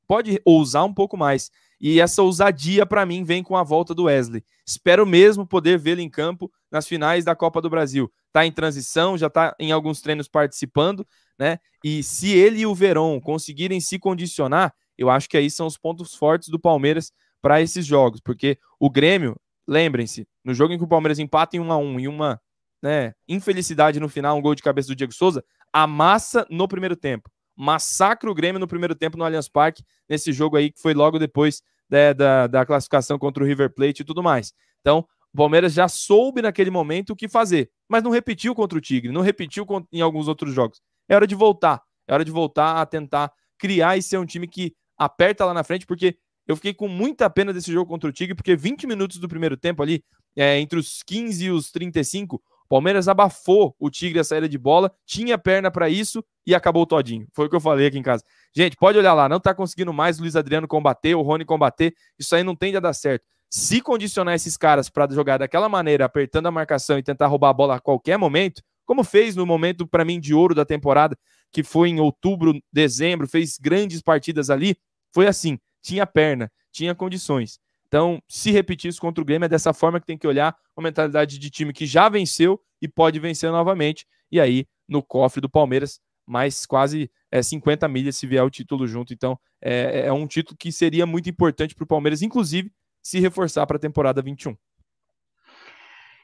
pode 0.04 0.40
ousar 0.44 0.84
um 0.84 0.92
pouco 0.92 1.16
mais. 1.16 1.48
E 1.80 2.00
essa 2.00 2.20
ousadia, 2.20 2.84
para 2.84 3.06
mim, 3.06 3.22
vem 3.22 3.44
com 3.44 3.56
a 3.56 3.62
volta 3.62 3.94
do 3.94 4.04
Wesley. 4.04 4.44
Espero 4.66 5.06
mesmo 5.06 5.46
poder 5.46 5.78
vê-lo 5.78 6.00
em 6.00 6.10
campo 6.10 6.50
nas 6.72 6.88
finais 6.88 7.24
da 7.24 7.36
Copa 7.36 7.62
do 7.62 7.70
Brasil. 7.70 8.12
Está 8.26 8.44
em 8.44 8.50
transição, 8.50 9.16
já 9.16 9.28
está 9.28 9.54
em 9.60 9.70
alguns 9.70 10.00
treinos 10.00 10.26
participando, 10.26 11.06
né? 11.40 11.58
E 11.82 12.02
se 12.02 12.30
ele 12.30 12.60
e 12.60 12.66
o 12.66 12.74
Verón 12.74 13.18
conseguirem 13.18 13.80
se 13.80 13.98
condicionar, 13.98 14.74
eu 14.98 15.08
acho 15.08 15.26
que 15.26 15.38
aí 15.38 15.50
são 15.50 15.66
os 15.66 15.78
pontos 15.78 16.14
fortes 16.14 16.50
do 16.50 16.60
Palmeiras 16.60 17.10
para 17.40 17.62
esses 17.62 17.86
jogos, 17.86 18.20
porque 18.20 18.58
o 18.78 18.90
Grêmio, 18.90 19.34
lembrem-se, 19.66 20.28
no 20.44 20.52
jogo 20.52 20.74
em 20.74 20.78
que 20.78 20.84
o 20.84 20.88
Palmeiras 20.88 21.18
empata 21.18 21.56
em 21.56 21.60
1 21.60 21.72
a 21.72 21.78
1 21.78 22.00
e 22.00 22.08
uma 22.08 22.38
né, 22.82 23.14
infelicidade 23.26 23.98
no 23.98 24.10
final, 24.10 24.36
um 24.36 24.42
gol 24.42 24.54
de 24.54 24.62
cabeça 24.62 24.88
do 24.88 24.94
Diego 24.94 25.14
Souza, 25.14 25.42
amassa 25.72 26.46
no 26.50 26.68
primeiro 26.68 26.94
tempo. 26.94 27.30
Massacra 27.56 28.30
o 28.30 28.34
Grêmio 28.34 28.60
no 28.60 28.68
primeiro 28.68 28.94
tempo 28.94 29.16
no 29.16 29.24
Allianz 29.24 29.48
Parque, 29.48 29.82
nesse 30.06 30.34
jogo 30.34 30.58
aí 30.58 30.70
que 30.70 30.80
foi 30.80 30.92
logo 30.92 31.18
depois 31.18 31.62
né, 31.88 32.12
da, 32.12 32.46
da 32.46 32.66
classificação 32.66 33.18
contra 33.18 33.42
o 33.42 33.46
River 33.46 33.72
Plate 33.72 34.02
e 34.02 34.04
tudo 34.04 34.22
mais. 34.22 34.52
Então, 34.80 35.06
o 35.32 35.36
Palmeiras 35.38 35.72
já 35.72 35.88
soube 35.88 36.42
naquele 36.42 36.70
momento 36.70 37.10
o 37.10 37.16
que 37.16 37.28
fazer, 37.28 37.70
mas 37.88 38.02
não 38.02 38.10
repetiu 38.10 38.54
contra 38.54 38.76
o 38.76 38.80
Tigre, 38.80 39.10
não 39.10 39.22
repetiu 39.22 39.66
em 39.90 40.02
alguns 40.02 40.28
outros 40.28 40.52
jogos. 40.52 40.82
É 41.10 41.16
hora 41.16 41.26
de 41.26 41.34
voltar, 41.34 41.82
é 42.06 42.14
hora 42.14 42.24
de 42.24 42.30
voltar 42.30 42.80
a 42.80 42.86
tentar 42.86 43.32
criar 43.58 43.96
e 43.96 44.02
ser 44.02 44.16
um 44.16 44.24
time 44.24 44.46
que 44.46 44.72
aperta 44.96 45.44
lá 45.44 45.52
na 45.52 45.64
frente, 45.64 45.84
porque 45.84 46.16
eu 46.46 46.54
fiquei 46.54 46.72
com 46.72 46.86
muita 46.86 47.28
pena 47.28 47.52
desse 47.52 47.72
jogo 47.72 47.90
contra 47.90 48.08
o 48.08 48.12
Tigre, 48.12 48.36
porque 48.36 48.54
20 48.54 48.86
minutos 48.86 49.18
do 49.18 49.28
primeiro 49.28 49.56
tempo 49.56 49.82
ali, 49.82 50.04
é, 50.36 50.60
entre 50.60 50.78
os 50.78 51.02
15 51.02 51.46
e 51.46 51.50
os 51.50 51.72
35, 51.72 52.40
Palmeiras 52.68 53.08
abafou 53.08 53.74
o 53.80 53.90
Tigre 53.90 54.20
a 54.20 54.24
saída 54.24 54.48
de 54.48 54.56
bola, 54.56 54.92
tinha 55.04 55.36
perna 55.36 55.68
para 55.68 55.88
isso 55.88 56.24
e 56.46 56.54
acabou 56.54 56.86
todinho. 56.86 57.26
Foi 57.34 57.46
o 57.46 57.50
que 57.50 57.56
eu 57.56 57.60
falei 57.60 57.88
aqui 57.88 57.98
em 57.98 58.02
casa. 58.02 58.22
Gente, 58.54 58.76
pode 58.76 58.96
olhar 58.96 59.12
lá, 59.12 59.28
não 59.28 59.40
tá 59.40 59.52
conseguindo 59.52 59.92
mais 59.92 60.18
o 60.18 60.22
Luiz 60.22 60.36
Adriano 60.36 60.68
combater, 60.68 61.16
o 61.16 61.22
Rony 61.22 61.44
combater, 61.44 61.92
isso 62.16 62.36
aí 62.36 62.44
não 62.44 62.54
tende 62.54 62.76
a 62.76 62.80
dar 62.80 62.92
certo. 62.92 63.24
Se 63.50 63.80
condicionar 63.80 64.36
esses 64.36 64.56
caras 64.56 64.88
para 64.88 65.12
jogar 65.12 65.38
daquela 65.38 65.68
maneira, 65.68 66.04
apertando 66.04 66.46
a 66.46 66.52
marcação 66.52 66.96
e 66.96 67.02
tentar 67.02 67.26
roubar 67.26 67.48
a 67.48 67.52
bola 67.52 67.74
a 67.74 67.80
qualquer 67.80 68.16
momento, 68.16 68.62
como 68.90 69.04
fez 69.04 69.36
no 69.36 69.46
momento 69.46 69.86
para 69.86 70.04
mim 70.04 70.18
de 70.18 70.34
ouro 70.34 70.52
da 70.52 70.64
temporada, 70.64 71.16
que 71.52 71.62
foi 71.62 71.90
em 71.90 72.00
outubro, 72.00 72.60
dezembro, 72.72 73.28
fez 73.28 73.56
grandes 73.56 74.02
partidas 74.02 74.50
ali, 74.50 74.76
foi 75.14 75.28
assim, 75.28 75.60
tinha 75.80 76.04
perna, 76.04 76.50
tinha 76.72 76.92
condições. 76.92 77.60
Então, 77.86 78.20
se 78.28 78.50
repetir 78.50 78.88
isso 78.88 79.00
contra 79.00 79.22
o 79.22 79.24
Grêmio, 79.24 79.46
é 79.46 79.48
dessa 79.48 79.72
forma 79.72 80.00
que 80.00 80.06
tem 80.06 80.18
que 80.18 80.26
olhar 80.26 80.56
uma 80.76 80.82
mentalidade 80.82 81.38
de 81.38 81.50
time 81.50 81.72
que 81.72 81.86
já 81.86 82.08
venceu 82.08 82.60
e 82.82 82.88
pode 82.88 83.20
vencer 83.20 83.52
novamente. 83.52 84.08
E 84.28 84.40
aí, 84.40 84.66
no 84.88 85.04
cofre 85.04 85.40
do 85.40 85.48
Palmeiras, 85.48 86.00
mais 86.26 86.66
quase 86.66 87.08
é, 87.30 87.40
50 87.40 87.86
milhas 87.86 88.16
se 88.16 88.26
vier 88.26 88.42
o 88.42 88.50
título 88.50 88.88
junto. 88.88 89.14
Então, 89.14 89.38
é, 89.62 90.06
é 90.06 90.12
um 90.12 90.26
título 90.26 90.56
que 90.58 90.72
seria 90.72 91.06
muito 91.06 91.30
importante 91.30 91.76
para 91.76 91.84
o 91.84 91.86
Palmeiras, 91.86 92.22
inclusive, 92.22 92.72
se 93.00 93.20
reforçar 93.20 93.64
para 93.68 93.76
a 93.76 93.80
temporada 93.80 94.20
21. 94.20 94.56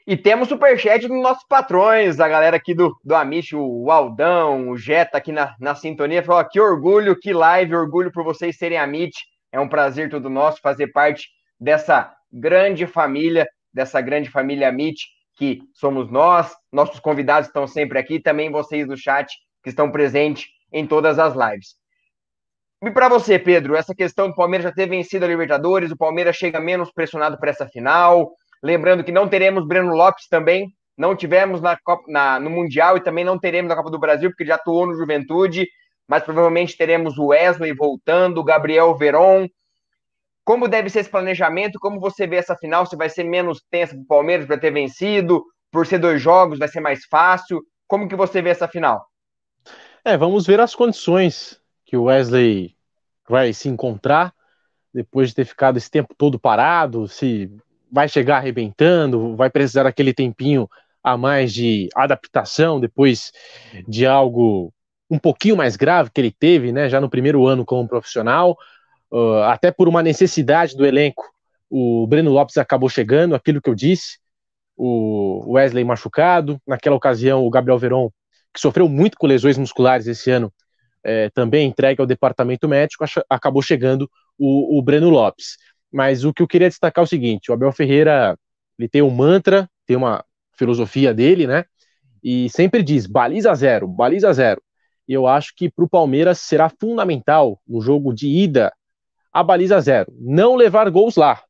E 0.09 0.15
temos 0.15 0.47
superchat 0.47 1.05
dos 1.05 1.21
nossos 1.21 1.43
patrões, 1.49 2.17
a 2.21 2.29
galera 2.29 2.55
aqui 2.55 2.73
do, 2.73 2.97
do 3.03 3.13
Amish, 3.13 3.51
o 3.53 3.91
Aldão, 3.91 4.69
o 4.69 4.77
Jetta 4.77 5.17
aqui 5.17 5.33
na, 5.33 5.53
na 5.59 5.75
sintonia. 5.75 6.23
Falou: 6.23 6.47
que 6.49 6.61
orgulho, 6.61 7.19
que 7.19 7.33
live, 7.33 7.75
orgulho 7.75 8.09
por 8.09 8.23
vocês 8.23 8.55
serem 8.57 8.77
Amit. 8.77 9.13
É 9.51 9.59
um 9.59 9.67
prazer 9.67 10.09
todo 10.09 10.29
nosso 10.29 10.61
fazer 10.61 10.93
parte 10.93 11.27
dessa 11.59 12.15
grande 12.31 12.87
família, 12.87 13.45
dessa 13.73 13.99
grande 13.99 14.29
família 14.29 14.69
MIT, 14.69 15.07
que 15.35 15.59
somos 15.73 16.09
nós, 16.09 16.55
nossos 16.71 17.01
convidados 17.01 17.47
estão 17.49 17.67
sempre 17.67 17.99
aqui, 17.99 18.17
também 18.17 18.49
vocês 18.49 18.87
do 18.87 18.95
chat 18.95 19.27
que 19.61 19.69
estão 19.69 19.91
presentes 19.91 20.47
em 20.71 20.87
todas 20.87 21.19
as 21.19 21.33
lives. 21.33 21.75
E 22.81 22.89
para 22.91 23.09
você, 23.09 23.37
Pedro, 23.37 23.75
essa 23.75 23.93
questão 23.93 24.29
do 24.29 24.35
Palmeiras 24.35 24.63
já 24.63 24.71
ter 24.71 24.87
vencido 24.87 25.25
a 25.25 25.27
Libertadores, 25.27 25.91
o 25.91 25.97
Palmeiras 25.97 26.37
chega 26.37 26.61
menos 26.61 26.91
pressionado 26.93 27.37
para 27.37 27.49
essa 27.49 27.67
final. 27.67 28.31
Lembrando 28.63 29.03
que 29.03 29.11
não 29.11 29.27
teremos 29.27 29.67
Breno 29.67 29.93
Lopes 29.93 30.27
também, 30.27 30.73
não 30.97 31.15
tivemos 31.15 31.61
na, 31.61 31.77
Copa, 31.77 32.03
na, 32.07 32.39
no 32.39 32.49
Mundial 32.49 32.97
e 32.97 33.03
também 33.03 33.23
não 33.23 33.37
teremos 33.37 33.69
na 33.69 33.75
Copa 33.75 33.91
do 33.91 33.99
Brasil, 33.99 34.29
porque 34.29 34.45
já 34.45 34.55
atuou 34.55 34.87
no 34.87 34.95
Juventude, 34.95 35.67
mas 36.07 36.23
provavelmente 36.23 36.77
teremos 36.77 37.17
o 37.17 37.27
Wesley 37.27 37.73
voltando, 37.73 38.43
Gabriel 38.43 38.95
Veron, 38.95 39.47
como 40.47 40.69
deve 40.69 40.89
ser 40.89 40.99
esse 40.99 41.09
planejamento? 41.09 41.77
Como 41.77 41.99
você 41.99 42.25
vê 42.25 42.37
essa 42.37 42.55
final? 42.55 42.85
Se 42.85 42.95
vai 42.95 43.09
ser 43.09 43.25
menos 43.25 43.61
tensa 43.69 43.93
para 43.93 44.01
o 44.01 44.07
Palmeiras 44.07 44.45
para 44.45 44.57
ter 44.57 44.71
vencido? 44.71 45.43
Por 45.69 45.85
ser 45.85 45.97
dois 45.99 46.21
jogos, 46.21 46.57
vai 46.57 46.69
ser 46.69 46.79
mais 46.79 47.03
fácil? 47.05 47.61
Como 47.85 48.07
que 48.07 48.15
você 48.15 48.41
vê 48.41 48.51
essa 48.51 48.65
final? 48.65 49.05
É, 50.05 50.15
vamos 50.15 50.47
ver 50.47 50.61
as 50.61 50.73
condições 50.73 51.59
que 51.85 51.97
o 51.97 52.03
Wesley 52.03 52.77
vai 53.27 53.51
se 53.51 53.67
encontrar 53.67 54.33
depois 54.93 55.29
de 55.29 55.35
ter 55.35 55.43
ficado 55.43 55.75
esse 55.75 55.91
tempo 55.91 56.15
todo 56.17 56.39
parado, 56.39 57.09
se 57.09 57.51
vai 57.91 58.07
chegar 58.07 58.37
arrebentando, 58.37 59.35
vai 59.35 59.49
precisar 59.49 59.85
aquele 59.85 60.13
tempinho 60.13 60.69
a 61.03 61.17
mais 61.17 61.53
de 61.53 61.89
adaptação 61.95 62.79
depois 62.79 63.31
de 63.87 64.05
algo 64.05 64.73
um 65.09 65.17
pouquinho 65.17 65.55
mais 65.55 65.75
grave 65.75 66.09
que 66.13 66.19
ele 66.19 66.31
teve, 66.31 66.71
né, 66.71 66.89
já 66.89 66.99
no 66.99 67.09
primeiro 67.09 67.45
ano 67.47 67.65
como 67.65 67.87
profissional 67.87 68.57
uh, 69.11 69.43
até 69.43 69.71
por 69.71 69.87
uma 69.87 70.03
necessidade 70.03 70.75
do 70.75 70.85
elenco, 70.85 71.23
o 71.69 72.07
Breno 72.07 72.31
Lopes 72.31 72.57
acabou 72.57 72.89
chegando, 72.89 73.35
aquilo 73.35 73.61
que 73.61 73.69
eu 73.69 73.75
disse, 73.75 74.19
o 74.75 75.53
Wesley 75.53 75.83
machucado, 75.83 76.61
naquela 76.65 76.95
ocasião 76.95 77.45
o 77.45 77.49
Gabriel 77.49 77.77
Veron, 77.77 78.09
que 78.53 78.59
sofreu 78.59 78.87
muito 78.87 79.17
com 79.17 79.27
lesões 79.27 79.57
musculares 79.57 80.07
esse 80.07 80.29
ano, 80.31 80.53
é, 81.03 81.29
também 81.29 81.67
entregue 81.67 82.01
ao 82.01 82.07
departamento 82.07 82.67
médico, 82.67 83.05
acabou 83.29 83.61
chegando 83.61 84.09
o, 84.37 84.77
o 84.77 84.81
Breno 84.81 85.09
Lopes. 85.09 85.57
Mas 85.91 86.23
o 86.23 86.33
que 86.33 86.41
eu 86.41 86.47
queria 86.47 86.69
destacar 86.69 87.03
é 87.03 87.05
o 87.05 87.07
seguinte: 87.07 87.49
o 87.49 87.53
Abel 87.53 87.71
Ferreira 87.71 88.37
ele 88.77 88.87
tem 88.87 89.01
um 89.01 89.09
mantra, 89.09 89.69
tem 89.85 89.95
uma 89.95 90.23
filosofia 90.53 91.13
dele, 91.13 91.47
né? 91.47 91.65
E 92.23 92.49
sempre 92.49 92.83
diz 92.83 93.05
baliza 93.05 93.53
zero, 93.53 93.87
baliza 93.87 94.31
zero. 94.33 94.61
E 95.07 95.13
eu 95.13 95.25
acho 95.25 95.53
que 95.55 95.69
para 95.69 95.85
o 95.85 95.89
Palmeiras 95.89 96.39
será 96.39 96.69
fundamental 96.69 97.61
no 97.67 97.81
jogo 97.81 98.13
de 98.13 98.27
ida 98.27 98.73
a 99.31 99.41
baliza 99.43 99.79
zero. 99.79 100.11
Não 100.19 100.55
levar 100.55 100.89
gols 100.89 101.15
lá. 101.15 101.41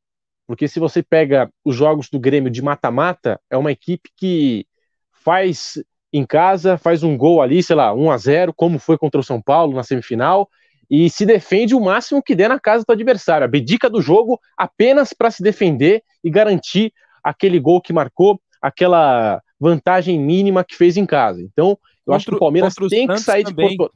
Porque 0.46 0.68
se 0.68 0.78
você 0.78 1.02
pega 1.02 1.50
os 1.64 1.74
jogos 1.74 2.08
do 2.08 2.18
Grêmio 2.18 2.50
de 2.50 2.62
mata-mata, 2.62 3.40
é 3.50 3.56
uma 3.56 3.72
equipe 3.72 4.10
que 4.16 4.66
faz 5.10 5.82
em 6.12 6.24
casa, 6.24 6.78
faz 6.78 7.02
um 7.02 7.16
gol 7.16 7.42
ali, 7.42 7.62
sei 7.62 7.76
lá, 7.76 7.92
1 7.92 8.10
a 8.10 8.16
0 8.16 8.54
como 8.54 8.78
foi 8.78 8.96
contra 8.96 9.20
o 9.20 9.24
São 9.24 9.42
Paulo 9.42 9.74
na 9.74 9.82
semifinal, 9.82 10.48
e 10.90 11.10
se 11.10 11.26
defende 11.26 11.74
o 11.74 11.80
máximo 11.80 12.22
que 12.22 12.34
der 12.34 12.48
na 12.48 12.58
casa 12.58 12.84
do 12.86 12.92
adversário. 12.92 13.44
Abdica 13.44 13.90
do 13.90 14.00
jogo 14.00 14.40
apenas 14.56 15.12
para 15.12 15.30
se 15.30 15.42
defender 15.42 16.02
e 16.24 16.30
garantir 16.30 16.92
aquele 17.22 17.60
gol 17.60 17.80
que 17.80 17.92
marcou, 17.92 18.40
aquela 18.60 19.42
vantagem 19.60 20.18
mínima 20.18 20.64
que 20.64 20.74
fez 20.74 20.96
em 20.96 21.04
casa. 21.04 21.42
Então, 21.42 21.70
eu 21.70 21.78
contra, 22.06 22.16
acho 22.16 22.26
que 22.26 22.34
o 22.34 22.38
Palmeiras 22.38 22.74
tem 22.88 23.06
que 23.06 23.18
sair 23.18 23.44
também. 23.44 23.70
de 23.70 23.76
Porto... 23.76 23.94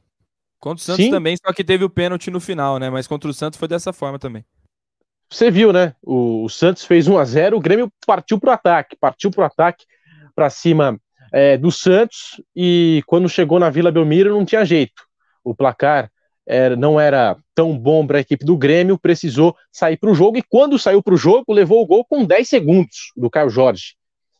Contra 0.59 0.81
o 0.81 0.85
Santos 0.85 1.03
Sim. 1.03 1.11
também, 1.11 1.35
só 1.35 1.51
que 1.51 1.63
teve 1.63 1.83
o 1.83 1.89
pênalti 1.89 2.31
no 2.31 2.39
final, 2.39 2.79
né? 2.79 2.89
Mas 2.89 3.05
contra 3.05 3.29
o 3.29 3.33
Santos 3.33 3.59
foi 3.59 3.67
dessa 3.67 3.91
forma 3.91 4.17
também. 4.17 4.45
Você 5.29 5.51
viu, 5.51 5.73
né? 5.73 5.93
O, 6.01 6.45
o 6.45 6.49
Santos 6.49 6.85
fez 6.85 7.07
1 7.07 7.17
a 7.17 7.25
0 7.25 7.57
o 7.57 7.59
Grêmio 7.59 7.91
partiu 8.05 8.39
para 8.39 8.51
o 8.51 8.53
ataque, 8.53 8.95
partiu 8.95 9.29
para 9.29 9.41
o 9.41 9.45
ataque 9.45 9.83
para 10.33 10.49
cima 10.49 10.97
é, 11.33 11.57
do 11.57 11.71
Santos 11.71 12.41
e 12.55 13.03
quando 13.07 13.27
chegou 13.27 13.59
na 13.59 13.69
Vila 13.69 13.91
Belmiro 13.91 14.29
não 14.29 14.45
tinha 14.45 14.63
jeito. 14.63 15.03
O 15.43 15.53
placar 15.53 16.09
era, 16.45 16.75
não 16.75 16.99
era 16.99 17.37
tão 17.55 17.77
bom 17.77 18.05
para 18.05 18.17
a 18.17 18.21
equipe 18.21 18.45
do 18.45 18.57
Grêmio, 18.57 18.97
precisou 18.97 19.55
sair 19.71 19.97
para 19.97 20.09
o 20.09 20.15
jogo 20.15 20.37
e 20.37 20.43
quando 20.43 20.77
saiu 20.77 21.01
para 21.01 21.13
o 21.13 21.17
jogo 21.17 21.53
levou 21.53 21.81
o 21.81 21.85
gol 21.85 22.05
com 22.05 22.25
10 22.25 22.47
segundos 22.47 23.11
do 23.15 23.29
Caio 23.29 23.49
Jorge. 23.49 23.95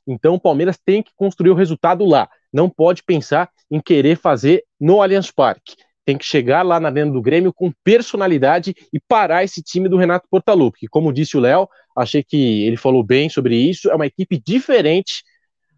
Então 0.05 0.35
o 0.35 0.39
Palmeiras 0.39 0.77
tem 0.77 1.01
que 1.01 1.11
construir 1.15 1.49
o 1.49 1.55
resultado 1.55 2.05
lá. 2.05 2.29
Não 2.51 2.69
pode 2.69 3.03
pensar 3.03 3.49
em 3.71 3.79
querer 3.79 4.17
fazer 4.17 4.63
no 4.79 5.01
Allianz 5.01 5.31
Parque 5.31 5.75
tem 6.05 6.17
que 6.17 6.25
chegar 6.25 6.63
lá 6.63 6.79
na 6.79 6.89
arena 6.89 7.11
do 7.11 7.21
Grêmio 7.21 7.53
com 7.53 7.71
personalidade 7.83 8.75
e 8.91 8.99
parar 8.99 9.43
esse 9.43 9.61
time 9.61 9.87
do 9.87 9.97
Renato 9.97 10.27
Portaluppi, 10.29 10.81
que 10.81 10.87
como 10.87 11.13
disse 11.13 11.37
o 11.37 11.39
Léo, 11.39 11.67
achei 11.95 12.23
que 12.23 12.65
ele 12.65 12.77
falou 12.77 13.03
bem 13.03 13.29
sobre 13.29 13.55
isso, 13.55 13.89
é 13.89 13.95
uma 13.95 14.05
equipe 14.05 14.41
diferente, 14.45 15.23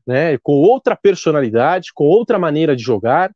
né, 0.05 0.37
com 0.39 0.53
outra 0.53 0.95
personalidade, 0.95 1.91
com 1.93 2.05
outra 2.05 2.39
maneira 2.39 2.75
de 2.75 2.83
jogar, 2.83 3.31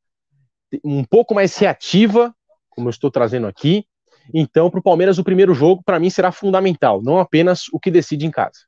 um 0.84 1.04
pouco 1.04 1.34
mais 1.34 1.56
reativa, 1.58 2.34
como 2.80 2.88
eu 2.88 2.92
estou 2.92 3.12
trazendo 3.12 3.46
aqui. 3.46 3.86
Então, 4.34 4.70
para 4.70 4.80
o 4.80 4.84
Palmeiras, 4.84 5.18
o 5.18 5.24
primeiro 5.24 5.54
jogo, 5.54 5.84
para 5.84 6.00
mim, 6.00 6.10
será 6.10 6.32
fundamental, 6.32 7.02
não 7.04 7.20
apenas 7.20 7.68
o 7.74 7.80
que 7.80 7.92
decide 7.92 8.26
em 8.26 8.32
casa. 8.32 8.68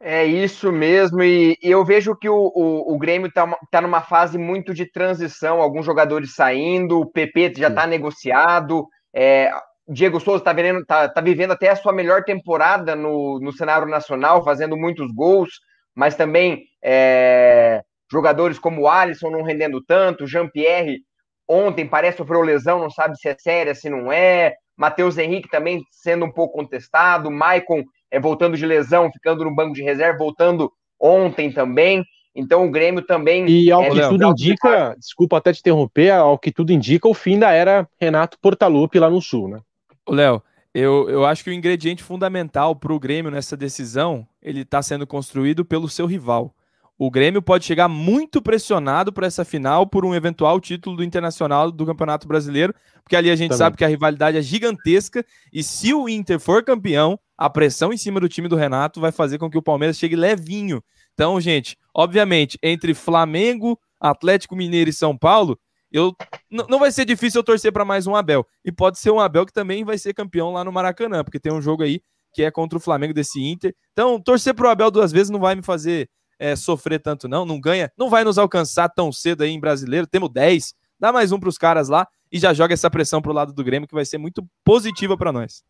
É 0.00 0.24
isso 0.24 0.70
mesmo, 0.70 1.20
e, 1.22 1.58
e 1.60 1.70
eu 1.70 1.84
vejo 1.84 2.14
que 2.14 2.28
o, 2.28 2.52
o, 2.54 2.94
o 2.94 2.98
Grêmio 2.98 3.26
está 3.26 3.58
tá 3.68 3.80
numa 3.80 4.00
fase 4.00 4.38
muito 4.38 4.72
de 4.72 4.86
transição, 4.86 5.60
alguns 5.60 5.84
jogadores 5.84 6.34
saindo, 6.34 7.00
o 7.00 7.10
PP 7.10 7.54
já 7.56 7.66
está 7.66 7.84
negociado, 7.84 8.86
é, 9.12 9.50
Diego 9.88 10.20
Souza 10.20 10.44
está 10.44 10.54
tá, 10.86 11.08
tá 11.08 11.20
vivendo 11.20 11.50
até 11.50 11.70
a 11.70 11.76
sua 11.76 11.92
melhor 11.92 12.22
temporada 12.22 12.94
no, 12.94 13.40
no 13.40 13.50
cenário 13.50 13.88
nacional, 13.88 14.44
fazendo 14.44 14.76
muitos 14.76 15.10
gols, 15.12 15.50
mas 15.96 16.14
também 16.14 16.62
é, 16.80 17.82
jogadores 18.10 18.56
como 18.56 18.82
o 18.82 18.88
Alisson 18.88 19.30
não 19.30 19.42
rendendo 19.42 19.82
tanto, 19.82 20.28
Jean-Pierre 20.28 21.00
ontem 21.48 21.86
parece 21.86 22.18
sofreu 22.18 22.42
lesão, 22.42 22.78
não 22.78 22.90
sabe 22.90 23.16
se 23.16 23.28
é 23.28 23.36
séria, 23.38 23.74
se 23.74 23.88
não 23.88 24.12
é, 24.12 24.54
Matheus 24.76 25.18
Henrique 25.18 25.48
também 25.48 25.82
sendo 25.90 26.24
um 26.24 26.30
pouco 26.30 26.58
contestado, 26.58 27.30
Maicon 27.30 27.82
é, 28.10 28.20
voltando 28.20 28.56
de 28.56 28.64
lesão, 28.64 29.10
ficando 29.10 29.44
no 29.44 29.54
banco 29.54 29.74
de 29.74 29.82
reserva, 29.82 30.18
voltando 30.18 30.70
ontem 31.00 31.50
também. 31.50 32.04
Então 32.34 32.64
o 32.64 32.70
Grêmio 32.70 33.02
também. 33.02 33.48
E 33.48 33.70
ao 33.72 33.82
é, 33.82 33.90
que 33.90 34.08
tudo 34.08 34.26
indica, 34.26 34.94
desculpa 34.96 35.38
até 35.38 35.52
te 35.52 35.60
interromper, 35.60 36.12
ao 36.12 36.38
que 36.38 36.52
tudo 36.52 36.72
indica, 36.72 37.08
o 37.08 37.14
fim 37.14 37.38
da 37.38 37.50
era 37.50 37.88
Renato 38.00 38.38
Portaluppi 38.40 38.98
lá 38.98 39.10
no 39.10 39.20
Sul, 39.20 39.48
né? 39.48 39.60
O 40.06 40.14
Léo, 40.14 40.40
eu, 40.72 41.10
eu 41.10 41.24
acho 41.24 41.42
que 41.42 41.50
o 41.50 41.52
ingrediente 41.52 42.02
fundamental 42.02 42.76
para 42.76 42.92
o 42.92 43.00
Grêmio 43.00 43.32
nessa 43.32 43.56
decisão 43.56 44.26
ele 44.40 44.60
está 44.60 44.80
sendo 44.80 45.06
construído 45.06 45.64
pelo 45.64 45.88
seu 45.88 46.06
rival. 46.06 46.54
O 47.00 47.12
Grêmio 47.12 47.40
pode 47.40 47.64
chegar 47.64 47.86
muito 47.86 48.42
pressionado 48.42 49.12
para 49.12 49.24
essa 49.24 49.44
final 49.44 49.86
por 49.86 50.04
um 50.04 50.16
eventual 50.16 50.60
título 50.60 50.96
do 50.96 51.04
Internacional 51.04 51.70
do 51.70 51.86
Campeonato 51.86 52.26
Brasileiro, 52.26 52.74
porque 53.04 53.14
ali 53.14 53.30
a 53.30 53.36
gente 53.36 53.50
Também. 53.50 53.58
sabe 53.58 53.76
que 53.76 53.84
a 53.84 53.88
rivalidade 53.88 54.36
é 54.36 54.42
gigantesca 54.42 55.24
e 55.52 55.62
se 55.62 55.94
o 55.94 56.08
Inter 56.08 56.40
for 56.40 56.64
campeão, 56.64 57.16
a 57.36 57.48
pressão 57.48 57.92
em 57.92 57.96
cima 57.96 58.18
do 58.18 58.28
time 58.28 58.48
do 58.48 58.56
Renato 58.56 59.00
vai 59.00 59.12
fazer 59.12 59.38
com 59.38 59.48
que 59.48 59.56
o 59.56 59.62
Palmeiras 59.62 59.96
chegue 59.96 60.16
levinho. 60.16 60.82
Então, 61.14 61.40
gente, 61.40 61.76
obviamente, 61.94 62.58
entre 62.60 62.92
Flamengo, 62.94 63.78
Atlético 64.00 64.56
Mineiro 64.56 64.90
e 64.90 64.92
São 64.92 65.16
Paulo, 65.16 65.56
eu 65.92 66.12
não 66.50 66.80
vai 66.80 66.90
ser 66.90 67.04
difícil 67.04 67.38
eu 67.38 67.44
torcer 67.44 67.72
para 67.72 67.84
mais 67.84 68.08
um 68.08 68.16
Abel. 68.16 68.44
E 68.64 68.72
pode 68.72 68.98
ser 68.98 69.12
um 69.12 69.20
Abel 69.20 69.46
que 69.46 69.52
também 69.52 69.84
vai 69.84 69.98
ser 69.98 70.14
campeão 70.14 70.52
lá 70.52 70.64
no 70.64 70.72
Maracanã, 70.72 71.22
porque 71.22 71.38
tem 71.38 71.52
um 71.52 71.62
jogo 71.62 71.84
aí 71.84 72.00
que 72.32 72.42
é 72.42 72.50
contra 72.50 72.76
o 72.76 72.80
Flamengo 72.80 73.14
desse 73.14 73.40
Inter. 73.40 73.72
Então, 73.92 74.20
torcer 74.20 74.52
para 74.52 74.66
o 74.66 74.70
Abel 74.70 74.90
duas 74.90 75.12
vezes 75.12 75.30
não 75.30 75.40
vai 75.40 75.54
me 75.54 75.62
fazer 75.62 76.08
é, 76.38 76.54
sofrer 76.56 77.00
tanto, 77.00 77.28
não. 77.28 77.44
Não 77.44 77.60
ganha, 77.60 77.90
não 77.96 78.08
vai 78.08 78.24
nos 78.24 78.38
alcançar 78.38 78.88
tão 78.88 79.10
cedo 79.10 79.42
aí 79.42 79.50
em 79.50 79.60
brasileiro. 79.60 80.06
Temos 80.06 80.30
10, 80.30 80.74
dá 80.98 81.12
mais 81.12 81.32
um 81.32 81.40
para 81.40 81.48
os 81.48 81.58
caras 81.58 81.88
lá 81.88 82.06
e 82.30 82.38
já 82.38 82.52
joga 82.52 82.74
essa 82.74 82.90
pressão 82.90 83.22
pro 83.22 83.32
lado 83.32 83.52
do 83.52 83.64
Grêmio, 83.64 83.88
que 83.88 83.94
vai 83.94 84.04
ser 84.04 84.18
muito 84.18 84.46
positiva 84.64 85.16
para 85.16 85.32
nós. 85.32 85.62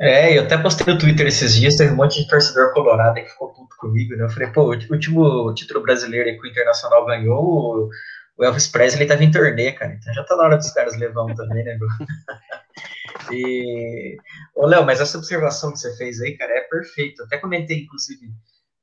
É, 0.00 0.36
eu 0.36 0.42
até 0.42 0.58
postei 0.58 0.92
no 0.92 0.98
Twitter 0.98 1.26
esses 1.26 1.54
dias, 1.54 1.76
teve 1.76 1.92
um 1.92 1.96
monte 1.96 2.20
de 2.20 2.28
torcedor 2.28 2.72
colorado 2.72 3.14
que 3.14 3.28
ficou 3.28 3.52
puto 3.52 3.76
comigo, 3.78 4.16
né? 4.16 4.24
Eu 4.24 4.28
falei, 4.28 4.48
pô, 4.48 4.62
o 4.62 4.70
último 4.90 5.54
título 5.54 5.82
brasileiro 5.82 6.40
que 6.40 6.48
o 6.48 6.50
Internacional 6.50 7.06
ganhou, 7.06 7.88
o 8.36 8.44
Elvis 8.44 8.66
Presley 8.66 9.06
tava 9.06 9.22
em 9.22 9.30
turnê, 9.30 9.70
cara. 9.72 9.92
Então 9.92 10.12
já 10.12 10.24
tá 10.24 10.36
na 10.36 10.44
hora 10.44 10.56
dos 10.56 10.70
caras 10.72 10.98
levar 10.98 11.22
um 11.24 11.34
também, 11.34 11.64
né, 11.64 11.78
e. 13.30 14.16
Ô, 14.56 14.66
Léo, 14.66 14.84
mas 14.84 15.00
essa 15.00 15.16
observação 15.16 15.72
que 15.72 15.78
você 15.78 15.96
fez 15.96 16.20
aí, 16.20 16.36
cara, 16.36 16.52
é 16.52 16.62
perfeito. 16.62 17.22
Até 17.22 17.38
comentei, 17.38 17.82
inclusive, 17.82 18.32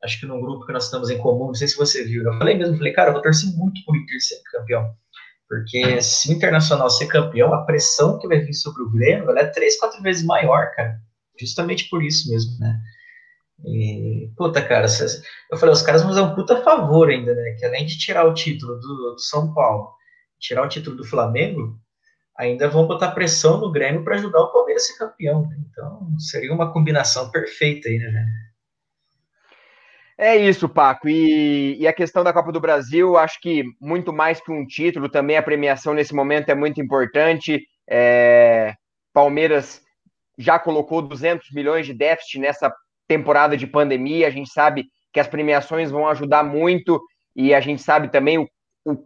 acho 0.03 0.19
que 0.19 0.25
num 0.25 0.41
grupo 0.41 0.65
que 0.65 0.73
nós 0.73 0.85
estamos 0.85 1.09
em 1.09 1.17
comum, 1.17 1.47
não 1.47 1.53
sei 1.53 1.67
se 1.67 1.77
você 1.77 2.03
viu, 2.03 2.23
eu 2.23 2.37
falei 2.37 2.57
mesmo, 2.57 2.77
falei, 2.77 2.93
cara, 2.93 3.09
eu 3.09 3.13
vou 3.13 3.21
torcer 3.21 3.49
muito 3.55 3.83
pro 3.85 3.95
Inter 3.95 4.21
ser 4.21 4.41
campeão, 4.51 4.93
porque 5.47 6.01
se 6.01 6.29
o 6.29 6.33
Internacional 6.33 6.89
ser 6.89 7.07
campeão, 7.07 7.53
a 7.53 7.63
pressão 7.65 8.17
que 8.17 8.27
vai 8.27 8.39
vir 8.39 8.53
sobre 8.53 8.83
o 8.83 8.89
Grêmio, 8.89 9.29
é 9.37 9.45
três, 9.47 9.77
quatro 9.77 10.01
vezes 10.01 10.23
maior, 10.25 10.71
cara, 10.75 10.99
justamente 11.39 11.89
por 11.89 12.03
isso 12.03 12.29
mesmo, 12.29 12.57
né, 12.59 12.79
e, 13.63 14.31
puta, 14.35 14.61
cara, 14.61 14.87
eu 15.51 15.57
falei, 15.57 15.73
os 15.73 15.83
caras 15.83 16.01
vão 16.01 16.11
fazer 16.11 16.21
um 16.21 16.33
puta 16.33 16.63
favor 16.63 17.09
ainda, 17.09 17.33
né, 17.35 17.55
que 17.59 17.65
além 17.65 17.85
de 17.85 17.97
tirar 17.97 18.25
o 18.25 18.33
título 18.33 18.79
do, 18.79 19.13
do 19.13 19.19
São 19.19 19.53
Paulo, 19.53 19.91
tirar 20.39 20.63
o 20.63 20.69
título 20.69 20.95
do 20.95 21.05
Flamengo, 21.05 21.79
ainda 22.35 22.67
vão 22.67 22.87
botar 22.87 23.11
pressão 23.11 23.59
no 23.59 23.71
Grêmio 23.71 24.03
para 24.03 24.15
ajudar 24.15 24.41
o 24.41 24.51
Palmeiras 24.51 24.83
a 24.83 24.85
ser 24.87 24.97
campeão, 24.97 25.47
né? 25.47 25.57
então 25.69 26.17
seria 26.17 26.51
uma 26.51 26.73
combinação 26.73 27.29
perfeita 27.29 27.87
aí, 27.87 27.99
né, 27.99 28.05
velho? 28.05 28.50
É 30.23 30.35
isso, 30.35 30.69
Paco. 30.69 31.09
E, 31.09 31.77
e, 31.79 31.87
a 31.87 31.93
questão 31.93 32.23
da 32.23 32.31
Copa 32.31 32.51
do 32.51 32.59
Brasil, 32.59 33.17
acho 33.17 33.41
que 33.41 33.63
muito 33.81 34.13
mais 34.13 34.39
que 34.39 34.51
um 34.51 34.67
título, 34.67 35.09
também 35.09 35.35
a 35.35 35.41
premiação 35.41 35.95
nesse 35.95 36.13
momento 36.13 36.49
é 36.49 36.53
muito 36.53 36.79
importante. 36.79 37.59
É, 37.89 38.75
Palmeiras 39.11 39.81
já 40.37 40.59
colocou 40.59 41.01
200 41.01 41.49
milhões 41.51 41.87
de 41.87 41.93
déficit 41.95 42.37
nessa 42.37 42.71
temporada 43.07 43.57
de 43.57 43.65
pandemia. 43.65 44.27
A 44.27 44.29
gente 44.29 44.51
sabe 44.51 44.85
que 45.11 45.19
as 45.19 45.27
premiações 45.27 45.89
vão 45.89 46.07
ajudar 46.07 46.43
muito 46.43 47.01
e 47.35 47.51
a 47.51 47.59
gente 47.59 47.81
sabe 47.81 48.07
também 48.11 48.37
o, 48.37 48.47
o, 48.85 49.03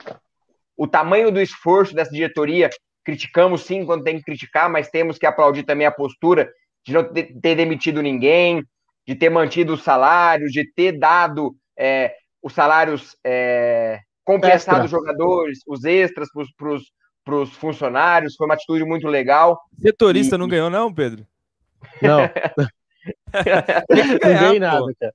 o 0.76 0.86
tamanho 0.86 1.32
do 1.32 1.40
esforço 1.40 1.96
dessa 1.96 2.12
diretoria. 2.12 2.70
Criticamos 3.06 3.64
sim 3.64 3.86
quando 3.86 4.04
tem 4.04 4.18
que 4.18 4.26
criticar, 4.26 4.70
mas 4.70 4.90
temos 4.90 5.18
que 5.18 5.26
aplaudir 5.26 5.64
também 5.64 5.88
a 5.88 5.92
postura 5.92 6.52
de 6.86 6.92
não 6.92 7.06
ter 7.06 7.56
demitido 7.56 8.02
ninguém, 8.02 8.62
de 9.08 9.16
ter 9.16 9.30
mantido 9.30 9.74
os 9.74 9.84
salários, 9.84 10.52
de 10.52 10.70
ter 10.74 10.98
dado 10.98 11.56
é, 11.78 12.16
os 12.42 12.54
salários 12.54 13.16
é, 13.24 14.00
compensados 14.24 14.82
aos 14.82 14.92
jogadores, 14.92 15.60
os 15.68 15.84
extras 15.84 16.28
para 17.24 17.36
os 17.36 17.54
funcionários. 17.54 18.36
Foi 18.36 18.48
uma 18.48 18.56
atitude 18.56 18.84
muito 18.84 19.08
legal. 19.08 19.62
Setorista 19.80 20.36
e... 20.36 20.38
não 20.38 20.48
ganhou, 20.48 20.70
não, 20.70 20.94
Pedro? 20.94 21.26
Não. 22.02 22.22
não 24.22 24.40
ganhei 24.40 24.60
nada, 24.60 24.86
cara. 25.00 25.14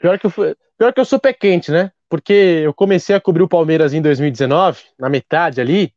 Pior 0.00 0.18
que, 0.18 0.26
eu 0.26 0.30
fui... 0.30 0.56
Pior 0.78 0.92
que 0.92 1.00
eu 1.00 1.04
sou 1.04 1.18
pé 1.18 1.32
quente, 1.32 1.70
né? 1.70 1.90
Porque 2.08 2.32
eu 2.64 2.74
comecei 2.74 3.14
a 3.14 3.20
cobrir 3.20 3.42
o 3.42 3.48
Palmeiras 3.48 3.94
em 3.94 4.02
2019, 4.02 4.82
na 4.98 5.08
metade 5.08 5.60
ali, 5.60 5.92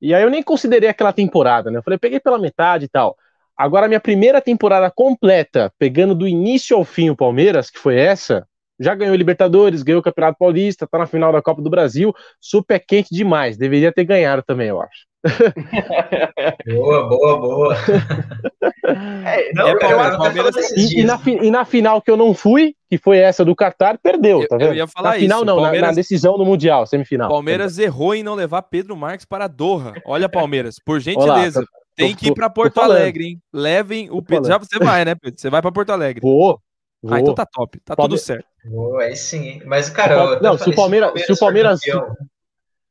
e 0.00 0.14
aí 0.14 0.22
eu 0.22 0.30
nem 0.30 0.42
considerei 0.42 0.88
aquela 0.88 1.12
temporada, 1.12 1.70
né? 1.70 1.78
Eu 1.78 1.82
falei, 1.82 1.98
peguei 1.98 2.20
pela 2.20 2.38
metade 2.38 2.84
e 2.84 2.88
tal. 2.88 3.16
Agora, 3.58 3.88
minha 3.88 3.98
primeira 3.98 4.40
temporada 4.40 4.88
completa, 4.88 5.72
pegando 5.76 6.14
do 6.14 6.28
início 6.28 6.76
ao 6.76 6.84
fim 6.84 7.10
o 7.10 7.16
Palmeiras, 7.16 7.68
que 7.68 7.78
foi 7.78 7.98
essa, 7.98 8.46
já 8.78 8.94
ganhou 8.94 9.16
Libertadores, 9.16 9.82
ganhou 9.82 10.00
o 10.00 10.04
Campeonato 10.04 10.38
Paulista, 10.38 10.86
tá 10.86 10.98
na 10.98 11.06
final 11.06 11.32
da 11.32 11.42
Copa 11.42 11.60
do 11.60 11.68
Brasil, 11.68 12.14
super 12.40 12.78
quente 12.78 13.12
demais. 13.12 13.56
Deveria 13.56 13.92
ter 13.92 14.04
ganhado 14.04 14.44
também, 14.46 14.68
eu 14.68 14.80
acho. 14.80 15.08
boa, 16.72 17.08
boa, 17.08 17.40
boa. 17.40 17.76
É, 19.26 19.52
não, 19.52 19.66
é, 19.66 19.72
eu, 19.72 19.78
Palmeiras... 19.78 20.70
e, 20.76 21.00
e, 21.00 21.04
na, 21.04 21.20
e, 21.26 21.50
na, 21.50 21.64
final 21.64 22.00
que 22.00 22.10
eu 22.10 22.16
não 22.16 22.32
fui, 22.32 22.74
que 22.88 22.96
foi 22.96 23.18
essa 23.18 23.44
do 23.44 23.56
Qatar, 23.56 23.98
perdeu, 24.00 24.46
tá 24.46 24.56
vendo? 24.56 24.68
Eu 24.68 24.74
ia 24.74 24.86
falar 24.86 25.10
na 25.10 25.16
final 25.16 25.38
isso. 25.38 25.46
não, 25.46 25.56
Palmeiras... 25.56 25.80
na, 25.80 25.86
na, 25.88 25.94
decisão 25.94 26.38
no 26.38 26.44
Mundial, 26.44 26.86
semifinal. 26.86 27.28
Palmeiras 27.28 27.78
errou 27.78 28.14
em 28.14 28.22
não 28.22 28.34
levar 28.34 28.62
Pedro 28.62 28.96
Marques 28.96 29.26
para 29.26 29.48
Doha. 29.48 29.94
Olha, 30.06 30.28
Palmeiras, 30.28 30.76
por 30.78 31.00
gentileza. 31.00 31.58
Olá, 31.58 31.66
tá 31.66 31.77
tem 31.98 32.14
que 32.14 32.28
ir 32.28 32.34
para 32.34 32.48
Porto 32.48 32.80
Alegre, 32.80 33.24
hein? 33.24 33.42
Levem 33.52 34.08
o 34.10 34.22
Pedro. 34.22 34.48
Já 34.48 34.56
você 34.56 34.78
vai, 34.78 35.04
né, 35.04 35.14
Pedro? 35.14 35.40
Você 35.40 35.50
vai 35.50 35.60
para 35.60 35.72
Porto 35.72 35.90
Alegre. 35.90 36.20
Vou. 36.20 36.60
Vou. 37.02 37.14
Ah, 37.14 37.20
então 37.20 37.34
tá 37.34 37.44
top. 37.44 37.80
Tá 37.80 37.96
Palme... 37.96 38.10
tudo 38.10 38.18
certo. 38.18 38.46
Vou, 38.64 38.98
aí 38.98 39.16
sim. 39.16 39.60
Mas, 39.66 39.90
cara. 39.90 40.40
não, 40.40 40.56
se 40.56 40.68
o 40.70 40.74
Palmeiras, 40.74 41.12
se 41.24 41.32
o 41.32 41.36
Palmeiras, 41.36 41.80
se 41.80 41.90
o 41.90 41.94
Palmeiras 41.94 42.28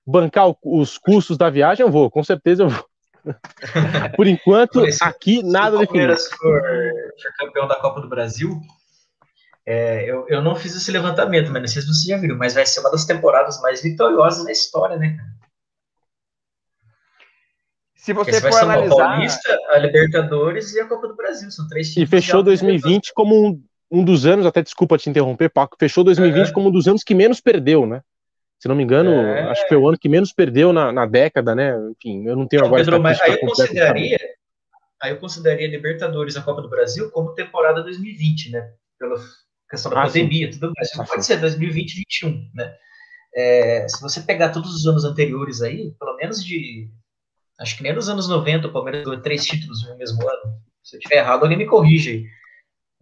bancar 0.05 0.53
os 0.63 0.97
custos 0.97 1.37
da 1.37 1.49
viagem, 1.49 1.85
eu 1.85 1.91
vou. 1.91 2.11
Com 2.11 2.23
certeza 2.23 2.63
eu 2.63 2.69
vou. 2.69 2.85
Por 4.15 4.27
enquanto, 4.27 4.89
se, 4.91 5.03
aqui 5.03 5.43
nada 5.43 5.77
definido. 5.77 6.17
Se 6.17 6.27
o 6.27 6.37
Palmeiras 6.37 6.61
for, 7.17 7.21
for, 7.21 7.45
campeão 7.45 7.67
da 7.67 7.75
Copa 7.75 8.01
do 8.01 8.07
Brasil, 8.07 8.59
é, 9.65 10.09
eu, 10.09 10.25
eu 10.29 10.41
não 10.41 10.55
fiz 10.55 10.75
esse 10.75 10.91
levantamento, 10.91 11.51
mas 11.51 11.61
não 11.61 11.67
sei 11.67 11.81
se 11.81 11.87
você 11.87 12.07
já 12.09 12.17
viu, 12.17 12.37
mas 12.37 12.53
vai 12.53 12.65
ser 12.65 12.79
uma 12.79 12.91
das 12.91 13.05
temporadas 13.05 13.61
mais 13.61 13.81
vitoriosas 13.81 14.45
na 14.45 14.51
história, 14.51 14.95
né, 14.97 15.17
cara? 15.17 15.37
Se 18.07 18.13
você 18.13 18.39
for 18.39 18.63
analisar. 18.63 18.95
Paulista, 18.95 19.59
a 19.71 19.77
Libertadores 19.79 20.73
e 20.73 20.79
a 20.79 20.87
Copa 20.87 21.09
do 21.09 21.15
Brasil. 21.17 21.51
São 21.51 21.67
três 21.67 21.89
títulos. 21.89 22.07
E 22.07 22.09
fechou 22.09 22.41
2020 22.41 23.13
como 23.13 23.35
um, 23.35 23.61
um, 23.91 24.01
dos 24.01 24.25
anos, 24.25 24.45
até 24.45 24.61
desculpa 24.61 24.97
te 24.97 25.09
interromper, 25.09 25.49
Paco, 25.49 25.75
fechou 25.77 26.05
2020 26.05 26.47
é. 26.47 26.53
como 26.53 26.69
um 26.69 26.71
dos 26.71 26.87
anos 26.87 27.03
que 27.03 27.13
menos 27.13 27.41
perdeu, 27.41 27.85
né? 27.85 28.01
Se 28.59 28.69
não 28.69 28.75
me 28.75 28.83
engano, 28.83 29.11
é. 29.11 29.49
acho 29.49 29.61
que 29.63 29.67
foi 29.67 29.77
o 29.77 29.89
ano 29.89 29.99
que 29.99 30.07
menos 30.07 30.31
perdeu 30.31 30.71
na, 30.71 30.89
na 30.89 31.05
década, 31.05 31.53
né? 31.53 31.75
Enfim, 31.91 32.25
eu 32.25 32.37
não 32.37 32.47
tenho 32.47 32.63
agora. 32.63 32.81
Pedro, 32.81 33.01
mas 33.01 33.19
aí 33.19 33.33
eu 33.33 33.39
consideraria. 33.41 34.17
Aí 35.03 35.11
eu 35.11 35.17
consideraria 35.17 35.67
Libertadores 35.67 36.35
e 36.35 36.39
a 36.39 36.43
Copa 36.43 36.61
do 36.61 36.69
Brasil 36.69 37.11
como 37.11 37.33
temporada 37.33 37.83
2020, 37.83 38.51
né? 38.51 38.71
Pela 38.97 39.15
questão 39.69 39.91
da 39.91 40.03
ah, 40.03 40.05
pandemia 40.05 40.47
e 40.47 40.51
tudo 40.51 40.71
mais. 40.73 40.89
Não 40.95 41.03
ah, 41.03 41.07
pode 41.07 41.25
sim. 41.25 41.33
ser 41.33 41.41
2020 41.41 41.91
e 41.91 42.05
2021, 42.23 42.51
né? 42.55 42.73
É, 43.35 43.85
se 43.89 44.01
você 44.01 44.21
pegar 44.21 44.51
todos 44.51 44.73
os 44.73 44.87
anos 44.87 45.03
anteriores 45.03 45.61
aí, 45.61 45.91
pelo 45.99 46.15
menos 46.15 46.41
de 46.41 46.89
Acho 47.59 47.75
que 47.75 47.83
nem 47.83 47.93
nos 47.93 48.07
anos 48.07 48.27
90 48.27 48.67
o 48.67 48.71
Palmeiras 48.71 49.03
ganhou 49.03 49.21
três 49.21 49.45
títulos 49.45 49.87
no 49.87 49.97
mesmo 49.97 50.21
ano. 50.21 50.61
Se 50.83 50.95
eu 50.95 50.99
estiver 50.99 51.17
errado, 51.17 51.43
alguém 51.43 51.57
me 51.57 51.65
corrige 51.65 52.11
aí. 52.11 52.25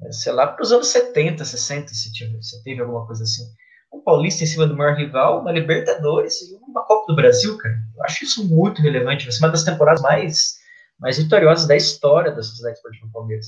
É, 0.08 0.12
sei 0.12 0.34
lá, 0.34 0.48
para 0.48 0.64
os 0.64 0.72
anos 0.72 0.88
70, 0.88 1.44
60, 1.44 1.90
se, 1.90 2.12
se 2.42 2.64
teve 2.64 2.82
alguma 2.82 3.06
coisa 3.06 3.24
assim. 3.24 3.44
Um 3.94 4.02
Paulista 4.02 4.44
em 4.44 4.48
cima 4.48 4.66
do 4.66 4.76
maior 4.76 4.96
rival, 4.96 5.42
uma 5.42 5.52
Libertadores 5.52 6.42
e 6.42 6.56
uma 6.56 6.86
Copa 6.86 7.06
do 7.08 7.16
Brasil, 7.16 7.58
cara. 7.58 7.76
Eu 7.96 8.04
acho 8.04 8.24
isso 8.24 8.48
muito 8.48 8.82
relevante. 8.82 9.26
Vai 9.26 9.32
ser 9.32 9.44
uma 9.44 9.52
das 9.52 9.64
temporadas 9.64 10.02
mais, 10.02 10.56
mais 11.00 11.18
vitoriosas 11.18 11.68
da 11.68 11.76
história 11.76 12.32
da 12.32 12.42
Sociedade 12.42 12.78
Esportiva 12.78 13.10
Palmeiras. 13.14 13.48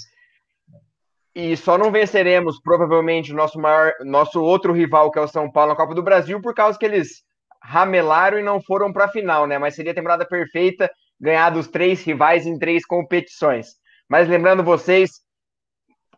E 1.36 1.55
só 1.55 1.78
não 1.78 1.91
venceremos, 1.91 2.60
provavelmente, 2.60 3.32
o 3.32 3.36
nosso, 3.36 3.60
maior, 3.60 3.93
nosso 4.03 4.41
outro 4.41 4.74
rival, 4.74 5.12
que 5.12 5.20
é 5.20 5.22
o 5.22 5.28
São 5.28 5.51
Paulo, 5.51 5.72
na 5.72 5.76
Copa 5.76 5.93
do 5.93 6.01
Brasil, 6.01 6.41
por 6.41 6.53
causa 6.53 6.80
que 6.80 6.86
eles 6.86 7.24
ramelaram 7.68 8.39
e 8.39 8.43
não 8.43 8.61
foram 8.61 8.93
para 8.93 9.05
a 9.05 9.09
final, 9.09 9.45
né? 9.45 9.57
Mas 9.57 9.76
seria 9.76 9.91
a 9.91 9.95
temporada 9.95 10.26
perfeita 10.26 10.89
ganhar 11.20 11.49
dos 11.49 11.68
três 11.68 12.01
rivais 12.01 12.45
em 12.45 12.57
três 12.57 12.86
competições. 12.86 13.76
Mas 14.07 14.30
lembrando 14.30 14.63
vocês, 14.63 15.11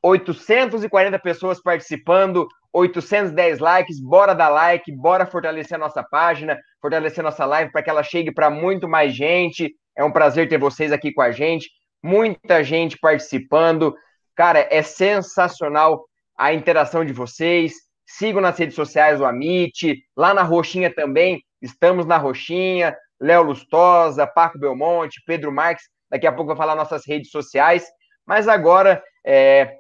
840 0.04 1.18
pessoas 1.18 1.60
participando, 1.60 2.48
810 2.72 3.58
likes, 3.58 4.00
bora 4.00 4.36
dar 4.36 4.50
like, 4.50 4.92
bora 4.96 5.26
fortalecer 5.26 5.76
a 5.76 5.80
nossa 5.80 6.04
página, 6.04 6.56
fortalecer 6.80 7.24
nossa 7.24 7.46
live 7.46 7.72
para 7.72 7.82
que 7.82 7.90
ela 7.90 8.04
chegue 8.04 8.32
para 8.32 8.52
muito 8.52 8.88
mais 8.88 9.16
gente. 9.16 9.74
É 9.98 10.04
um 10.04 10.12
prazer 10.12 10.48
ter 10.48 10.60
vocês 10.60 10.92
aqui 10.92 11.12
com 11.12 11.22
a 11.22 11.32
gente. 11.32 11.68
muita 12.02 12.64
gente 12.64 12.98
participando. 12.98 13.94
Cara, 14.36 14.68
é 14.70 14.84
sensacional 14.84 16.06
a 16.38 16.54
interação 16.54 17.04
de 17.04 17.12
vocês. 17.12 17.74
Sigam 18.12 18.42
nas 18.42 18.58
redes 18.58 18.74
sociais 18.74 19.22
o 19.22 19.26
Amit, 19.26 20.04
lá 20.18 20.34
na 20.34 20.42
Roxinha 20.42 20.92
também, 20.92 21.44
estamos 21.62 22.08
na 22.08 22.18
Roxinha, 22.18 22.98
Léo 23.22 23.44
Lustosa, 23.44 24.26
Paco 24.26 24.58
Belmonte, 24.58 25.22
Pedro 25.28 25.52
Marques, 25.52 25.86
daqui 26.10 26.26
a 26.26 26.32
pouco 26.32 26.48
vai 26.48 26.58
falar 26.58 26.76
nossas 26.76 27.06
redes 27.06 27.30
sociais, 27.30 27.86
mas 28.26 28.48
agora 28.48 29.04
é, 29.24 29.78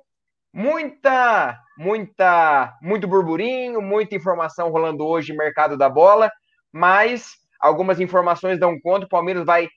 muita, 0.53 1.57
muita, 1.75 2.77
muito 2.83 3.07
burburinho, 3.07 3.81
muita 3.81 4.15
informação 4.15 4.69
rolando 4.69 5.07
hoje 5.07 5.31
no 5.31 5.39
mercado 5.39 5.75
da 5.75 5.89
bola, 5.89 6.31
mas 6.71 7.31
algumas 7.59 7.99
informações 7.99 8.59
dão 8.59 8.79
conta, 8.79 9.07
o 9.07 9.09
Palmeiras 9.09 9.43
vai 9.43 9.67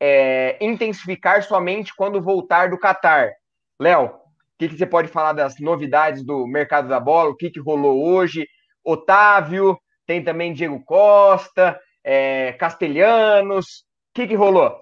é, 0.00 0.56
intensificar 0.60 1.44
somente 1.44 1.94
quando 1.94 2.20
voltar 2.20 2.70
do 2.70 2.78
Catar. 2.78 3.30
Léo, 3.78 4.19
que, 4.60 4.68
que, 4.68 4.76
você 4.76 4.86
pode 4.86 5.08
falar 5.08 5.32
das 5.32 5.58
novidades 5.58 6.22
do 6.22 6.46
mercado 6.46 6.86
da 6.86 7.00
bola? 7.00 7.30
O 7.30 7.34
que, 7.34 7.48
que 7.48 7.58
rolou 7.58 8.04
hoje? 8.04 8.46
Otávio, 8.84 9.78
tem 10.06 10.22
também 10.22 10.52
Diego 10.52 10.84
Costa, 10.84 11.80
é, 12.04 12.52
Castelhanos. 12.52 13.64
O 14.10 14.14
que, 14.14 14.26
que 14.26 14.34
rolou? 14.34 14.78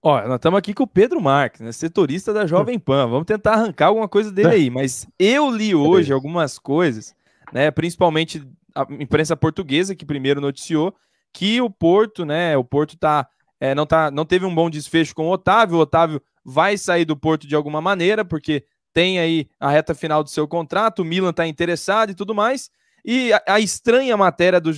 Ó, 0.00 0.22
nós 0.28 0.36
estamos 0.36 0.56
aqui 0.56 0.72
com 0.72 0.84
o 0.84 0.86
Pedro 0.86 1.20
Marques, 1.20 1.62
né, 1.62 1.72
setorista 1.72 2.32
da 2.32 2.46
Jovem 2.46 2.78
Pan. 2.78 3.08
Vamos 3.08 3.26
tentar 3.26 3.54
arrancar 3.54 3.86
alguma 3.86 4.08
coisa 4.08 4.30
dele 4.30 4.50
aí. 4.50 4.70
Mas 4.70 5.04
eu 5.18 5.50
li 5.50 5.74
hoje 5.74 6.12
algumas 6.12 6.56
coisas, 6.56 7.12
né, 7.52 7.72
principalmente 7.72 8.46
a 8.72 8.86
imprensa 9.00 9.36
portuguesa, 9.36 9.96
que 9.96 10.06
primeiro 10.06 10.40
noticiou 10.40 10.94
que 11.32 11.60
o 11.60 11.68
Porto, 11.68 12.24
né, 12.24 12.56
o 12.56 12.62
Porto 12.62 12.96
tá, 12.96 13.26
é, 13.58 13.74
não, 13.74 13.84
tá, 13.84 14.12
não 14.12 14.24
teve 14.24 14.46
um 14.46 14.54
bom 14.54 14.70
desfecho 14.70 15.12
com 15.12 15.26
o 15.26 15.32
Otávio. 15.32 15.76
O 15.76 15.80
Otávio 15.80 16.22
vai 16.44 16.78
sair 16.78 17.04
do 17.04 17.16
Porto 17.16 17.48
de 17.48 17.56
alguma 17.56 17.80
maneira, 17.80 18.24
porque 18.24 18.64
tem 18.96 19.18
aí 19.18 19.46
a 19.60 19.68
reta 19.68 19.94
final 19.94 20.24
do 20.24 20.30
seu 20.30 20.48
contrato, 20.48 21.00
o 21.00 21.04
Milan 21.04 21.28
está 21.28 21.46
interessado 21.46 22.08
e 22.08 22.14
tudo 22.14 22.34
mais. 22.34 22.70
E 23.04 23.30
a, 23.30 23.42
a 23.46 23.60
estranha 23.60 24.16
matéria 24.16 24.58
do, 24.58 24.70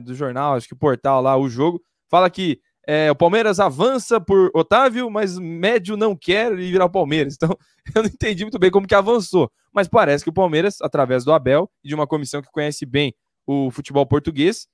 do 0.00 0.14
jornal, 0.14 0.54
acho 0.54 0.68
que 0.68 0.74
o 0.74 0.78
portal 0.78 1.20
lá, 1.20 1.36
o 1.36 1.48
jogo, 1.48 1.82
fala 2.08 2.30
que 2.30 2.60
é, 2.86 3.10
o 3.10 3.16
Palmeiras 3.16 3.58
avança 3.58 4.20
por 4.20 4.48
Otávio, 4.54 5.10
mas 5.10 5.36
médio 5.40 5.96
não 5.96 6.14
quer 6.14 6.52
ir 6.52 6.70
virar 6.70 6.84
o 6.84 6.90
Palmeiras. 6.90 7.34
Então, 7.42 7.58
eu 7.96 8.02
não 8.04 8.08
entendi 8.08 8.44
muito 8.44 8.60
bem 8.60 8.70
como 8.70 8.86
que 8.86 8.94
avançou. 8.94 9.50
Mas 9.72 9.88
parece 9.88 10.22
que 10.22 10.30
o 10.30 10.32
Palmeiras, 10.32 10.80
através 10.80 11.24
do 11.24 11.32
Abel 11.32 11.68
e 11.82 11.88
de 11.88 11.96
uma 11.96 12.06
comissão 12.06 12.40
que 12.40 12.52
conhece 12.52 12.86
bem 12.86 13.12
o 13.44 13.72
futebol 13.72 14.06
português, 14.06 14.68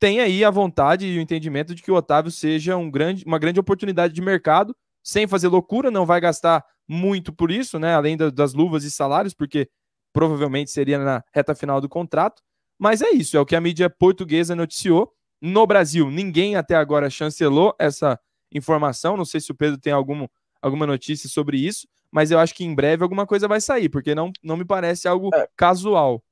tem 0.00 0.18
aí 0.18 0.44
a 0.44 0.50
vontade 0.50 1.06
e 1.06 1.16
o 1.16 1.20
entendimento 1.20 1.76
de 1.76 1.80
que 1.80 1.92
o 1.92 1.94
Otávio 1.94 2.32
seja 2.32 2.76
um 2.76 2.90
grande, 2.90 3.24
uma 3.24 3.38
grande 3.38 3.60
oportunidade 3.60 4.12
de 4.12 4.20
mercado 4.20 4.74
sem 5.00 5.28
fazer 5.28 5.46
loucura, 5.46 5.92
não 5.92 6.04
vai 6.04 6.20
gastar 6.20 6.64
muito 6.88 7.32
por 7.32 7.50
isso, 7.50 7.78
né? 7.78 7.94
Além 7.94 8.16
das 8.16 8.54
luvas 8.54 8.84
e 8.84 8.90
salários, 8.90 9.34
porque 9.34 9.68
provavelmente 10.12 10.70
seria 10.70 10.98
na 10.98 11.22
reta 11.32 11.54
final 11.54 11.80
do 11.80 11.88
contrato. 11.88 12.42
Mas 12.78 13.02
é 13.02 13.10
isso, 13.10 13.36
é 13.36 13.40
o 13.40 13.46
que 13.46 13.56
a 13.56 13.60
mídia 13.60 13.88
portuguesa 13.90 14.54
noticiou. 14.54 15.12
No 15.40 15.66
Brasil, 15.66 16.10
ninguém 16.10 16.56
até 16.56 16.74
agora 16.74 17.10
chancelou 17.10 17.74
essa 17.78 18.18
informação. 18.52 19.16
Não 19.16 19.24
sei 19.24 19.40
se 19.40 19.50
o 19.50 19.54
Pedro 19.54 19.78
tem 19.78 19.92
algum, 19.92 20.26
alguma 20.60 20.86
notícia 20.86 21.28
sobre 21.28 21.58
isso, 21.58 21.86
mas 22.10 22.30
eu 22.30 22.38
acho 22.38 22.54
que 22.54 22.64
em 22.64 22.74
breve 22.74 23.02
alguma 23.02 23.26
coisa 23.26 23.48
vai 23.48 23.60
sair, 23.60 23.88
porque 23.88 24.14
não, 24.14 24.32
não 24.42 24.56
me 24.56 24.64
parece 24.64 25.08
algo 25.08 25.30
é. 25.34 25.48
casual. 25.56 26.22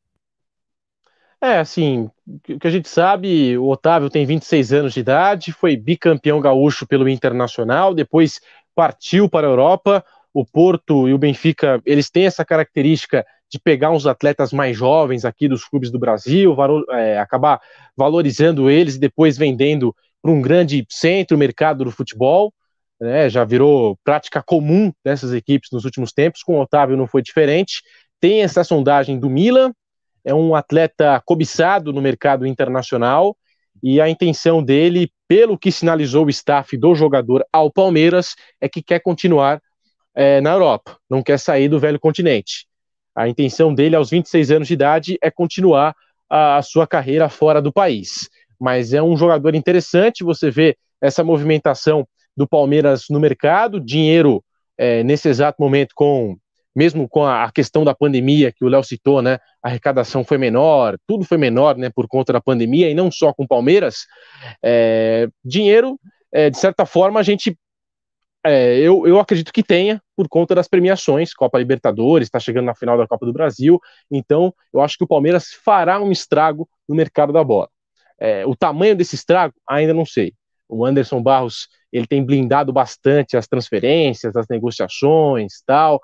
É, 1.40 1.58
assim, 1.58 2.10
o 2.26 2.58
que 2.58 2.66
a 2.66 2.70
gente 2.70 2.88
sabe, 2.88 3.58
o 3.58 3.68
Otávio 3.68 4.08
tem 4.08 4.24
26 4.24 4.72
anos 4.72 4.94
de 4.94 5.00
idade, 5.00 5.52
foi 5.52 5.76
bicampeão 5.76 6.40
gaúcho 6.40 6.86
pelo 6.86 7.06
Internacional, 7.06 7.94
depois 7.94 8.40
partiu 8.74 9.28
para 9.28 9.46
a 9.46 9.50
Europa. 9.50 10.04
O 10.34 10.44
Porto 10.44 11.08
e 11.08 11.14
o 11.14 11.18
Benfica, 11.18 11.80
eles 11.86 12.10
têm 12.10 12.26
essa 12.26 12.44
característica 12.44 13.24
de 13.48 13.60
pegar 13.60 13.92
uns 13.92 14.04
atletas 14.04 14.52
mais 14.52 14.76
jovens 14.76 15.24
aqui 15.24 15.46
dos 15.46 15.64
clubes 15.64 15.92
do 15.92 15.98
Brasil, 15.98 16.56
é, 16.90 17.20
acabar 17.20 17.60
valorizando 17.96 18.68
eles 18.68 18.96
e 18.96 18.98
depois 18.98 19.38
vendendo 19.38 19.94
para 20.20 20.32
um 20.32 20.42
grande 20.42 20.84
centro 20.90 21.38
mercado 21.38 21.84
do 21.84 21.92
futebol. 21.92 22.52
Né, 23.00 23.28
já 23.28 23.44
virou 23.44 23.98
prática 24.02 24.42
comum 24.42 24.92
dessas 25.04 25.32
equipes 25.32 25.68
nos 25.72 25.84
últimos 25.84 26.12
tempos, 26.12 26.42
com 26.42 26.58
o 26.58 26.60
Otávio 26.60 26.96
não 26.96 27.06
foi 27.06 27.22
diferente. 27.22 27.82
Tem 28.20 28.42
essa 28.42 28.64
sondagem 28.64 29.18
do 29.18 29.30
Milan, 29.30 29.72
é 30.24 30.34
um 30.34 30.54
atleta 30.54 31.20
cobiçado 31.24 31.92
no 31.92 32.00
mercado 32.00 32.46
internacional, 32.46 33.36
e 33.82 34.00
a 34.00 34.08
intenção 34.08 34.62
dele, 34.62 35.10
pelo 35.28 35.58
que 35.58 35.70
sinalizou 35.70 36.24
o 36.24 36.30
staff 36.30 36.76
do 36.76 36.94
jogador 36.94 37.44
ao 37.52 37.70
Palmeiras, 37.70 38.34
é 38.60 38.68
que 38.68 38.82
quer 38.82 39.00
continuar 39.00 39.60
é, 40.14 40.40
na 40.40 40.52
Europa, 40.52 40.96
não 41.08 41.22
quer 41.22 41.38
sair 41.38 41.68
do 41.68 41.80
velho 41.80 41.98
continente. 41.98 42.66
A 43.14 43.28
intenção 43.28 43.74
dele, 43.74 43.96
aos 43.96 44.10
26 44.10 44.50
anos 44.50 44.68
de 44.68 44.74
idade, 44.74 45.18
é 45.22 45.30
continuar 45.30 45.94
a, 46.28 46.56
a 46.56 46.62
sua 46.62 46.86
carreira 46.86 47.28
fora 47.28 47.60
do 47.60 47.72
país. 47.72 48.28
Mas 48.60 48.92
é 48.92 49.02
um 49.02 49.16
jogador 49.16 49.54
interessante, 49.54 50.24
você 50.24 50.50
vê 50.50 50.76
essa 51.00 51.22
movimentação 51.22 52.06
do 52.36 52.46
Palmeiras 52.46 53.04
no 53.10 53.20
mercado, 53.20 53.80
dinheiro 53.80 54.42
é, 54.76 55.02
nesse 55.04 55.28
exato 55.28 55.62
momento 55.62 55.92
com 55.94 56.36
mesmo 56.74 57.08
com 57.08 57.24
a, 57.24 57.50
questão 57.52 57.84
da 57.84 57.94
pandemia 57.94 58.50
que 58.50 58.64
o 58.64 58.68
Léo 58.68 58.82
citou, 58.82 59.22
né, 59.22 59.38
a 59.62 59.68
arrecadação 59.68 60.24
foi 60.24 60.38
menor, 60.38 60.98
tudo 61.06 61.24
foi 61.24 61.38
menor, 61.38 61.76
né, 61.76 61.88
por 61.88 62.08
conta 62.08 62.32
da 62.32 62.40
pandemia 62.40 62.90
e 62.90 62.94
não 62.94 63.12
só 63.12 63.32
com 63.32 63.44
o 63.44 63.48
Palmeiras, 63.48 64.06
é, 64.60 65.28
dinheiro, 65.44 65.96
é, 66.32 66.50
de 66.50 66.58
certa 66.58 66.84
forma, 66.84 67.20
a 67.20 67.22
gente, 67.22 67.56
é, 68.44 68.76
eu, 68.78 69.06
eu 69.06 69.20
acredito 69.20 69.52
que 69.52 69.62
tenha 69.62 70.02
por 70.16 70.28
conta 70.28 70.54
das 70.54 70.68
premiações, 70.68 71.34
Copa 71.34 71.58
Libertadores, 71.58 72.28
está 72.28 72.38
chegando 72.38 72.66
na 72.66 72.74
final 72.74 72.96
da 72.96 73.06
Copa 73.06 73.26
do 73.26 73.32
Brasil, 73.32 73.80
então 74.10 74.54
eu 74.72 74.80
acho 74.80 74.96
que 74.96 75.04
o 75.04 75.08
Palmeiras 75.08 75.48
fará 75.64 76.00
um 76.00 76.12
estrago 76.12 76.68
no 76.88 76.94
mercado 76.94 77.32
da 77.32 77.42
bola. 77.42 77.68
É, 78.18 78.46
o 78.46 78.54
tamanho 78.54 78.96
desse 78.96 79.14
estrago, 79.14 79.54
ainda 79.68 79.92
não 79.92 80.06
sei. 80.06 80.32
O 80.68 80.84
Anderson 80.84 81.22
Barros 81.22 81.68
ele 81.92 82.06
tem 82.06 82.24
blindado 82.24 82.72
bastante 82.72 83.36
as 83.36 83.46
transferências, 83.46 84.34
as 84.34 84.46
negociações, 84.48 85.62
tal, 85.66 86.00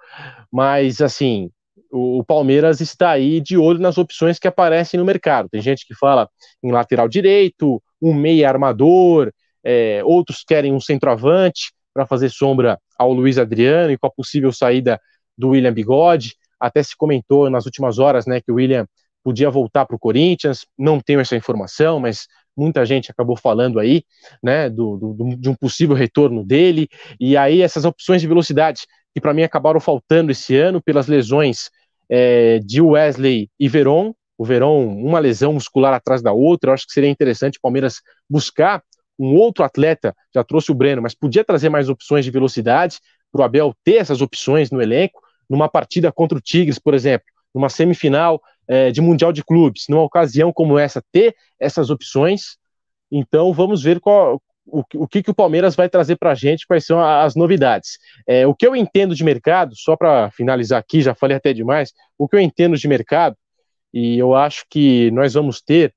mas 0.52 1.00
assim 1.00 1.50
o, 1.90 2.24
Palmeiras 2.24 2.80
está 2.80 3.10
aí 3.10 3.40
de 3.40 3.56
olho 3.58 3.80
nas 3.80 3.98
opções 3.98 4.38
que 4.38 4.48
aparecem 4.48 4.98
no 4.98 5.04
mercado. 5.04 5.48
Tem 5.48 5.60
gente 5.60 5.86
que 5.86 5.94
fala 5.94 6.28
em 6.62 6.70
lateral 6.70 7.08
direito, 7.08 7.82
um 8.00 8.14
meia 8.14 8.48
armador, 8.48 9.32
é, 9.64 10.02
outros 10.04 10.44
querem 10.46 10.72
um 10.72 10.80
centroavante 10.80 11.72
para 11.92 12.06
fazer 12.06 12.30
sombra 12.30 12.78
ao 12.98 13.12
Luiz 13.12 13.38
Adriano 13.38 13.92
e 13.92 13.98
com 13.98 14.06
a 14.06 14.10
possível 14.10 14.52
saída 14.52 15.00
do 15.36 15.50
William 15.50 15.72
Bigode. 15.72 16.36
Até 16.58 16.82
se 16.82 16.96
comentou 16.96 17.48
nas 17.48 17.66
últimas 17.66 17.98
horas 17.98 18.26
né, 18.26 18.40
que 18.40 18.52
o 18.52 18.56
William 18.56 18.86
podia 19.22 19.50
voltar 19.50 19.86
para 19.86 19.96
o 19.96 19.98
Corinthians. 19.98 20.66
Não 20.78 21.00
tenho 21.00 21.20
essa 21.20 21.36
informação, 21.36 22.00
mas 22.00 22.26
muita 22.56 22.84
gente 22.84 23.10
acabou 23.10 23.36
falando 23.36 23.78
aí, 23.78 24.02
né, 24.42 24.68
do, 24.68 24.96
do, 24.96 25.36
de 25.36 25.48
um 25.48 25.54
possível 25.54 25.96
retorno 25.96 26.44
dele, 26.44 26.88
e 27.18 27.36
aí 27.36 27.62
essas 27.62 27.84
opções 27.84 28.20
de 28.20 28.28
velocidade 28.28 28.82
que 29.14 29.20
para 29.20 29.32
mim 29.32 29.42
acabaram 29.42 29.80
faltando 29.80 30.30
esse 30.30 30.56
ano 30.56 30.80
pelas 30.82 31.06
lesões 31.06 31.70
é, 32.08 32.58
de 32.58 32.80
Wesley 32.80 33.48
e 33.58 33.68
Veron, 33.68 34.12
o 34.36 34.44
Veron, 34.44 34.86
uma 34.86 35.18
lesão 35.18 35.52
muscular 35.52 35.92
atrás 35.92 36.22
da 36.22 36.32
outra, 36.32 36.70
eu 36.70 36.74
acho 36.74 36.86
que 36.86 36.92
seria 36.92 37.10
interessante 37.10 37.58
o 37.58 37.60
Palmeiras 37.60 38.00
buscar 38.28 38.82
um 39.20 39.36
outro 39.36 39.62
atleta, 39.62 40.16
já 40.34 40.42
trouxe 40.42 40.72
o 40.72 40.74
Breno, 40.74 41.02
mas 41.02 41.14
podia 41.14 41.44
trazer 41.44 41.68
mais 41.68 41.90
opções 41.90 42.24
de 42.24 42.30
velocidade, 42.30 42.98
para 43.30 43.42
o 43.42 43.44
Abel 43.44 43.74
ter 43.84 43.96
essas 43.96 44.22
opções 44.22 44.70
no 44.70 44.80
elenco, 44.80 45.20
numa 45.48 45.68
partida 45.68 46.10
contra 46.10 46.38
o 46.38 46.40
Tigres, 46.40 46.78
por 46.78 46.94
exemplo, 46.94 47.26
numa 47.54 47.68
semifinal 47.68 48.40
é, 48.66 48.90
de 48.90 49.00
Mundial 49.00 49.32
de 49.32 49.44
Clubes, 49.44 49.84
numa 49.88 50.02
ocasião 50.02 50.52
como 50.52 50.78
essa, 50.78 51.02
ter 51.12 51.34
essas 51.58 51.90
opções. 51.90 52.56
Então 53.10 53.52
vamos 53.52 53.82
ver 53.82 54.00
qual, 54.00 54.40
o, 54.64 54.82
o 54.94 55.06
que, 55.06 55.22
que 55.22 55.30
o 55.30 55.34
Palmeiras 55.34 55.76
vai 55.76 55.88
trazer 55.88 56.16
para 56.16 56.30
a 56.30 56.34
gente, 56.34 56.66
quais 56.66 56.86
são 56.86 56.98
as 56.98 57.34
novidades. 57.34 57.98
É, 58.26 58.46
o 58.46 58.54
que 58.54 58.66
eu 58.66 58.74
entendo 58.74 59.14
de 59.14 59.22
mercado, 59.22 59.74
só 59.76 59.96
para 59.96 60.30
finalizar 60.30 60.78
aqui, 60.78 61.02
já 61.02 61.14
falei 61.14 61.36
até 61.36 61.52
demais, 61.52 61.92
o 62.16 62.26
que 62.26 62.36
eu 62.36 62.40
entendo 62.40 62.76
de 62.76 62.88
mercado, 62.88 63.36
e 63.92 64.18
eu 64.18 64.34
acho 64.34 64.64
que 64.70 65.10
nós 65.10 65.34
vamos 65.34 65.60
ter, 65.60 65.92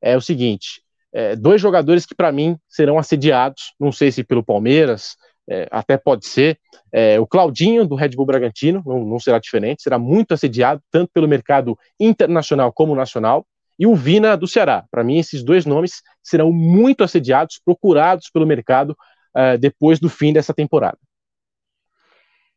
é 0.00 0.16
o 0.16 0.20
seguinte: 0.20 0.82
é, 1.12 1.36
dois 1.36 1.60
jogadores 1.60 2.06
que 2.06 2.14
para 2.14 2.32
mim 2.32 2.56
serão 2.68 2.98
assediados, 2.98 3.74
não 3.78 3.92
sei 3.92 4.10
se 4.10 4.24
pelo 4.24 4.42
Palmeiras, 4.42 5.16
é, 5.48 5.68
até 5.70 5.96
pode 5.96 6.26
ser. 6.26 6.58
É, 6.92 7.18
o 7.18 7.26
Claudinho, 7.26 7.86
do 7.86 7.94
Red 7.94 8.10
Bull 8.10 8.26
Bragantino, 8.26 8.82
não, 8.86 9.04
não, 9.04 9.18
será 9.18 9.38
diferente, 9.38 9.82
será 9.82 9.98
muito 9.98 10.32
assediado, 10.32 10.80
tanto 10.90 11.10
pelo 11.12 11.28
mercado 11.28 11.76
internacional 11.98 12.72
como 12.72 12.94
nacional. 12.94 13.46
E 13.78 13.86
o 13.86 13.94
Vina, 13.94 14.36
do 14.36 14.46
Ceará. 14.46 14.84
Para 14.90 15.02
mim, 15.02 15.18
esses 15.18 15.42
dois 15.42 15.66
nomes 15.66 16.02
serão 16.22 16.52
muito 16.52 17.02
assediados, 17.02 17.60
procurados 17.64 18.30
pelo 18.30 18.46
mercado 18.46 18.90
uh, 19.36 19.58
depois 19.58 19.98
do 19.98 20.08
fim 20.08 20.32
dessa 20.32 20.54
temporada. 20.54 20.98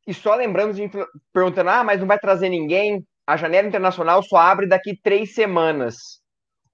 E 0.06 0.14
só 0.14 0.36
lembrando, 0.36 0.76
de 0.76 0.88
perguntando, 1.34 1.70
ah, 1.70 1.84
mas 1.84 2.00
não 2.00 2.06
vai 2.06 2.20
trazer 2.20 2.50
ninguém? 2.50 3.04
A 3.26 3.38
janela 3.38 3.68
internacional 3.68 4.22
só 4.22 4.38
abre 4.38 4.68
daqui 4.68 4.96
três 5.02 5.34
semanas. 5.34 6.22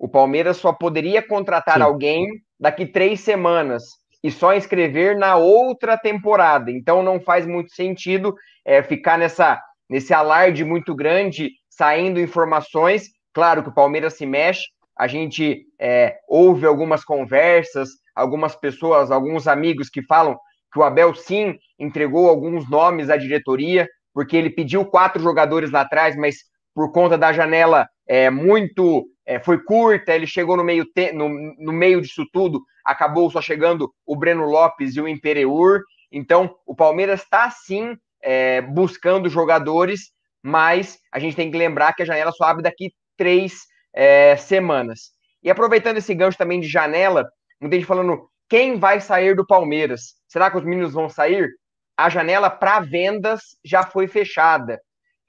O 0.02 0.10
Palmeiras 0.10 0.58
só 0.58 0.74
poderia 0.74 1.22
contratar 1.22 1.76
Sim. 1.76 1.84
alguém 1.84 2.28
daqui 2.60 2.88
três 2.88 3.20
semanas. 3.20 3.84
e 4.24 4.30
só 4.30 4.54
inscrever 4.54 5.18
na 5.18 5.36
outra 5.36 5.98
temporada. 5.98 6.70
Então 6.70 7.02
não 7.02 7.20
faz 7.20 7.48
muito 7.48 7.74
sentido 7.74 8.36
é, 8.64 8.84
ficar 8.84 9.18
nessa, 9.18 9.60
nesse 9.90 10.14
alarde 10.14 10.64
muito 10.64 10.94
grande, 10.96 11.50
saindo 11.68 12.20
informações. 12.20 13.10
Claro 13.34 13.64
que 13.64 13.70
o 13.70 13.74
Palmeiras 13.74 14.14
se 14.14 14.26
mexe, 14.28 14.62
a 14.96 15.08
gente 15.08 15.66
é, 15.80 16.18
ouve 16.28 16.68
algumas 16.68 17.04
conversas, 17.04 17.90
algumas 18.16 18.56
pessoas, 18.56 19.10
alguns 19.10 19.48
amigos 19.48 19.90
que 19.90 20.04
falam 20.04 20.38
que 20.72 20.80
o 20.80 20.84
Abel 20.84 21.16
sim 21.16 21.58
entregou 21.80 22.30
alguns 22.30 22.70
nomes 22.70 23.10
à 23.10 23.18
diretoria, 23.18 23.88
porque 24.14 24.38
ele 24.38 24.52
pediu 24.52 24.86
quatro 24.86 25.22
jogadores 25.22 25.72
lá 25.72 25.82
atrás, 25.82 26.16
mas 26.16 26.36
por 26.76 26.92
conta 26.92 27.18
da 27.18 27.34
janela 27.34 27.88
é, 28.08 28.30
muito 28.30 29.08
é, 29.32 29.40
foi 29.40 29.64
curta, 29.64 30.14
ele 30.14 30.28
chegou 30.28 30.58
no 30.58 30.64
meio, 30.64 30.86
te, 30.86 31.14
no, 31.14 31.30
no 31.30 31.72
meio 31.72 32.02
disso 32.02 32.26
tudo, 32.34 32.62
acabou 32.84 33.32
só 33.32 33.42
chegando 33.42 33.90
o 34.06 34.16
Breno 34.16 34.46
Lopes 34.46 34.96
e 34.96 35.02
o 35.02 35.08
Impereur. 35.08 35.82
Então, 36.12 36.54
o 36.66 36.76
Palmeiras 36.76 37.22
está 37.22 37.50
sim 37.50 37.96
é, 38.22 38.60
buscando 38.60 39.30
jogadores, 39.30 40.12
mas 40.44 41.00
a 41.14 41.18
gente 41.18 41.36
tem 41.36 41.50
que 41.50 41.58
lembrar 41.58 41.94
que 41.94 42.04
a 42.04 42.06
janela 42.06 42.34
só 42.34 42.44
abre 42.44 42.62
daqui 42.62 42.92
três 43.18 43.62
é, 43.94 44.36
semanas. 44.36 45.12
E 45.42 45.50
aproveitando 45.50 45.98
esse 45.98 46.14
gancho 46.14 46.38
também 46.38 46.60
de 46.60 46.68
janela, 46.68 47.26
muita 47.60 47.78
gente 47.78 47.86
falando 47.86 48.28
quem 48.50 48.78
vai 48.78 49.00
sair 49.00 49.34
do 49.34 49.48
Palmeiras. 49.48 50.16
Será 50.28 50.52
que 50.52 50.58
os 50.58 50.66
meninos 50.66 50.92
vão 50.92 51.08
sair? 51.08 51.50
A 51.96 52.10
janela 52.10 52.50
para 52.50 52.82
vendas 52.82 53.42
já 53.64 53.84
foi 53.84 54.08
fechada. 54.08 54.78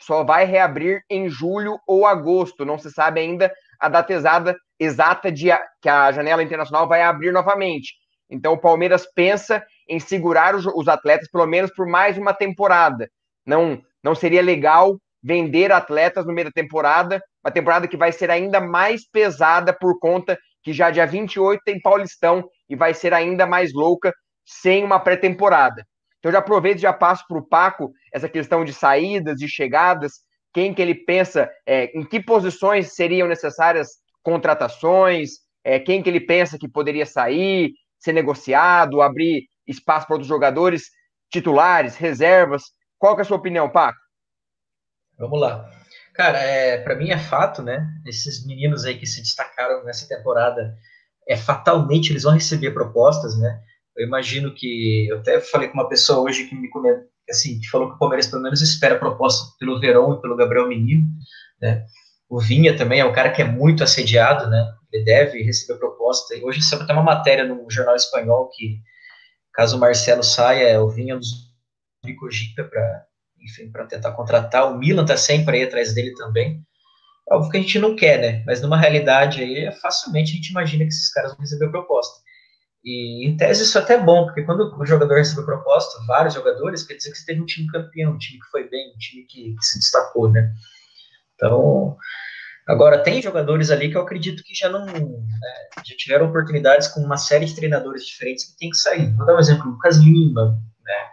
Só 0.00 0.24
vai 0.24 0.44
reabrir 0.44 1.04
em 1.08 1.28
julho 1.28 1.78
ou 1.86 2.04
agosto. 2.04 2.64
Não 2.64 2.76
se 2.76 2.90
sabe 2.90 3.20
ainda 3.20 3.52
a 3.82 3.88
data 3.88 4.12
exata, 4.12 4.56
exata 4.78 5.32
de 5.32 5.48
que 5.80 5.88
a 5.88 6.12
janela 6.12 6.42
internacional 6.42 6.86
vai 6.86 7.02
abrir 7.02 7.32
novamente. 7.32 7.94
Então 8.30 8.52
o 8.52 8.58
Palmeiras 8.58 9.04
pensa 9.12 9.62
em 9.88 9.98
segurar 9.98 10.54
os, 10.54 10.64
os 10.66 10.86
atletas 10.86 11.28
pelo 11.28 11.46
menos 11.46 11.72
por 11.74 11.86
mais 11.86 12.16
uma 12.16 12.32
temporada. 12.32 13.10
Não, 13.44 13.82
não 14.02 14.14
seria 14.14 14.40
legal 14.40 14.96
vender 15.20 15.72
atletas 15.72 16.24
no 16.24 16.32
meio 16.32 16.46
da 16.46 16.52
temporada, 16.52 17.20
uma 17.44 17.50
temporada 17.50 17.88
que 17.88 17.96
vai 17.96 18.12
ser 18.12 18.30
ainda 18.30 18.60
mais 18.60 19.06
pesada 19.08 19.72
por 19.72 19.98
conta 19.98 20.38
que 20.62 20.72
já 20.72 20.90
dia 20.90 21.06
28 21.06 21.60
tem 21.64 21.80
Paulistão 21.80 22.48
e 22.68 22.76
vai 22.76 22.94
ser 22.94 23.12
ainda 23.12 23.46
mais 23.46 23.74
louca 23.74 24.14
sem 24.46 24.84
uma 24.84 25.00
pré-temporada. 25.00 25.84
Então 26.20 26.30
já 26.30 26.38
aproveito 26.38 26.78
e 26.78 26.82
já 26.82 26.92
passo 26.92 27.24
para 27.26 27.38
o 27.38 27.46
Paco 27.46 27.90
essa 28.12 28.28
questão 28.28 28.64
de 28.64 28.72
saídas, 28.72 29.36
de 29.36 29.48
chegadas, 29.48 30.12
quem 30.52 30.74
que 30.74 30.82
ele 30.82 30.94
pensa, 30.94 31.50
é, 31.66 31.86
em 31.98 32.04
que 32.04 32.20
posições 32.20 32.94
seriam 32.94 33.26
necessárias 33.26 33.90
contratações, 34.22 35.30
é, 35.64 35.78
quem 35.78 36.02
que 36.02 36.10
ele 36.10 36.20
pensa 36.20 36.58
que 36.58 36.68
poderia 36.68 37.06
sair, 37.06 37.72
ser 37.98 38.12
negociado, 38.12 39.00
abrir 39.00 39.48
espaço 39.66 40.06
para 40.06 40.14
outros 40.14 40.28
jogadores, 40.28 40.90
titulares, 41.30 41.96
reservas. 41.96 42.62
Qual 42.98 43.14
que 43.14 43.22
é 43.22 43.24
a 43.24 43.24
sua 43.24 43.36
opinião, 43.36 43.70
Paco? 43.70 43.98
Vamos 45.18 45.40
lá. 45.40 45.70
Cara, 46.14 46.38
é, 46.38 46.78
para 46.78 46.94
mim 46.96 47.10
é 47.10 47.18
fato, 47.18 47.62
né? 47.62 47.86
Esses 48.06 48.46
meninos 48.46 48.84
aí 48.84 48.98
que 48.98 49.06
se 49.06 49.22
destacaram 49.22 49.82
nessa 49.84 50.06
temporada, 50.06 50.76
é 51.26 51.36
fatalmente 51.36 52.12
eles 52.12 52.24
vão 52.24 52.34
receber 52.34 52.72
propostas, 52.72 53.38
né? 53.38 53.60
Eu 53.96 54.06
imagino 54.06 54.54
que 54.54 55.06
eu 55.08 55.18
até 55.18 55.40
falei 55.40 55.68
com 55.68 55.74
uma 55.74 55.88
pessoa 55.88 56.20
hoje 56.20 56.48
que 56.48 56.54
me 56.54 56.68
comentou, 56.68 57.08
assim, 57.32 57.58
que 57.60 57.68
falou 57.68 57.88
que 57.88 57.96
o 57.96 57.98
Palmeiras 57.98 58.26
pelo 58.26 58.42
menos 58.42 58.62
espera 58.62 58.98
proposta 58.98 59.52
pelo 59.58 59.80
Verão 59.80 60.14
e 60.14 60.20
pelo 60.20 60.36
Gabriel 60.36 60.68
Menino, 60.68 61.06
né? 61.60 61.84
O 62.28 62.40
Vinha 62.40 62.76
também 62.76 63.00
é 63.00 63.04
um 63.04 63.12
cara 63.12 63.30
que 63.30 63.42
é 63.42 63.44
muito 63.44 63.84
assediado, 63.84 64.48
né? 64.48 64.72
Ele 64.90 65.04
deve 65.04 65.42
receber 65.42 65.78
proposta. 65.78 66.34
E 66.34 66.42
hoje 66.42 66.62
saiu 66.62 66.82
até 66.82 66.92
uma 66.92 67.02
matéria 67.02 67.44
no 67.44 67.70
jornal 67.70 67.94
espanhol 67.94 68.48
que 68.54 68.80
caso 69.52 69.76
o 69.76 69.80
Marcelo 69.80 70.22
saia, 70.22 70.82
o 70.82 70.88
Vinha 70.88 71.16
nos 71.16 71.52
cogita 72.18 72.64
para 72.64 73.06
enfim, 73.42 73.70
para 73.70 73.86
tentar 73.86 74.12
contratar. 74.12 74.70
O 74.70 74.78
Milan 74.78 75.02
está 75.02 75.16
sempre 75.16 75.58
aí 75.58 75.64
atrás 75.64 75.94
dele 75.94 76.14
também. 76.14 76.64
É 77.28 77.34
óbvio 77.34 77.50
que 77.50 77.56
a 77.58 77.60
gente 77.60 77.78
não 77.78 77.96
quer, 77.96 78.20
né? 78.20 78.44
Mas 78.46 78.60
numa 78.60 78.76
realidade 78.76 79.42
aí, 79.42 79.70
facilmente 79.80 80.32
a 80.32 80.34
gente 80.36 80.50
imagina 80.50 80.84
que 80.84 80.90
esses 80.90 81.12
caras 81.12 81.32
vão 81.32 81.40
receber 81.40 81.70
proposta. 81.70 82.21
E 82.84 83.28
em 83.28 83.36
tese 83.36 83.62
isso 83.62 83.78
é 83.78 83.80
até 83.80 83.98
bom, 83.98 84.24
porque 84.24 84.42
quando 84.42 84.74
o 84.76 84.86
jogador 84.86 85.14
recebe 85.14 85.44
proposta, 85.44 86.04
vários 86.06 86.34
jogadores, 86.34 86.82
quer 86.82 86.94
dizer 86.94 87.12
que 87.12 87.18
você 87.18 87.26
teve 87.26 87.40
um 87.40 87.46
time 87.46 87.68
campeão, 87.68 88.12
um 88.12 88.18
time 88.18 88.40
que 88.40 88.50
foi 88.50 88.68
bem, 88.68 88.92
um 88.92 88.98
time 88.98 89.24
que, 89.24 89.54
que 89.54 89.64
se 89.64 89.78
destacou, 89.78 90.28
né? 90.28 90.52
Então, 91.34 91.96
agora 92.66 93.02
tem 93.02 93.22
jogadores 93.22 93.70
ali 93.70 93.88
que 93.88 93.96
eu 93.96 94.02
acredito 94.02 94.42
que 94.42 94.54
já 94.54 94.68
não 94.68 94.84
né, 94.86 95.54
já 95.84 95.96
tiveram 95.96 96.28
oportunidades 96.28 96.88
com 96.88 97.00
uma 97.00 97.16
série 97.16 97.44
de 97.44 97.54
treinadores 97.54 98.04
diferentes 98.04 98.46
que 98.46 98.58
tem 98.58 98.70
que 98.70 98.76
sair. 98.76 99.14
Vou 99.14 99.26
dar 99.26 99.36
um 99.36 99.40
exemplo, 99.40 99.70
Lucas 99.70 99.98
Lima, 99.98 100.58
né? 100.84 101.10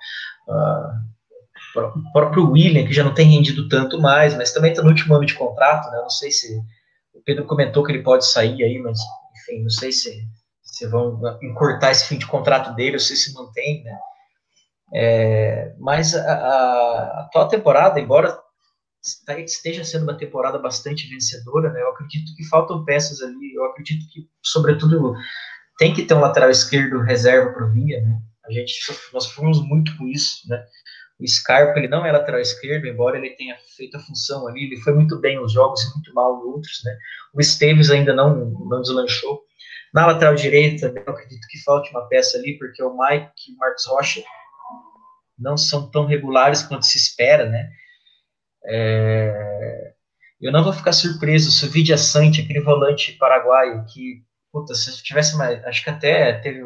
Uh, 0.47 1.09
o 1.77 2.11
próprio 2.11 2.49
William, 2.49 2.85
que 2.85 2.93
já 2.93 3.03
não 3.03 3.13
tem 3.13 3.29
rendido 3.29 3.69
tanto 3.69 4.01
mais, 4.01 4.35
mas 4.35 4.51
também 4.51 4.71
está 4.71 4.81
no 4.81 4.89
último 4.89 5.13
ano 5.13 5.25
de 5.25 5.35
contrato, 5.35 5.91
né? 5.91 5.97
Não 6.01 6.09
sei 6.09 6.31
se 6.31 6.59
o 7.13 7.21
Pedro 7.23 7.45
comentou 7.45 7.83
que 7.83 7.91
ele 7.91 8.03
pode 8.03 8.25
sair 8.25 8.63
aí, 8.63 8.79
mas 8.79 8.99
enfim, 9.35 9.61
não 9.61 9.69
sei 9.69 9.91
se, 9.91 10.27
se 10.79 10.87
vão 10.87 11.21
encurtar 11.43 11.91
esse 11.91 12.07
fim 12.07 12.17
de 12.17 12.25
contrato 12.25 12.73
dele 12.73 12.93
ou 12.93 12.99
se 12.99 13.17
se 13.17 13.33
mantém, 13.33 13.83
né? 13.83 13.99
É, 14.93 15.75
mas 15.77 16.15
a, 16.15 16.33
a, 16.33 17.21
atual 17.21 17.47
temporada, 17.49 17.99
embora 17.99 18.39
esteja 19.45 19.83
sendo 19.83 20.03
uma 20.03 20.17
temporada 20.17 20.57
bastante 20.57 21.07
vencedora, 21.09 21.71
né? 21.71 21.81
Eu 21.81 21.89
acredito 21.89 22.33
que 22.35 22.47
faltam 22.47 22.85
peças 22.85 23.21
ali. 23.21 23.53
Eu 23.53 23.65
acredito 23.65 24.05
que, 24.11 24.27
sobretudo, 24.41 25.13
tem 25.77 25.93
que 25.93 26.05
ter 26.05 26.13
um 26.13 26.21
lateral 26.21 26.49
esquerdo 26.49 27.01
reserva 27.01 27.51
para 27.51 27.65
o 27.65 27.71
Vinha, 27.71 28.01
né? 28.01 28.17
A 28.45 28.51
gente 28.51 28.73
nós 29.13 29.27
fomos 29.27 29.61
muito 29.61 29.95
com 29.97 30.07
isso, 30.07 30.47
né? 30.47 30.63
O 31.19 31.27
Scarpa 31.27 31.77
ele 31.77 31.89
não 31.89 32.05
é 32.05 32.11
lateral 32.11 32.39
esquerdo, 32.39 32.87
embora 32.87 33.17
ele 33.17 33.35
tenha 33.35 33.57
feito 33.75 33.97
a 33.97 33.99
função 33.99 34.47
ali, 34.47 34.63
ele 34.63 34.77
foi 34.77 34.93
muito 34.93 35.19
bem 35.19 35.35
nos 35.35 35.51
jogos 35.51 35.83
e 35.83 35.93
muito 35.93 36.13
mal 36.13 36.39
em 36.39 36.47
outros, 36.47 36.81
né? 36.85 36.97
O 37.33 37.41
Esteves 37.41 37.91
ainda 37.91 38.13
não, 38.13 38.33
não 38.35 38.81
deslanchou. 38.81 39.43
Na 39.93 40.05
lateral 40.05 40.35
direita, 40.35 40.91
eu 40.95 41.13
acredito 41.13 41.47
que 41.49 41.63
falte 41.63 41.89
uma 41.91 42.07
peça 42.07 42.37
ali, 42.37 42.57
porque 42.57 42.81
o 42.83 42.95
Mike 42.95 43.31
e 43.49 43.53
o 43.53 43.57
Marcos 43.57 43.85
Rocha 43.87 44.23
não 45.37 45.57
são 45.57 45.89
tão 45.89 46.05
regulares 46.05 46.61
quanto 46.61 46.85
se 46.85 46.97
espera, 46.97 47.45
né? 47.45 47.69
É... 48.65 49.93
Eu 50.41 50.51
não 50.51 50.63
vou 50.63 50.73
ficar 50.73 50.93
surpreso 50.93 51.51
se 51.51 51.65
o 51.65 51.69
Vidia 51.69 51.97
Sante, 51.97 52.41
aquele 52.41 52.61
volante 52.61 53.13
paraguaio, 53.13 53.85
que, 53.85 54.23
puta, 54.51 54.73
se 54.73 55.03
tivesse 55.03 55.35
mais, 55.37 55.63
acho 55.65 55.83
que 55.83 55.89
até 55.89 56.33
teve 56.33 56.63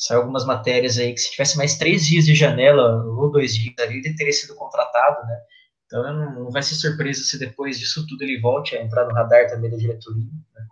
Saiu 0.00 0.20
algumas 0.20 0.46
matérias 0.46 0.96
aí 0.96 1.12
que 1.12 1.20
se 1.20 1.30
tivesse 1.30 1.58
mais 1.58 1.76
três 1.76 2.06
dias 2.06 2.24
de 2.24 2.34
janela 2.34 3.04
ou 3.04 3.30
dois 3.30 3.54
dias 3.54 3.74
ali, 3.80 3.98
ele 3.98 4.16
teria 4.16 4.32
sido 4.32 4.54
contratado, 4.54 5.26
né? 5.26 5.36
Então 5.84 6.02
não, 6.02 6.50
vai 6.50 6.62
ser 6.62 6.74
surpresa 6.74 7.22
se 7.22 7.38
depois 7.38 7.78
disso 7.78 8.06
tudo 8.08 8.22
ele 8.22 8.40
volte 8.40 8.74
a 8.74 8.82
entrar 8.82 9.04
no 9.04 9.12
radar 9.12 9.50
também 9.50 9.70
da 9.70 9.76
diretoria. 9.76 10.24
Né? 10.24 10.66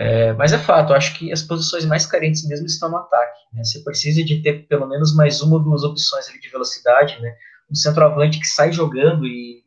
É, 0.00 0.32
mas 0.34 0.52
é 0.52 0.58
fato, 0.58 0.94
acho 0.94 1.18
que 1.18 1.32
as 1.32 1.42
posições 1.42 1.84
mais 1.84 2.06
carentes 2.06 2.46
mesmo 2.46 2.66
estão 2.66 2.88
no 2.88 2.98
ataque. 2.98 3.40
Né? 3.52 3.64
Você 3.64 3.82
precisa 3.82 4.22
de 4.24 4.40
ter 4.40 4.64
pelo 4.68 4.86
menos 4.86 5.12
mais 5.12 5.42
uma 5.42 5.56
ou 5.56 5.62
duas 5.62 5.82
opções 5.82 6.26
de 6.26 6.48
velocidade, 6.48 7.20
né? 7.20 7.34
Um 7.68 7.74
centroavante 7.74 8.38
que 8.38 8.46
sai 8.46 8.70
jogando 8.70 9.26
e, 9.26 9.60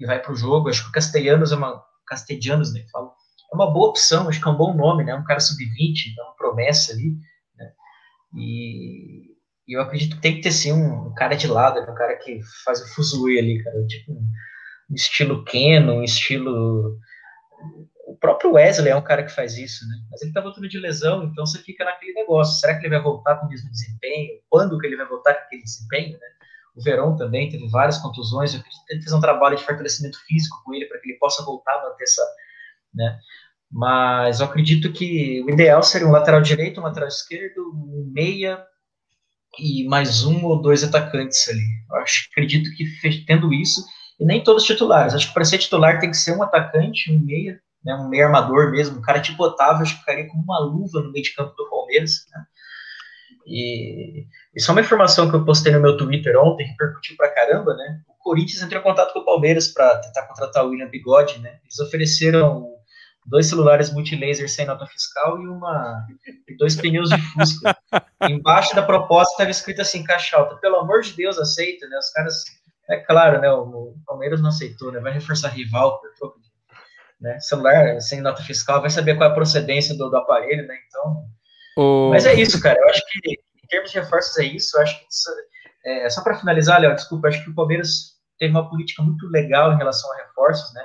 e 0.00 0.04
vai 0.04 0.20
para 0.20 0.32
o 0.32 0.36
jogo. 0.36 0.68
Acho 0.68 0.82
que 0.82 0.88
o 0.88 0.92
Castellanos 0.92 1.52
é 1.52 1.56
uma. 1.56 1.80
Castellanos, 2.04 2.74
né? 2.74 2.84
Falo, 2.90 3.12
é 3.52 3.54
uma 3.54 3.72
boa 3.72 3.90
opção, 3.90 4.28
acho 4.28 4.42
que 4.42 4.48
é 4.48 4.50
um 4.50 4.56
bom 4.56 4.74
nome, 4.74 5.04
né? 5.04 5.14
Um 5.14 5.24
cara 5.24 5.38
sub-20, 5.38 6.18
é 6.18 6.22
uma 6.22 6.36
promessa 6.36 6.92
ali. 6.92 7.16
E, 8.34 9.36
e, 9.68 9.76
eu 9.76 9.80
acredito 9.80 10.16
que 10.16 10.22
tem 10.22 10.34
que 10.36 10.42
ter 10.42 10.52
sim 10.52 10.72
um, 10.72 11.06
um 11.06 11.14
cara 11.14 11.34
de 11.36 11.46
lado, 11.46 11.80
um 11.80 11.94
cara 11.94 12.16
que 12.16 12.40
faz 12.64 12.82
o 12.82 12.94
fuzue 12.94 13.38
ali, 13.38 13.62
cara. 13.62 13.86
Tipo 13.86 14.12
um, 14.12 14.28
um 14.90 14.94
estilo 14.94 15.44
Keno, 15.44 15.94
um 15.94 16.02
estilo. 16.02 16.98
O 18.26 18.28
próprio 18.28 18.52
Wesley 18.54 18.90
é 18.90 18.96
um 18.96 19.02
cara 19.02 19.22
que 19.22 19.30
faz 19.30 19.56
isso, 19.56 19.86
né? 19.86 19.94
Mas 20.10 20.20
ele 20.20 20.32
tá 20.32 20.40
voltando 20.40 20.68
de 20.68 20.80
lesão, 20.80 21.22
então 21.22 21.46
você 21.46 21.58
fica 21.62 21.84
naquele 21.84 22.12
negócio. 22.12 22.58
Será 22.58 22.74
que 22.74 22.84
ele 22.84 22.94
vai 22.94 23.00
voltar 23.00 23.36
com 23.36 23.46
o 23.46 23.48
mesmo 23.48 23.70
desempenho? 23.70 24.40
Quando 24.50 24.76
que 24.80 24.86
ele 24.86 24.96
vai 24.96 25.06
voltar 25.06 25.32
com 25.34 25.42
aquele 25.42 25.62
desempenho, 25.62 26.18
né? 26.18 26.26
O 26.74 26.82
Verão 26.82 27.16
também 27.16 27.48
teve 27.48 27.68
várias 27.68 27.98
contusões. 27.98 28.52
Eu 28.52 28.60
ele 28.90 29.00
fez 29.00 29.12
um 29.12 29.20
trabalho 29.20 29.56
de 29.56 29.62
fortalecimento 29.62 30.18
físico 30.26 30.60
com 30.64 30.74
ele 30.74 30.86
para 30.86 30.98
que 30.98 31.10
ele 31.10 31.18
possa 31.18 31.44
voltar 31.44 31.72
a 31.72 31.82
manter 31.84 32.02
essa, 32.02 32.22
né? 32.92 33.16
Mas 33.70 34.40
eu 34.40 34.46
acredito 34.46 34.92
que 34.92 35.42
o 35.44 35.50
ideal 35.50 35.80
seria 35.84 36.08
um 36.08 36.12
lateral 36.12 36.40
direito, 36.40 36.80
um 36.80 36.84
lateral 36.84 37.08
esquerdo, 37.08 37.70
um 37.72 38.10
meia 38.12 38.60
e 39.56 39.86
mais 39.86 40.24
um 40.24 40.44
ou 40.44 40.60
dois 40.60 40.82
atacantes 40.82 41.48
ali. 41.48 41.64
Eu 41.88 41.96
acho, 41.98 42.26
acredito 42.32 42.74
que 42.74 43.24
tendo 43.24 43.54
isso, 43.54 43.84
e 44.18 44.24
nem 44.24 44.42
todos 44.42 44.64
titulares. 44.64 45.14
Acho 45.14 45.28
que 45.28 45.34
para 45.34 45.44
ser 45.44 45.58
titular 45.58 46.00
tem 46.00 46.10
que 46.10 46.16
ser 46.16 46.36
um 46.36 46.42
atacante, 46.42 47.12
um 47.12 47.20
meia, 47.24 47.60
né, 47.86 47.94
um 47.94 48.08
meia 48.08 48.26
armador 48.26 48.72
mesmo, 48.72 48.98
um 48.98 49.02
cara 49.02 49.20
tipo 49.20 49.44
Otávio, 49.44 49.82
acho 49.82 49.94
que 49.94 50.00
ficaria 50.00 50.28
como 50.28 50.42
uma 50.42 50.58
luva 50.58 51.00
no 51.00 51.12
meio 51.12 51.22
de 51.22 51.32
campo 51.32 51.54
do 51.56 51.70
Palmeiras. 51.70 52.26
Né? 52.34 52.44
E 53.46 54.26
isso 54.54 54.68
é 54.68 54.72
uma 54.72 54.80
informação 54.80 55.30
que 55.30 55.36
eu 55.36 55.44
postei 55.44 55.72
no 55.72 55.80
meu 55.80 55.96
Twitter 55.96 56.36
ontem, 56.36 56.66
repercutiu 56.66 57.16
pra 57.16 57.32
caramba, 57.32 57.74
né? 57.74 58.00
O 58.08 58.14
Corinthians 58.18 58.60
entrou 58.60 58.80
em 58.80 58.84
contato 58.84 59.12
com 59.12 59.20
o 59.20 59.24
Palmeiras 59.24 59.68
para 59.68 59.98
tentar 59.98 60.26
contratar 60.26 60.64
o 60.64 60.70
William 60.70 60.88
Bigode, 60.88 61.38
né? 61.38 61.60
Eles 61.62 61.78
ofereceram 61.78 62.66
dois 63.24 63.46
celulares 63.46 63.92
multilaser 63.92 64.48
sem 64.48 64.66
nota 64.66 64.84
fiscal 64.86 65.40
e 65.40 65.46
uma 65.46 66.04
e 66.48 66.56
dois 66.56 66.74
pneus 66.74 67.10
de 67.10 67.18
Fusca. 67.18 67.76
Embaixo 68.28 68.74
da 68.74 68.82
proposta 68.82 69.32
estava 69.34 69.50
escrito 69.50 69.80
assim, 69.80 70.02
caixa 70.02 70.36
alta. 70.36 70.56
Pelo 70.56 70.76
amor 70.76 71.02
de 71.02 71.12
Deus, 71.12 71.38
aceita, 71.38 71.86
né? 71.86 71.98
Os 71.98 72.10
caras, 72.10 72.44
é 72.90 72.96
claro, 72.96 73.40
né? 73.40 73.50
O, 73.52 73.94
Palmeiras 74.04 74.40
não 74.40 74.48
aceitou, 74.48 74.90
né? 74.90 74.98
Vai 74.98 75.12
reforçar 75.12 75.50
rival 75.50 76.00
por 76.00 76.12
troco 76.14 76.45
né? 77.20 77.38
celular 77.40 78.00
sem 78.00 78.20
nota 78.20 78.42
fiscal, 78.42 78.80
vai 78.80 78.90
saber 78.90 79.16
qual 79.16 79.28
é 79.28 79.32
a 79.32 79.34
procedência 79.34 79.96
do, 79.96 80.08
do 80.08 80.16
aparelho, 80.16 80.66
né? 80.66 80.74
Então, 80.88 81.24
o... 81.78 82.10
mas 82.10 82.26
é 82.26 82.34
isso, 82.34 82.60
cara. 82.60 82.78
Eu 82.78 82.88
acho 82.88 83.02
que 83.06 83.32
em 83.32 83.66
termos 83.68 83.90
de 83.90 83.98
reforços 83.98 84.38
é 84.38 84.44
isso. 84.44 84.76
Eu 84.76 84.82
acho 84.82 84.98
que 84.98 85.06
isso, 85.10 85.30
é, 85.84 86.10
só 86.10 86.22
para 86.22 86.38
finalizar, 86.38 86.80
Léo, 86.80 86.94
desculpa, 86.94 87.28
acho 87.28 87.42
que 87.42 87.50
o 87.50 87.54
Palmeiras 87.54 88.16
teve 88.38 88.50
uma 88.50 88.68
política 88.68 89.02
muito 89.02 89.26
legal 89.28 89.72
em 89.72 89.78
relação 89.78 90.12
a 90.12 90.16
reforços, 90.16 90.72
né? 90.74 90.82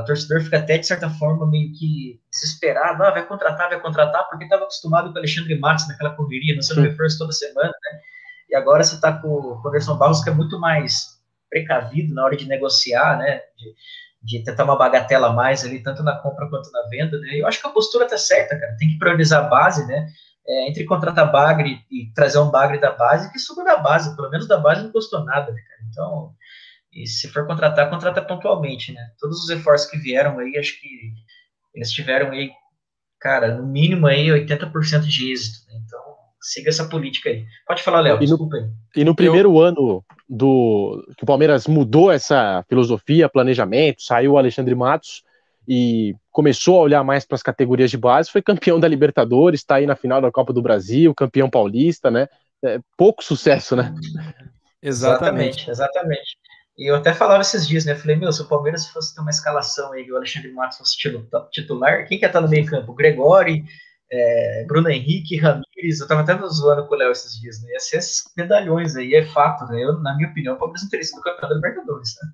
O 0.00 0.04
torcedor 0.04 0.40
fica 0.40 0.56
até, 0.56 0.78
de 0.78 0.86
certa 0.86 1.10
forma, 1.10 1.46
meio 1.46 1.70
que 1.72 2.18
desesperado. 2.32 3.02
Ah, 3.02 3.10
vai 3.10 3.26
contratar, 3.26 3.68
vai 3.68 3.78
contratar, 3.78 4.26
porque 4.30 4.44
estava 4.44 4.62
acostumado 4.62 5.10
com 5.10 5.14
o 5.14 5.18
Alexandre 5.18 5.58
Matos 5.58 5.86
naquela 5.86 6.16
correria, 6.16 6.54
não 6.54 6.62
sendo 6.62 6.80
reforço 6.80 7.18
toda 7.18 7.30
semana, 7.32 7.68
né? 7.68 8.00
E 8.48 8.56
agora 8.56 8.82
você 8.82 8.94
está 8.94 9.12
com 9.12 9.28
o 9.28 9.68
Anderson 9.68 9.98
Barros, 9.98 10.24
que 10.24 10.30
é 10.30 10.32
muito 10.32 10.58
mais 10.58 11.20
precavido 11.50 12.14
na 12.14 12.24
hora 12.24 12.36
de 12.36 12.48
negociar, 12.48 13.18
né? 13.18 13.42
De, 13.58 13.74
de 14.26 14.42
tentar 14.42 14.64
uma 14.64 14.76
bagatela 14.76 15.28
a 15.28 15.32
mais 15.32 15.64
ali, 15.64 15.80
tanto 15.80 16.02
na 16.02 16.16
compra 16.18 16.50
quanto 16.50 16.70
na 16.72 16.82
venda. 16.88 17.16
Né? 17.20 17.40
Eu 17.40 17.46
acho 17.46 17.60
que 17.60 17.66
a 17.66 17.70
postura 17.70 18.08
tá 18.08 18.18
certa, 18.18 18.58
cara. 18.58 18.76
Tem 18.76 18.88
que 18.88 18.98
priorizar 18.98 19.44
a 19.44 19.48
base, 19.48 19.86
né? 19.86 20.08
É, 20.48 20.68
entre 20.68 20.84
contratar 20.84 21.30
bagre 21.30 21.80
e 21.90 22.12
trazer 22.12 22.38
um 22.38 22.50
bagre 22.50 22.78
da 22.78 22.92
base, 22.92 23.32
que 23.32 23.38
suba 23.38 23.64
da 23.64 23.78
base, 23.78 24.14
pelo 24.14 24.30
menos 24.30 24.46
da 24.46 24.58
base 24.58 24.82
não 24.82 24.92
custou 24.92 25.24
nada, 25.24 25.52
né, 25.52 25.60
cara? 25.60 25.80
Então, 25.88 26.32
e 26.92 27.06
se 27.06 27.28
for 27.28 27.46
contratar, 27.46 27.88
contrata 27.88 28.22
pontualmente, 28.22 28.92
né? 28.92 29.00
Todos 29.18 29.44
os 29.44 29.50
esforços 29.50 29.88
que 29.88 29.98
vieram 29.98 30.38
aí, 30.38 30.56
acho 30.56 30.80
que 30.80 30.88
eles 31.74 31.90
tiveram 31.92 32.30
aí, 32.30 32.50
cara, 33.20 33.56
no 33.56 33.66
mínimo 33.66 34.06
aí 34.06 34.26
80% 34.28 35.00
de 35.00 35.32
êxito. 35.32 35.66
Né? 35.68 35.80
Então, 35.84 36.00
siga 36.40 36.68
essa 36.68 36.88
política 36.88 37.28
aí. 37.28 37.44
Pode 37.66 37.82
falar, 37.82 38.00
Léo, 38.00 38.18
desculpa 38.18 38.56
aí. 38.56 38.70
E 38.96 39.04
no 39.04 39.14
primeiro 39.14 39.50
Eu... 39.50 39.60
ano 39.60 40.04
do 40.28 41.04
que 41.16 41.24
o 41.24 41.26
Palmeiras 41.26 41.66
mudou 41.66 42.10
essa 42.10 42.64
filosofia, 42.68 43.28
planejamento, 43.28 44.02
saiu 44.02 44.32
o 44.32 44.38
Alexandre 44.38 44.74
Matos 44.74 45.22
e 45.68 46.14
começou 46.30 46.78
a 46.78 46.82
olhar 46.82 47.04
mais 47.04 47.24
para 47.24 47.34
as 47.34 47.42
categorias 47.42 47.90
de 47.90 47.96
base, 47.96 48.30
foi 48.30 48.42
campeão 48.42 48.78
da 48.78 48.86
Libertadores, 48.86 49.60
está 49.60 49.76
aí 49.76 49.86
na 49.86 49.96
final 49.96 50.20
da 50.20 50.30
Copa 50.30 50.52
do 50.52 50.62
Brasil, 50.62 51.14
campeão 51.14 51.50
paulista, 51.50 52.10
né? 52.10 52.28
É, 52.64 52.78
pouco 52.96 53.22
sucesso, 53.22 53.74
né? 53.74 53.94
Exatamente, 54.82 55.68
exatamente. 55.68 56.36
E 56.78 56.88
eu 56.90 56.94
até 56.94 57.12
falava 57.12 57.40
esses 57.40 57.66
dias, 57.66 57.84
né? 57.84 57.92
Eu 57.92 57.96
falei, 57.96 58.14
meu, 58.14 58.30
se 58.30 58.42
o 58.42 58.48
Palmeiras 58.48 58.86
fosse 58.86 59.14
ter 59.14 59.20
uma 59.20 59.30
escalação 59.30 59.92
aí, 59.92 60.08
o 60.12 60.16
Alexandre 60.16 60.52
Matos 60.52 60.78
fosse 60.78 60.96
titular, 61.50 62.06
quem 62.06 62.20
quer 62.20 62.26
estar 62.26 62.40
no 62.40 62.48
meio 62.48 62.66
campo? 62.66 62.92
O 62.92 62.94
Gregori, 62.94 63.64
é, 64.10 64.64
Bruno 64.66 64.88
Henrique, 64.88 65.36
Ramires, 65.36 66.00
eu 66.00 66.06
tava 66.06 66.20
até 66.20 66.36
zoando 66.48 66.86
com 66.86 66.94
o 66.94 66.98
Léo 66.98 67.10
esses 67.10 67.40
dias, 67.40 67.62
né? 67.62 67.70
Ia 67.72 67.80
ser 67.80 67.98
esses 67.98 68.22
medalhões 68.36 68.96
aí, 68.96 69.14
é 69.14 69.24
fato, 69.26 69.64
né? 69.66 69.82
Eu, 69.82 70.00
na 70.00 70.16
minha 70.16 70.28
opinião, 70.28 70.54
o 70.54 70.58
Palmeiras 70.58 70.82
não 70.82 70.90
teria 70.90 71.04
sido 71.04 71.22
campeão 71.22 71.48
da 71.48 71.54
Libertadores, 71.56 72.14
né? 72.22 72.30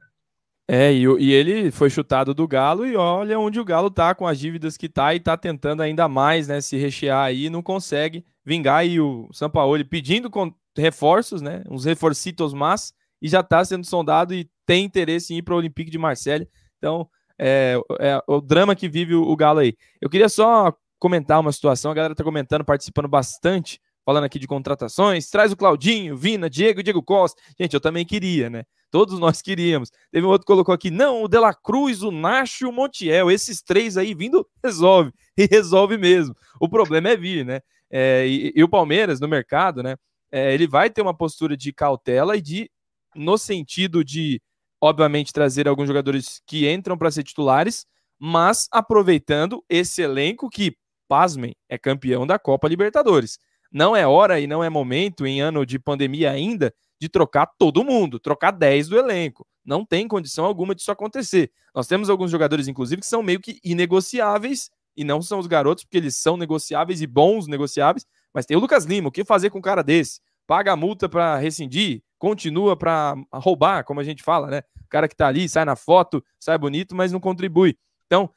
É, 0.68 0.92
e, 0.92 1.04
e, 1.04 1.32
ele 1.32 1.70
foi 1.70 1.90
chutado 1.90 2.32
do 2.32 2.46
Galo 2.46 2.86
e 2.86 2.96
olha 2.96 3.38
onde 3.38 3.58
o 3.58 3.64
Galo 3.64 3.90
tá 3.90 4.14
com 4.14 4.26
as 4.26 4.38
dívidas 4.38 4.76
que 4.76 4.88
tá 4.88 5.14
e 5.14 5.20
tá 5.20 5.36
tentando 5.36 5.82
ainda 5.82 6.08
mais, 6.08 6.46
né, 6.46 6.60
se 6.60 6.76
rechear 6.76 7.24
aí, 7.24 7.50
não 7.50 7.60
consegue 7.62 8.24
vingar 8.44 8.86
e 8.86 9.00
o 9.00 9.28
Sampaoli 9.32 9.84
pedindo 9.84 10.30
reforços, 10.78 11.42
né, 11.42 11.62
uns 11.68 11.84
reforcitos 11.84 12.54
mas 12.54 12.94
e 13.20 13.28
já 13.28 13.40
está 13.40 13.64
sendo 13.64 13.84
sondado 13.84 14.32
e 14.32 14.48
tem 14.64 14.84
interesse 14.84 15.34
em 15.34 15.38
ir 15.38 15.42
para 15.42 15.54
o 15.54 15.56
Olympique 15.58 15.90
de 15.90 15.98
Marseille. 15.98 16.48
Então, 16.78 17.08
é, 17.38 17.76
é, 18.00 18.22
o 18.26 18.40
drama 18.40 18.74
que 18.74 18.88
vive 18.88 19.14
o, 19.14 19.22
o, 19.22 19.36
Galo 19.36 19.60
aí. 19.60 19.76
Eu 20.00 20.08
queria 20.08 20.28
só 20.28 20.72
comentar 21.02 21.40
uma 21.40 21.50
situação, 21.50 21.90
a 21.90 21.94
galera 21.94 22.12
está 22.12 22.22
comentando, 22.22 22.64
participando 22.64 23.08
bastante, 23.08 23.80
falando 24.04 24.22
aqui 24.22 24.38
de 24.38 24.46
contratações. 24.46 25.28
Traz 25.28 25.50
o 25.50 25.56
Claudinho, 25.56 26.16
Vina, 26.16 26.48
Diego, 26.48 26.80
Diego 26.80 27.02
Costa. 27.02 27.42
Gente, 27.58 27.74
eu 27.74 27.80
também 27.80 28.06
queria, 28.06 28.48
né? 28.48 28.62
Todos 28.88 29.18
nós 29.18 29.42
queríamos. 29.42 29.90
Teve 30.12 30.24
um 30.24 30.28
outro 30.28 30.46
que 30.46 30.52
colocou 30.52 30.72
aqui, 30.72 30.92
não, 30.92 31.24
o 31.24 31.28
De 31.28 31.40
La 31.40 31.52
Cruz, 31.52 32.04
o 32.04 32.12
Nacho 32.12 32.64
e 32.64 32.68
o 32.68 32.72
Montiel. 32.72 33.32
Esses 33.32 33.60
três 33.60 33.96
aí 33.96 34.14
vindo, 34.14 34.46
resolve. 34.62 35.12
E 35.36 35.44
resolve 35.46 35.98
mesmo. 35.98 36.36
O 36.60 36.68
problema 36.68 37.08
é 37.08 37.16
vir, 37.16 37.44
né? 37.44 37.60
É, 37.90 38.24
e, 38.24 38.52
e, 38.54 38.62
o 38.62 38.68
Palmeiras, 38.68 39.18
no 39.18 39.26
mercado, 39.26 39.82
né? 39.82 39.96
É, 40.30 40.54
ele 40.54 40.68
vai 40.68 40.88
ter 40.88 41.02
uma 41.02 41.16
postura 41.16 41.56
de 41.56 41.72
cautela 41.72 42.36
e 42.36 42.40
de 42.40 42.70
no 43.12 43.36
sentido 43.36 44.04
de, 44.04 44.40
obviamente, 44.80 45.32
trazer 45.32 45.66
alguns 45.66 45.88
jogadores 45.88 46.40
que 46.46 46.70
entram 46.70 46.96
para 46.96 47.10
ser 47.10 47.24
titulares, 47.24 47.86
mas 48.20 48.68
aproveitando 48.70 49.64
esse 49.68 50.00
elenco 50.00 50.48
que, 50.48 50.76
pasmem, 51.12 51.55
é 51.68 51.76
campeão 51.76 52.26
da 52.26 52.39
Copa 52.39 52.66
Libertadores. 52.66 53.39
Não 53.70 53.94
é 53.94 54.06
hora 54.06 54.40
e 54.40 54.47
não 54.47 54.64
é 54.64 54.70
momento, 54.70 55.26
em 55.26 55.43
ano 55.43 55.66
de 55.66 55.78
pandemia 55.78 56.30
ainda, 56.30 56.72
de 56.98 57.06
trocar 57.06 57.44
todo 57.59 57.84
mundo, 57.84 58.18
trocar 58.18 58.51
10 58.51 58.89
do 58.89 58.98
elenco. 58.98 59.47
Não 59.62 59.84
tem 59.84 60.09
condição 60.09 60.47
alguma 60.47 60.74
disso 60.74 60.90
acontecer. 60.90 61.51
Nós 61.74 61.86
temos 61.86 62.09
alguns 62.09 62.30
jogadores, 62.30 62.66
inclusive, 62.66 63.02
que 63.02 63.06
são 63.06 63.22
meio 63.22 63.40
que 63.40 63.60
inegociáveis, 63.62 64.70
e 64.97 65.05
não 65.05 65.20
são 65.20 65.39
os 65.39 65.47
garotos, 65.47 65.84
porque 65.84 65.98
eles 65.98 66.16
são 66.16 66.39
negociáveis 66.39 67.02
e 67.02 67.06
bons 67.06 67.47
negociáveis, 67.47 68.06
mas 68.32 68.47
tem 68.47 68.56
o 68.56 68.60
Lucas 68.60 68.86
Lima, 68.86 69.09
o 69.09 69.12
que 69.12 69.22
fazer 69.22 69.51
com 69.51 69.59
um 69.59 69.62
cara 69.62 69.82
desse? 69.82 70.18
Paga 70.47 70.72
a 70.72 70.76
multa 70.76 71.10
para 71.10 71.36
rescindir? 71.36 72.02
continua 72.22 72.76
para 72.76 73.16
roubar, 73.32 73.82
como 73.82 73.98
a 73.98 74.05
gente 74.05 74.22
fala, 74.22 74.47
né? 74.47 74.62
O 74.76 74.89
cara 74.89 75.09
que 75.09 75.16
tá 75.16 75.26
ali, 75.26 75.48
sai 75.48 75.64
na 75.64 75.74
foto, 75.74 76.24
sai 76.39 76.56
bonito, 76.56 76.94
mas 76.94 77.10
não 77.10 77.18
contribui. 77.18 77.76
Então, 78.06 78.30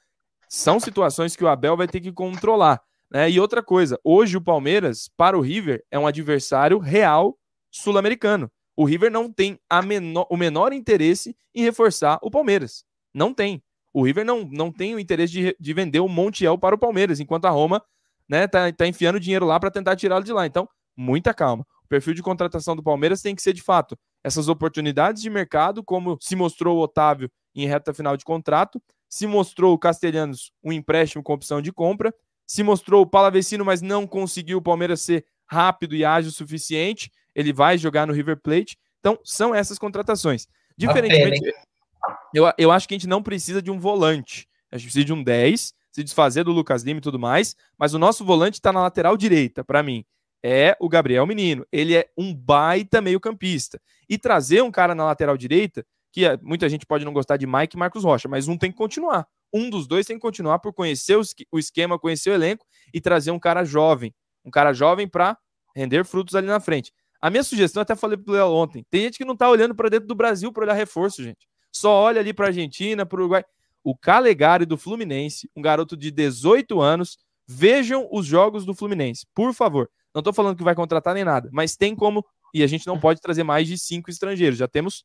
são 0.49 0.79
situações 0.79 1.35
que 1.35 1.43
o 1.43 1.47
Abel 1.47 1.77
vai 1.77 1.87
ter 1.87 2.01
que 2.01 2.11
controlar. 2.11 2.81
Né? 3.11 3.29
E 3.29 3.39
outra 3.39 3.63
coisa, 3.63 3.99
hoje 4.03 4.37
o 4.37 4.41
Palmeiras, 4.41 5.09
para 5.15 5.37
o 5.37 5.41
River, 5.41 5.83
é 5.91 5.99
um 5.99 6.07
adversário 6.07 6.79
real 6.79 7.37
sul-americano. 7.71 8.51
O 8.75 8.85
River 8.85 9.11
não 9.11 9.31
tem 9.31 9.59
menor, 9.85 10.27
o 10.29 10.35
menor 10.35 10.73
interesse 10.73 11.35
em 11.53 11.63
reforçar 11.63 12.19
o 12.21 12.29
Palmeiras. 12.29 12.83
Não 13.13 13.33
tem. 13.33 13.63
O 13.93 14.03
River 14.03 14.25
não, 14.25 14.43
não 14.43 14.71
tem 14.71 14.93
o 14.93 14.99
interesse 14.99 15.31
de, 15.31 15.55
de 15.57 15.73
vender 15.73 16.01
o 16.01 16.09
Montiel 16.09 16.57
para 16.57 16.75
o 16.75 16.77
Palmeiras, 16.77 17.19
enquanto 17.19 17.45
a 17.45 17.49
Roma 17.49 17.81
né, 18.27 18.47
tá, 18.47 18.71
tá 18.73 18.85
enfiando 18.85 19.19
dinheiro 19.19 19.45
lá 19.45 19.59
para 19.59 19.71
tentar 19.71 19.95
tirá-lo 19.95 20.25
de 20.25 20.33
lá. 20.33 20.45
Então, 20.45 20.67
muita 20.97 21.33
calma. 21.33 21.65
O 21.85 21.87
perfil 21.87 22.13
de 22.13 22.21
contratação 22.21 22.75
do 22.75 22.83
Palmeiras 22.83 23.21
tem 23.21 23.35
que 23.35 23.41
ser, 23.41 23.53
de 23.53 23.61
fato, 23.61 23.97
essas 24.23 24.49
oportunidades 24.49 25.21
de 25.21 25.29
mercado, 25.29 25.83
como 25.83 26.17
se 26.19 26.35
mostrou 26.35 26.77
o 26.77 26.81
Otávio 26.81 27.31
em 27.55 27.67
reta 27.67 27.93
final 27.93 28.17
de 28.17 28.25
contrato, 28.25 28.81
se 29.09 29.27
mostrou 29.27 29.73
o 29.73 29.77
Castelhanos 29.77 30.51
um 30.63 30.71
empréstimo 30.71 31.23
com 31.23 31.33
opção 31.33 31.61
de 31.61 31.71
compra, 31.71 32.13
se 32.45 32.63
mostrou 32.63 33.01
o 33.01 33.07
Palavecino, 33.07 33.65
mas 33.65 33.81
não 33.81 34.05
conseguiu 34.05 34.59
o 34.59 34.61
Palmeiras 34.61 35.01
ser 35.01 35.25
rápido 35.45 35.95
e 35.95 36.03
ágil 36.03 36.29
o 36.29 36.33
suficiente, 36.33 37.11
ele 37.33 37.53
vai 37.53 37.77
jogar 37.77 38.05
no 38.07 38.13
River 38.13 38.39
Plate. 38.41 38.77
Então, 38.99 39.19
são 39.23 39.53
essas 39.53 39.77
contratações. 39.77 40.47
Diferentemente, 40.77 41.53
eu, 42.33 42.51
eu 42.57 42.71
acho 42.71 42.87
que 42.87 42.93
a 42.93 42.97
gente 42.97 43.07
não 43.07 43.21
precisa 43.21 43.61
de 43.61 43.71
um 43.71 43.79
volante. 43.79 44.47
A 44.71 44.77
gente 44.77 44.87
precisa 44.87 45.05
de 45.05 45.13
um 45.13 45.23
10, 45.23 45.73
se 45.91 46.03
desfazer 46.03 46.43
do 46.43 46.51
Lucas 46.51 46.83
Lima 46.83 46.99
e 46.99 47.01
tudo 47.01 47.19
mais, 47.19 47.55
mas 47.77 47.93
o 47.93 47.99
nosso 47.99 48.25
volante 48.25 48.55
está 48.55 48.73
na 48.73 48.81
lateral 48.81 49.15
direita, 49.15 49.63
para 49.63 49.81
mim 49.81 50.05
é 50.47 50.77
o 50.79 50.87
Gabriel 50.87 51.25
Menino. 51.25 51.65
Ele 51.71 51.95
é 51.95 52.07
um 52.15 52.31
baita 52.31 53.01
meio-campista. 53.01 53.81
E 54.07 54.15
trazer 54.15 54.61
um 54.61 54.69
cara 54.69 54.93
na 54.93 55.03
lateral 55.03 55.35
direita, 55.35 55.83
que 56.15 56.23
é, 56.23 56.39
muita 56.41 56.69
gente 56.69 56.85
pode 56.85 57.03
não 57.03 57.11
gostar 57.11 57.35
de 57.35 57.45
Mike 57.45 57.75
e 57.75 57.77
Marcos 57.77 58.05
Rocha, 58.05 58.29
mas 58.29 58.47
um 58.47 58.57
tem 58.57 58.71
que 58.71 58.77
continuar. 58.77 59.27
Um 59.53 59.69
dos 59.69 59.85
dois 59.85 60.05
tem 60.05 60.15
que 60.15 60.21
continuar 60.21 60.59
por 60.59 60.71
conhecer 60.71 61.19
o 61.51 61.59
esquema, 61.59 61.99
conhecer 61.99 62.29
o 62.29 62.33
elenco 62.33 62.65
e 62.93 63.01
trazer 63.01 63.31
um 63.31 63.39
cara 63.39 63.65
jovem. 63.65 64.15
Um 64.45 64.49
cara 64.49 64.71
jovem 64.71 65.09
para 65.09 65.37
render 65.75 66.05
frutos 66.05 66.33
ali 66.33 66.47
na 66.47 66.61
frente. 66.61 66.93
A 67.21 67.29
minha 67.29 67.43
sugestão, 67.43 67.81
até 67.81 67.97
falei 67.97 68.15
pro 68.15 68.33
Léo 68.33 68.47
ontem, 68.47 68.85
tem 68.89 69.01
gente 69.01 69.17
que 69.17 69.25
não 69.25 69.35
tá 69.35 69.49
olhando 69.49 69.75
para 69.75 69.89
dentro 69.89 70.07
do 70.07 70.15
Brasil 70.15 70.53
para 70.53 70.63
olhar 70.63 70.73
reforço, 70.73 71.21
gente. 71.21 71.49
Só 71.69 71.91
olha 71.91 72.21
ali 72.21 72.33
para 72.33 72.47
Argentina, 72.47 73.05
para 73.05 73.19
Uruguai. 73.19 73.43
O 73.83 73.93
Calegari 73.93 74.65
do 74.65 74.77
Fluminense, 74.77 75.49
um 75.53 75.61
garoto 75.61 75.97
de 75.97 76.11
18 76.11 76.79
anos, 76.79 77.17
vejam 77.45 78.07
os 78.09 78.25
jogos 78.25 78.63
do 78.63 78.73
Fluminense, 78.73 79.27
por 79.35 79.53
favor. 79.53 79.89
Não 80.13 80.21
estou 80.21 80.33
falando 80.33 80.55
que 80.55 80.63
vai 80.63 80.75
contratar 80.75 81.13
nem 81.13 81.25
nada, 81.25 81.49
mas 81.51 81.75
tem 81.75 81.93
como, 81.93 82.25
e 82.53 82.63
a 82.63 82.67
gente 82.67 82.87
não 82.87 82.97
pode 82.97 83.19
trazer 83.19 83.43
mais 83.43 83.67
de 83.67 83.77
cinco 83.77 84.09
estrangeiros. 84.09 84.57
Já 84.57 84.65
temos 84.65 85.03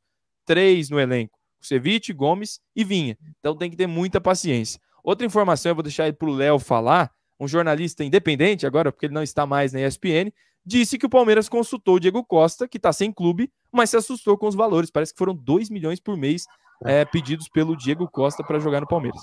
três 0.51 0.91
no 0.91 0.99
elenco: 0.99 1.39
Ceviche, 1.61 2.13
Gomes 2.13 2.61
e 2.75 2.83
Vinha. 2.83 3.17
Então 3.39 3.57
tem 3.57 3.71
que 3.71 3.77
ter 3.77 3.87
muita 3.87 4.21
paciência. 4.21 4.81
Outra 5.05 5.25
informação, 5.25 5.71
eu 5.71 5.77
vou 5.77 5.85
deixar 5.85 6.05
aí 6.05 6.13
para 6.13 6.29
o 6.29 6.35
Léo 6.35 6.59
falar. 6.59 7.13
Um 7.39 7.49
jornalista 7.49 8.05
independente, 8.05 8.67
agora 8.67 8.93
porque 8.93 9.07
ele 9.07 9.15
não 9.15 9.23
está 9.23 9.47
mais 9.47 9.73
na 9.73 9.81
ESPN, 9.81 10.31
disse 10.67 10.99
que 10.99 11.07
o 11.07 11.09
Palmeiras 11.09 11.49
consultou 11.49 11.95
o 11.95 12.01
Diego 12.01 12.23
Costa, 12.23 12.69
que 12.69 12.77
está 12.77 12.93
sem 12.93 13.11
clube, 13.11 13.51
mas 13.73 13.89
se 13.89 13.97
assustou 13.97 14.37
com 14.37 14.47
os 14.47 14.55
valores. 14.55 14.91
Parece 14.91 15.15
que 15.15 15.19
foram 15.19 15.35
2 15.35 15.71
milhões 15.71 15.99
por 15.99 16.19
mês 16.19 16.45
é, 16.85 17.03
pedidos 17.07 17.49
pelo 17.49 17.75
Diego 17.75 18.07
Costa 18.11 18.45
para 18.45 18.59
jogar 18.59 18.83
no 18.83 18.87
Palmeiras. 18.87 19.23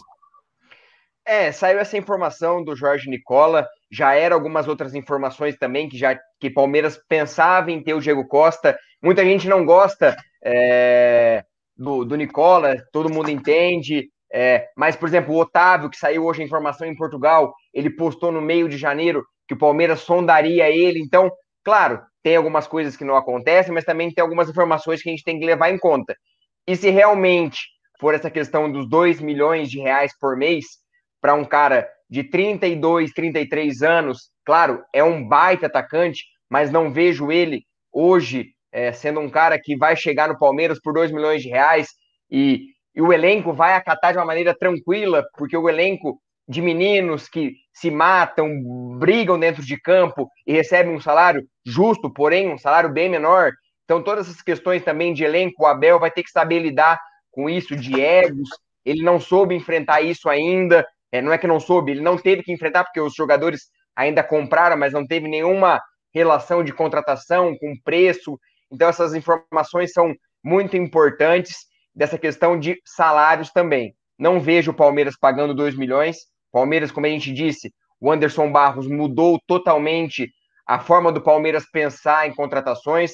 É, 1.24 1.52
saiu 1.52 1.78
essa 1.78 1.95
informação 1.95 2.64
do 2.64 2.76
Jorge 2.76 3.08
Nicola, 3.08 3.68
já 3.91 4.16
era 4.16 4.34
algumas 4.34 4.68
outras 4.68 4.95
informações 4.95 5.56
também 5.58 5.88
que 5.88 5.98
já 5.98 6.18
que 6.40 6.49
Palmeiras 6.49 6.99
pensava 7.08 7.70
em 7.72 7.84
ter 7.84 7.94
o 7.94 8.02
Diego 8.02 8.26
Costa. 8.28 8.76
Muita 9.04 9.24
gente 9.24 9.48
não 9.48 9.64
gosta 9.64 10.18
é, 10.43 11.43
do, 11.76 12.03
do 12.03 12.15
Nicola, 12.15 12.76
todo 12.91 13.14
mundo 13.14 13.30
entende. 13.30 14.09
É, 14.31 14.68
mas, 14.76 14.95
por 14.95 15.07
exemplo, 15.07 15.34
o 15.34 15.39
Otávio, 15.39 15.89
que 15.89 15.97
saiu 15.97 16.26
hoje 16.26 16.41
a 16.41 16.45
informação 16.45 16.88
em 16.88 16.95
Portugal, 16.95 17.53
ele 17.73 17.89
postou 17.89 18.31
no 18.31 18.41
meio 18.41 18.68
de 18.68 18.77
janeiro 18.77 19.23
que 19.47 19.53
o 19.53 19.57
Palmeiras 19.57 20.01
sondaria 20.01 20.69
ele. 20.69 20.99
Então, 20.99 21.31
claro, 21.64 22.01
tem 22.22 22.35
algumas 22.35 22.68
coisas 22.68 22.97
que 22.97 23.05
não 23.05 23.15
acontecem, 23.15 23.73
mas 23.73 23.85
também 23.85 24.11
tem 24.11 24.22
algumas 24.22 24.49
informações 24.49 25.01
que 25.01 25.09
a 25.09 25.11
gente 25.11 25.23
tem 25.23 25.39
que 25.39 25.45
levar 25.45 25.69
em 25.69 25.77
conta. 25.77 26.15
E 26.68 26.76
se 26.76 26.89
realmente 26.89 27.61
for 27.99 28.14
essa 28.14 28.30
questão 28.30 28.69
dos 28.69 28.88
2 28.89 29.22
milhões 29.22 29.72
de 29.72 29.80
reais 29.80 30.11
por 30.19 30.35
mês 30.35 30.65
para 31.22 31.34
um 31.34 31.45
cara 31.45 31.89
de 32.09 32.23
32, 32.23 33.11
33 33.11 33.81
anos, 33.81 34.30
claro, 34.45 34.84
é 34.93 35.03
um 35.03 35.26
baita 35.26 35.68
atacante, 35.68 36.26
mas 36.49 36.72
não 36.72 36.91
vejo 36.91 37.31
ele 37.31 37.64
hoje 37.91 38.53
é, 38.78 38.91
sendo 38.91 39.20
um 39.20 39.28
cara 39.28 39.60
que 39.60 39.76
vai 39.76 39.95
chegar 39.95 40.30
no 40.30 40.38
Palmeiras 40.38 40.80
por 40.80 40.94
2 40.94 41.12
milhões 41.12 41.41
de 41.41 41.49
reais 41.49 41.88
e, 42.30 42.60
e 42.95 43.02
o 43.02 43.12
elenco 43.12 43.52
vai 43.52 43.74
acatar 43.74 44.12
de 44.12 44.20
uma 44.20 44.26
maneira 44.26 44.56
tranquila, 44.56 45.24
porque 45.36 45.58
o 45.58 45.68
elenco 45.68 46.20
de 46.48 46.62
meninos 46.62 47.28
que 47.28 47.54
se 47.74 47.90
matam, 47.90 48.48
brigam 48.99 49.40
dentro 49.40 49.66
de 49.66 49.82
campo 49.82 50.30
e 50.45 50.54
recebem 50.54 50.94
um 50.94 51.02
salário 51.02 51.41
justo, 51.66 52.14
porém 52.14 52.54
um 52.54 52.58
salário 52.58 52.94
bem 52.94 53.10
menor. 53.10 53.52
Então, 53.84 54.04
todas 54.04 54.30
essas 54.30 54.44
questões 54.44 54.84
também 54.84 55.12
de 55.12 55.24
elenco, 55.24 55.64
o 55.64 55.66
Abel 55.66 55.99
vai 55.99 56.12
ter 56.12 56.22
que 56.22 56.30
saber 56.30 56.60
lidar 56.60 56.99
com 57.32 57.49
isso, 57.49 57.76
de 57.76 57.99
egos. 57.99 58.48
Ele 58.86 59.02
não 59.02 59.20
soube 59.20 59.56
enfrentar 59.56 60.02
isso 60.02 60.30
ainda. 60.30 60.86
É, 61.12 61.20
não 61.20 61.34
é 61.34 61.38
que 61.40 61.48
não 61.48 61.60
soube, 61.60 61.94
ele 61.94 62.02
não 62.02 62.16
teve 62.16 62.44
que 62.44 62.54
enfrentar, 62.54 62.84
porque 62.84 63.02
os 63.02 63.16
jogadores 63.16 63.62
ainda 63.95 64.22
compraram, 64.24 64.78
mas 64.78 64.94
não 64.94 65.08
teve 65.08 65.28
nenhuma 65.28 65.82
relação 66.14 66.64
de 66.64 66.74
contratação 66.74 67.58
com 67.58 67.74
preço. 67.84 68.38
Então, 68.72 68.89
essas 68.89 69.14
informações 69.14 69.91
são 69.91 70.14
muito 70.44 70.76
importantes 70.77 71.56
dessa 71.95 72.18
questão 72.18 72.60
de 72.60 72.80
salários 72.85 73.52
também. 73.52 73.94
Não 74.18 74.39
vejo 74.39 74.72
o 74.72 74.76
Palmeiras 74.76 75.15
pagando 75.18 75.53
2 75.53 75.76
milhões. 75.76 76.18
Palmeiras, 76.52 76.91
como 76.91 77.06
a 77.06 77.10
gente 77.10 77.31
disse, 77.34 77.73
o 77.99 78.11
Anderson 78.11 78.52
Barros 78.52 78.88
mudou 78.88 79.39
totalmente 79.48 80.31
a 80.65 80.80
forma 80.80 81.11
do 81.11 81.22
Palmeiras 81.22 81.65
pensar 81.72 82.27
em 82.27 82.35
contratações, 82.35 83.14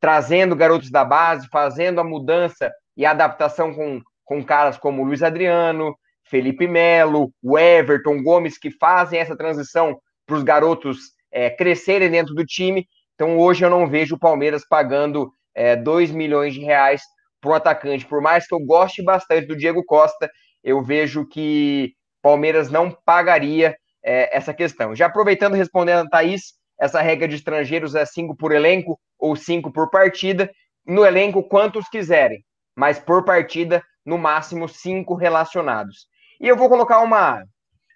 trazendo 0.00 0.56
garotos 0.56 0.90
da 0.90 1.04
base, 1.04 1.48
fazendo 1.48 2.00
a 2.00 2.04
mudança 2.04 2.70
e 2.96 3.06
a 3.06 3.12
adaptação 3.12 3.72
com, 3.72 4.00
com 4.24 4.44
caras 4.44 4.76
como 4.76 5.04
Luiz 5.04 5.22
Adriano, 5.22 5.94
Felipe 6.24 6.66
Melo, 6.66 7.32
o 7.42 7.58
Everton 7.58 8.22
Gomes, 8.22 8.58
que 8.58 8.70
fazem 8.70 9.18
essa 9.18 9.36
transição 9.36 10.00
para 10.26 10.36
os 10.36 10.42
garotos 10.42 10.98
é, 11.30 11.50
crescerem 11.50 12.10
dentro 12.10 12.34
do 12.34 12.44
time. 12.44 12.86
Então, 13.20 13.36
hoje 13.36 13.62
eu 13.62 13.68
não 13.68 13.86
vejo 13.86 14.14
o 14.14 14.18
Palmeiras 14.18 14.66
pagando 14.66 15.30
é, 15.54 15.76
2 15.76 16.10
milhões 16.10 16.54
de 16.54 16.60
reais 16.60 17.02
para 17.38 17.50
um 17.50 17.54
atacante. 17.54 18.06
Por 18.06 18.22
mais 18.22 18.46
que 18.46 18.54
eu 18.54 18.58
goste 18.60 19.02
bastante 19.02 19.46
do 19.46 19.54
Diego 19.54 19.84
Costa, 19.84 20.30
eu 20.64 20.82
vejo 20.82 21.28
que 21.28 21.92
Palmeiras 22.22 22.70
não 22.70 22.90
pagaria 23.04 23.76
é, 24.02 24.34
essa 24.34 24.54
questão. 24.54 24.96
Já 24.96 25.04
aproveitando 25.04 25.52
respondendo 25.52 26.06
a 26.06 26.08
Thaís, 26.08 26.54
essa 26.80 27.02
regra 27.02 27.28
de 27.28 27.34
estrangeiros 27.34 27.94
é 27.94 28.06
cinco 28.06 28.34
por 28.34 28.52
elenco 28.52 28.98
ou 29.18 29.36
cinco 29.36 29.70
por 29.70 29.90
partida. 29.90 30.50
No 30.86 31.04
elenco, 31.04 31.46
quantos 31.46 31.90
quiserem, 31.90 32.42
mas 32.74 32.98
por 32.98 33.26
partida, 33.26 33.84
no 34.02 34.16
máximo 34.16 34.66
cinco 34.66 35.14
relacionados. 35.14 36.06
E 36.40 36.48
eu 36.48 36.56
vou 36.56 36.70
colocar 36.70 37.00
uma. 37.00 37.44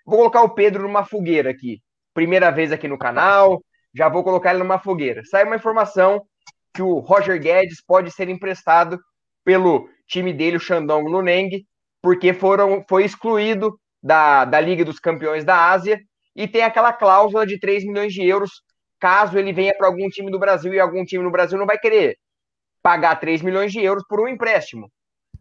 Vou 0.05 0.19
colocar 0.19 0.43
o 0.43 0.51
Pedro 0.51 0.83
numa 0.83 1.03
fogueira 1.03 1.49
aqui. 1.49 1.79
Primeira 2.13 2.51
vez 2.51 2.73
aqui 2.73 2.87
no 2.87 2.99
canal, 2.99 3.63
já 3.95 4.09
vou 4.09 4.25
colocar 4.25 4.51
ele 4.51 4.59
numa 4.59 4.79
fogueira. 4.79 5.23
Sai 5.25 5.45
uma 5.45 5.57
informação 5.57 6.23
que 6.75 6.83
o 6.83 6.99
Roger 6.99 7.41
Guedes 7.41 7.83
pode 7.87 8.11
ser 8.11 8.29
emprestado 8.29 8.99
pelo 9.45 9.89
time 10.09 10.33
dele, 10.33 10.57
o 10.57 10.61
Shandong 10.61 11.09
Luneng, 11.09 11.65
porque 12.03 12.35
foram, 12.35 12.85
foi 12.89 13.05
excluído 13.05 13.79
da, 14.03 14.45
da 14.45 14.61
Liga 14.61 14.85
dos 14.85 14.99
Campeões 14.99 15.45
da 15.45 15.71
Ásia 15.71 16.01
e 16.35 16.49
tem 16.49 16.62
aquela 16.62 16.93
cláusula 16.93 17.47
de 17.47 17.59
3 17.59 17.85
milhões 17.85 18.12
de 18.12 18.27
euros 18.27 18.51
caso 18.99 19.39
ele 19.39 19.53
venha 19.53 19.75
para 19.77 19.87
algum 19.87 20.09
time 20.09 20.31
do 20.31 20.39
Brasil 20.39 20.73
e 20.73 20.81
algum 20.81 21.05
time 21.05 21.23
no 21.23 21.31
Brasil 21.31 21.59
não 21.59 21.66
vai 21.66 21.79
querer 21.79 22.16
pagar 22.83 23.16
3 23.16 23.43
milhões 23.43 23.73
de 23.73 23.81
euros 23.81 24.05
por 24.09 24.21
um 24.21 24.29
empréstimo. 24.29 24.91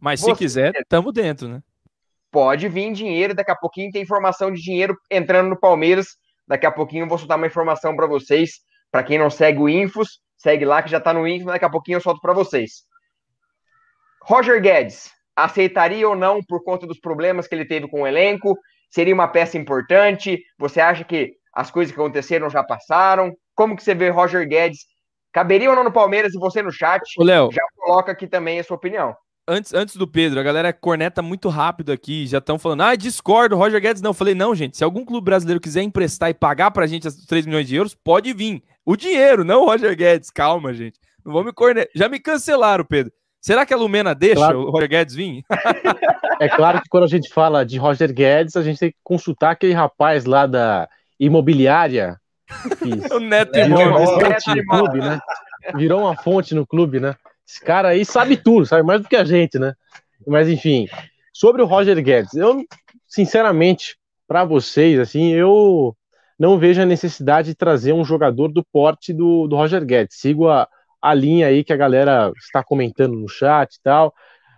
Mas 0.00 0.20
se 0.20 0.26
Você, 0.26 0.36
quiser, 0.36 0.74
estamos 0.76 1.12
dentro, 1.12 1.48
né? 1.48 1.62
Pode 2.30 2.68
vir 2.68 2.92
dinheiro, 2.92 3.34
daqui 3.34 3.50
a 3.50 3.56
pouquinho 3.56 3.90
tem 3.90 4.02
informação 4.02 4.50
de 4.50 4.60
dinheiro 4.60 4.96
entrando 5.10 5.48
no 5.48 5.58
Palmeiras. 5.58 6.08
Daqui 6.46 6.66
a 6.66 6.70
pouquinho 6.70 7.04
eu 7.04 7.08
vou 7.08 7.18
soltar 7.18 7.36
uma 7.36 7.46
informação 7.46 7.96
para 7.96 8.06
vocês. 8.06 8.60
Para 8.90 9.02
quem 9.02 9.18
não 9.18 9.30
segue 9.30 9.58
o 9.58 9.68
Infos, 9.68 10.20
segue 10.36 10.64
lá 10.64 10.82
que 10.82 10.90
já 10.90 10.98
está 10.98 11.12
no 11.12 11.26
Infos, 11.26 11.46
daqui 11.46 11.64
a 11.64 11.70
pouquinho 11.70 11.96
eu 11.96 12.00
solto 12.00 12.20
para 12.20 12.32
vocês. 12.32 12.84
Roger 14.22 14.60
Guedes, 14.60 15.10
aceitaria 15.34 16.08
ou 16.08 16.14
não 16.14 16.40
por 16.42 16.62
conta 16.62 16.86
dos 16.86 17.00
problemas 17.00 17.46
que 17.46 17.54
ele 17.54 17.64
teve 17.64 17.88
com 17.88 18.02
o 18.02 18.06
elenco? 18.06 18.56
Seria 18.90 19.14
uma 19.14 19.28
peça 19.28 19.58
importante? 19.58 20.42
Você 20.58 20.80
acha 20.80 21.04
que 21.04 21.32
as 21.52 21.70
coisas 21.70 21.92
que 21.92 22.00
aconteceram 22.00 22.48
já 22.48 22.62
passaram? 22.62 23.34
Como 23.54 23.76
que 23.76 23.82
você 23.82 23.94
vê 23.94 24.08
Roger 24.10 24.46
Guedes? 24.48 24.86
Caberia 25.32 25.68
ou 25.68 25.76
não 25.76 25.84
no 25.84 25.92
Palmeiras 25.92 26.32
e 26.32 26.38
você 26.38 26.62
no 26.62 26.70
chat? 26.70 27.02
O 27.18 27.24
Léo, 27.24 27.50
já 27.52 27.62
coloca 27.76 28.12
aqui 28.12 28.26
também 28.26 28.60
a 28.60 28.64
sua 28.64 28.76
opinião. 28.76 29.16
Antes, 29.46 29.74
antes 29.74 29.96
do 29.96 30.08
Pedro, 30.08 30.40
a 30.40 30.42
galera 30.42 30.72
corneta 30.72 31.20
muito 31.20 31.50
rápido 31.50 31.92
aqui, 31.92 32.26
já 32.26 32.38
estão 32.38 32.58
falando, 32.58 32.82
ah, 32.82 32.96
discordo, 32.96 33.56
Roger 33.56 33.78
Guedes 33.78 34.00
não. 34.00 34.10
Eu 34.10 34.14
falei, 34.14 34.34
não, 34.34 34.54
gente, 34.54 34.76
se 34.76 34.82
algum 34.82 35.04
clube 35.04 35.26
brasileiro 35.26 35.60
quiser 35.60 35.82
emprestar 35.82 36.30
e 36.30 36.34
pagar 36.34 36.70
pra 36.70 36.86
gente 36.86 37.06
os 37.06 37.26
3 37.26 37.44
milhões 37.44 37.68
de 37.68 37.76
euros, 37.76 37.94
pode 37.94 38.32
vir. 38.32 38.62
O 38.86 38.96
dinheiro, 38.96 39.44
não 39.44 39.62
o 39.62 39.66
Roger 39.66 39.94
Guedes. 39.94 40.30
Calma, 40.30 40.72
gente. 40.72 40.98
Não 41.24 41.32
vou 41.32 41.44
me 41.44 41.52
cornetar. 41.52 41.90
Já 41.94 42.08
me 42.08 42.18
cancelaram, 42.18 42.84
Pedro. 42.84 43.12
Será 43.38 43.66
que 43.66 43.74
a 43.74 43.76
Lumena 43.76 44.14
deixa 44.14 44.36
claro. 44.36 44.62
o 44.62 44.70
Roger 44.70 44.88
Guedes 44.88 45.14
vir? 45.14 45.44
É 46.40 46.48
claro 46.48 46.82
que 46.82 46.88
quando 46.88 47.04
a 47.04 47.08
gente 47.08 47.32
fala 47.32 47.64
de 47.64 47.78
Roger 47.78 48.12
Guedes, 48.12 48.56
a 48.56 48.62
gente 48.62 48.78
tem 48.78 48.90
que 48.90 48.96
consultar 49.04 49.52
aquele 49.52 49.72
rapaz 49.72 50.24
lá 50.24 50.46
da 50.46 50.88
imobiliária. 51.18 52.20
o 53.12 53.20
Neto 53.20 53.52
virou 53.52 54.06
fonte 54.06 54.54
no 54.56 54.66
clube, 54.66 54.98
né? 54.98 55.20
Virou 55.76 56.00
uma 56.00 56.16
fonte 56.16 56.54
no 56.54 56.66
clube, 56.66 56.98
né? 56.98 57.14
Esse 57.46 57.60
cara 57.60 57.88
aí 57.88 58.04
sabe 58.04 58.36
tudo, 58.36 58.66
sabe 58.66 58.82
mais 58.82 59.02
do 59.02 59.08
que 59.08 59.16
a 59.16 59.24
gente, 59.24 59.58
né? 59.58 59.74
Mas 60.26 60.48
enfim, 60.48 60.88
sobre 61.32 61.62
o 61.62 61.66
Roger 61.66 62.02
Guedes, 62.02 62.34
eu 62.34 62.64
sinceramente, 63.06 63.96
para 64.26 64.44
vocês, 64.44 64.98
assim, 64.98 65.32
eu 65.32 65.96
não 66.38 66.58
vejo 66.58 66.82
a 66.82 66.86
necessidade 66.86 67.48
de 67.48 67.54
trazer 67.54 67.92
um 67.92 68.04
jogador 68.04 68.48
do 68.48 68.64
porte 68.64 69.12
do, 69.12 69.46
do 69.46 69.56
Roger 69.56 69.84
Guedes. 69.84 70.18
Sigo 70.18 70.48
a, 70.48 70.68
a 71.00 71.14
linha 71.14 71.46
aí 71.46 71.62
que 71.62 71.72
a 71.72 71.76
galera 71.76 72.32
está 72.36 72.62
comentando 72.64 73.14
no 73.14 73.28
chat 73.28 73.74
e 73.74 73.82
tal. 73.82 74.12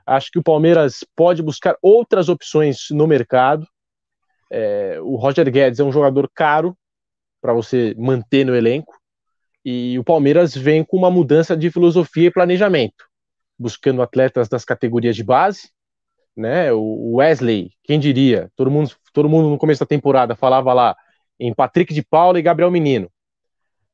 Acho 0.06 0.30
que 0.30 0.38
o 0.38 0.42
Palmeiras 0.42 1.04
pode 1.14 1.42
buscar 1.42 1.76
outras 1.82 2.28
opções 2.28 2.86
no 2.90 3.06
mercado. 3.06 3.66
É, 4.50 4.98
o 5.02 5.16
Roger 5.16 5.50
Guedes 5.50 5.80
é 5.80 5.84
um 5.84 5.92
jogador 5.92 6.30
caro 6.34 6.76
para 7.42 7.52
você 7.52 7.94
manter 7.98 8.46
no 8.46 8.54
elenco. 8.54 8.94
E 9.68 9.98
o 9.98 10.04
Palmeiras 10.04 10.54
vem 10.54 10.84
com 10.84 10.96
uma 10.96 11.10
mudança 11.10 11.56
de 11.56 11.72
filosofia 11.72 12.28
e 12.28 12.30
planejamento, 12.30 13.04
buscando 13.58 14.00
atletas 14.00 14.48
das 14.48 14.64
categorias 14.64 15.16
de 15.16 15.24
base, 15.24 15.72
né? 16.36 16.72
O 16.72 17.16
Wesley, 17.16 17.72
quem 17.82 17.98
diria? 17.98 18.48
Todo 18.54 18.70
mundo, 18.70 18.92
todo 19.12 19.28
mundo 19.28 19.50
no 19.50 19.58
começo 19.58 19.80
da 19.80 19.86
temporada 19.86 20.36
falava 20.36 20.72
lá 20.72 20.96
em 21.36 21.52
Patrick 21.52 21.92
de 21.92 22.00
Paula 22.00 22.38
e 22.38 22.42
Gabriel 22.42 22.70
Menino. 22.70 23.10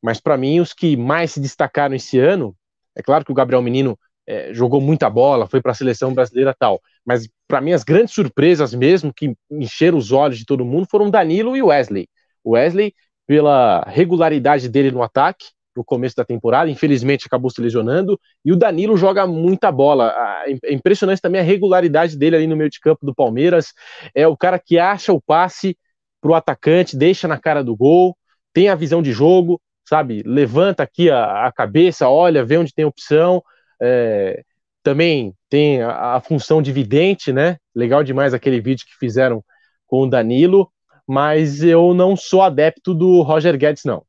Mas 0.02 0.20
para 0.20 0.36
mim, 0.36 0.60
os 0.60 0.74
que 0.74 0.94
mais 0.94 1.32
se 1.32 1.40
destacaram 1.40 1.94
esse 1.94 2.18
ano, 2.18 2.54
é 2.94 3.02
claro 3.02 3.24
que 3.24 3.32
o 3.32 3.34
Gabriel 3.34 3.62
Menino 3.62 3.98
é, 4.26 4.52
jogou 4.52 4.78
muita 4.78 5.08
bola, 5.08 5.46
foi 5.46 5.62
para 5.62 5.72
a 5.72 5.74
seleção 5.74 6.12
brasileira 6.12 6.54
tal, 6.54 6.82
mas 7.02 7.26
para 7.48 7.62
mim 7.62 7.72
as 7.72 7.82
grandes 7.82 8.12
surpresas 8.12 8.74
mesmo 8.74 9.10
que 9.10 9.34
encheram 9.50 9.96
os 9.96 10.12
olhos 10.12 10.36
de 10.36 10.44
todo 10.44 10.66
mundo 10.66 10.86
foram 10.90 11.08
Danilo 11.08 11.56
e 11.56 11.62
Wesley. 11.62 12.10
O 12.44 12.50
Wesley 12.50 12.92
pela 13.26 13.84
regularidade 13.88 14.68
dele 14.68 14.90
no 14.90 15.02
ataque 15.02 15.46
no 15.76 15.84
começo 15.84 16.16
da 16.16 16.24
temporada, 16.24 16.70
infelizmente 16.70 17.26
acabou 17.26 17.50
se 17.50 17.60
lesionando, 17.60 18.18
e 18.44 18.52
o 18.52 18.56
Danilo 18.56 18.96
joga 18.96 19.26
muita 19.26 19.72
bola. 19.72 20.14
É 20.62 20.72
impressionante 20.72 21.20
também 21.20 21.40
a 21.40 21.44
regularidade 21.44 22.16
dele 22.16 22.36
ali 22.36 22.46
no 22.46 22.56
meio 22.56 22.70
de 22.70 22.80
campo 22.80 23.04
do 23.06 23.14
Palmeiras. 23.14 23.72
É 24.14 24.26
o 24.26 24.36
cara 24.36 24.58
que 24.58 24.78
acha 24.78 25.12
o 25.12 25.20
passe 25.20 25.76
para 26.20 26.30
o 26.30 26.34
atacante, 26.34 26.96
deixa 26.96 27.26
na 27.26 27.38
cara 27.38 27.64
do 27.64 27.76
gol, 27.76 28.16
tem 28.52 28.68
a 28.68 28.74
visão 28.74 29.02
de 29.02 29.12
jogo, 29.12 29.60
sabe? 29.88 30.22
Levanta 30.24 30.82
aqui 30.82 31.10
a, 31.10 31.46
a 31.46 31.52
cabeça, 31.52 32.08
olha, 32.08 32.44
vê 32.44 32.56
onde 32.56 32.74
tem 32.74 32.84
opção. 32.84 33.42
É, 33.80 34.42
também 34.82 35.34
tem 35.48 35.82
a, 35.82 36.16
a, 36.16 36.20
função 36.20 36.62
de 36.62 36.72
vidente, 36.72 37.32
né? 37.32 37.56
Legal 37.74 38.04
demais 38.04 38.34
aquele 38.34 38.60
vídeo 38.60 38.86
que 38.86 38.96
fizeram 38.98 39.44
com 39.86 40.02
o 40.02 40.08
Danilo, 40.08 40.70
mas 41.06 41.62
eu 41.62 41.92
não 41.94 42.16
sou 42.16 42.42
adepto 42.42 42.94
do 42.94 43.22
Roger 43.22 43.56
Guedes, 43.56 43.84
não. 43.84 44.04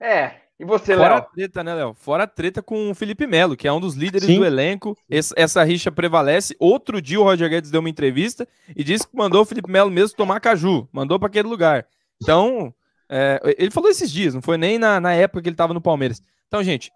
É, 0.00 0.40
e 0.60 0.64
você, 0.64 0.94
Léo? 0.94 1.04
Fora 1.04 1.16
a 1.16 1.20
treta, 1.22 1.64
né, 1.64 1.74
Léo? 1.74 1.94
Fora 1.94 2.24
a 2.24 2.26
treta 2.26 2.62
com 2.62 2.90
o 2.90 2.94
Felipe 2.94 3.26
Melo, 3.26 3.56
que 3.56 3.66
é 3.66 3.72
um 3.72 3.80
dos 3.80 3.94
líderes 3.94 4.26
Sim. 4.26 4.38
do 4.38 4.44
elenco. 4.44 4.94
Essa, 5.10 5.34
essa 5.34 5.64
rixa 5.64 5.90
prevalece. 5.90 6.54
Outro 6.58 7.00
dia 7.00 7.18
o 7.18 7.22
Roger 7.22 7.48
Guedes 7.48 7.70
deu 7.70 7.80
uma 7.80 7.88
entrevista 7.88 8.46
e 8.76 8.84
disse 8.84 9.08
que 9.08 9.16
mandou 9.16 9.40
o 9.40 9.44
Felipe 9.46 9.70
Melo 9.70 9.90
mesmo 9.90 10.14
tomar 10.14 10.38
caju. 10.38 10.86
Mandou 10.92 11.18
para 11.18 11.28
aquele 11.28 11.48
lugar. 11.48 11.86
Então, 12.22 12.74
é, 13.08 13.40
ele 13.56 13.70
falou 13.70 13.88
esses 13.88 14.12
dias, 14.12 14.34
não 14.34 14.42
foi 14.42 14.58
nem 14.58 14.78
na, 14.78 15.00
na 15.00 15.14
época 15.14 15.40
que 15.40 15.48
ele 15.48 15.54
estava 15.54 15.72
no 15.72 15.80
Palmeiras. 15.80 16.22
Então, 16.46 16.62
gente, 16.62 16.92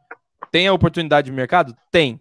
tem 0.52 0.68
a 0.68 0.72
oportunidade 0.74 1.24
de 1.24 1.32
mercado? 1.32 1.74
Tem. 1.90 2.20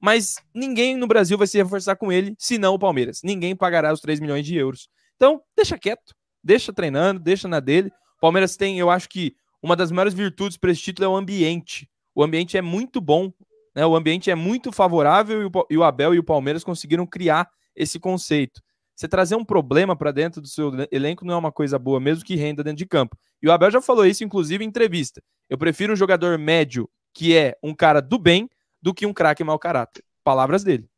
mas 0.00 0.36
ninguém 0.54 0.96
no 0.96 1.08
Brasil 1.08 1.36
vai 1.36 1.48
se 1.48 1.58
reforçar 1.58 1.96
com 1.96 2.12
ele, 2.12 2.36
senão 2.38 2.74
o 2.74 2.78
Palmeiras. 2.78 3.22
Ninguém 3.24 3.56
pagará 3.56 3.92
os 3.92 4.00
3 4.00 4.20
milhões 4.20 4.46
de 4.46 4.54
euros. 4.54 4.88
Então, 5.16 5.42
deixa 5.56 5.76
quieto, 5.76 6.14
deixa 6.44 6.72
treinando, 6.72 7.18
deixa 7.18 7.48
na 7.48 7.58
dele. 7.58 7.88
O 8.18 8.20
Palmeiras 8.20 8.56
tem, 8.56 8.78
eu 8.78 8.88
acho 8.88 9.08
que 9.08 9.34
uma 9.62 9.76
das 9.76 9.90
maiores 9.90 10.14
virtudes 10.14 10.56
para 10.56 10.70
esse 10.70 10.80
título 10.80 11.06
é 11.06 11.08
o 11.08 11.16
ambiente. 11.16 11.88
O 12.14 12.22
ambiente 12.22 12.56
é 12.56 12.62
muito 12.62 13.00
bom, 13.00 13.32
né? 13.74 13.84
O 13.84 13.94
ambiente 13.94 14.30
é 14.30 14.34
muito 14.34 14.72
favorável 14.72 15.42
e 15.42 15.44
o, 15.44 15.50
e 15.70 15.76
o 15.76 15.84
Abel 15.84 16.14
e 16.14 16.18
o 16.18 16.24
Palmeiras 16.24 16.64
conseguiram 16.64 17.06
criar 17.06 17.48
esse 17.74 18.00
conceito. 18.00 18.62
Você 18.94 19.06
trazer 19.06 19.36
um 19.36 19.44
problema 19.44 19.94
para 19.94 20.10
dentro 20.10 20.40
do 20.40 20.48
seu 20.48 20.72
elenco 20.90 21.24
não 21.24 21.34
é 21.34 21.36
uma 21.36 21.52
coisa 21.52 21.78
boa, 21.78 22.00
mesmo 22.00 22.24
que 22.24 22.34
renda 22.34 22.64
dentro 22.64 22.78
de 22.78 22.86
campo. 22.86 23.16
E 23.42 23.46
o 23.46 23.52
Abel 23.52 23.70
já 23.70 23.82
falou 23.82 24.06
isso, 24.06 24.24
inclusive, 24.24 24.64
em 24.64 24.68
entrevista. 24.68 25.22
Eu 25.50 25.58
prefiro 25.58 25.92
um 25.92 25.96
jogador 25.96 26.38
médio 26.38 26.88
que 27.12 27.36
é 27.36 27.54
um 27.62 27.74
cara 27.74 28.00
do 28.00 28.18
bem 28.18 28.48
do 28.80 28.94
que 28.94 29.04
um 29.04 29.12
craque 29.12 29.44
mau 29.44 29.58
caráter. 29.58 30.02
Palavras 30.24 30.64
dele. 30.64 30.88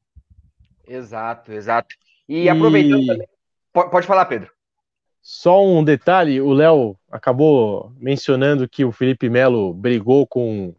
Exato, 0.87 1.53
exato. 1.53 1.95
E, 2.29 2.45
e... 2.45 2.49
aproveitando 2.49 3.05
também. 3.05 3.29
Pode 3.73 4.07
falar, 4.07 4.27
Pedro. 4.27 4.51
Só 5.31 5.63
um 5.63 5.85
detalhe: 5.85 6.41
o 6.41 6.55
Léo 6.55 6.97
acabou 7.13 7.93
mencionando 8.01 8.67
que 8.67 8.83
o 8.83 8.91
Felipe 8.91 9.29
Melo 9.29 9.75
brigou 9.75 10.27
com 10.27 10.75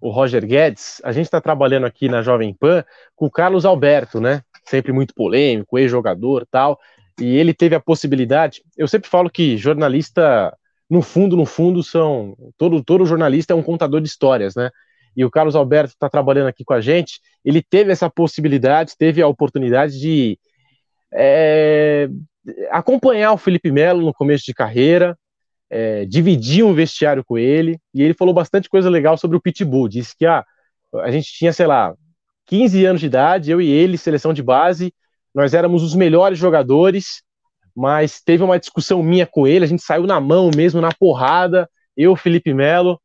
o 0.00 0.08
Roger 0.08 0.46
Guedes. 0.46 1.02
A 1.04 1.12
gente 1.12 1.26
está 1.26 1.38
trabalhando 1.38 1.84
aqui 1.84 2.08
na 2.08 2.22
Jovem 2.22 2.54
Pan 2.54 2.82
com 3.14 3.26
o 3.26 3.30
Carlos 3.30 3.66
Alberto, 3.66 4.22
né? 4.22 4.42
Sempre 4.64 4.90
muito 4.90 5.12
polêmico, 5.12 5.78
ex-jogador 5.78 6.46
tal. 6.50 6.80
E 7.20 7.36
ele 7.36 7.52
teve 7.52 7.74
a 7.74 7.80
possibilidade. 7.80 8.62
Eu 8.74 8.88
sempre 8.88 9.10
falo 9.10 9.28
que 9.28 9.58
jornalista, 9.58 10.56
no 10.88 11.02
fundo, 11.02 11.36
no 11.36 11.44
fundo, 11.44 11.82
são. 11.82 12.34
Todo, 12.56 12.82
todo 12.82 13.04
jornalista 13.04 13.52
é 13.52 13.56
um 13.56 13.62
contador 13.62 14.00
de 14.00 14.08
histórias, 14.08 14.54
né? 14.54 14.70
e 15.14 15.26
o 15.26 15.30
Carlos 15.30 15.54
Alberto 15.54 15.92
está 15.92 16.08
trabalhando 16.08 16.48
aqui 16.48 16.64
com 16.64 16.72
a 16.72 16.80
gente, 16.80 17.20
ele 17.44 17.62
teve 17.62 17.92
essa 17.92 18.10
possibilidade, 18.10 18.96
teve 18.98 19.22
a 19.22 19.28
oportunidade 19.28 20.00
de 20.00 20.36
é, 21.12 22.08
acompanhar 22.70 23.32
o 23.32 23.38
Felipe 23.38 23.70
Melo 23.70 24.02
no 24.02 24.14
começo 24.14 24.44
de 24.44 24.54
carreira, 24.54 25.16
é, 25.70 26.04
dividir 26.04 26.64
um 26.64 26.74
vestiário 26.74 27.24
com 27.24 27.38
ele, 27.38 27.78
e 27.92 28.02
ele 28.02 28.14
falou 28.14 28.34
bastante 28.34 28.68
coisa 28.68 28.90
legal 28.90 29.16
sobre 29.16 29.36
o 29.36 29.40
Pitbull. 29.40 29.88
Disse 29.88 30.14
que 30.16 30.26
ah, 30.26 30.44
a 31.02 31.10
gente 31.10 31.32
tinha, 31.32 31.52
sei 31.52 31.66
lá, 31.66 31.94
15 32.46 32.84
anos 32.84 33.00
de 33.00 33.06
idade, 33.06 33.50
eu 33.50 33.60
e 33.60 33.68
ele, 33.68 33.98
seleção 33.98 34.32
de 34.32 34.42
base, 34.42 34.92
nós 35.34 35.54
éramos 35.54 35.82
os 35.82 35.94
melhores 35.94 36.38
jogadores, 36.38 37.22
mas 37.74 38.20
teve 38.20 38.44
uma 38.44 38.58
discussão 38.58 39.02
minha 39.02 39.26
com 39.26 39.46
ele, 39.46 39.64
a 39.64 39.68
gente 39.68 39.82
saiu 39.82 40.06
na 40.06 40.20
mão 40.20 40.50
mesmo, 40.54 40.80
na 40.80 40.92
porrada, 40.92 41.68
eu, 41.96 42.14
Felipe 42.14 42.52
Melo. 42.54 43.00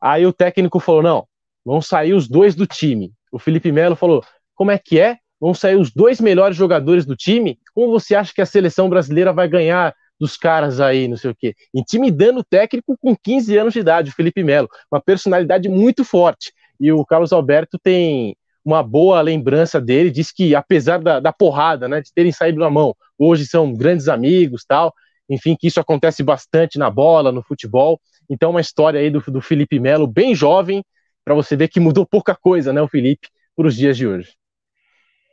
Aí 0.00 0.26
o 0.26 0.32
técnico 0.32 0.80
falou: 0.80 1.02
não, 1.02 1.26
vão 1.64 1.80
sair 1.80 2.14
os 2.14 2.28
dois 2.28 2.54
do 2.54 2.66
time. 2.66 3.12
O 3.30 3.38
Felipe 3.38 3.70
Melo 3.70 3.94
falou: 3.94 4.24
como 4.54 4.70
é 4.70 4.78
que 4.78 4.98
é? 4.98 5.18
Vão 5.40 5.54
sair 5.54 5.76
os 5.76 5.92
dois 5.92 6.20
melhores 6.20 6.56
jogadores 6.56 7.04
do 7.04 7.16
time? 7.16 7.58
Como 7.74 7.90
você 7.90 8.14
acha 8.14 8.32
que 8.34 8.42
a 8.42 8.46
seleção 8.46 8.88
brasileira 8.88 9.32
vai 9.32 9.48
ganhar 9.48 9.94
dos 10.18 10.36
caras 10.36 10.80
aí, 10.80 11.08
não 11.08 11.16
sei 11.16 11.30
o 11.30 11.34
quê? 11.34 11.54
Intimidando 11.74 12.40
o 12.40 12.44
técnico 12.44 12.96
com 13.00 13.16
15 13.16 13.56
anos 13.56 13.72
de 13.72 13.80
idade, 13.80 14.10
o 14.10 14.14
Felipe 14.14 14.44
Melo. 14.44 14.68
Uma 14.90 15.00
personalidade 15.00 15.68
muito 15.68 16.04
forte. 16.04 16.52
E 16.78 16.92
o 16.92 17.04
Carlos 17.04 17.32
Alberto 17.32 17.78
tem 17.82 18.36
uma 18.64 18.82
boa 18.82 19.20
lembrança 19.20 19.80
dele, 19.80 20.10
diz 20.10 20.30
que 20.30 20.54
apesar 20.54 20.98
da, 20.98 21.18
da 21.18 21.32
porrada, 21.32 21.88
né, 21.88 22.00
de 22.00 22.12
terem 22.14 22.30
saído 22.30 22.60
na 22.60 22.70
mão, 22.70 22.94
hoje 23.18 23.46
são 23.46 23.74
grandes 23.74 24.08
amigos, 24.08 24.64
tal, 24.64 24.94
enfim, 25.28 25.56
que 25.58 25.66
isso 25.66 25.80
acontece 25.80 26.22
bastante 26.22 26.78
na 26.78 26.88
bola, 26.88 27.32
no 27.32 27.42
futebol, 27.42 28.00
então 28.30 28.50
uma 28.50 28.60
história 28.60 29.00
aí 29.00 29.10
do, 29.10 29.20
do 29.20 29.40
Felipe 29.40 29.80
Melo, 29.80 30.06
bem 30.06 30.34
jovem, 30.34 30.84
para 31.24 31.34
você 31.34 31.56
ver 31.56 31.68
que 31.68 31.80
mudou 31.80 32.06
pouca 32.06 32.34
coisa, 32.34 32.72
né, 32.72 32.80
o 32.80 32.88
Felipe, 32.88 33.28
para 33.56 33.66
os 33.66 33.74
dias 33.74 33.96
de 33.96 34.06
hoje. 34.06 34.32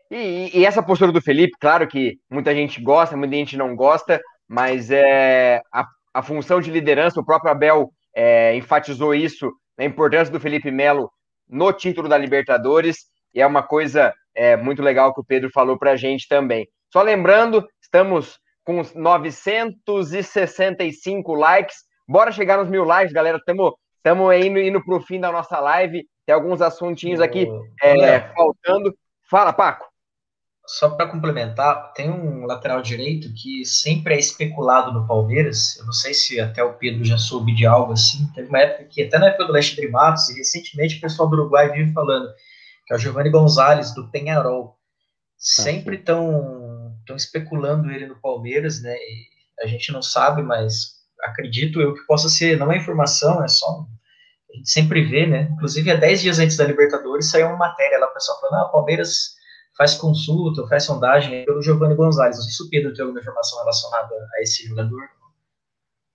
E, 0.09 0.59
e, 0.59 0.65
essa 0.65 0.81
postura 0.81 1.11
do 1.11 1.21
Felipe, 1.21 1.55
claro 1.59 1.87
que 1.87 2.17
muita 2.29 2.53
gente 2.53 2.81
gosta, 2.81 3.15
muita 3.15 3.35
gente 3.35 3.55
não 3.55 3.75
gosta, 3.75 4.19
mas 4.47 4.89
é 4.89 5.61
a, 5.71 5.85
a 6.13 6.23
função 6.23 6.59
de 6.59 6.71
liderança, 6.71 7.19
o 7.19 7.25
próprio 7.25 7.51
Abel 7.51 7.91
é, 8.15 8.55
enfatizou 8.55 9.13
isso, 9.13 9.51
a 9.77 9.83
importância 9.83 10.31
do 10.31 10.39
Felipe 10.39 10.71
Melo 10.71 11.11
no 11.47 11.71
título 11.71 12.09
da 12.09 12.17
Libertadores, 12.17 13.05
e 13.33 13.41
é 13.41 13.45
uma 13.45 13.61
coisa 13.61 14.11
é, 14.33 14.57
muito 14.57 14.81
legal 14.81 15.13
que 15.13 15.21
o 15.21 15.25
Pedro 15.25 15.51
falou 15.51 15.77
para 15.77 15.91
a 15.91 15.95
gente 15.95 16.27
também. 16.27 16.67
Só 16.91 17.03
lembrando, 17.03 17.67
estamos 17.81 18.39
com 18.63 18.81
965 18.95 21.35
likes, 21.35 21.77
bora 22.07 22.31
chegar 22.31 22.57
nos 22.57 22.69
mil 22.69 22.83
likes, 22.83 23.13
galera, 23.13 23.37
estamos 23.37 23.73
Estamos 23.99 24.33
indo, 24.33 24.59
indo 24.59 24.83
para 24.83 24.95
o 24.95 25.01
fim 25.01 25.19
da 25.19 25.31
nossa 25.31 25.59
live. 25.59 26.07
Tem 26.25 26.33
alguns 26.33 26.61
assuntinhos 26.61 27.19
aqui 27.19 27.47
é, 27.83 28.21
faltando. 28.33 28.93
Fala, 29.29 29.51
Paco. 29.51 29.88
Só 30.71 30.87
para 30.87 31.07
complementar, 31.07 31.93
tem 31.93 32.11
um 32.11 32.45
lateral 32.45 32.79
direito 32.79 33.33
que 33.33 33.65
sempre 33.65 34.13
é 34.13 34.19
especulado 34.19 34.93
no 34.93 35.07
Palmeiras. 35.07 35.75
Eu 35.77 35.85
não 35.87 35.91
sei 35.91 36.13
se 36.13 36.39
até 36.39 36.63
o 36.63 36.75
Pedro 36.75 37.03
já 37.03 37.17
soube 37.17 37.55
de 37.55 37.65
algo 37.65 37.93
assim. 37.93 38.31
Teve 38.35 38.49
uma 38.49 38.59
época 38.59 38.83
que, 38.83 39.01
até 39.01 39.17
na 39.17 39.29
época 39.29 39.45
do 39.45 39.51
Leste 39.51 39.75
de 39.75 39.87
Matos, 39.87 40.29
e 40.29 40.37
recentemente 40.37 40.97
o 40.97 41.01
pessoal 41.01 41.27
do 41.27 41.37
Uruguai 41.37 41.71
vive 41.71 41.91
falando, 41.91 42.31
que 42.85 42.93
é 42.93 42.95
o 42.95 42.99
Giovanni 42.99 43.31
Gonzalez, 43.31 43.95
do 43.95 44.11
Penharol. 44.11 44.77
Sempre 45.39 45.95
estão 45.95 46.93
ah, 47.09 47.15
especulando 47.15 47.89
ele 47.89 48.05
no 48.05 48.21
Palmeiras, 48.21 48.79
né? 48.79 48.93
E 48.95 49.63
a 49.63 49.65
gente 49.65 49.91
não 49.91 50.03
sabe, 50.03 50.43
mas 50.43 50.99
acredito 51.23 51.81
eu 51.81 51.95
que 51.95 52.05
possa 52.05 52.29
ser, 52.29 52.59
não 52.59 52.71
é 52.71 52.77
informação, 52.77 53.43
é 53.43 53.47
só. 53.47 53.87
A 54.53 54.55
gente 54.55 54.69
sempre 54.69 55.03
vê, 55.03 55.25
né? 55.25 55.49
Inclusive, 55.51 55.89
há 55.89 55.95
10 55.95 56.21
dias 56.21 56.37
antes 56.37 56.55
da 56.57 56.65
Libertadores 56.65 57.31
saiu 57.31 57.47
uma 57.47 57.57
matéria 57.57 57.97
lá, 57.97 58.05
o 58.05 58.13
pessoal 58.13 58.39
falando: 58.39 58.65
ah, 58.65 58.69
Palmeiras 58.69 59.38
faz 59.79 59.95
consulta, 59.95 60.67
faz 60.67 60.83
sondagem 60.83 61.45
pelo 61.45 61.61
Giovanni 61.61 61.95
Gonzalez. 61.95 62.35
Não 62.35 62.43
sei 62.43 62.51
se 62.51 62.63
o 62.63 62.69
Pedro 62.69 62.93
tem 62.93 63.01
alguma 63.01 63.21
informação 63.21 63.59
relacionada 63.59 64.13
a 64.35 64.41
esse 64.41 64.67
jogador. 64.67 64.99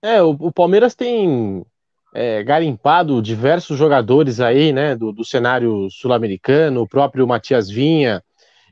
É, 0.03 0.21
o, 0.21 0.37
o 0.39 0.51
Palmeiras 0.51 0.93
tem 0.93 1.65
é, 2.13 2.43
garimpado 2.43 3.19
diversos 3.23 3.75
jogadores 3.75 4.39
aí, 4.39 4.71
né, 4.71 4.95
do, 4.95 5.11
do 5.11 5.25
cenário 5.25 5.89
sul-americano, 5.89 6.81
o 6.81 6.87
próprio 6.87 7.25
Matias 7.25 7.67
Vinha, 7.67 8.23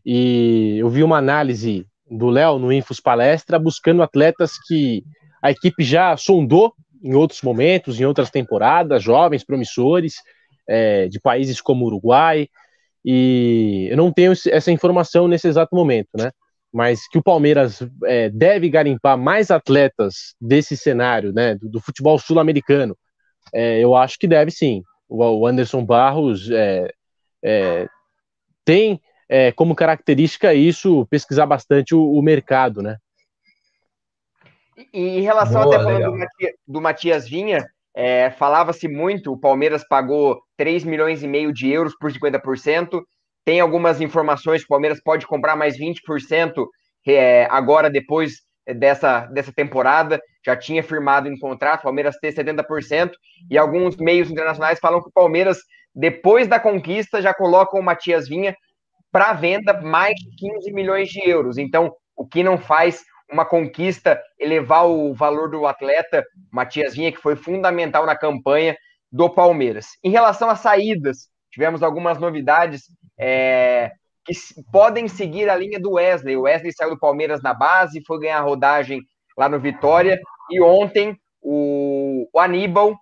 e 0.05 0.77
eu 0.77 0.89
vi 0.89 1.01
uma 1.03 1.17
análise 1.17 1.87
do 2.09 2.29
Léo 2.29 2.59
no 2.59 2.71
Infos 2.71 2.99
Palestra 2.99 3.57
buscando 3.57 4.03
atletas 4.03 4.59
que 4.67 5.03
a 5.41 5.49
equipe 5.49 5.83
já 5.83 6.15
sondou 6.15 6.71
em 7.01 7.15
outros 7.15 7.41
momentos, 7.41 7.99
em 7.99 8.05
outras 8.05 8.29
temporadas, 8.29 9.01
jovens 9.01 9.43
promissores 9.43 10.17
é, 10.67 11.07
de 11.07 11.19
países 11.19 11.59
como 11.59 11.85
Uruguai, 11.85 12.47
e 13.03 13.87
eu 13.91 13.97
não 13.97 14.11
tenho 14.11 14.31
essa 14.31 14.71
informação 14.71 15.27
nesse 15.27 15.47
exato 15.47 15.75
momento, 15.75 16.09
né? 16.15 16.31
Mas 16.71 17.07
que 17.07 17.17
o 17.17 17.23
Palmeiras 17.23 17.79
é, 18.05 18.29
deve 18.29 18.69
garimpar 18.69 19.17
mais 19.17 19.51
atletas 19.51 20.35
desse 20.39 20.75
cenário, 20.75 21.31
né? 21.33 21.55
Do, 21.55 21.69
do 21.69 21.81
futebol 21.81 22.17
sul-americano, 22.17 22.97
é, 23.53 23.79
eu 23.79 23.95
acho 23.95 24.17
que 24.17 24.27
deve 24.27 24.51
sim. 24.51 24.81
O, 25.07 25.23
o 25.23 25.45
Anderson 25.45 25.85
Barros 25.85 26.49
é, 26.49 26.91
é, 27.43 27.87
tem 28.65 28.99
é, 29.29 29.51
como 29.51 29.75
característica 29.75 30.53
isso 30.53 31.05
pesquisar 31.09 31.45
bastante 31.45 31.93
o, 31.93 32.11
o 32.11 32.21
mercado, 32.21 32.81
né? 32.81 32.97
E 34.93 35.19
em 35.19 35.21
relação 35.21 35.63
Boa, 35.63 35.75
até 35.75 35.83
falando 35.83 36.05
do 36.05 36.17
Matias, 36.17 36.53
do 36.67 36.81
Matias 36.81 37.27
Vinha, 37.27 37.67
é, 37.95 38.31
falava-se 38.31 38.87
muito, 38.87 39.31
o 39.31 39.39
Palmeiras 39.39 39.85
pagou 39.87 40.41
3 40.57 40.83
milhões 40.83 41.21
e 41.21 41.27
meio 41.27 41.53
de 41.53 41.69
euros 41.69 41.95
por 41.99 42.11
50%. 42.11 43.01
Tem 43.45 43.59
algumas 43.59 44.01
informações 44.01 44.61
que 44.61 44.65
o 44.65 44.69
Palmeiras 44.69 45.01
pode 45.03 45.27
comprar 45.27 45.55
mais 45.55 45.77
20% 45.77 46.65
é, 47.07 47.47
agora, 47.51 47.89
depois 47.89 48.33
dessa, 48.65 49.27
dessa 49.27 49.53
temporada. 49.53 50.19
Já 50.45 50.55
tinha 50.55 50.81
firmado 50.81 51.27
em 51.27 51.37
contrato, 51.37 51.81
o 51.81 51.83
Palmeiras 51.83 52.17
ter 52.19 52.33
70%. 52.33 53.11
E 53.49 53.57
alguns 53.57 53.95
meios 53.97 54.31
internacionais 54.31 54.79
falam 54.79 55.01
que 55.01 55.09
o 55.09 55.13
Palmeiras, 55.13 55.59
depois 55.93 56.47
da 56.47 56.59
conquista, 56.59 57.21
já 57.21 57.33
coloca 57.33 57.77
o 57.77 57.83
Matias 57.83 58.27
Vinha 58.27 58.55
para 59.11 59.33
venda 59.33 59.79
mais 59.79 60.15
de 60.15 60.35
15 60.35 60.73
milhões 60.73 61.09
de 61.09 61.29
euros. 61.29 61.59
Então, 61.59 61.93
o 62.15 62.25
que 62.25 62.43
não 62.43 62.57
faz 62.57 63.03
uma 63.33 63.45
conquista, 63.45 64.21
elevar 64.39 64.87
o 64.87 65.13
valor 65.13 65.49
do 65.49 65.65
atleta, 65.65 66.23
Matias 66.51 66.93
Vinha, 66.93 67.11
que 67.11 67.21
foi 67.21 67.35
fundamental 67.35 68.05
na 68.05 68.15
campanha 68.15 68.77
do 69.11 69.29
Palmeiras. 69.29 69.87
Em 70.03 70.11
relação 70.11 70.49
às 70.49 70.59
saídas, 70.59 71.27
tivemos 71.51 71.81
algumas 71.81 72.19
novidades 72.19 72.83
é, 73.19 73.91
que 74.23 74.33
podem 74.71 75.07
seguir 75.07 75.49
a 75.49 75.55
linha 75.55 75.79
do 75.79 75.93
Wesley. 75.93 76.37
O 76.37 76.43
Wesley 76.43 76.71
saiu 76.71 76.91
do 76.91 76.99
Palmeiras 76.99 77.41
na 77.41 77.53
base, 77.53 78.03
foi 78.05 78.19
ganhar 78.19 78.41
rodagem 78.41 79.01
lá 79.37 79.49
no 79.49 79.59
Vitória, 79.59 80.19
e 80.49 80.61
ontem 80.61 81.17
o, 81.41 82.29
o 82.31 82.39
Aníbal, 82.39 82.95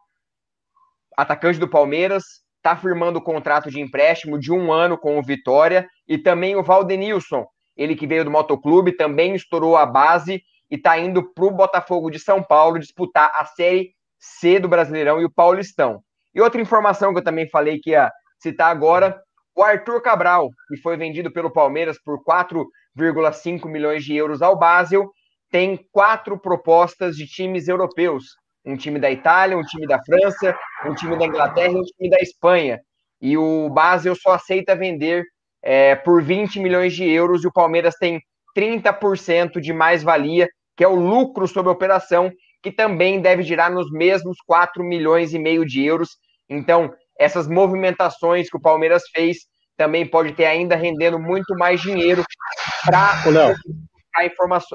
atacante 1.18 1.60
do 1.60 1.68
Palmeiras, 1.68 2.24
está 2.58 2.76
firmando 2.76 3.20
o 3.20 3.24
contrato 3.24 3.70
de 3.70 3.82
empréstimo 3.82 4.40
de 4.40 4.52
um 4.52 4.72
ano 4.72 4.98
com 4.98 5.20
o 5.20 5.24
Vitória, 5.24 5.88
e 6.08 6.18
também 6.18 6.56
o 6.56 6.64
Valdenilson, 6.64 7.45
ele 7.82 7.95
que 7.95 8.06
veio 8.06 8.24
do 8.24 8.30
motoclube, 8.30 8.95
também 8.95 9.34
estourou 9.34 9.76
a 9.76 9.88
base 9.88 10.44
e 10.70 10.76
está 10.76 10.99
indo 10.99 11.34
para 11.34 11.45
o 11.45 11.52
Botafogo 11.52 12.12
de 12.12 12.20
São 12.20 12.44
Paulo 12.44 12.78
disputar 12.78 13.32
a 13.34 13.44
Série 13.44 13.94
C 14.20 14.60
do 14.60 14.70
Brasileirão 14.70 15.20
e 15.20 15.26
o 15.26 15.32
Paulistão. 15.32 15.99
E 16.34 16.40
outra 16.40 16.62
informação 16.62 17.12
que 17.12 17.20
eu 17.20 17.24
também 17.24 17.49
falei 17.49 17.80
que 17.80 17.90
ia 17.90 18.12
citar 18.40 18.70
agora, 18.70 19.20
O 19.56 19.64
Arthur 19.64 20.02
Cabral, 20.02 20.49
que 20.70 20.78
foi 20.78 20.95
vendido 20.95 21.34
pelo 21.34 21.52
Palmeiras 21.52 21.98
por 22.02 22.24
4,5 22.24 23.68
milhões 23.68 24.06
de 24.06 24.16
euros 24.16 24.41
ao 24.41 24.58
Basel, 24.58 25.10
tem 25.49 25.78
quatro 25.91 26.40
propostas 26.40 27.18
de 27.18 27.26
times 27.26 27.68
europeus. 27.68 28.24
Um 28.64 28.78
time 28.78 28.99
da 28.99 29.12
Itália, 29.12 29.58
um 29.58 29.64
time 29.64 29.88
da 29.88 30.02
França, 30.03 30.56
um 30.86 30.94
time 30.94 31.18
da 31.18 31.26
Inglaterra 31.26 31.74
e 31.74 31.78
um 31.78 31.84
time 31.84 32.10
da 32.10 32.20
Espanha. 32.22 32.80
E 33.20 33.36
o 33.38 33.70
Basel 33.70 34.16
só 34.16 34.34
aceita 34.34 34.76
vender 34.76 35.26
é, 35.64 35.96
por 35.96 36.24
20 36.24 36.60
milhões 36.60 36.94
de 36.94 37.08
euros 37.10 37.44
e 37.44 37.48
o 37.48 37.52
Palmeiras 37.52 37.96
tem 37.96 38.22
30% 38.58 39.60
de 39.60 39.74
mais-valia, 39.74 40.50
que 40.76 40.84
é 40.84 40.88
o 40.88 40.96
lucro 40.96 41.48
sobre 41.48 41.70
a 41.70 41.74
operação, 41.74 42.32
que 42.62 42.72
também 42.72 43.22
deve 43.22 43.44
girar 43.44 43.72
nos 43.72 43.92
mesmos 43.92 44.38
4 44.46 44.84
milhões 44.84 45.34
e 45.34 45.40
meio 45.40 45.66
de 45.66 45.84
euros. 45.84 46.18
Então, 46.50 46.94
essas 47.18 47.48
movimentações 47.48 48.50
que 48.50 48.58
o 48.58 48.62
Palmeiras 48.62 49.04
fez 49.14 49.40
também 49.78 50.06
pode 50.06 50.34
ter 50.34 50.46
ainda 50.46 50.76
rendendo 50.76 51.20
muito 51.20 51.56
mais 51.56 51.82
dinheiro 51.82 52.24
para 52.86 53.24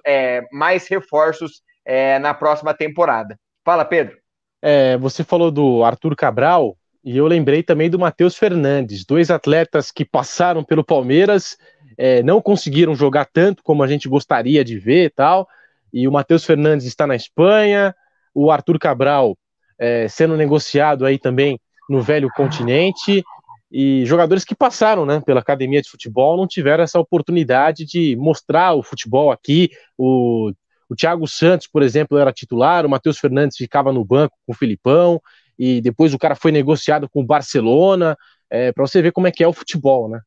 é, 0.04 0.42
mais 0.52 0.88
reforços 0.88 1.62
é, 1.84 2.18
na 2.18 2.34
próxima 2.34 2.74
temporada. 2.74 3.38
Fala, 3.64 3.84
Pedro. 3.84 4.16
É, 4.62 4.96
você 4.96 5.22
falou 5.22 5.50
do 5.50 5.84
Arthur 5.84 6.16
Cabral 6.16 6.76
e 7.06 7.16
eu 7.16 7.26
lembrei 7.28 7.62
também 7.62 7.88
do 7.88 8.00
Matheus 8.00 8.34
Fernandes, 8.36 9.04
dois 9.04 9.30
atletas 9.30 9.92
que 9.92 10.04
passaram 10.04 10.64
pelo 10.64 10.82
Palmeiras, 10.82 11.56
é, 11.96 12.20
não 12.20 12.42
conseguiram 12.42 12.96
jogar 12.96 13.26
tanto 13.26 13.62
como 13.62 13.84
a 13.84 13.86
gente 13.86 14.08
gostaria 14.08 14.64
de 14.64 14.76
ver 14.76 15.04
e 15.04 15.10
tal. 15.10 15.48
E 15.92 16.08
o 16.08 16.12
Matheus 16.12 16.44
Fernandes 16.44 16.84
está 16.84 17.06
na 17.06 17.14
Espanha, 17.14 17.94
o 18.34 18.50
Arthur 18.50 18.76
Cabral 18.80 19.38
é, 19.78 20.08
sendo 20.08 20.36
negociado 20.36 21.06
aí 21.06 21.16
também 21.16 21.60
no 21.88 22.02
velho 22.02 22.28
continente 22.34 23.24
e 23.70 24.04
jogadores 24.04 24.44
que 24.44 24.56
passaram 24.56 25.06
né, 25.06 25.22
pela 25.24 25.38
academia 25.38 25.80
de 25.80 25.88
futebol 25.88 26.36
não 26.36 26.46
tiveram 26.46 26.82
essa 26.82 26.98
oportunidade 26.98 27.84
de 27.84 28.16
mostrar 28.16 28.74
o 28.74 28.82
futebol 28.82 29.30
aqui. 29.30 29.70
O, 29.96 30.50
o 30.88 30.96
Thiago 30.96 31.28
Santos, 31.28 31.68
por 31.68 31.84
exemplo, 31.84 32.18
era 32.18 32.32
titular, 32.32 32.84
o 32.84 32.90
Matheus 32.90 33.18
Fernandes 33.18 33.56
ficava 33.56 33.92
no 33.92 34.04
banco 34.04 34.36
com 34.44 34.52
o 34.52 34.56
Filipão, 34.56 35.20
e 35.58 35.80
depois 35.80 36.12
o 36.14 36.18
cara 36.18 36.34
foi 36.34 36.52
negociado 36.52 37.08
com 37.08 37.20
o 37.20 37.26
Barcelona, 37.26 38.16
é, 38.50 38.72
para 38.72 38.86
você 38.86 39.00
ver 39.02 39.12
como 39.12 39.26
é 39.26 39.32
que 39.32 39.42
é 39.42 39.48
o 39.48 39.52
futebol, 39.52 40.08
né? 40.08 40.20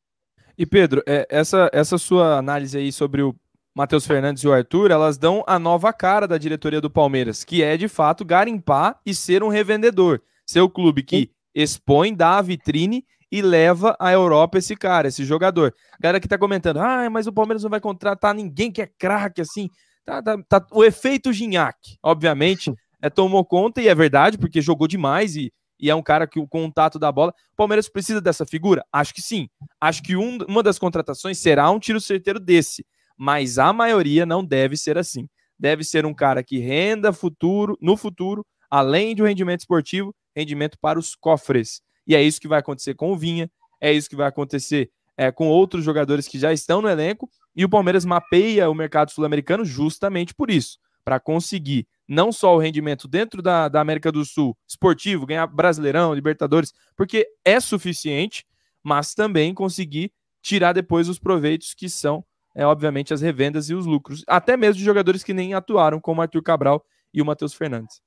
E 0.57 0.65
Pedro, 0.65 1.01
é, 1.07 1.25
essa, 1.29 1.69
essa 1.71 1.97
sua 1.97 2.37
análise 2.37 2.77
aí 2.77 2.91
sobre 2.91 3.21
o 3.21 3.33
Matheus 3.73 4.05
Fernandes 4.05 4.43
e 4.43 4.47
o 4.47 4.53
Arthur, 4.53 4.91
elas 4.91 5.17
dão 5.17 5.43
a 5.47 5.57
nova 5.57 5.93
cara 5.93 6.27
da 6.27 6.37
diretoria 6.37 6.81
do 6.81 6.89
Palmeiras, 6.89 7.45
que 7.45 7.63
é 7.63 7.77
de 7.77 7.87
fato 7.87 8.25
garimpar 8.25 8.99
e 9.05 9.13
ser 9.13 9.41
um 9.41 9.47
revendedor. 9.47 10.21
Ser 10.45 10.59
o 10.59 10.69
clube 10.69 11.03
que 11.03 11.31
expõe, 11.55 12.13
dá 12.13 12.37
a 12.37 12.41
vitrine 12.41 13.05
e 13.31 13.41
leva 13.41 13.95
à 13.99 14.11
Europa 14.11 14.57
esse 14.57 14.75
cara, 14.75 15.07
esse 15.07 15.23
jogador. 15.23 15.73
A 15.93 15.97
galera 16.01 16.19
que 16.19 16.27
tá 16.27 16.37
comentando, 16.37 16.77
ah, 16.77 17.09
mas 17.09 17.27
o 17.27 17.31
Palmeiras 17.31 17.63
não 17.63 17.69
vai 17.69 17.79
contratar 17.79 18.33
ninguém 18.33 18.71
que 18.71 18.81
é 18.81 18.87
craque 18.87 19.41
assim. 19.41 19.69
Tá, 20.03 20.21
tá, 20.21 20.37
tá, 20.49 20.65
o 20.71 20.83
efeito 20.83 21.31
Gignac, 21.31 21.77
obviamente, 22.01 22.73
é, 23.01 23.09
tomou 23.09 23.43
conta 23.45 23.81
e 23.81 23.87
é 23.87 23.95
verdade, 23.95 24.37
porque 24.37 24.61
jogou 24.61 24.87
demais 24.87 25.35
e, 25.35 25.51
e 25.79 25.89
é 25.89 25.95
um 25.95 26.03
cara 26.03 26.27
que 26.27 26.39
o 26.39 26.47
contato 26.47 26.99
da 26.99 27.11
bola. 27.11 27.33
O 27.53 27.55
Palmeiras 27.55 27.87
precisa 27.87 28.19
dessa 28.19 28.45
figura? 28.45 28.83
Acho 28.91 29.13
que 29.13 29.21
sim. 29.21 29.47
Acho 29.79 30.03
que 30.03 30.15
um, 30.15 30.37
uma 30.47 30.61
das 30.61 30.77
contratações 30.77 31.37
será 31.37 31.69
um 31.71 31.79
tiro 31.79 32.01
certeiro 32.01 32.39
desse, 32.39 32.85
mas 33.17 33.57
a 33.57 33.71
maioria 33.71 34.25
não 34.25 34.43
deve 34.43 34.75
ser 34.75 34.97
assim. 34.97 35.27
Deve 35.57 35.83
ser 35.83 36.05
um 36.05 36.13
cara 36.13 36.43
que 36.43 36.57
renda 36.57 37.11
futuro, 37.11 37.77
no 37.81 37.97
futuro, 37.97 38.45
além 38.69 39.15
de 39.15 39.21
um 39.21 39.25
rendimento 39.25 39.61
esportivo, 39.61 40.15
rendimento 40.35 40.77
para 40.79 40.99
os 40.99 41.15
cofres. 41.15 41.81
E 42.07 42.15
é 42.15 42.21
isso 42.21 42.39
que 42.39 42.47
vai 42.47 42.59
acontecer 42.59 42.93
com 42.95 43.11
o 43.11 43.17
Vinha, 43.17 43.49
é 43.81 43.91
isso 43.91 44.09
que 44.09 44.15
vai 44.15 44.27
acontecer 44.27 44.89
é, 45.17 45.31
com 45.31 45.49
outros 45.49 45.83
jogadores 45.83 46.27
que 46.27 46.39
já 46.39 46.53
estão 46.53 46.81
no 46.81 46.89
elenco. 46.89 47.29
E 47.55 47.65
o 47.65 47.69
Palmeiras 47.69 48.05
mapeia 48.05 48.69
o 48.69 48.73
mercado 48.73 49.11
sul-americano 49.11 49.65
justamente 49.65 50.33
por 50.33 50.49
isso 50.49 50.77
para 51.03 51.19
conseguir 51.19 51.87
não 52.09 52.31
só 52.31 52.55
o 52.55 52.59
rendimento 52.59 53.07
dentro 53.07 53.41
da, 53.41 53.69
da 53.69 53.79
América 53.79 54.11
do 54.11 54.25
Sul 54.25 54.57
esportivo, 54.67 55.25
ganhar 55.25 55.47
Brasileirão, 55.47 56.13
Libertadores, 56.13 56.73
porque 56.95 57.27
é 57.45 57.59
suficiente, 57.59 58.45
mas 58.83 59.13
também 59.13 59.53
conseguir 59.53 60.11
tirar 60.41 60.73
depois 60.73 61.07
os 61.07 61.19
proveitos 61.19 61.73
que 61.73 61.87
são, 61.87 62.25
é, 62.55 62.65
obviamente, 62.65 63.13
as 63.13 63.21
revendas 63.21 63.69
e 63.69 63.75
os 63.75 63.85
lucros, 63.85 64.23
até 64.27 64.57
mesmo 64.57 64.79
de 64.79 64.83
jogadores 64.83 65.23
que 65.23 65.33
nem 65.33 65.53
atuaram, 65.53 66.01
como 66.01 66.21
Arthur 66.21 66.41
Cabral 66.41 66.83
e 67.13 67.21
o 67.21 67.25
Matheus 67.25 67.53
Fernandes 67.53 68.01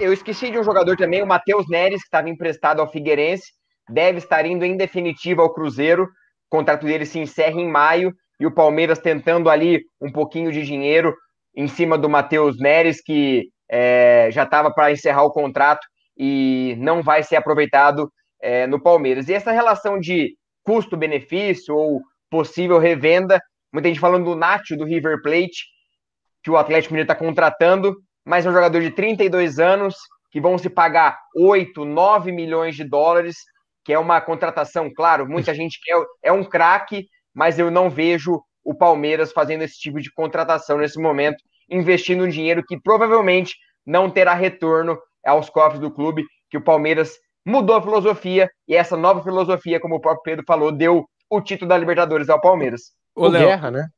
eu 0.00 0.12
esqueci 0.14 0.50
de 0.50 0.58
um 0.58 0.64
jogador 0.64 0.96
também, 0.96 1.22
o 1.22 1.26
Matheus 1.26 1.68
Neres, 1.68 2.00
que 2.00 2.06
estava 2.06 2.28
emprestado 2.30 2.80
ao 2.80 2.90
Figueirense, 2.90 3.52
deve 3.88 4.18
estar 4.18 4.46
indo 4.46 4.64
em 4.64 4.76
definitiva 4.76 5.42
ao 5.42 5.52
Cruzeiro. 5.52 6.04
O 6.04 6.08
contrato 6.56 6.86
dele 6.86 7.04
se 7.04 7.18
encerra 7.18 7.60
em 7.60 7.68
maio 7.68 8.12
e 8.40 8.46
o 8.46 8.54
Palmeiras 8.54 8.98
tentando 8.98 9.50
ali 9.50 9.82
um 10.00 10.10
pouquinho 10.10 10.50
de 10.50 10.62
dinheiro 10.62 11.14
em 11.54 11.66
cima 11.66 11.98
do 11.98 12.08
Matheus 12.08 12.58
Neres, 12.58 13.02
que 13.02 13.48
é, 13.70 14.28
já 14.30 14.44
estava 14.44 14.72
para 14.72 14.92
encerrar 14.92 15.24
o 15.24 15.32
contrato 15.32 15.86
e 16.16 16.74
não 16.78 17.02
vai 17.02 17.22
ser 17.22 17.36
aproveitado 17.36 18.10
é, 18.40 18.66
no 18.66 18.80
Palmeiras. 18.80 19.28
E 19.28 19.34
essa 19.34 19.52
relação 19.52 19.98
de 19.98 20.34
custo-benefício 20.64 21.74
ou 21.74 22.00
possível 22.30 22.78
revenda, 22.78 23.40
muita 23.72 23.88
gente 23.88 24.00
falando 24.00 24.24
do 24.24 24.36
Nacho 24.36 24.76
do 24.76 24.84
River 24.84 25.20
Plate, 25.22 25.66
que 26.42 26.50
o 26.50 26.56
Atlético 26.56 26.94
Mineiro 26.94 27.10
está 27.10 27.14
contratando, 27.14 27.96
mas 28.24 28.46
é 28.46 28.50
um 28.50 28.52
jogador 28.52 28.80
de 28.80 28.90
32 28.90 29.58
anos 29.58 29.96
que 30.30 30.40
vão 30.40 30.56
se 30.56 30.70
pagar 30.70 31.18
8, 31.36 31.84
9 31.84 32.32
milhões 32.32 32.76
de 32.76 32.84
dólares, 32.84 33.36
que 33.84 33.92
é 33.92 33.98
uma 33.98 34.20
contratação, 34.20 34.90
claro, 34.94 35.28
muita 35.28 35.52
gente 35.54 35.80
quer, 35.82 35.96
é 36.22 36.30
um 36.30 36.44
craque, 36.44 37.06
mas 37.34 37.58
eu 37.58 37.70
não 37.70 37.90
vejo 37.90 38.40
o 38.64 38.74
Palmeiras 38.74 39.32
fazendo 39.32 39.62
esse 39.62 39.78
tipo 39.78 40.00
de 40.00 40.12
contratação 40.12 40.78
nesse 40.78 41.00
momento, 41.00 41.42
investindo 41.68 42.24
um 42.24 42.28
dinheiro 42.28 42.64
que 42.66 42.80
provavelmente 42.80 43.56
não 43.86 44.10
terá 44.10 44.34
retorno 44.34 44.98
aos 45.24 45.48
cofres 45.48 45.80
do 45.80 45.90
clube, 45.90 46.24
que 46.50 46.56
o 46.56 46.64
Palmeiras 46.64 47.14
mudou 47.44 47.76
a 47.76 47.82
filosofia, 47.82 48.50
e 48.68 48.74
essa 48.74 48.96
nova 48.96 49.22
filosofia, 49.22 49.80
como 49.80 49.96
o 49.96 50.00
próprio 50.00 50.22
Pedro 50.22 50.44
falou, 50.46 50.70
deu 50.70 51.06
o 51.28 51.40
título 51.40 51.68
da 51.68 51.78
Libertadores 51.78 52.28
ao 52.28 52.40
Palmeiras. 52.40 52.92
O 53.14 53.28
Léo, 53.28 53.46
Guerra, 53.46 53.70
né? 53.70 53.88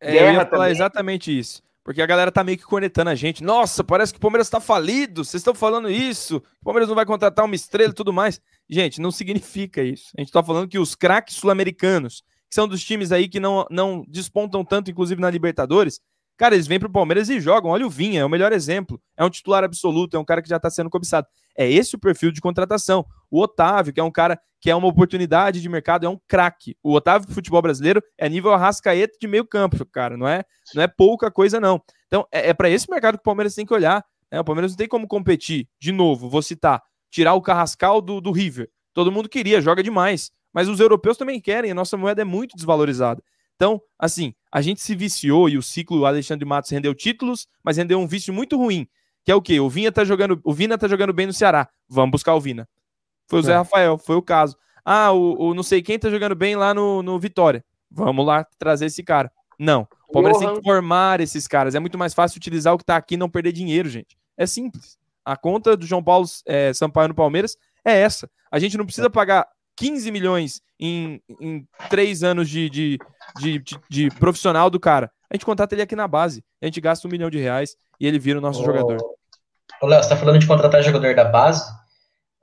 É, 0.00 0.12
Guerra 0.12 0.26
eu 0.26 0.32
ia 0.34 0.46
falar 0.46 0.70
exatamente 0.70 1.36
isso. 1.36 1.62
Porque 1.84 2.00
a 2.00 2.06
galera 2.06 2.30
tá 2.30 2.44
meio 2.44 2.56
que 2.56 2.64
conectando 2.64 3.10
a 3.10 3.14
gente. 3.14 3.42
Nossa, 3.42 3.82
parece 3.82 4.12
que 4.12 4.18
o 4.18 4.20
Palmeiras 4.20 4.48
tá 4.48 4.60
falido. 4.60 5.24
Vocês 5.24 5.40
estão 5.40 5.54
falando 5.54 5.90
isso. 5.90 6.36
O 6.60 6.64
Palmeiras 6.64 6.88
não 6.88 6.94
vai 6.94 7.04
contratar 7.04 7.44
uma 7.44 7.56
estrela 7.56 7.90
e 7.90 7.94
tudo 7.94 8.12
mais. 8.12 8.40
Gente, 8.70 9.00
não 9.00 9.10
significa 9.10 9.82
isso. 9.82 10.12
A 10.16 10.20
gente 10.20 10.32
tá 10.32 10.42
falando 10.44 10.68
que 10.68 10.78
os 10.78 10.94
craques 10.94 11.34
sul-americanos, 11.34 12.22
que 12.52 12.56
são 12.56 12.68
dos 12.68 12.84
times 12.84 13.12
aí 13.12 13.30
que 13.30 13.40
não, 13.40 13.64
não 13.70 14.04
despontam 14.06 14.62
tanto, 14.62 14.90
inclusive 14.90 15.18
na 15.18 15.30
Libertadores, 15.30 15.98
Cara, 16.36 16.54
eles 16.56 16.66
vêm 16.66 16.80
pro 16.80 16.90
Palmeiras 16.90 17.28
e 17.28 17.38
jogam. 17.38 17.70
Olha 17.70 17.86
o 17.86 17.90
Vinha, 17.90 18.22
é 18.22 18.24
o 18.24 18.28
melhor 18.28 18.52
exemplo. 18.52 19.00
É 19.16 19.24
um 19.24 19.30
titular 19.30 19.62
absoluto, 19.62 20.16
é 20.16 20.18
um 20.18 20.24
cara 20.24 20.42
que 20.42 20.48
já 20.48 20.56
está 20.56 20.68
sendo 20.70 20.90
cobiçado. 20.90 21.26
É 21.56 21.70
esse 21.70 21.94
o 21.94 21.98
perfil 21.98 22.32
de 22.32 22.40
contratação. 22.40 23.06
O 23.30 23.40
Otávio, 23.40 23.92
que 23.92 24.00
é 24.00 24.02
um 24.02 24.10
cara 24.10 24.40
que 24.60 24.68
é 24.68 24.74
uma 24.74 24.88
oportunidade 24.88 25.60
de 25.60 25.68
mercado, 25.68 26.04
é 26.04 26.08
um 26.08 26.18
craque. 26.26 26.76
O 26.82 26.94
Otávio 26.94 27.28
do 27.28 27.34
futebol 27.34 27.62
brasileiro 27.62 28.02
é 28.18 28.28
nível 28.28 28.50
Arrascaeta 28.52 29.16
de 29.20 29.28
meio 29.28 29.46
campo, 29.46 29.84
cara. 29.86 30.16
Não 30.16 30.26
é, 30.26 30.42
não 30.74 30.82
é 30.82 30.88
pouca 30.88 31.30
coisa, 31.30 31.60
não. 31.60 31.80
Então, 32.08 32.26
é, 32.32 32.48
é 32.48 32.54
para 32.54 32.68
esse 32.68 32.90
mercado 32.90 33.18
que 33.18 33.20
o 33.20 33.24
Palmeiras 33.24 33.54
tem 33.54 33.64
que 33.64 33.74
olhar. 33.74 34.04
Né? 34.30 34.40
O 34.40 34.44
Palmeiras 34.44 34.72
não 34.72 34.76
tem 34.76 34.88
como 34.88 35.06
competir. 35.06 35.68
De 35.78 35.92
novo, 35.92 36.28
vou 36.28 36.42
citar, 36.42 36.82
tirar 37.08 37.34
o 37.34 37.42
Carrascal 37.42 38.00
do, 38.00 38.20
do 38.20 38.32
River. 38.32 38.68
Todo 38.92 39.12
mundo 39.12 39.28
queria, 39.28 39.60
joga 39.60 39.82
demais. 39.82 40.32
Mas 40.52 40.68
os 40.68 40.80
europeus 40.80 41.16
também 41.16 41.40
querem, 41.40 41.70
a 41.70 41.74
nossa 41.74 41.96
moeda 41.96 42.22
é 42.22 42.24
muito 42.24 42.56
desvalorizada. 42.56 43.22
Então, 43.56 43.80
assim, 43.98 44.34
a 44.50 44.60
gente 44.60 44.80
se 44.80 44.94
viciou 44.94 45.48
e 45.48 45.56
o 45.56 45.62
ciclo 45.62 46.04
Alexandre 46.04 46.44
Matos 46.44 46.70
rendeu 46.70 46.94
títulos, 46.94 47.46
mas 47.62 47.76
rendeu 47.76 47.98
um 47.98 48.06
vício 48.06 48.32
muito 48.32 48.56
ruim, 48.56 48.88
que 49.24 49.30
é 49.30 49.34
o 49.34 49.42
quê? 49.42 49.60
O 49.60 49.68
Vinha 49.68 49.92
tá 49.92 50.04
jogando, 50.04 50.40
o 50.42 50.52
Vina 50.52 50.76
tá 50.76 50.88
jogando 50.88 51.12
bem 51.12 51.26
no 51.26 51.32
Ceará. 51.32 51.68
Vamos 51.88 52.10
buscar 52.10 52.34
o 52.34 52.40
Vina. 52.40 52.68
Foi 53.28 53.38
o 53.38 53.42
Zé 53.42 53.52
é. 53.52 53.56
Rafael, 53.56 53.96
foi 53.96 54.16
o 54.16 54.22
caso. 54.22 54.56
Ah, 54.84 55.12
o, 55.12 55.50
o, 55.50 55.54
não 55.54 55.62
sei 55.62 55.80
quem 55.80 55.98
tá 55.98 56.10
jogando 56.10 56.34
bem 56.34 56.56
lá 56.56 56.74
no, 56.74 57.02
no 57.02 57.18
Vitória. 57.18 57.64
Vamos 57.90 58.26
lá 58.26 58.44
trazer 58.58 58.86
esse 58.86 59.02
cara. 59.02 59.30
Não. 59.58 59.86
O 60.08 60.12
Palmeiras 60.12 60.40
tem 60.40 60.54
que 60.54 60.62
formar 60.62 61.20
esses 61.20 61.46
caras. 61.46 61.74
É 61.74 61.80
muito 61.80 61.96
mais 61.96 62.12
fácil 62.14 62.36
utilizar 62.38 62.74
o 62.74 62.78
que 62.78 62.84
tá 62.84 62.96
aqui 62.96 63.14
e 63.14 63.16
não 63.16 63.30
perder 63.30 63.52
dinheiro, 63.52 63.88
gente. 63.88 64.18
É 64.36 64.44
simples. 64.44 64.98
A 65.24 65.36
conta 65.36 65.76
do 65.76 65.86
João 65.86 66.02
Paulo 66.02 66.26
é, 66.46 66.72
Sampaio 66.74 67.08
no 67.08 67.14
Palmeiras 67.14 67.56
é 67.84 67.96
essa. 68.00 68.28
A 68.50 68.58
gente 68.58 68.76
não 68.76 68.84
precisa 68.84 69.08
pagar 69.08 69.46
15 69.82 70.12
milhões 70.12 70.60
em, 70.78 71.20
em 71.40 71.66
três 71.90 72.22
anos 72.22 72.48
de, 72.48 72.70
de, 72.70 72.98
de, 73.40 73.58
de, 73.58 73.80
de 73.90 74.08
profissional 74.10 74.70
do 74.70 74.78
cara. 74.78 75.10
A 75.28 75.34
gente 75.34 75.44
contrata 75.44 75.74
ele 75.74 75.82
aqui 75.82 75.96
na 75.96 76.06
base. 76.06 76.44
A 76.62 76.66
gente 76.66 76.80
gasta 76.80 77.08
um 77.08 77.10
milhão 77.10 77.28
de 77.28 77.38
reais 77.38 77.76
e 77.98 78.06
ele 78.06 78.18
vira 78.18 78.38
o 78.38 78.42
nosso 78.42 78.64
jogador. 78.64 78.98
Ô, 79.80 79.86
Léo, 79.86 80.00
você 80.00 80.08
tá 80.08 80.16
falando 80.16 80.38
de 80.38 80.46
contratar 80.46 80.82
jogador 80.82 81.16
da 81.16 81.24
base? 81.24 81.68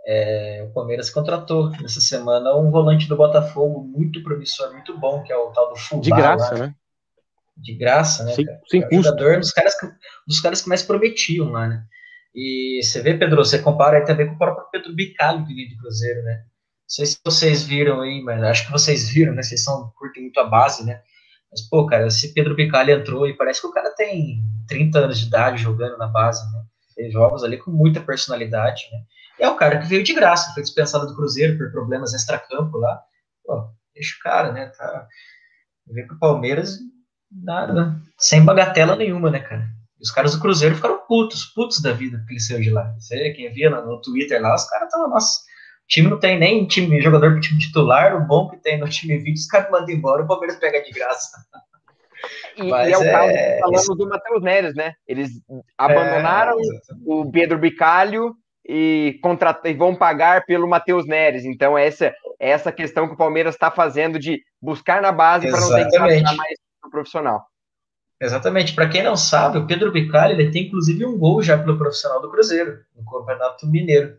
É, 0.06 0.66
o 0.68 0.74
Palmeiras 0.74 1.10
contratou 1.10 1.70
nessa 1.82 2.02
semana 2.02 2.56
um 2.56 2.72
volante 2.72 3.08
do 3.08 3.16
Botafogo 3.16 3.84
muito 3.84 4.22
promissor, 4.22 4.74
muito 4.74 4.98
bom, 4.98 5.24
que 5.24 5.32
é 5.32 5.38
o 5.38 5.52
tal 5.52 5.70
do 5.70 5.78
Fubá. 5.78 6.02
De 6.02 6.10
graça, 6.10 6.56
lá. 6.56 6.60
né? 6.60 6.76
De 7.56 7.74
graça, 7.76 8.24
né? 8.24 8.34
Sem, 8.34 8.46
sem 8.68 8.84
é 8.84 8.88
jogador 8.92 9.38
dos 9.38 9.52
caras, 9.52 9.80
que, 9.80 9.88
dos 10.28 10.42
caras 10.42 10.62
que 10.62 10.68
mais 10.68 10.84
prometiam 10.84 11.52
lá, 11.52 11.68
né? 11.68 11.84
E 12.36 12.82
você 12.84 13.02
vê, 13.02 13.18
Pedro, 13.18 13.44
você 13.44 13.60
compara 13.60 13.98
aí 13.98 14.06
também 14.06 14.28
com 14.28 14.36
o 14.36 14.38
próprio 14.38 14.68
Pedro 14.72 14.94
Bicalho 14.94 15.46
que 15.46 15.54
vem 15.54 15.70
do 15.70 15.78
Cruzeiro, 15.78 16.24
né? 16.24 16.44
Sei 16.90 17.06
se 17.06 17.20
vocês 17.24 17.64
viram 17.64 18.02
aí, 18.02 18.22
mas 18.22 18.44
acho 18.44 18.66
que 18.66 18.72
vocês 18.72 19.10
viram, 19.10 19.34
né? 19.34 19.44
Vocês 19.44 19.64
são, 19.64 19.92
curtem 19.98 20.24
muito 20.24 20.40
a 20.40 20.46
base, 20.46 20.86
né? 20.86 21.02
Mas, 21.52 21.62
pô, 21.62 21.86
cara, 21.86 22.08
esse 22.08 22.34
Pedro 22.34 22.56
Bicalho 22.56 22.92
entrou 22.92 23.28
e 23.28 23.38
parece 23.38 23.62
que 23.62 23.68
o 23.68 23.72
cara 23.72 23.94
tem 23.96 24.44
30 24.68 25.00
anos 25.00 25.20
de 25.20 25.28
idade 25.28 25.62
jogando 25.62 25.98
na 25.98 26.08
base, 26.08 26.44
né? 26.52 26.64
Fez 26.96 27.14
jogos 27.14 27.44
ali 27.44 27.58
com 27.58 27.72
muita 27.72 28.02
personalidade, 28.02 28.84
né? 28.92 29.00
E 29.40 29.44
é 29.44 29.50
o 29.50 29.56
cara 29.56 29.80
que 29.80 29.88
veio 29.88 30.04
de 30.04 30.14
graça, 30.14 30.54
foi 30.54 30.64
dispensado 30.64 31.08
do 31.08 31.16
Cruzeiro 31.16 31.58
por 31.58 31.72
problemas 31.72 32.14
extra-campo 32.14 32.78
lá. 32.78 33.02
Pô, 33.46 33.70
deixa 33.94 34.16
o 34.18 34.24
cara, 34.24 34.52
né? 34.52 34.68
Tá... 34.78 35.08
Veio 35.88 36.08
pro 36.08 36.20
Palmeiras, 36.20 36.78
nada, 37.32 38.00
sem 38.18 38.44
bagatela 38.44 38.96
nenhuma, 38.96 39.32
né, 39.32 39.40
cara? 39.40 39.68
E 40.00 40.04
os 40.04 40.12
caras 40.12 40.34
do 40.34 40.42
Cruzeiro 40.42 40.76
ficaram 40.76 41.00
putos, 41.08 41.46
putos 41.46 41.82
da 41.82 41.92
vida 41.92 42.18
porque 42.20 42.34
ele 42.34 42.40
saiu 42.40 42.62
de 42.62 42.70
lá. 42.70 42.94
Você, 43.00 43.32
quem 43.32 43.52
via 43.52 43.70
no, 43.70 44.02
Twitter 44.02 44.42
lá, 44.42 44.56
os 44.56 44.66
caras 44.66 44.88
estavam, 44.88 45.10
nossa, 45.10 45.40
time 45.90 46.10
não 46.10 46.20
tem 46.20 46.40
nem 46.40 46.66
time, 46.68 47.02
jogador 47.02 47.32
pro 47.32 47.42
time 47.42 47.60
titular, 47.60 48.16
o 48.16 48.26
bom 48.26 48.48
que 48.48 48.58
tem 48.58 48.80
no 48.80 48.88
time 48.88 49.18
20, 49.18 49.36
os 49.36 49.48
caras 49.48 49.72
mandam 49.72 49.90
embora, 49.90 50.24
o 50.24 50.28
Palmeiras 50.28 50.58
pega 50.58 50.82
de 50.82 50.92
graça. 50.92 51.38
E, 52.58 52.64
e 52.64 52.72
é 52.72 52.98
o 52.98 53.04
é, 53.04 53.12
caso 53.12 53.34
que 53.34 53.60
falamos 53.60 53.82
isso... 53.82 53.96
do 53.96 54.08
Matheus 54.08 54.44
Neres, 54.44 54.76
né? 54.76 54.94
Eles 55.08 55.32
abandonaram 55.78 56.60
é, 56.60 56.64
o 57.06 57.32
Pedro 57.32 57.58
Bicalho 57.58 58.36
e, 58.68 59.18
contrat... 59.24 59.62
e 59.66 59.74
vão 59.74 59.96
pagar 59.96 60.46
pelo 60.46 60.68
Matheus 60.68 61.08
Neres. 61.08 61.44
Então, 61.44 61.78
essa 61.78 62.06
é 62.06 62.14
essa 62.40 62.72
questão 62.72 63.08
que 63.08 63.14
o 63.14 63.18
Palmeiras 63.18 63.56
está 63.56 63.72
fazendo 63.72 64.20
de 64.20 64.42
buscar 64.62 65.02
na 65.02 65.12
base 65.12 65.50
para 65.50 65.60
não 65.60 65.70
ter 65.70 65.86
que 65.90 65.98
gastar 65.98 66.36
mais 66.36 66.58
no 66.84 66.90
profissional. 66.90 67.46
Exatamente. 68.22 68.76
Para 68.76 68.90
quem 68.90 69.02
não 69.02 69.16
sabe, 69.16 69.58
o 69.58 69.66
Pedro 69.66 69.92
Bicalho 69.92 70.34
ele 70.34 70.52
tem 70.52 70.68
inclusive 70.68 71.06
um 71.06 71.18
gol 71.18 71.42
já 71.42 71.58
pelo 71.58 71.78
profissional 71.78 72.22
do 72.22 72.30
Cruzeiro, 72.30 72.80
no 72.96 73.04
Campeonato 73.06 73.66
Mineiro. 73.66 74.18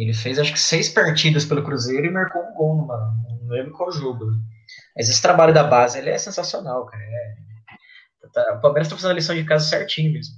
Ele 0.00 0.14
fez 0.14 0.38
acho 0.38 0.52
que 0.52 0.58
seis 0.58 0.88
partidas 0.88 1.44
pelo 1.44 1.62
Cruzeiro 1.62 2.06
e 2.06 2.10
marcou 2.10 2.42
um 2.42 2.54
gol 2.54 2.76
numa, 2.76 2.96
não 3.40 3.48
lembro 3.48 3.72
qual 3.72 3.92
jogo. 3.92 4.26
Mas 4.96 5.08
esse 5.10 5.20
trabalho 5.20 5.52
da 5.52 5.62
base 5.62 5.98
ele 5.98 6.08
é 6.08 6.16
sensacional, 6.16 6.86
cara. 6.86 7.02
É, 7.02 8.28
tá, 8.32 8.54
o 8.54 8.60
Palmeiras 8.60 8.86
está 8.86 8.96
fazendo 8.96 9.10
a 9.10 9.14
lição 9.14 9.34
de 9.34 9.44
casa 9.44 9.64
certinho 9.66 10.12
mesmo. 10.12 10.34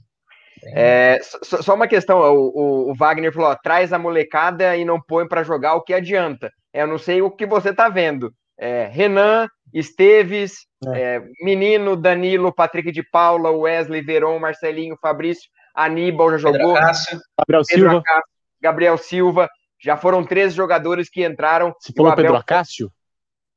É, 0.75 1.21
só, 1.43 1.63
só, 1.63 1.75
uma 1.75 1.89
questão, 1.89 2.19
o, 2.19 2.91
o, 2.91 2.95
Wagner 2.95 3.33
falou: 3.33 3.51
ó, 3.51 3.55
traz 3.55 3.93
a 3.93 3.99
molecada 3.99 4.77
e 4.77 4.85
não 4.85 5.01
põe 5.01 5.27
para 5.27 5.43
jogar 5.43 5.75
o 5.75 5.83
que 5.83 5.95
adianta. 5.95 6.51
É, 6.73 6.83
eu 6.83 6.87
não 6.87 6.99
sei 6.99 7.23
o 7.23 7.31
que 7.31 7.47
você 7.47 7.73
tá 7.73 7.89
vendo. 7.89 8.33
É, 8.59 8.87
Renan, 8.87 9.49
Esteves, 9.73 10.67
é. 10.87 11.17
É, 11.17 11.23
Menino, 11.41 11.97
Danilo, 11.97 12.53
Patrick 12.53 12.91
de 12.91 13.03
Paula, 13.03 13.51
Wesley, 13.51 14.03
Veron, 14.03 14.39
Marcelinho, 14.39 14.97
Fabrício, 15.01 15.49
Aníbal 15.75 16.31
já 16.31 16.39
jogou. 16.39 16.75
Gabriel 16.75 17.23
Pedro 17.47 17.65
Silva. 17.65 17.99
Acácio, 17.99 18.32
Gabriel 18.63 18.97
Silva. 18.97 19.49
Já 19.81 19.97
foram 19.97 20.25
três 20.25 20.55
jogadores 20.55 21.11
que 21.11 21.27
entraram. 21.27 21.75
Você 21.79 21.93
falou 21.93 22.13
Abel... 22.13 22.25
Pedro 22.25 22.39
Acácio? 22.39 22.91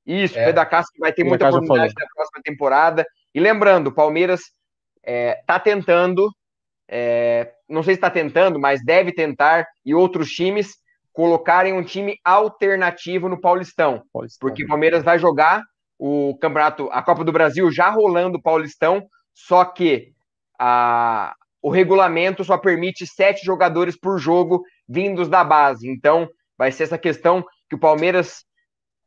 Isso, 0.05 0.37
é. 0.37 0.45
Pedro 0.45 0.61
Acácio 0.61 0.91
que 0.91 0.99
vai 0.99 1.11
ter 1.11 1.23
Pedro 1.23 1.29
muita 1.29 1.49
oportunidade 1.49 1.93
na 1.97 2.07
próxima 2.15 2.41
temporada. 2.43 3.05
E 3.33 3.39
lembrando, 3.39 3.87
o 3.87 3.93
Palmeiras 3.93 4.41
está 5.03 5.55
é, 5.55 5.59
tentando, 5.59 6.29
é, 6.87 7.51
não 7.69 7.83
sei 7.83 7.93
se 7.93 7.99
está 7.99 8.09
tentando, 8.09 8.59
mas 8.59 8.83
deve 8.83 9.11
tentar, 9.11 9.67
e 9.85 9.93
outros 9.93 10.29
times 10.29 10.73
colocarem 11.13 11.73
um 11.73 11.83
time 11.83 12.17
alternativo 12.23 13.29
no 13.29 13.39
Paulistão. 13.39 14.03
Paulistão. 14.11 14.49
Porque 14.49 14.63
o 14.63 14.67
Palmeiras 14.67 15.03
vai 15.03 15.17
jogar 15.17 15.63
o 15.97 16.37
campeonato, 16.41 16.89
a 16.91 17.01
Copa 17.01 17.23
do 17.23 17.31
Brasil 17.31 17.71
já 17.71 17.89
rolando 17.89 18.37
o 18.37 18.41
Paulistão, 18.41 19.07
só 19.33 19.63
que 19.63 20.11
a, 20.59 21.33
o 21.61 21.69
regulamento 21.69 22.43
só 22.43 22.57
permite 22.57 23.07
sete 23.07 23.45
jogadores 23.45 23.97
por 23.97 24.17
jogo 24.19 24.61
vindos 24.87 25.27
da 25.27 25.43
base. 25.43 25.89
Então, 25.89 26.27
vai 26.57 26.71
ser 26.71 26.83
essa 26.83 26.97
questão 26.97 27.43
que 27.69 27.75
o 27.75 27.79
Palmeiras 27.79 28.43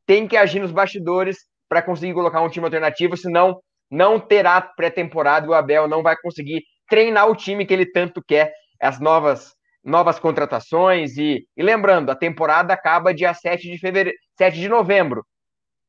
tem 0.06 0.26
que 0.26 0.36
agir 0.36 0.60
nos 0.60 0.72
bastidores 0.72 1.38
para 1.68 1.82
conseguir 1.82 2.14
colocar 2.14 2.40
um 2.40 2.48
time 2.48 2.64
alternativo, 2.64 3.16
senão 3.16 3.60
não 3.90 4.18
terá 4.18 4.60
pré-temporada 4.60 5.46
e 5.46 5.50
o 5.50 5.54
Abel 5.54 5.86
não 5.86 6.02
vai 6.02 6.16
conseguir 6.16 6.62
treinar 6.88 7.28
o 7.28 7.36
time 7.36 7.66
que 7.66 7.72
ele 7.72 7.86
tanto 7.86 8.22
quer, 8.26 8.52
as 8.80 8.98
novas 8.98 9.54
novas 9.84 10.18
contratações 10.18 11.16
e, 11.16 11.46
e 11.56 11.62
lembrando, 11.62 12.10
a 12.10 12.14
temporada 12.14 12.74
acaba 12.74 13.14
dia 13.14 13.32
7 13.32 13.70
de 13.70 13.78
fevereiro, 13.78 14.18
7 14.36 14.58
de 14.58 14.68
novembro. 14.68 15.24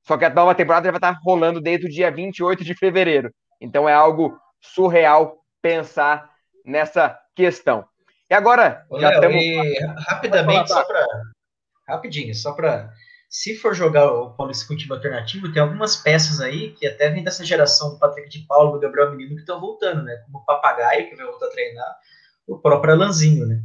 Só 0.07 0.17
que 0.17 0.25
a 0.25 0.29
nova 0.29 0.55
temporada 0.55 0.89
vai 0.89 0.97
estar 0.97 1.17
rolando 1.23 1.59
desde 1.59 1.85
o 1.85 1.89
dia 1.89 2.09
28 2.09 2.63
de 2.63 2.73
fevereiro. 2.73 3.29
Então 3.59 3.89
é 3.89 3.93
algo 3.93 4.37
surreal 4.61 5.37
pensar 5.61 6.29
nessa 6.65 7.17
questão. 7.35 7.85
E 8.29 8.33
agora, 8.33 8.85
Ô, 8.89 8.99
já 8.99 9.09
Léo, 9.09 9.31
estamos... 9.31 10.05
rapidamente, 10.07 10.69
só 10.69 10.83
para 10.85 11.05
rapidinho, 11.87 12.35
só 12.35 12.53
para 12.53 12.93
se 13.29 13.55
for 13.55 13.75
jogar 13.75 14.11
o 14.11 14.35
com 14.35 14.51
time 14.51 14.91
alternativo, 14.91 15.51
tem 15.51 15.61
algumas 15.61 15.95
peças 15.95 16.39
aí 16.39 16.71
que 16.73 16.87
até 16.87 17.09
vem 17.09 17.23
dessa 17.23 17.45
geração 17.45 17.91
do 17.91 17.99
Patrick 17.99 18.29
de 18.29 18.45
Paulo, 18.47 18.71
do 18.71 18.79
Gabriel 18.79 19.11
Menino, 19.11 19.35
que 19.35 19.41
estão 19.41 19.59
voltando, 19.59 20.03
né? 20.03 20.15
Como 20.25 20.39
o 20.39 20.45
Papagaio, 20.45 21.09
que 21.09 21.15
vai 21.15 21.25
voltar 21.25 21.47
a 21.47 21.51
treinar, 21.51 21.95
o 22.47 22.57
próprio 22.59 22.93
Alanzinho, 22.93 23.45
né? 23.45 23.61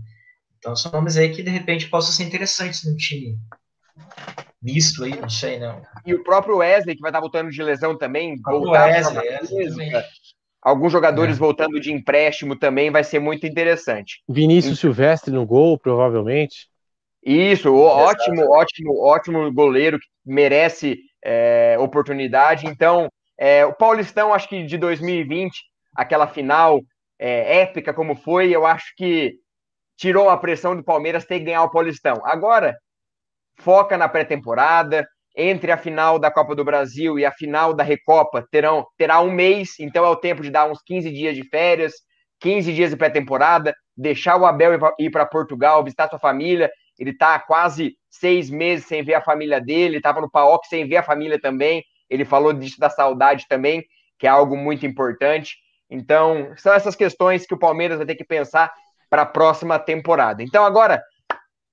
Então 0.59 0.77
são 0.77 0.93
nomes 0.93 1.17
aí 1.17 1.31
que 1.31 1.43
de 1.43 1.51
repente 1.51 1.89
possam 1.89 2.13
ser 2.13 2.25
interessantes 2.25 2.85
no 2.85 2.97
time 2.97 3.39
misto 4.65 5.05
aí, 5.05 5.15
não 5.21 5.29
sei, 5.29 5.59
não. 5.59 5.83
E 6.07 6.15
o 6.15 6.25
próprio 6.25 6.57
Wesley, 6.57 6.97
que 6.97 7.03
vai 7.03 7.11
estar 7.11 7.21
voltando 7.21 7.51
de 7.51 7.63
lesão 7.63 7.99
também. 7.99 8.41
O 8.47 8.71
Wesley, 8.71 9.29
Wesley 9.53 9.93
Alguns 10.65 10.91
jogadores 10.91 11.37
é. 11.37 11.39
voltando 11.39 11.79
de 11.79 11.93
empréstimo 11.93 12.57
também 12.57 12.91
vai 12.91 13.05
ser 13.05 13.19
muito 13.19 13.47
interessante. 13.47 14.23
Vinícius 14.27 14.81
Silvestre 14.81 15.31
no 15.31 15.45
gol, 15.45 15.79
provavelmente. 15.79 16.69
Isso, 17.23 17.75
ótimo, 17.75 18.51
ótimo, 18.51 18.99
ótimo 19.03 19.53
goleiro 19.53 19.99
que 19.99 20.07
merece 20.25 20.99
é, 21.23 21.77
oportunidade. 21.79 22.67
Então, 22.67 23.11
é, 23.39 23.65
o 23.67 23.75
Paulistão, 23.75 24.33
acho 24.33 24.49
que 24.49 24.63
de 24.65 24.79
2020, 24.79 25.55
aquela 25.95 26.27
final 26.27 26.81
é, 27.19 27.61
épica 27.61 27.93
como 27.93 28.15
foi, 28.15 28.51
eu 28.51 28.65
acho 28.65 28.95
que 28.97 29.35
tirou 29.97 30.31
a 30.31 30.37
pressão 30.37 30.75
do 30.75 30.83
Palmeiras 30.83 31.27
ter 31.27 31.39
que 31.39 31.47
ganhar 31.47 31.63
o 31.63 31.71
Paulistão. 31.71 32.21
Agora, 32.25 32.75
foca 33.59 33.97
na 33.97 34.09
pré-temporada. 34.09 35.07
Entre 35.37 35.73
a 35.73 35.77
final 35.77 36.19
da 36.19 36.31
Copa 36.31 36.55
do 36.55 36.65
Brasil 36.65 37.19
e 37.19 37.25
a 37.25 37.33
final 37.33 37.75
da 37.75 37.83
Recopa 37.83 38.47
terão, 38.51 38.87
terá 38.97 39.21
um 39.21 39.31
mês, 39.31 39.71
então 39.81 40.05
é 40.05 40.09
o 40.09 40.17
tempo 40.17 40.43
de 40.43 40.51
dar 40.51 40.71
uns 40.71 40.81
15 40.83 41.11
dias 41.11 41.35
de 41.35 41.43
férias, 41.49 41.95
15 42.41 42.73
dias 42.73 42.91
de 42.91 42.97
pré-temporada, 42.97 43.75
deixar 43.97 44.37
o 44.37 44.47
Abel 44.47 44.79
ir 44.99 45.11
para 45.11 45.27
Portugal, 45.27 45.83
visitar 45.83 46.09
sua 46.09 46.19
família. 46.19 46.71
Ele 46.99 47.11
está 47.11 47.39
quase 47.39 47.97
seis 48.09 48.49
meses 48.51 48.87
sem 48.87 49.03
ver 49.03 49.15
a 49.15 49.21
família 49.21 49.61
dele, 49.61 49.97
estava 49.97 50.21
no 50.21 50.31
PAOC 50.31 50.67
sem 50.67 50.87
ver 50.87 50.99
a 50.99 51.03
família 51.03 51.41
também. 51.41 51.83
Ele 52.09 52.25
falou 52.25 52.53
disso 52.53 52.79
da 52.79 52.89
saudade 52.89 53.47
também, 53.49 53.83
que 54.19 54.27
é 54.27 54.31
algo 54.31 54.57
muito 54.57 54.87
importante. 54.87 55.57
Então, 55.91 56.53
são 56.57 56.73
essas 56.73 56.95
questões 56.95 57.47
que 57.47 57.55
o 57.55 57.59
Palmeiras 57.59 57.99
vai 57.99 58.07
ter 58.07 58.15
que 58.15 58.25
pensar 58.25 58.73
para 59.11 59.23
a 59.23 59.27
próxima 59.27 59.79
temporada. 59.79 60.43
Então, 60.43 60.65
agora, 60.65 61.03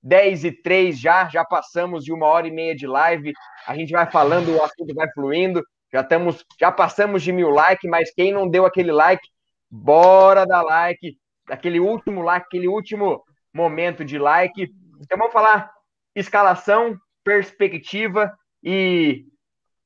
10 0.02 0.44
e 0.44 0.52
3 0.52 0.98
já, 0.98 1.28
já 1.28 1.44
passamos 1.44 2.04
de 2.04 2.12
uma 2.12 2.26
hora 2.26 2.48
e 2.48 2.50
meia 2.50 2.74
de 2.74 2.86
live. 2.86 3.32
A 3.66 3.76
gente 3.76 3.92
vai 3.92 4.10
falando, 4.10 4.54
o 4.54 4.62
assunto 4.62 4.94
vai 4.94 5.10
fluindo. 5.12 5.62
Já 5.92 6.00
estamos, 6.00 6.44
já 6.58 6.72
passamos 6.72 7.22
de 7.22 7.32
mil 7.32 7.50
likes, 7.50 7.88
mas 7.88 8.12
quem 8.12 8.32
não 8.32 8.48
deu 8.48 8.64
aquele 8.64 8.90
like, 8.90 9.22
bora 9.70 10.46
dar 10.46 10.62
like, 10.62 11.16
aquele 11.48 11.78
último 11.78 12.22
like, 12.22 12.46
aquele 12.46 12.66
último 12.66 13.22
momento 13.52 14.04
de 14.04 14.18
like. 14.18 14.68
Então 15.00 15.18
vamos 15.18 15.32
falar 15.32 15.70
escalação, 16.14 16.96
perspectiva 17.22 18.32
e, 18.62 19.24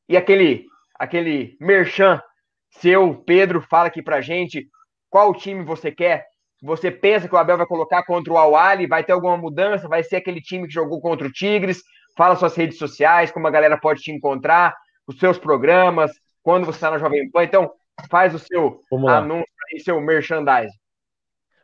e 0.09 0.17
aquele 0.17 0.67
aquele 0.99 1.57
merchan 1.61 2.23
seu, 2.71 3.15
Pedro, 3.27 3.61
fala 3.61 3.89
aqui 3.89 4.03
pra 4.03 4.21
gente 4.21 4.69
qual 5.11 5.35
time 5.35 5.65
você 5.65 5.91
quer 5.91 6.27
você 6.63 6.91
pensa 6.91 7.29
que 7.29 7.35
o 7.35 7.39
Abel 7.39 7.59
vai 7.59 7.67
colocar 7.67 8.03
contra 8.05 8.33
o 8.33 8.39
Awali, 8.39 8.87
vai 8.87 9.05
ter 9.05 9.13
alguma 9.13 9.37
mudança, 9.37 9.89
vai 9.89 10.03
ser 10.03 10.17
aquele 10.17 10.41
time 10.41 10.67
que 10.67 10.73
jogou 10.73 11.01
contra 11.01 11.27
o 11.27 11.33
Tigres, 11.33 11.83
fala 12.17 12.37
suas 12.37 12.55
redes 12.55 12.79
sociais, 12.79 13.31
como 13.31 13.47
a 13.47 13.51
galera 13.51 13.79
pode 13.79 14.03
te 14.03 14.11
encontrar, 14.11 14.75
os 15.07 15.19
seus 15.19 15.39
programas, 15.39 16.11
quando 16.43 16.65
você 16.65 16.79
está 16.79 16.91
na 16.91 16.99
Jovem 16.99 17.31
Pan, 17.31 17.45
então 17.45 17.71
faz 18.11 18.35
o 18.35 18.39
seu 18.39 18.81
anúncio 19.09 19.47
e 19.73 19.81
seu 19.81 20.01
merchandising. 20.01 20.77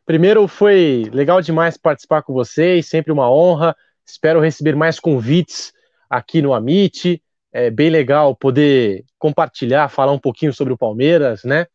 Primeiro, 0.05 0.47
foi 0.49 1.09
legal 1.13 1.41
demais 1.41 1.77
participar 1.77 2.23
com 2.23 2.33
vocês, 2.33 2.89
sempre 2.89 3.13
uma 3.13 3.31
honra, 3.31 3.75
espero 4.07 4.41
receber 4.41 4.77
mais 4.77 4.99
convites 5.01 5.73
aqui 6.11 6.43
no 6.43 6.53
Amit, 6.53 7.23
é 7.53 7.71
bem 7.71 7.91
legal 7.91 8.35
poder 8.35 9.05
compartilhar, 9.19 9.89
falar 9.89 10.13
um 10.13 10.19
pouquinho 10.19 10.53
sobre 10.53 10.73
o 10.73 10.79
Palmeiras, 10.79 11.45
né? 11.45 11.67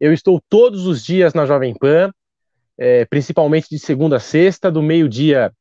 Eu 0.00 0.12
estou 0.12 0.42
todos 0.48 0.86
os 0.86 1.04
dias 1.04 1.34
na 1.34 1.46
Jovem 1.46 1.74
Pan, 1.74 2.12
é, 2.78 3.04
principalmente 3.04 3.68
de 3.70 3.78
segunda 3.78 4.16
a 4.16 4.20
sexta, 4.20 4.70
do 4.70 4.82
meio-dia 4.82 5.52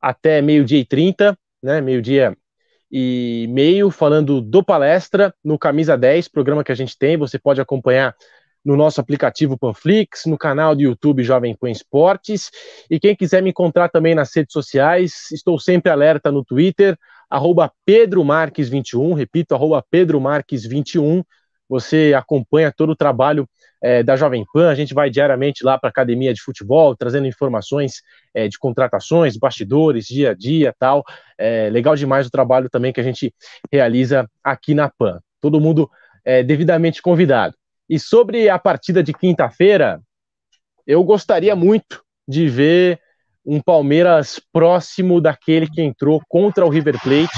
até 0.00 0.42
meio-dia 0.42 0.78
e 0.80 0.84
trinta, 0.84 1.38
né, 1.62 1.80
meio-dia 1.80 2.36
e 2.90 3.46
meio, 3.50 3.90
falando 3.90 4.40
do 4.40 4.62
palestra 4.62 5.34
no 5.42 5.58
Camisa 5.58 5.96
10, 5.96 6.28
programa 6.28 6.64
que 6.64 6.72
a 6.72 6.74
gente 6.74 6.98
tem, 6.98 7.16
você 7.16 7.38
pode 7.38 7.60
acompanhar 7.60 8.14
no 8.64 8.76
nosso 8.76 9.00
aplicativo 9.00 9.58
Panflix, 9.58 10.24
no 10.26 10.38
canal 10.38 10.74
do 10.74 10.82
YouTube 10.82 11.22
Jovem 11.22 11.56
Pan 11.56 11.70
Esportes, 11.70 12.50
e 12.88 13.00
quem 13.00 13.16
quiser 13.16 13.42
me 13.42 13.50
encontrar 13.50 13.88
também 13.88 14.14
nas 14.14 14.34
redes 14.34 14.52
sociais, 14.52 15.30
estou 15.32 15.58
sempre 15.58 15.90
alerta 15.90 16.30
no 16.30 16.44
Twitter, 16.44 16.96
arroba 17.28 17.72
Pedro 17.84 18.22
Marques 18.24 18.68
21, 18.68 19.14
repito, 19.14 19.54
arroba 19.54 19.84
Pedro 19.90 20.20
Marques 20.20 20.66
21. 20.66 21.24
Você 21.72 22.12
acompanha 22.14 22.70
todo 22.70 22.90
o 22.90 22.94
trabalho 22.94 23.48
é, 23.82 24.02
da 24.02 24.14
Jovem 24.14 24.44
Pan, 24.52 24.68
a 24.68 24.74
gente 24.74 24.92
vai 24.92 25.08
diariamente 25.08 25.64
lá 25.64 25.78
para 25.78 25.88
a 25.88 25.90
academia 25.90 26.34
de 26.34 26.42
futebol, 26.42 26.94
trazendo 26.94 27.26
informações 27.26 28.02
é, 28.34 28.46
de 28.46 28.58
contratações, 28.58 29.38
bastidores, 29.38 30.04
dia 30.04 30.32
a 30.32 30.34
dia 30.34 30.74
tal. 30.78 31.02
É, 31.38 31.70
legal 31.70 31.96
demais 31.96 32.26
o 32.26 32.30
trabalho 32.30 32.68
também 32.68 32.92
que 32.92 33.00
a 33.00 33.02
gente 33.02 33.34
realiza 33.72 34.28
aqui 34.44 34.74
na 34.74 34.90
Pan. 34.90 35.18
Todo 35.40 35.62
mundo 35.62 35.90
é, 36.22 36.42
devidamente 36.42 37.00
convidado. 37.00 37.54
E 37.88 37.98
sobre 37.98 38.50
a 38.50 38.58
partida 38.58 39.02
de 39.02 39.14
quinta-feira, 39.14 39.98
eu 40.86 41.02
gostaria 41.02 41.56
muito 41.56 42.02
de 42.28 42.48
ver 42.48 43.00
um 43.46 43.62
Palmeiras 43.62 44.38
próximo 44.52 45.22
daquele 45.22 45.66
que 45.66 45.80
entrou 45.80 46.20
contra 46.28 46.66
o 46.66 46.68
River 46.68 47.00
Plate, 47.02 47.32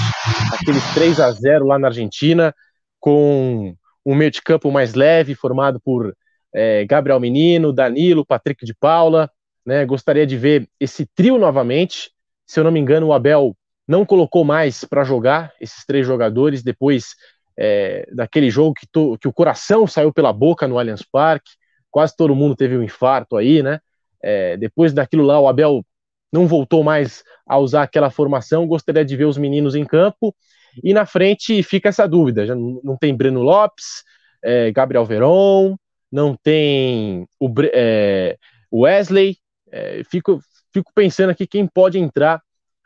aqueles 0.51 0.83
3 0.93 1.21
a 1.21 1.31
0 1.31 1.67
lá 1.67 1.79
na 1.79 1.87
Argentina, 1.87 2.53
com 2.99 3.73
um 4.05 4.15
meio 4.15 4.31
de 4.31 4.41
campo 4.41 4.71
mais 4.71 4.93
leve, 4.93 5.35
formado 5.35 5.79
por 5.79 6.15
é, 6.53 6.85
Gabriel 6.85 7.19
Menino, 7.19 7.73
Danilo, 7.73 8.25
Patrick 8.25 8.65
de 8.65 8.73
Paula. 8.73 9.29
Né? 9.65 9.85
Gostaria 9.85 10.25
de 10.25 10.37
ver 10.37 10.69
esse 10.79 11.05
trio 11.15 11.37
novamente. 11.37 12.11
Se 12.45 12.59
eu 12.59 12.63
não 12.63 12.71
me 12.71 12.79
engano, 12.79 13.07
o 13.07 13.13
Abel 13.13 13.55
não 13.87 14.05
colocou 14.05 14.43
mais 14.43 14.83
para 14.83 15.03
jogar 15.03 15.53
esses 15.59 15.85
três 15.85 16.05
jogadores 16.05 16.63
depois 16.63 17.15
é, 17.57 18.07
daquele 18.11 18.49
jogo 18.49 18.73
que, 18.73 18.87
to, 18.87 19.17
que, 19.19 19.27
o 19.27 19.33
coração 19.33 19.87
saiu 19.87 20.13
pela 20.13 20.33
boca 20.33 20.67
no 20.67 20.77
Allianz 20.77 21.03
Parque. 21.03 21.51
Quase 21.89 22.15
todo 22.15 22.35
mundo 22.35 22.55
teve 22.55 22.77
um 22.77 22.83
infarto 22.83 23.37
aí, 23.37 23.63
né? 23.63 23.79
É, 24.21 24.57
depois 24.57 24.91
daquilo 24.91 25.23
lá, 25.23 25.39
o 25.39 25.47
Abel 25.47 25.85
não 26.31 26.47
voltou 26.47 26.83
mais 26.83 27.23
a 27.47 27.57
usar 27.57 27.83
aquela 27.83 28.09
formação. 28.09 28.67
Gostaria 28.67 29.05
de 29.05 29.15
ver 29.15 29.25
os 29.25 29.37
meninos 29.37 29.75
em 29.75 29.85
campo. 29.85 30.35
E 30.83 30.93
na 30.93 31.05
frente 31.05 31.61
fica 31.63 31.89
essa 31.89 32.07
dúvida: 32.07 32.45
já 32.45 32.55
não 32.55 32.97
tem 32.99 33.15
Breno 33.15 33.41
Lopes, 33.41 34.03
é, 34.43 34.71
Gabriel 34.71 35.05
Veron, 35.05 35.75
não 36.11 36.35
tem 36.35 37.27
o 37.39 37.51
é, 37.73 38.37
Wesley. 38.71 39.37
É, 39.71 40.01
fico, 40.09 40.39
fico 40.73 40.91
pensando 40.93 41.31
aqui 41.31 41.45
quem 41.47 41.67
pode 41.67 41.97
entrar 41.99 42.41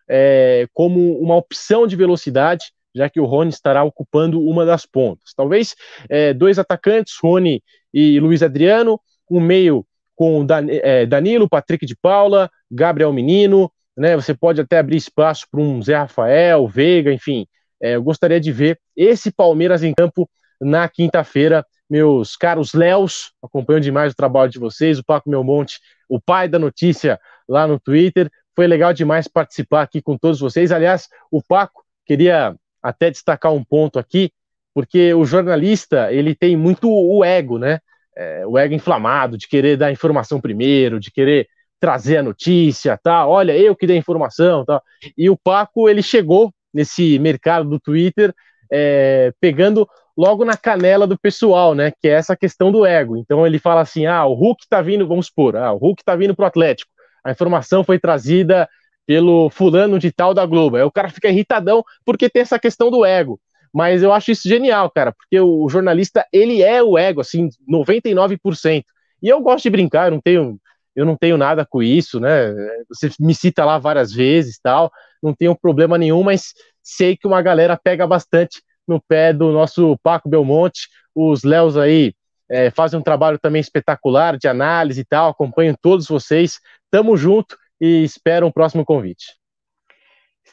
é, 0.08 0.68
como 0.74 1.20
uma 1.20 1.36
opção 1.36 1.86
de 1.86 1.96
velocidade, 1.96 2.66
já 2.96 3.10
que 3.10 3.20
o 3.20 3.26
Rony 3.26 3.50
estará 3.50 3.84
ocupando 3.84 4.42
uma 4.42 4.66
das 4.66 4.86
pontas. 4.86 5.34
Talvez 5.36 5.76
é, 6.10 6.34
dois 6.34 6.58
atacantes, 6.58 7.16
Rony 7.22 7.62
e 7.94 8.20
Luiz 8.20 8.42
Adriano, 8.42 9.00
um 9.30 9.40
meio 9.40 9.86
com 10.16 10.46
é, 10.70 11.06
Danilo, 11.06 11.48
Patrick 11.48 11.86
de 11.86 11.96
Paula, 11.96 12.50
Gabriel 12.70 13.14
Menino, 13.14 13.72
né? 13.96 14.16
Você 14.16 14.34
pode 14.34 14.60
até 14.60 14.80
abrir 14.80 14.98
espaço 14.98 15.46
para 15.52 15.62
um 15.62 15.82
Zé 15.82 15.96
Rafael, 15.96 16.68
Veiga, 16.68 17.14
enfim. 17.14 17.46
É, 17.82 17.96
eu 17.96 18.04
gostaria 18.04 18.40
de 18.40 18.52
ver 18.52 18.80
esse 18.96 19.32
Palmeiras 19.32 19.84
em 19.84 19.94
campo 19.94 20.30
na 20.60 20.88
quinta-feira. 20.88 21.66
Meus 21.90 22.36
caros 22.36 22.74
Léos, 22.74 23.32
acompanho 23.42 23.80
demais 23.80 24.14
o 24.14 24.16
trabalho 24.16 24.52
de 24.52 24.60
vocês, 24.60 25.00
o 25.00 25.04
Paco 25.04 25.30
Melmonte, 25.30 25.80
o 26.08 26.20
pai 26.20 26.48
da 26.48 26.60
notícia 26.60 27.20
lá 27.48 27.66
no 27.66 27.80
Twitter. 27.80 28.30
Foi 28.56 28.68
legal 28.68 28.94
demais 28.94 29.28
participar 29.28 29.84
aqui 29.84 30.02
com 30.02 30.18
todos 30.18 30.40
vocês. 30.40 30.72
Aliás, 30.72 31.08
o 31.32 31.42
Paco, 31.42 31.84
queria 32.06 32.56
até 32.82 33.10
destacar 33.10 33.54
um 33.54 33.64
ponto 33.64 33.98
aqui, 33.98 34.32
porque 34.74 35.14
o 35.14 35.26
jornalista, 35.26 36.12
ele 36.14 36.36
tem 36.36 36.56
muito 36.56 36.90
o 36.90 37.24
ego, 37.24 37.58
né? 37.58 37.80
é, 38.20 38.46
o 38.46 38.58
ego 38.58 38.74
inflamado 38.74 39.38
de 39.38 39.48
querer 39.48 39.78
dar 39.78 39.94
informação 39.94 40.42
primeiro, 40.42 41.00
de 41.00 41.10
querer 41.10 41.48
trazer 41.80 42.18
a 42.18 42.24
notícia, 42.24 43.00
tá? 43.02 43.26
Olha, 43.26 43.58
eu 43.58 43.74
que 43.74 43.88
dei 43.88 43.96
a 43.96 44.00
informação, 44.00 44.66
tá? 44.66 44.82
E 45.18 45.30
o 45.30 45.38
Paco 45.38 45.88
ele 45.88 46.04
chegou 46.04 46.54
nesse 46.74 47.18
mercado 47.20 47.70
do 47.70 47.80
Twitter 47.80 48.34
é, 48.72 49.34
pegando 49.40 49.88
logo 50.16 50.46
na 50.46 50.56
canela 50.56 51.08
do 51.08 51.18
pessoal, 51.18 51.74
né? 51.74 51.92
Que 52.00 52.08
é 52.08 52.12
essa 52.12 52.36
questão 52.36 52.72
do 52.72 52.86
ego. 52.86 53.18
Então 53.18 53.46
ele 53.46 53.60
fala 53.60 53.82
assim: 53.82 54.06
ah, 54.06 54.26
o 54.26 54.34
Hulk 54.34 54.66
tá 54.70 54.82
vindo, 54.82 55.08
vamos 55.08 55.28
supor, 55.28 55.56
ah, 55.56 55.74
o 55.74 55.78
Hulk 55.78 56.04
tá 56.04 56.16
vindo 56.16 56.36
pro 56.36 56.46
Atlético. 56.46 56.92
A 57.24 57.32
informação 57.32 57.84
foi 57.84 58.00
trazida 58.00 58.68
pelo 59.06 59.50
fulano 59.50 59.98
de 59.98 60.12
tal 60.12 60.34
da 60.34 60.46
Globo. 60.46 60.76
Aí 60.76 60.84
o 60.84 60.92
cara 60.92 61.10
fica 61.10 61.30
irritadão 61.30 61.84
porque 62.06 62.30
tem 62.30 62.42
essa 62.42 62.60
questão 62.60 62.92
do 62.92 63.04
ego. 63.04 63.40
Mas 63.74 64.02
eu 64.02 64.12
acho 64.12 64.32
isso 64.32 64.48
genial, 64.48 64.90
cara, 64.90 65.12
porque 65.12 65.40
o 65.40 65.70
jornalista, 65.70 66.26
ele 66.34 66.62
é 66.62 66.82
o 66.82 66.98
ego, 66.98 67.22
assim, 67.22 67.50
99%. 67.68 68.84
E 69.22 69.28
eu 69.30 69.42
gosto 69.42 69.64
de 69.64 69.70
brincar, 69.70 70.08
eu 70.08 70.12
não 70.12 70.22
tenho, 70.22 70.60
eu 70.96 71.06
não 71.06 71.16
tenho 71.16 71.38
nada 71.38 71.66
com 71.66 71.84
isso, 71.84 72.20
né? 72.20 72.52
Você 72.88 73.12
me 73.20 73.36
cita 73.36 73.64
lá 73.64 73.78
várias 73.78 74.12
vezes, 74.12 74.60
tal, 74.62 74.92
não 75.22 75.34
tenho 75.34 75.56
problema 75.56 75.98
nenhum, 75.98 76.24
mas 76.24 76.54
sei 76.82 77.16
que 77.16 77.28
uma 77.28 77.42
galera 77.42 77.80
pega 77.82 78.08
bastante 78.08 78.62
no 78.88 79.02
pé 79.02 79.32
do 79.34 79.52
nosso 79.52 79.98
Paco 80.02 80.30
Belmonte, 80.30 80.88
os 81.14 81.44
Léos 81.44 81.78
aí 81.78 82.14
é, 82.50 82.72
fazem 82.72 83.00
um 83.00 83.04
trabalho 83.04 83.38
também 83.38 83.60
espetacular 83.60 84.38
de 84.38 84.48
análise 84.48 85.02
e 85.02 85.06
tal, 85.06 85.30
acompanho 85.30 85.76
todos 85.80 86.08
vocês, 86.08 86.60
tamo 86.90 87.16
junto 87.16 87.58
e 87.80 88.04
espero 88.04 88.48
um 88.48 88.52
próximo 88.52 88.84
convite 88.84 89.40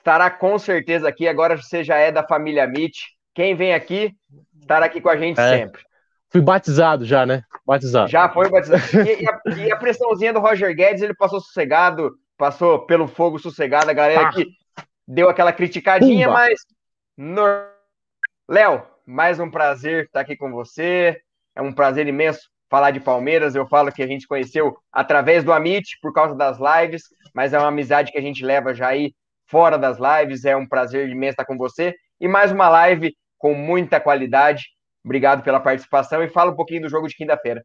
estará 0.07 0.31
com 0.31 0.57
certeza 0.57 1.09
aqui. 1.09 1.27
Agora 1.27 1.57
você 1.57 1.83
já 1.83 1.97
é 1.97 2.13
da 2.13 2.23
família 2.23 2.65
Mitch. 2.67 2.99
Quem 3.35 3.57
vem 3.57 3.75
aqui 3.75 4.15
estará 4.61 4.87
aqui 4.87 5.01
com 5.01 5.09
a 5.09 5.17
gente 5.17 5.41
é. 5.41 5.59
sempre. 5.59 5.83
Fui 6.31 6.41
batizado 6.41 7.05
já, 7.05 7.27
né? 7.27 7.43
Batizado. 7.67 8.09
Já 8.09 8.29
foi 8.29 8.49
batizado. 8.49 8.83
E, 8.95 9.23
e, 9.23 9.29
a, 9.29 9.67
e, 9.67 9.73
a, 9.73 9.77
pressãozinha 9.77 10.33
do 10.33 10.39
Roger 10.39 10.75
Guedes, 10.75 11.03
ele 11.03 11.15
passou 11.15 11.41
sossegado, 11.41 12.13
passou 12.37 12.81
pelo 12.81 13.09
fogo 13.09 13.39
sossegado. 13.39 13.91
A 13.91 13.95
galera 13.95 14.29
ah. 14.29 14.33
que 14.33 14.47
deu 15.07 15.29
aquela 15.29 15.53
criticadinha, 15.53 16.27
Pumba. 16.27 16.39
mas. 16.41 16.61
No... 17.17 17.43
Léo, 18.49 18.83
mais 19.05 19.41
um 19.41 19.51
prazer 19.51 20.05
estar 20.05 20.21
aqui 20.21 20.37
com 20.37 20.51
você. 20.51 21.21
É 21.55 21.63
um 21.63 21.73
prazer 21.73 22.07
imenso 22.07 22.41
falar 22.69 22.91
de 22.91 23.01
Palmeiras. 23.01 23.55
Eu 23.55 23.67
falo 23.67 23.93
que 23.93 24.03
a 24.03 24.07
gente 24.07 24.27
conheceu 24.27 24.77
através 24.93 25.43
do 25.43 25.53
Amit, 25.53 25.99
por 26.01 26.13
causa 26.13 26.35
das 26.35 26.59
lives, 26.59 27.05
mas 27.35 27.53
é 27.53 27.59
uma 27.59 27.69
amizade 27.69 28.13
que 28.13 28.19
a 28.19 28.23
gente 28.23 28.45
leva 28.45 28.75
já 28.75 28.89
aí 28.89 29.15
fora 29.47 29.79
das 29.79 29.99
lives. 29.99 30.45
É 30.45 30.57
um 30.57 30.67
prazer 30.67 31.09
imenso 31.09 31.33
estar 31.33 31.45
com 31.45 31.57
você. 31.57 31.95
E 32.21 32.29
mais 32.29 32.53
uma 32.53 32.69
live 32.69 33.15
com 33.39 33.55
muita 33.55 34.01
qualidade. 34.01 34.65
Obrigado 35.05 35.43
pela 35.43 35.61
participação 35.61 36.23
e 36.23 36.29
fala 36.29 36.51
um 36.51 36.57
pouquinho 36.57 36.83
do 36.83 36.89
jogo 36.89 37.09
de 37.09 37.15
quinta-feira. 37.15 37.65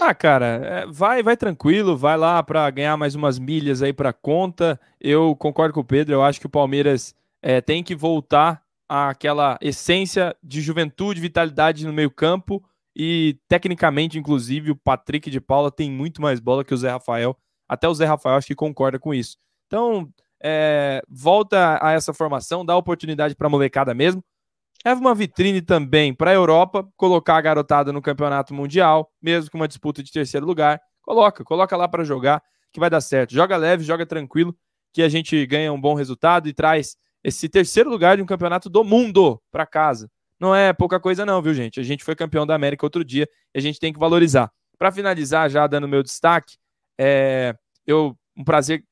Ah, 0.00 0.14
cara, 0.14 0.46
é, 0.46 0.86
vai, 0.86 1.22
vai 1.22 1.36
tranquilo, 1.36 1.96
vai 1.96 2.16
lá 2.16 2.42
para 2.42 2.68
ganhar 2.70 2.96
mais 2.96 3.14
umas 3.14 3.38
milhas 3.38 3.82
aí 3.82 3.92
para 3.92 4.12
conta. 4.12 4.80
Eu 5.00 5.36
concordo 5.36 5.74
com 5.74 5.80
o 5.80 5.84
Pedro, 5.84 6.14
eu 6.14 6.22
acho 6.22 6.40
que 6.40 6.46
o 6.46 6.50
Palmeiras 6.50 7.14
é, 7.42 7.60
tem 7.60 7.82
que 7.82 7.94
voltar 7.94 8.62
àquela 8.88 9.58
essência 9.60 10.34
de 10.42 10.60
juventude, 10.60 11.20
vitalidade 11.20 11.86
no 11.86 11.92
meio-campo 11.92 12.62
e 12.94 13.38
tecnicamente, 13.48 14.18
inclusive, 14.18 14.70
o 14.70 14.76
Patrick 14.76 15.30
de 15.30 15.40
Paula 15.40 15.70
tem 15.70 15.90
muito 15.90 16.20
mais 16.20 16.40
bola 16.40 16.64
que 16.64 16.74
o 16.74 16.76
Zé 16.76 16.90
Rafael. 16.90 17.36
Até 17.68 17.88
o 17.88 17.94
Zé 17.94 18.04
Rafael 18.04 18.36
acho 18.36 18.46
que 18.46 18.54
concorda 18.54 18.98
com 18.98 19.14
isso. 19.14 19.36
Então, 19.66 20.08
é, 20.42 21.02
volta 21.08 21.78
a 21.80 21.92
essa 21.92 22.12
formação, 22.12 22.64
dá 22.64 22.76
oportunidade 22.76 23.34
para 23.34 23.46
a 23.46 23.50
molecada 23.50 23.94
mesmo. 23.94 24.22
Leva 24.84 25.00
uma 25.00 25.14
vitrine 25.14 25.62
também 25.62 26.12
para 26.12 26.30
a 26.30 26.34
Europa, 26.34 26.88
colocar 26.96 27.36
a 27.36 27.40
garotada 27.40 27.92
no 27.92 28.02
campeonato 28.02 28.52
mundial, 28.52 29.10
mesmo 29.20 29.50
com 29.50 29.58
uma 29.58 29.68
disputa 29.68 30.02
de 30.02 30.10
terceiro 30.10 30.44
lugar. 30.44 30.80
Coloca, 31.02 31.44
coloca 31.44 31.76
lá 31.76 31.86
para 31.86 32.04
jogar, 32.04 32.42
que 32.72 32.80
vai 32.80 32.90
dar 32.90 33.00
certo. 33.00 33.32
Joga 33.32 33.56
leve, 33.56 33.84
joga 33.84 34.04
tranquilo, 34.04 34.56
que 34.92 35.02
a 35.02 35.08
gente 35.08 35.46
ganha 35.46 35.72
um 35.72 35.80
bom 35.80 35.94
resultado 35.94 36.48
e 36.48 36.52
traz 36.52 36.96
esse 37.22 37.48
terceiro 37.48 37.88
lugar 37.88 38.16
de 38.16 38.22
um 38.22 38.26
campeonato 38.26 38.68
do 38.68 38.82
mundo 38.82 39.40
para 39.50 39.64
casa. 39.64 40.10
Não 40.38 40.54
é 40.54 40.72
pouca 40.72 40.98
coisa, 40.98 41.24
não, 41.24 41.40
viu, 41.40 41.54
gente? 41.54 41.78
A 41.78 41.84
gente 41.84 42.02
foi 42.02 42.16
campeão 42.16 42.44
da 42.44 42.54
América 42.54 42.84
outro 42.84 43.04
dia 43.04 43.28
e 43.54 43.58
a 43.58 43.62
gente 43.62 43.78
tem 43.78 43.92
que 43.92 43.98
valorizar. 43.98 44.50
Para 44.76 44.90
finalizar, 44.90 45.48
já 45.48 45.66
dando 45.68 45.86
meu 45.86 46.02
destaque, 46.02 46.56
é 46.98 47.54
eu 47.86 48.16
um 48.36 48.42
prazer 48.42 48.84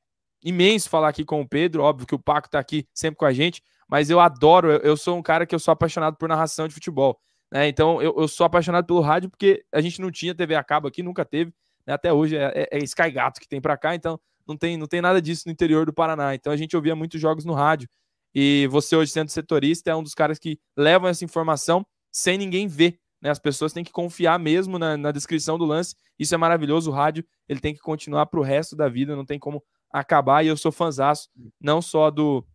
imenso 0.43 0.89
falar 0.89 1.09
aqui 1.09 1.25
com 1.25 1.41
o 1.41 1.47
Pedro. 1.47 1.83
Óbvio 1.83 2.07
que 2.07 2.15
o 2.15 2.19
Paco 2.19 2.47
está 2.47 2.59
aqui 2.59 2.87
sempre 2.93 3.17
com 3.17 3.25
a 3.25 3.33
gente, 3.33 3.61
mas 3.91 4.09
eu 4.09 4.21
adoro, 4.21 4.71
eu, 4.71 4.79
eu, 4.79 4.97
sou 4.97 5.17
um 5.17 5.21
cara 5.21 5.45
que 5.45 5.53
eu 5.53 5.59
sou 5.59 5.73
apaixonado 5.73 6.15
por 6.15 6.29
narração 6.29 6.65
de 6.65 6.73
futebol. 6.73 7.19
Né? 7.51 7.67
Então 7.67 8.01
eu, 8.01 8.15
eu 8.17 8.27
sou 8.29 8.45
apaixonado 8.45 8.85
pelo 8.85 9.01
rádio 9.01 9.29
porque 9.29 9.65
a 9.69 9.81
gente 9.81 9.99
não 9.99 10.09
tinha 10.09 10.33
TV 10.33 10.55
a 10.55 10.63
cabo 10.63 10.87
aqui, 10.87 11.03
nunca 11.03 11.25
teve. 11.25 11.53
Né? 11.85 11.93
Até 11.93 12.13
hoje 12.13 12.37
é, 12.37 12.53
é, 12.55 12.77
é 12.77 12.83
Sky 12.85 13.11
Gato 13.11 13.41
que 13.41 13.49
tem 13.49 13.59
para 13.59 13.75
cá, 13.75 13.93
então 13.93 14.17
não 14.47 14.55
tem, 14.55 14.77
não 14.77 14.87
tem 14.87 15.01
nada 15.01 15.21
disso 15.21 15.43
no 15.45 15.51
interior 15.51 15.85
do 15.85 15.91
Paraná. 15.91 16.33
Então 16.33 16.53
a 16.53 16.55
gente 16.55 16.73
ouvia 16.73 16.95
muitos 16.95 17.19
jogos 17.19 17.43
no 17.43 17.53
rádio. 17.53 17.89
E 18.33 18.65
você 18.71 18.95
hoje 18.95 19.11
sendo 19.11 19.29
setorista 19.29 19.91
é 19.91 19.95
um 19.95 20.01
dos 20.01 20.13
caras 20.13 20.39
que 20.39 20.57
levam 20.77 21.09
essa 21.09 21.25
informação 21.25 21.85
sem 22.09 22.37
ninguém 22.37 22.67
ver. 22.67 22.97
Né? 23.21 23.29
As 23.29 23.39
pessoas 23.39 23.73
têm 23.73 23.83
que 23.83 23.91
confiar 23.91 24.39
mesmo 24.39 24.79
na, 24.79 24.95
na 24.95 25.11
descrição 25.11 25.57
do 25.57 25.65
lance. 25.65 25.95
Isso 26.17 26.33
é 26.33 26.37
maravilhoso. 26.37 26.89
O 26.89 26.93
rádio 26.93 27.25
ele 27.47 27.59
tem 27.59 27.73
que 27.73 27.81
continuar 27.81 28.27
para 28.27 28.39
o 28.39 28.43
resto 28.43 28.73
da 28.73 28.87
vida. 28.87 29.17
Não 29.17 29.25
tem 29.25 29.37
como 29.37 29.61
acabar. 29.91 30.45
E 30.45 30.47
eu 30.47 30.55
sou 30.55 30.71
fãzaço, 30.71 31.29
não 31.59 31.81
só 31.81 32.09
do, 32.09 32.45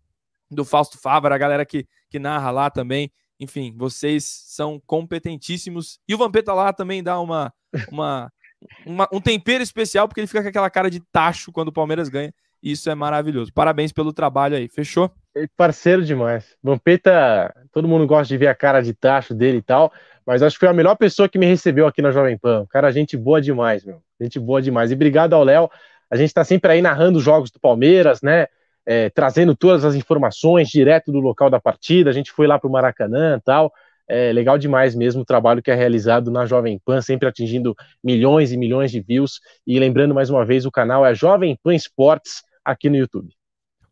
do 0.51 0.65
Fausto 0.65 0.99
Favara, 0.99 1.35
a 1.35 1.39
galera 1.39 1.65
que, 1.65 1.87
que 2.11 2.19
narra 2.19 2.51
lá 2.51 2.71
também. 2.71 3.11
Enfim, 3.39 3.75
vocês 3.77 4.25
são 4.25 4.81
competentíssimos. 4.87 5.99
E 6.09 6.15
o 6.15 6.19
Vampeta 6.19 6.53
lá 6.55 6.73
também 6.73 7.03
dá 7.03 7.21
uma, 7.21 7.53
uma, 7.91 8.33
uma, 8.87 9.09
um 9.13 9.21
tempero 9.21 9.63
especial, 9.63 10.09
porque 10.09 10.21
ele 10.21 10.27
fica 10.27 10.43
com 10.43 10.49
aquela 10.49 10.71
cara 10.71 10.91
de 10.91 11.01
tacho 11.13 11.53
quando 11.53 11.69
o 11.69 11.73
Palmeiras 11.73 12.09
ganha. 12.09 12.33
E 12.63 12.73
isso 12.73 12.89
é 12.91 12.95
maravilhoso. 12.95 13.53
Parabéns 13.53 13.93
pelo 13.93 14.13
trabalho 14.13 14.57
aí. 14.57 14.69
Fechou? 14.69 15.11
Parceiro 15.57 16.05
demais. 16.05 16.57
Vampeta, 16.63 17.55
todo 17.71 17.87
mundo 17.87 18.07
gosta 18.07 18.29
de 18.29 18.39
ver 18.39 18.49
a 18.49 18.55
cara 18.55 18.81
de 18.81 18.95
tacho 18.95 19.35
dele 19.35 19.59
e 19.59 19.63
tal, 19.63 19.93
mas 20.25 20.43
acho 20.43 20.57
que 20.57 20.61
foi 20.61 20.69
a 20.69 20.73
melhor 20.73 20.97
pessoa 20.97 21.29
que 21.29 21.39
me 21.39 21.47
recebeu 21.47 21.87
aqui 21.87 22.01
na 22.01 22.11
Jovem 22.11 22.39
Pan. 22.39 22.67
Cara, 22.71 22.91
gente 22.91 23.17
boa 23.17 23.41
demais, 23.41 23.85
meu. 23.85 24.03
Gente 24.21 24.41
boa 24.41 24.63
demais. 24.63 24.91
E 24.91 24.95
obrigado 24.95 25.35
ao 25.35 25.45
Léo. 25.45 25.71
A 26.11 26.17
gente 26.17 26.29
está 26.29 26.43
sempre 26.43 26.73
aí 26.73 26.81
narrando 26.81 27.19
os 27.19 27.25
jogos 27.25 27.51
do 27.51 27.61
Palmeiras, 27.61 28.23
né? 28.23 28.47
É, 28.87 29.11
trazendo 29.11 29.57
todas 29.57 29.85
as 29.85 29.97
informações 29.97 30.69
direto 30.69 31.11
do 31.11 31.19
local 31.19 31.51
da 31.51 31.61
partida. 31.61 32.09
A 32.09 32.13
gente 32.13 32.31
foi 32.31 32.47
lá 32.47 32.59
para 32.59 32.69
o 32.69 32.73
Maracanã 32.73 33.37
e 33.37 33.41
tal. 33.43 33.73
É 34.09 34.33
legal 34.33 34.57
demais 34.57 34.95
mesmo 34.95 35.23
o 35.23 35.25
trabalho 35.25 35.61
que 35.61 35.71
é 35.71 35.75
realizado 35.75 36.31
na 36.31 36.47
Jovem 36.47 36.81
Pan, 36.85 37.03
sempre 37.03 37.29
atingindo 37.29 37.75
milhões 38.03 38.53
e 38.53 38.57
milhões 38.57 38.93
de 38.93 39.01
views. 39.01 39.41
E 39.67 39.79
lembrando 39.81 40.15
mais 40.15 40.31
uma 40.31 40.45
vez, 40.45 40.65
o 40.65 40.71
canal 40.71 41.05
é 41.05 41.15
Jovem 41.15 41.59
Pan 41.63 41.75
Esportes 41.75 42.45
aqui 42.65 42.89
no 42.89 42.97
YouTube. 42.97 43.33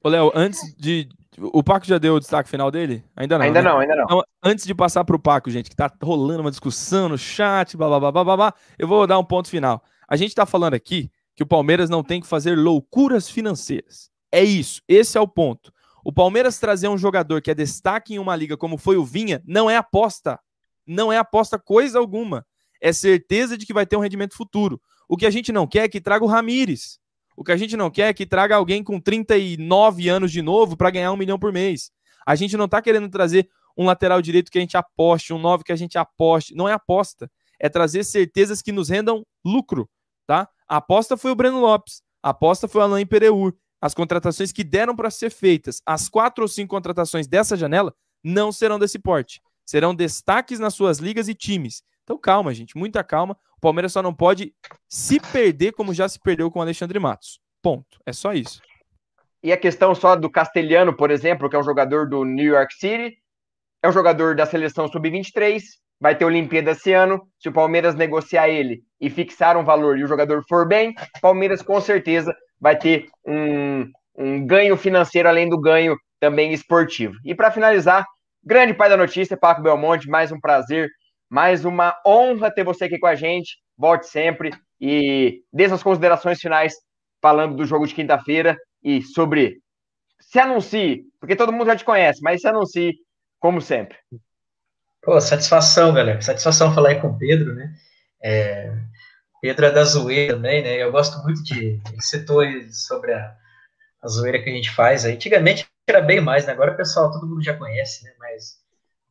Ô, 0.03 0.09
Léo, 0.09 0.31
antes 0.35 0.61
de. 0.77 1.09
O 1.37 1.65
Paco 1.65 1.85
já 1.85 1.99
deu 1.99 2.15
o 2.15 2.21
destaque 2.21 2.49
final 2.49 2.71
dele? 2.71 3.03
Ainda 3.17 3.37
não. 3.37 3.45
Ainda 3.45 3.63
né? 3.63 3.69
não, 3.69 3.79
ainda 3.79 3.97
não. 3.97 4.05
Então, 4.05 4.23
antes 4.41 4.65
de 4.65 4.73
passar 4.73 5.03
para 5.03 5.17
o 5.17 5.19
Paco, 5.19 5.51
gente, 5.51 5.69
que 5.69 5.75
tá 5.75 5.91
rolando 6.01 6.43
uma 6.43 6.51
discussão 6.51 7.09
no 7.09 7.19
chat, 7.19 7.77
blá, 7.77 7.89
blá, 7.89 7.99
blá, 7.99 8.13
blá, 8.13 8.25
blá, 8.25 8.37
blá, 8.37 8.55
eu 8.79 8.87
vou 8.87 9.05
dar 9.05 9.19
um 9.19 9.25
ponto 9.25 9.49
final. 9.49 9.83
A 10.09 10.15
gente 10.15 10.33
tá 10.33 10.47
falando 10.47 10.75
aqui 10.75 11.11
que 11.35 11.43
o 11.43 11.47
Palmeiras 11.47 11.91
não 11.91 12.05
tem 12.05 12.21
que 12.21 12.27
fazer 12.27 12.57
loucuras 12.57 13.29
financeiras. 13.29 14.14
É 14.35 14.43
isso, 14.43 14.83
esse 14.89 15.17
é 15.17 15.21
o 15.21 15.29
ponto. 15.29 15.73
O 16.05 16.13
Palmeiras 16.13 16.59
trazer 16.59 16.89
um 16.89 16.99
jogador 16.99 17.41
que 17.41 17.53
é 17.53 17.55
destaque 17.55 18.15
em 18.15 18.19
uma 18.19 18.35
liga 18.35 18.57
como 18.57 18.77
foi 18.77 18.97
o 18.97 19.05
Vinha 19.05 19.41
não 19.47 19.71
é 19.71 19.77
aposta. 19.77 20.41
Não 20.85 21.13
é 21.13 21.17
aposta 21.17 21.57
coisa 21.57 22.01
alguma. 22.01 22.45
É 22.81 22.93
certeza 22.93 23.57
de 23.57 23.65
que 23.65 23.73
vai 23.73 23.87
ter 23.87 23.97
um 23.97 24.01
rendimento 24.01 24.37
futuro. 24.37 24.83
O 25.09 25.17
que 25.17 25.25
a 25.25 25.31
gente 25.31 25.53
não 25.53 25.69
quer 25.69 25.85
é 25.85 25.89
que 25.89 26.01
traga 26.01 26.25
o 26.25 26.27
Ramires. 26.27 26.99
O 27.37 27.45
que 27.45 27.53
a 27.53 27.57
gente 27.57 27.77
não 27.77 27.93
quer 27.93 28.09
é 28.09 28.13
que 28.13 28.27
traga 28.27 28.57
alguém 28.57 28.83
com 28.83 28.99
39 28.99 30.09
anos 30.09 30.33
de 30.33 30.43
novo 30.43 30.77
para 30.77 30.91
ganhar 30.91 31.13
um 31.13 31.17
milhão 31.17 31.39
por 31.39 31.53
mês. 31.53 31.93
A 32.27 32.35
gente 32.35 32.57
não 32.57 32.65
está 32.65 32.83
querendo 32.83 33.09
trazer 33.09 33.49
um 33.79 33.87
lateral 33.87 34.21
direito 34.21 34.51
que 34.51 34.59
a 34.59 34.61
gente 34.61 34.77
aposte, 34.77 35.33
um 35.33 35.39
9 35.39 35.63
que 35.63 35.73
a 35.73 35.77
gente 35.77 35.97
aposte. 35.97 36.57
Não 36.57 36.69
é 36.69 36.73
aposta. 36.73 37.31
É 37.61 37.69
trazer 37.69 38.03
certezas 38.03 38.61
que 38.61 38.73
nos 38.73 38.89
rendam 38.89 39.25
lucro. 39.45 39.89
Tá? 40.27 40.49
A 40.69 40.79
aposta 40.79 41.17
foi 41.17 41.31
o 41.31 41.37
Breno 41.37 41.61
Lopes. 41.61 42.03
A 42.21 42.31
aposta 42.31 42.67
foi 42.67 42.81
o 42.81 42.85
Alain 42.85 43.07
Pereur 43.07 43.55
as 43.85 43.93
contratações 43.93 44.51
que 44.51 44.65
deram 44.65 44.97
para 44.97 45.11
ser 45.11 45.29
feitas, 45.29 45.83
as 45.85 46.09
quatro 46.09 46.43
ou 46.43 46.49
cinco 46.49 46.75
contratações 46.75 47.27
dessa 47.27 47.55
janela, 47.55 47.95
não 48.25 48.51
serão 48.51 48.79
desse 48.79 48.99
porte. 48.99 49.43
Serão 49.63 49.95
destaques 49.95 50.59
nas 50.59 50.73
suas 50.73 51.01
ligas 51.01 51.29
e 51.29 51.35
times. 51.35 51.83
Então 52.03 52.17
calma, 52.17 52.55
gente, 52.55 52.79
muita 52.79 53.05
calma. 53.05 53.37
O 53.59 53.61
Palmeiras 53.61 53.93
só 53.93 54.03
não 54.03 54.15
pode 54.15 54.55
se 54.89 55.21
perder 55.21 55.73
como 55.73 55.93
já 55.93 56.09
se 56.09 56.19
perdeu 56.19 56.51
com 56.51 56.61
o 56.61 56.63
Alexandre 56.63 56.99
Matos. 56.99 57.39
Ponto. 57.61 58.01
É 58.07 58.13
só 58.15 58.33
isso. 58.33 58.63
E 59.43 59.53
a 59.53 59.57
questão 59.59 59.95
só 59.95 60.17
do 60.17 60.31
Castelhano, 60.31 60.97
por 60.97 61.11
exemplo, 61.11 61.51
que 61.51 61.57
é 61.57 61.59
um 61.59 61.63
jogador 61.63 62.09
do 62.09 62.25
New 62.25 62.55
York 62.55 62.73
City, 62.73 63.19
é 63.83 63.89
um 63.91 63.93
jogador 63.93 64.35
da 64.35 64.47
seleção 64.47 64.89
sub-23, 64.89 65.61
vai 66.01 66.17
ter 66.17 66.25
Olimpíada 66.25 66.71
esse 66.71 66.95
ano. 66.95 67.29
Se 67.39 67.51
o 67.51 67.53
Palmeiras 67.53 67.95
negociar 67.95 68.49
ele 68.49 68.83
e 68.99 69.11
fixar 69.11 69.59
um 69.59 69.65
valor 69.65 69.99
e 69.99 70.05
o 70.05 70.09
jogador 70.09 70.43
for 70.49 70.67
bem, 70.67 70.95
Palmeiras 71.21 71.61
com 71.61 71.79
certeza 71.83 72.35
vai 72.65 72.79
ter 72.79 73.09
um, 73.27 73.87
um 74.17 74.47
ganho 74.47 74.75
financeiro 74.75 75.29
além 75.29 75.51
do 75.51 75.61
ganho 75.61 75.95
também 76.19 76.51
esportivo. 76.51 77.13
E 77.23 77.35
para 77.35 77.51
finalizar, 77.51 78.07
grande 78.43 78.73
pai 78.73 78.89
da 78.89 78.97
notícia, 78.97 79.37
Paco 79.37 79.61
Belmonte, 79.61 80.09
mais 80.09 80.33
um 80.33 80.41
prazer, 80.41 80.89
mais 81.29 81.67
uma 81.67 81.95
honra 82.07 82.51
ter 82.51 82.65
você 82.65 82.87
aqui 82.87 82.99
com 82.99 83.07
a 83.07 83.15
gente. 83.15 83.59
Volte 83.77 84.07
sempre 84.07 84.51
e 84.81 85.43
dê 85.53 85.69
suas 85.69 85.83
considerações 85.83 86.41
finais 86.41 86.73
falando 87.21 87.55
do 87.55 87.67
jogo 87.67 87.87
de 87.87 87.95
quinta-feira 87.95 88.57
e 88.83 89.03
sobre 89.03 89.59
se 90.19 90.39
anuncie, 90.39 91.03
porque 91.21 91.37
todo 91.37 91.53
mundo 91.53 91.67
já 91.67 91.77
te 91.77 91.85
conhece, 91.85 92.23
mas 92.23 92.41
se 92.41 92.49
anuncie 92.49 92.95
como 93.39 93.61
sempre. 93.61 93.99
Pô, 95.03 95.21
satisfação, 95.21 95.93
galera. 95.93 96.23
Satisfação 96.23 96.73
falar 96.73 96.91
aí 96.91 97.01
com 97.01 97.09
o 97.09 97.19
Pedro, 97.19 97.55
né? 97.55 97.75
É, 98.23 98.73
Pedro 99.45 99.67
é 99.67 99.71
da 99.71 99.85
zoeira 99.85 100.37
também, 100.37 100.63
né? 100.63 100.83
Eu 100.83 100.91
gosto 100.91 101.23
muito 101.23 101.45
de. 101.45 101.79
Ele 101.87 102.01
citou 102.01 102.43
sobre 102.71 103.13
a, 103.13 103.37
a 104.03 104.09
zoeira 104.09 104.43
que 104.43 104.49
a 104.49 104.53
gente 104.55 104.71
faz. 104.71 105.05
Antigamente 105.05 105.67
era 105.87 106.01
bem 106.01 106.19
mais, 106.19 106.47
né? 106.47 106.55
Agora 106.55 106.73
o 106.73 106.77
pessoal, 106.79 107.13
todo 107.13 107.27
mundo 107.27 107.45
já 107.45 107.53
conhece, 107.53 108.05
né? 108.05 108.11
Mas 108.19 108.55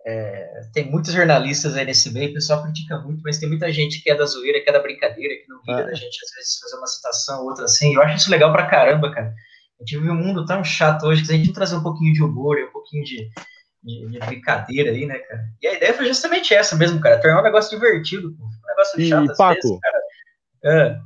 é, 0.03 0.61
tem 0.73 0.89
muitos 0.89 1.13
jornalistas 1.13 1.75
aí 1.75 1.85
nesse 1.85 2.11
meio, 2.11 2.31
o 2.31 2.33
pessoal 2.33 2.63
critica 2.63 2.97
muito, 2.97 3.21
mas 3.23 3.37
tem 3.37 3.47
muita 3.47 3.71
gente 3.71 4.01
que 4.01 4.09
é 4.09 4.15
da 4.15 4.25
zoeira, 4.25 4.59
que 4.59 4.67
é 4.71 4.73
da 4.73 4.79
brincadeira, 4.79 5.35
que 5.35 5.47
não 5.47 5.59
liga 5.67 5.87
é. 5.87 5.91
da 5.91 5.93
gente 5.93 6.17
às 6.25 6.31
vezes 6.31 6.59
fazer 6.59 6.77
uma 6.77 6.87
citação, 6.87 7.45
outra 7.45 7.65
assim. 7.65 7.93
Eu 7.93 8.01
acho 8.01 8.17
isso 8.17 8.31
legal 8.31 8.51
pra 8.51 8.65
caramba, 8.65 9.13
cara. 9.13 9.27
A 9.27 9.83
gente 9.83 9.99
vive 9.99 10.09
um 10.09 10.15
mundo 10.15 10.47
tão 10.47 10.63
chato 10.63 11.03
hoje 11.03 11.21
que 11.21 11.27
se 11.27 11.33
a 11.33 11.37
gente 11.37 11.53
trazer 11.53 11.75
um 11.75 11.83
pouquinho 11.83 12.11
de 12.11 12.23
humor, 12.23 12.57
um 12.57 12.71
pouquinho 12.71 13.03
de, 13.03 13.29
de, 13.83 14.09
de, 14.09 14.17
brincadeira 14.17 14.89
aí, 14.89 15.05
né, 15.05 15.19
cara? 15.19 15.43
E 15.61 15.67
a 15.67 15.73
ideia 15.75 15.93
foi 15.93 16.07
justamente 16.07 16.55
essa 16.55 16.75
mesmo, 16.75 16.99
cara. 16.99 17.21
Tornar 17.21 17.39
um 17.39 17.43
negócio 17.43 17.69
divertido, 17.69 18.35
pô. 18.35 18.45
Um 18.45 18.67
negócio 18.67 18.99
e, 18.99 19.09
chato 19.09 19.29
às 19.29 19.37
Paco, 19.37 19.61
vezes, 19.61 19.79
cara. 19.79 20.02
É. 20.63 20.97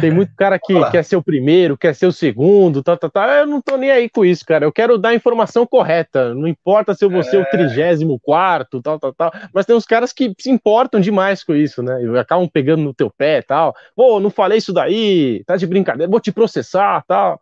Tem 0.00 0.10
muito 0.10 0.34
cara 0.36 0.58
que 0.58 0.90
quer 0.90 1.04
ser 1.04 1.16
o 1.16 1.22
primeiro, 1.22 1.76
quer 1.76 1.94
ser 1.94 2.06
o 2.06 2.12
segundo, 2.12 2.82
tá, 2.82 2.96
tá, 2.96 3.10
tá. 3.10 3.40
Eu 3.40 3.46
não 3.46 3.60
tô 3.60 3.76
nem 3.76 3.90
aí 3.90 4.08
com 4.08 4.24
isso, 4.24 4.44
cara. 4.44 4.64
Eu 4.64 4.72
quero 4.72 4.96
dar 4.96 5.10
a 5.10 5.14
informação 5.14 5.66
correta. 5.66 6.32
Não 6.32 6.46
importa 6.46 6.94
se 6.94 7.04
eu 7.04 7.10
vou 7.10 7.22
ser 7.22 7.38
o 7.38 7.42
é. 7.42 7.50
trigésimo 7.50 8.18
quarto, 8.20 8.80
tal, 8.80 8.98
tal, 8.98 9.12
tal. 9.12 9.32
Mas 9.52 9.66
tem 9.66 9.74
uns 9.74 9.84
caras 9.84 10.12
que 10.12 10.32
se 10.38 10.50
importam 10.50 11.00
demais 11.00 11.42
com 11.42 11.54
isso, 11.54 11.82
né? 11.82 12.02
E 12.02 12.18
acabam 12.18 12.48
pegando 12.48 12.82
no 12.82 12.94
teu 12.94 13.10
pé 13.10 13.38
e 13.38 13.42
tal. 13.42 13.74
Pô, 13.96 14.20
não 14.20 14.30
falei 14.30 14.58
isso 14.58 14.72
daí, 14.72 15.42
tá 15.44 15.56
de 15.56 15.66
brincadeira, 15.66 16.10
vou 16.10 16.20
te 16.20 16.32
processar 16.32 17.04
tal. 17.06 17.40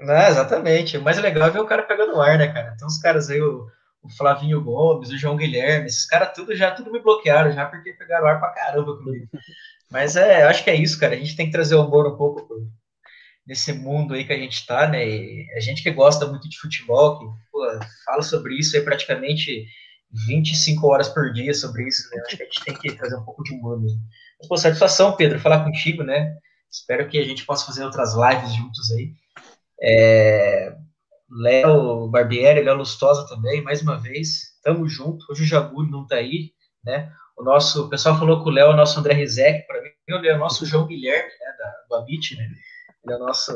É, 0.00 0.28
exatamente. 0.28 0.98
O 0.98 1.02
mais 1.02 1.18
legal 1.18 1.48
é 1.48 1.50
ver 1.50 1.60
o 1.60 1.66
cara 1.66 1.82
pegando 1.82 2.16
o 2.16 2.20
ar, 2.20 2.38
né, 2.38 2.48
cara? 2.48 2.74
Tem 2.76 2.86
uns 2.86 2.98
caras 2.98 3.30
aí, 3.30 3.40
o, 3.40 3.66
o 4.02 4.08
Flavinho 4.16 4.62
Gomes, 4.62 5.10
o 5.10 5.16
João 5.16 5.36
Guilherme, 5.36 5.86
esses 5.86 6.06
caras 6.06 6.32
tudo 6.34 6.54
já 6.54 6.72
tudo 6.72 6.90
me 6.90 7.00
bloquearam 7.00 7.52
já 7.52 7.66
porque 7.66 7.92
pegaram 7.92 8.26
ar 8.26 8.40
pra 8.40 8.50
caramba 8.50 8.96
comigo. 8.96 9.28
Mas 9.90 10.16
é, 10.16 10.42
acho 10.44 10.62
que 10.62 10.70
é 10.70 10.74
isso, 10.74 10.98
cara. 10.98 11.14
A 11.14 11.18
gente 11.18 11.36
tem 11.36 11.46
que 11.46 11.52
trazer 11.52 11.74
o 11.74 11.84
humor 11.84 12.06
um 12.06 12.16
pouco 12.16 12.46
nesse 13.46 13.72
mundo 13.72 14.14
aí 14.14 14.24
que 14.24 14.32
a 14.32 14.38
gente 14.38 14.66
tá, 14.66 14.86
né? 14.86 15.08
E 15.08 15.46
a 15.56 15.60
gente 15.60 15.82
que 15.82 15.90
gosta 15.90 16.26
muito 16.26 16.48
de 16.48 16.58
futebol, 16.58 17.18
que 17.18 17.24
pô, 17.50 17.66
fala 18.04 18.22
sobre 18.22 18.58
isso 18.58 18.76
aí 18.76 18.82
praticamente 18.82 19.66
25 20.26 20.86
horas 20.86 21.08
por 21.08 21.32
dia 21.32 21.54
sobre 21.54 21.88
isso, 21.88 22.08
né? 22.10 22.22
Acho 22.26 22.36
que 22.36 22.42
a 22.42 22.46
gente 22.46 22.64
tem 22.64 22.74
que 22.74 22.92
trazer 22.94 23.16
um 23.16 23.24
pouco 23.24 23.42
de 23.42 23.54
humor 23.54 23.80
mesmo. 23.80 24.00
Mas, 24.38 24.48
pô, 24.48 24.56
satisfação, 24.56 25.16
Pedro, 25.16 25.40
falar 25.40 25.64
contigo, 25.64 26.02
né? 26.02 26.36
Espero 26.70 27.08
que 27.08 27.18
a 27.18 27.24
gente 27.24 27.46
possa 27.46 27.64
fazer 27.64 27.84
outras 27.84 28.14
lives 28.14 28.54
juntos 28.54 28.92
aí. 28.92 29.12
É... 29.82 30.76
Léo 31.30 32.08
Barbieri, 32.08 32.62
Léo 32.62 32.76
Lustosa 32.76 33.26
também, 33.28 33.62
mais 33.62 33.82
uma 33.82 33.98
vez. 33.98 34.58
Tamo 34.62 34.88
junto. 34.88 35.26
Hoje 35.30 35.42
o 35.42 35.46
Jagulho 35.46 35.90
não 35.90 36.06
tá 36.06 36.16
aí, 36.16 36.52
né? 36.88 37.12
O 37.36 37.44
nosso 37.44 37.84
o 37.84 37.88
pessoal 37.90 38.18
falou 38.18 38.42
que 38.42 38.48
o 38.48 38.52
Léo 38.52 38.70
é 38.70 38.74
o 38.74 38.76
nosso 38.76 38.98
André 38.98 39.14
Rizek, 39.14 39.66
para 39.66 39.80
mim 39.82 39.90
ele 40.08 40.28
é 40.28 40.34
o 40.34 40.38
nosso 40.38 40.64
João 40.64 40.86
Guilherme, 40.86 41.28
né, 41.28 41.54
da, 41.58 41.74
do 41.88 42.02
Amit, 42.02 42.34
né? 42.36 42.48
Ele 43.04 43.14
é 43.14 43.16
o 43.16 43.20
nosso. 43.20 43.52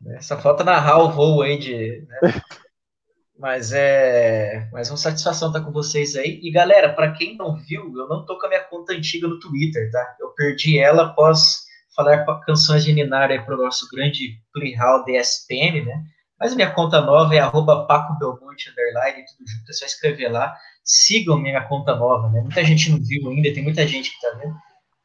Né, 0.00 0.20
só 0.22 0.38
falta 0.38 0.64
narrar 0.64 0.98
o 0.98 1.10
voo 1.10 1.42
aí 1.42 1.58
de. 1.58 2.06
Né? 2.08 2.20
Mas 3.38 3.72
é. 3.72 4.68
Mas 4.72 4.90
uma 4.90 4.96
satisfação 4.96 5.48
estar 5.48 5.60
com 5.60 5.70
vocês 5.70 6.16
aí. 6.16 6.40
E 6.42 6.50
galera, 6.50 6.92
para 6.92 7.12
quem 7.12 7.36
não 7.36 7.56
viu, 7.56 7.92
eu 7.96 8.08
não 8.08 8.24
tô 8.24 8.38
com 8.38 8.46
a 8.46 8.48
minha 8.48 8.64
conta 8.64 8.92
antiga 8.92 9.28
no 9.28 9.38
Twitter, 9.38 9.90
tá? 9.90 10.16
Eu 10.18 10.30
perdi 10.30 10.78
ela 10.78 11.04
após 11.04 11.64
falar 11.94 12.24
com 12.24 12.40
canções 12.40 12.84
de 12.84 12.92
Ninária 12.92 13.42
para 13.42 13.54
o 13.54 13.62
nosso 13.62 13.88
grande 13.90 14.40
Playhall 14.52 15.04
DSPM, 15.04 15.84
né? 15.84 16.04
Mas 16.38 16.54
minha 16.54 16.70
conta 16.70 17.02
nova 17.02 17.34
é 17.34 17.38
arroba 17.38 17.86
Paco 17.86 18.18
Belmonte, 18.18 18.70
underline, 18.70 19.24
tudo 19.26 19.46
junto, 19.46 19.70
é 19.70 19.72
só 19.72 19.84
escrever 19.84 20.28
lá. 20.28 20.56
Sigam 20.84 21.38
minha 21.38 21.62
conta 21.66 21.94
nova, 21.94 22.28
né? 22.30 22.40
Muita 22.40 22.64
gente 22.64 22.90
não 22.90 22.98
viu 23.00 23.30
ainda, 23.30 23.52
tem 23.52 23.62
muita 23.62 23.86
gente 23.86 24.10
que 24.10 24.20
tá 24.20 24.36
vendo. 24.38 24.54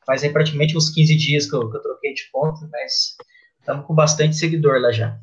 Faz 0.05 0.23
aí 0.23 0.31
praticamente 0.31 0.77
uns 0.77 0.89
15 0.89 1.15
dias 1.15 1.49
que 1.49 1.55
eu, 1.55 1.69
que 1.69 1.77
eu 1.77 1.81
troquei 1.81 2.13
de 2.13 2.29
conta, 2.31 2.67
mas 2.71 3.15
estamos 3.59 3.85
com 3.85 3.95
bastante 3.95 4.35
seguidor 4.35 4.79
lá 4.79 4.91
já. 4.91 5.17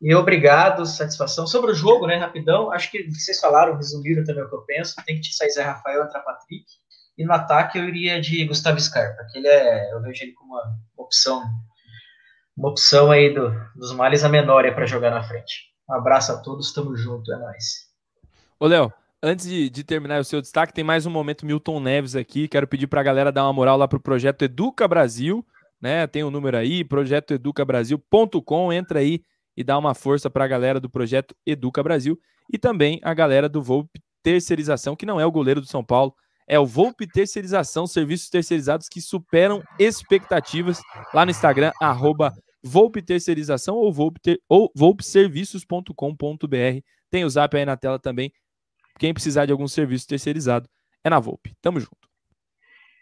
E 0.00 0.14
obrigado, 0.14 0.84
satisfação. 0.84 1.46
Sobre 1.46 1.70
o 1.70 1.74
jogo, 1.74 2.06
né, 2.06 2.16
rapidão, 2.16 2.70
acho 2.70 2.90
que 2.90 3.10
vocês 3.10 3.40
falaram, 3.40 3.76
resumiram 3.76 4.24
também 4.24 4.44
o 4.44 4.48
que 4.48 4.54
eu 4.54 4.62
penso. 4.62 4.94
Tem 5.06 5.18
que 5.18 5.32
sair 5.32 5.50
Zé 5.50 5.62
Rafael, 5.62 6.04
entrar 6.04 6.20
Patrick. 6.20 6.64
E 7.16 7.24
no 7.24 7.32
ataque 7.32 7.78
eu 7.78 7.88
iria 7.88 8.20
de 8.20 8.44
Gustavo 8.44 8.78
Scarpa, 8.78 9.26
que 9.32 9.38
ele 9.38 9.48
é, 9.48 9.92
eu 9.94 10.02
vejo 10.02 10.22
ele 10.22 10.32
como 10.32 10.52
uma 10.52 10.78
opção 10.98 11.42
uma 12.56 12.70
opção 12.70 13.10
aí 13.10 13.32
do, 13.32 13.50
dos 13.74 13.92
males 13.92 14.24
a 14.24 14.28
menor 14.28 14.64
para 14.74 14.86
jogar 14.86 15.10
na 15.10 15.22
frente. 15.22 15.66
Um 15.88 15.94
abraço 15.94 16.32
a 16.32 16.38
todos, 16.38 16.72
tamo 16.72 16.96
junto, 16.96 17.32
é 17.32 17.36
nóis. 17.36 17.86
Ô, 18.58 18.66
Léo, 18.66 18.92
antes 19.26 19.46
de, 19.46 19.68
de, 19.68 19.82
terminar 19.82 20.20
o 20.20 20.24
seu 20.24 20.40
destaque, 20.40 20.72
tem 20.72 20.84
mais 20.84 21.04
um 21.04 21.10
momento 21.10 21.44
Milton 21.44 21.80
Neves 21.80 22.14
aqui. 22.14 22.46
Quero 22.46 22.68
pedir 22.68 22.86
para 22.86 23.00
a 23.00 23.04
galera 23.04 23.32
dar 23.32 23.44
uma 23.44 23.52
moral 23.52 23.76
lá 23.76 23.88
pro 23.88 24.00
projeto 24.00 24.42
Educa 24.42 24.86
Brasil, 24.86 25.44
né? 25.80 26.06
Tem 26.06 26.22
o 26.22 26.28
um 26.28 26.30
número 26.30 26.56
aí, 26.56 26.84
projetoeducabrasil.com. 26.84 28.72
Entra 28.72 29.00
aí 29.00 29.20
e 29.56 29.64
dá 29.64 29.76
uma 29.76 29.94
força 29.94 30.30
para 30.30 30.44
a 30.44 30.48
galera 30.48 30.78
do 30.78 30.88
projeto 30.88 31.34
Educa 31.44 31.82
Brasil 31.82 32.16
e 32.52 32.56
também 32.56 33.00
a 33.02 33.12
galera 33.12 33.48
do 33.48 33.60
Volpe 33.60 34.00
Terceirização, 34.22 34.94
que 34.94 35.04
não 35.04 35.20
é 35.20 35.26
o 35.26 35.32
goleiro 35.32 35.60
do 35.60 35.66
São 35.66 35.84
Paulo, 35.84 36.14
é 36.48 36.58
o 36.58 36.66
Volpe 36.66 37.06
Terceirização, 37.06 37.86
serviços 37.86 38.30
terceirizados 38.30 38.88
que 38.88 39.00
superam 39.00 39.62
expectativas 39.78 40.80
lá 41.12 41.24
no 41.24 41.32
Instagram, 41.32 41.72
arroba 41.80 42.32
Volpe 42.62 43.02
Terceirização 43.02 43.74
ou 43.74 43.92
Volpe, 43.92 44.20
ter, 44.20 44.40
ou 44.48 44.70
volpeserviços.com.br. 44.74 46.80
Tem 47.10 47.24
o 47.24 47.30
zap 47.30 47.56
aí 47.56 47.64
na 47.64 47.76
tela 47.76 47.98
também. 47.98 48.32
Quem 48.98 49.12
precisar 49.12 49.46
de 49.46 49.52
algum 49.52 49.68
serviço 49.68 50.06
terceirizado 50.06 50.68
é 51.04 51.10
na 51.10 51.18
Volpe. 51.18 51.54
Tamo 51.60 51.80
junto. 51.80 52.08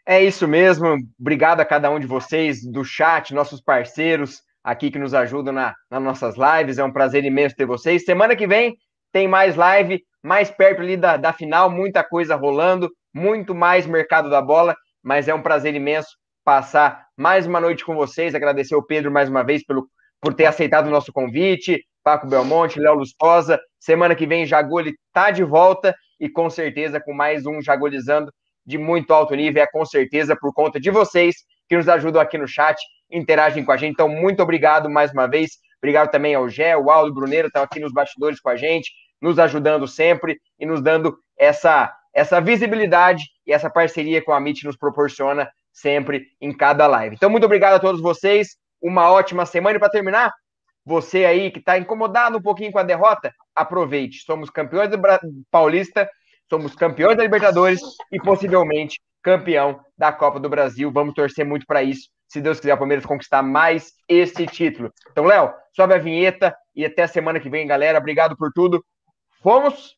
É 0.06 0.22
isso 0.22 0.46
mesmo. 0.46 0.96
Obrigado 1.18 1.60
a 1.60 1.64
cada 1.64 1.90
um 1.90 1.98
de 1.98 2.06
vocês 2.06 2.62
do 2.62 2.84
chat, 2.84 3.32
nossos 3.32 3.60
parceiros 3.60 4.42
aqui 4.62 4.90
que 4.90 4.98
nos 4.98 5.12
ajudam 5.12 5.52
na, 5.52 5.74
nas 5.90 6.02
nossas 6.02 6.34
lives. 6.36 6.78
É 6.78 6.84
um 6.84 6.92
prazer 6.92 7.24
imenso 7.24 7.54
ter 7.54 7.66
vocês. 7.66 8.04
Semana 8.04 8.34
que 8.34 8.46
vem 8.46 8.76
tem 9.12 9.28
mais 9.28 9.54
live, 9.54 10.02
mais 10.22 10.50
perto 10.50 10.80
ali 10.80 10.96
da, 10.96 11.16
da 11.16 11.32
final, 11.32 11.70
muita 11.70 12.02
coisa 12.02 12.34
rolando, 12.34 12.90
muito 13.12 13.54
mais 13.54 13.86
mercado 13.86 14.28
da 14.28 14.42
bola, 14.42 14.74
mas 15.02 15.28
é 15.28 15.34
um 15.34 15.42
prazer 15.42 15.74
imenso 15.74 16.08
passar 16.44 17.06
mais 17.16 17.46
uma 17.46 17.60
noite 17.60 17.84
com 17.84 17.94
vocês. 17.94 18.34
Agradecer 18.34 18.74
ao 18.74 18.84
Pedro 18.84 19.12
mais 19.12 19.28
uma 19.28 19.44
vez 19.44 19.64
pelo, 19.64 19.86
por 20.20 20.34
ter 20.34 20.46
aceitado 20.46 20.86
o 20.86 20.90
nosso 20.90 21.12
convite. 21.12 21.84
Paco 22.04 22.26
Belmonte, 22.26 22.78
Léo 22.78 22.94
Lustosa. 22.96 23.58
Semana 23.80 24.14
que 24.14 24.26
vem, 24.26 24.44
Jagoli 24.44 24.92
tá 25.12 25.30
de 25.30 25.42
volta 25.42 25.96
e 26.20 26.28
com 26.28 26.50
certeza 26.50 27.00
com 27.00 27.14
mais 27.14 27.46
um 27.46 27.62
Jagolizando 27.62 28.30
de 28.64 28.76
muito 28.76 29.12
alto 29.12 29.34
nível. 29.34 29.62
É 29.62 29.66
com 29.66 29.84
certeza 29.86 30.36
por 30.36 30.52
conta 30.52 30.78
de 30.78 30.90
vocês 30.90 31.36
que 31.66 31.76
nos 31.76 31.88
ajudam 31.88 32.20
aqui 32.20 32.36
no 32.36 32.46
chat, 32.46 32.78
interagem 33.10 33.64
com 33.64 33.72
a 33.72 33.76
gente. 33.78 33.94
Então, 33.94 34.08
muito 34.08 34.42
obrigado 34.42 34.90
mais 34.90 35.12
uma 35.12 35.26
vez. 35.26 35.52
Obrigado 35.78 36.10
também 36.10 36.34
ao 36.34 36.48
Gé, 36.48 36.76
o 36.76 36.90
Aldo, 36.90 37.14
Bruneiro, 37.14 37.48
estão 37.48 37.62
aqui 37.62 37.80
nos 37.80 37.92
bastidores 37.92 38.40
com 38.40 38.50
a 38.50 38.56
gente, 38.56 38.90
nos 39.20 39.38
ajudando 39.38 39.88
sempre 39.88 40.38
e 40.58 40.66
nos 40.66 40.82
dando 40.82 41.16
essa, 41.38 41.92
essa 42.14 42.40
visibilidade 42.40 43.24
e 43.46 43.52
essa 43.52 43.70
parceria 43.70 44.22
com 44.22 44.32
a 44.32 44.38
MIT 44.38 44.64
nos 44.64 44.76
proporciona 44.76 45.50
sempre 45.72 46.26
em 46.40 46.54
cada 46.54 46.86
live. 46.86 47.16
Então, 47.16 47.30
muito 47.30 47.44
obrigado 47.44 47.74
a 47.74 47.80
todos 47.80 48.00
vocês. 48.00 48.56
Uma 48.80 49.10
ótima 49.10 49.46
semana. 49.46 49.76
E 49.76 49.80
para 49.80 49.90
terminar, 49.90 50.32
você 50.84 51.24
aí 51.24 51.50
que 51.50 51.58
está 51.58 51.78
incomodado 51.78 52.38
um 52.38 52.42
pouquinho 52.42 52.72
com 52.72 52.78
a 52.78 52.82
derrota, 52.82 53.32
aproveite. 53.54 54.22
Somos 54.24 54.50
campeões 54.50 54.90
do 54.90 54.98
Paulista, 55.50 56.08
somos 56.48 56.74
campeões 56.74 57.16
da 57.16 57.22
Libertadores 57.22 57.80
e 58.12 58.18
possivelmente 58.20 59.00
campeão 59.22 59.80
da 59.96 60.12
Copa 60.12 60.38
do 60.38 60.48
Brasil. 60.48 60.92
Vamos 60.92 61.14
torcer 61.14 61.44
muito 61.44 61.64
para 61.66 61.82
isso. 61.82 62.08
Se 62.28 62.40
Deus 62.40 62.60
quiser, 62.60 62.74
o 62.74 62.78
Palmeiras 62.78 63.06
conquistar 63.06 63.42
mais 63.42 63.92
esse 64.08 64.46
título. 64.46 64.92
Então, 65.10 65.24
Léo, 65.24 65.52
sobe 65.74 65.94
a 65.94 65.98
vinheta 65.98 66.54
e 66.74 66.84
até 66.84 67.06
semana 67.06 67.40
que 67.40 67.48
vem, 67.48 67.66
galera. 67.66 67.98
Obrigado 67.98 68.36
por 68.36 68.52
tudo. 68.52 68.84
Fomos! 69.42 69.96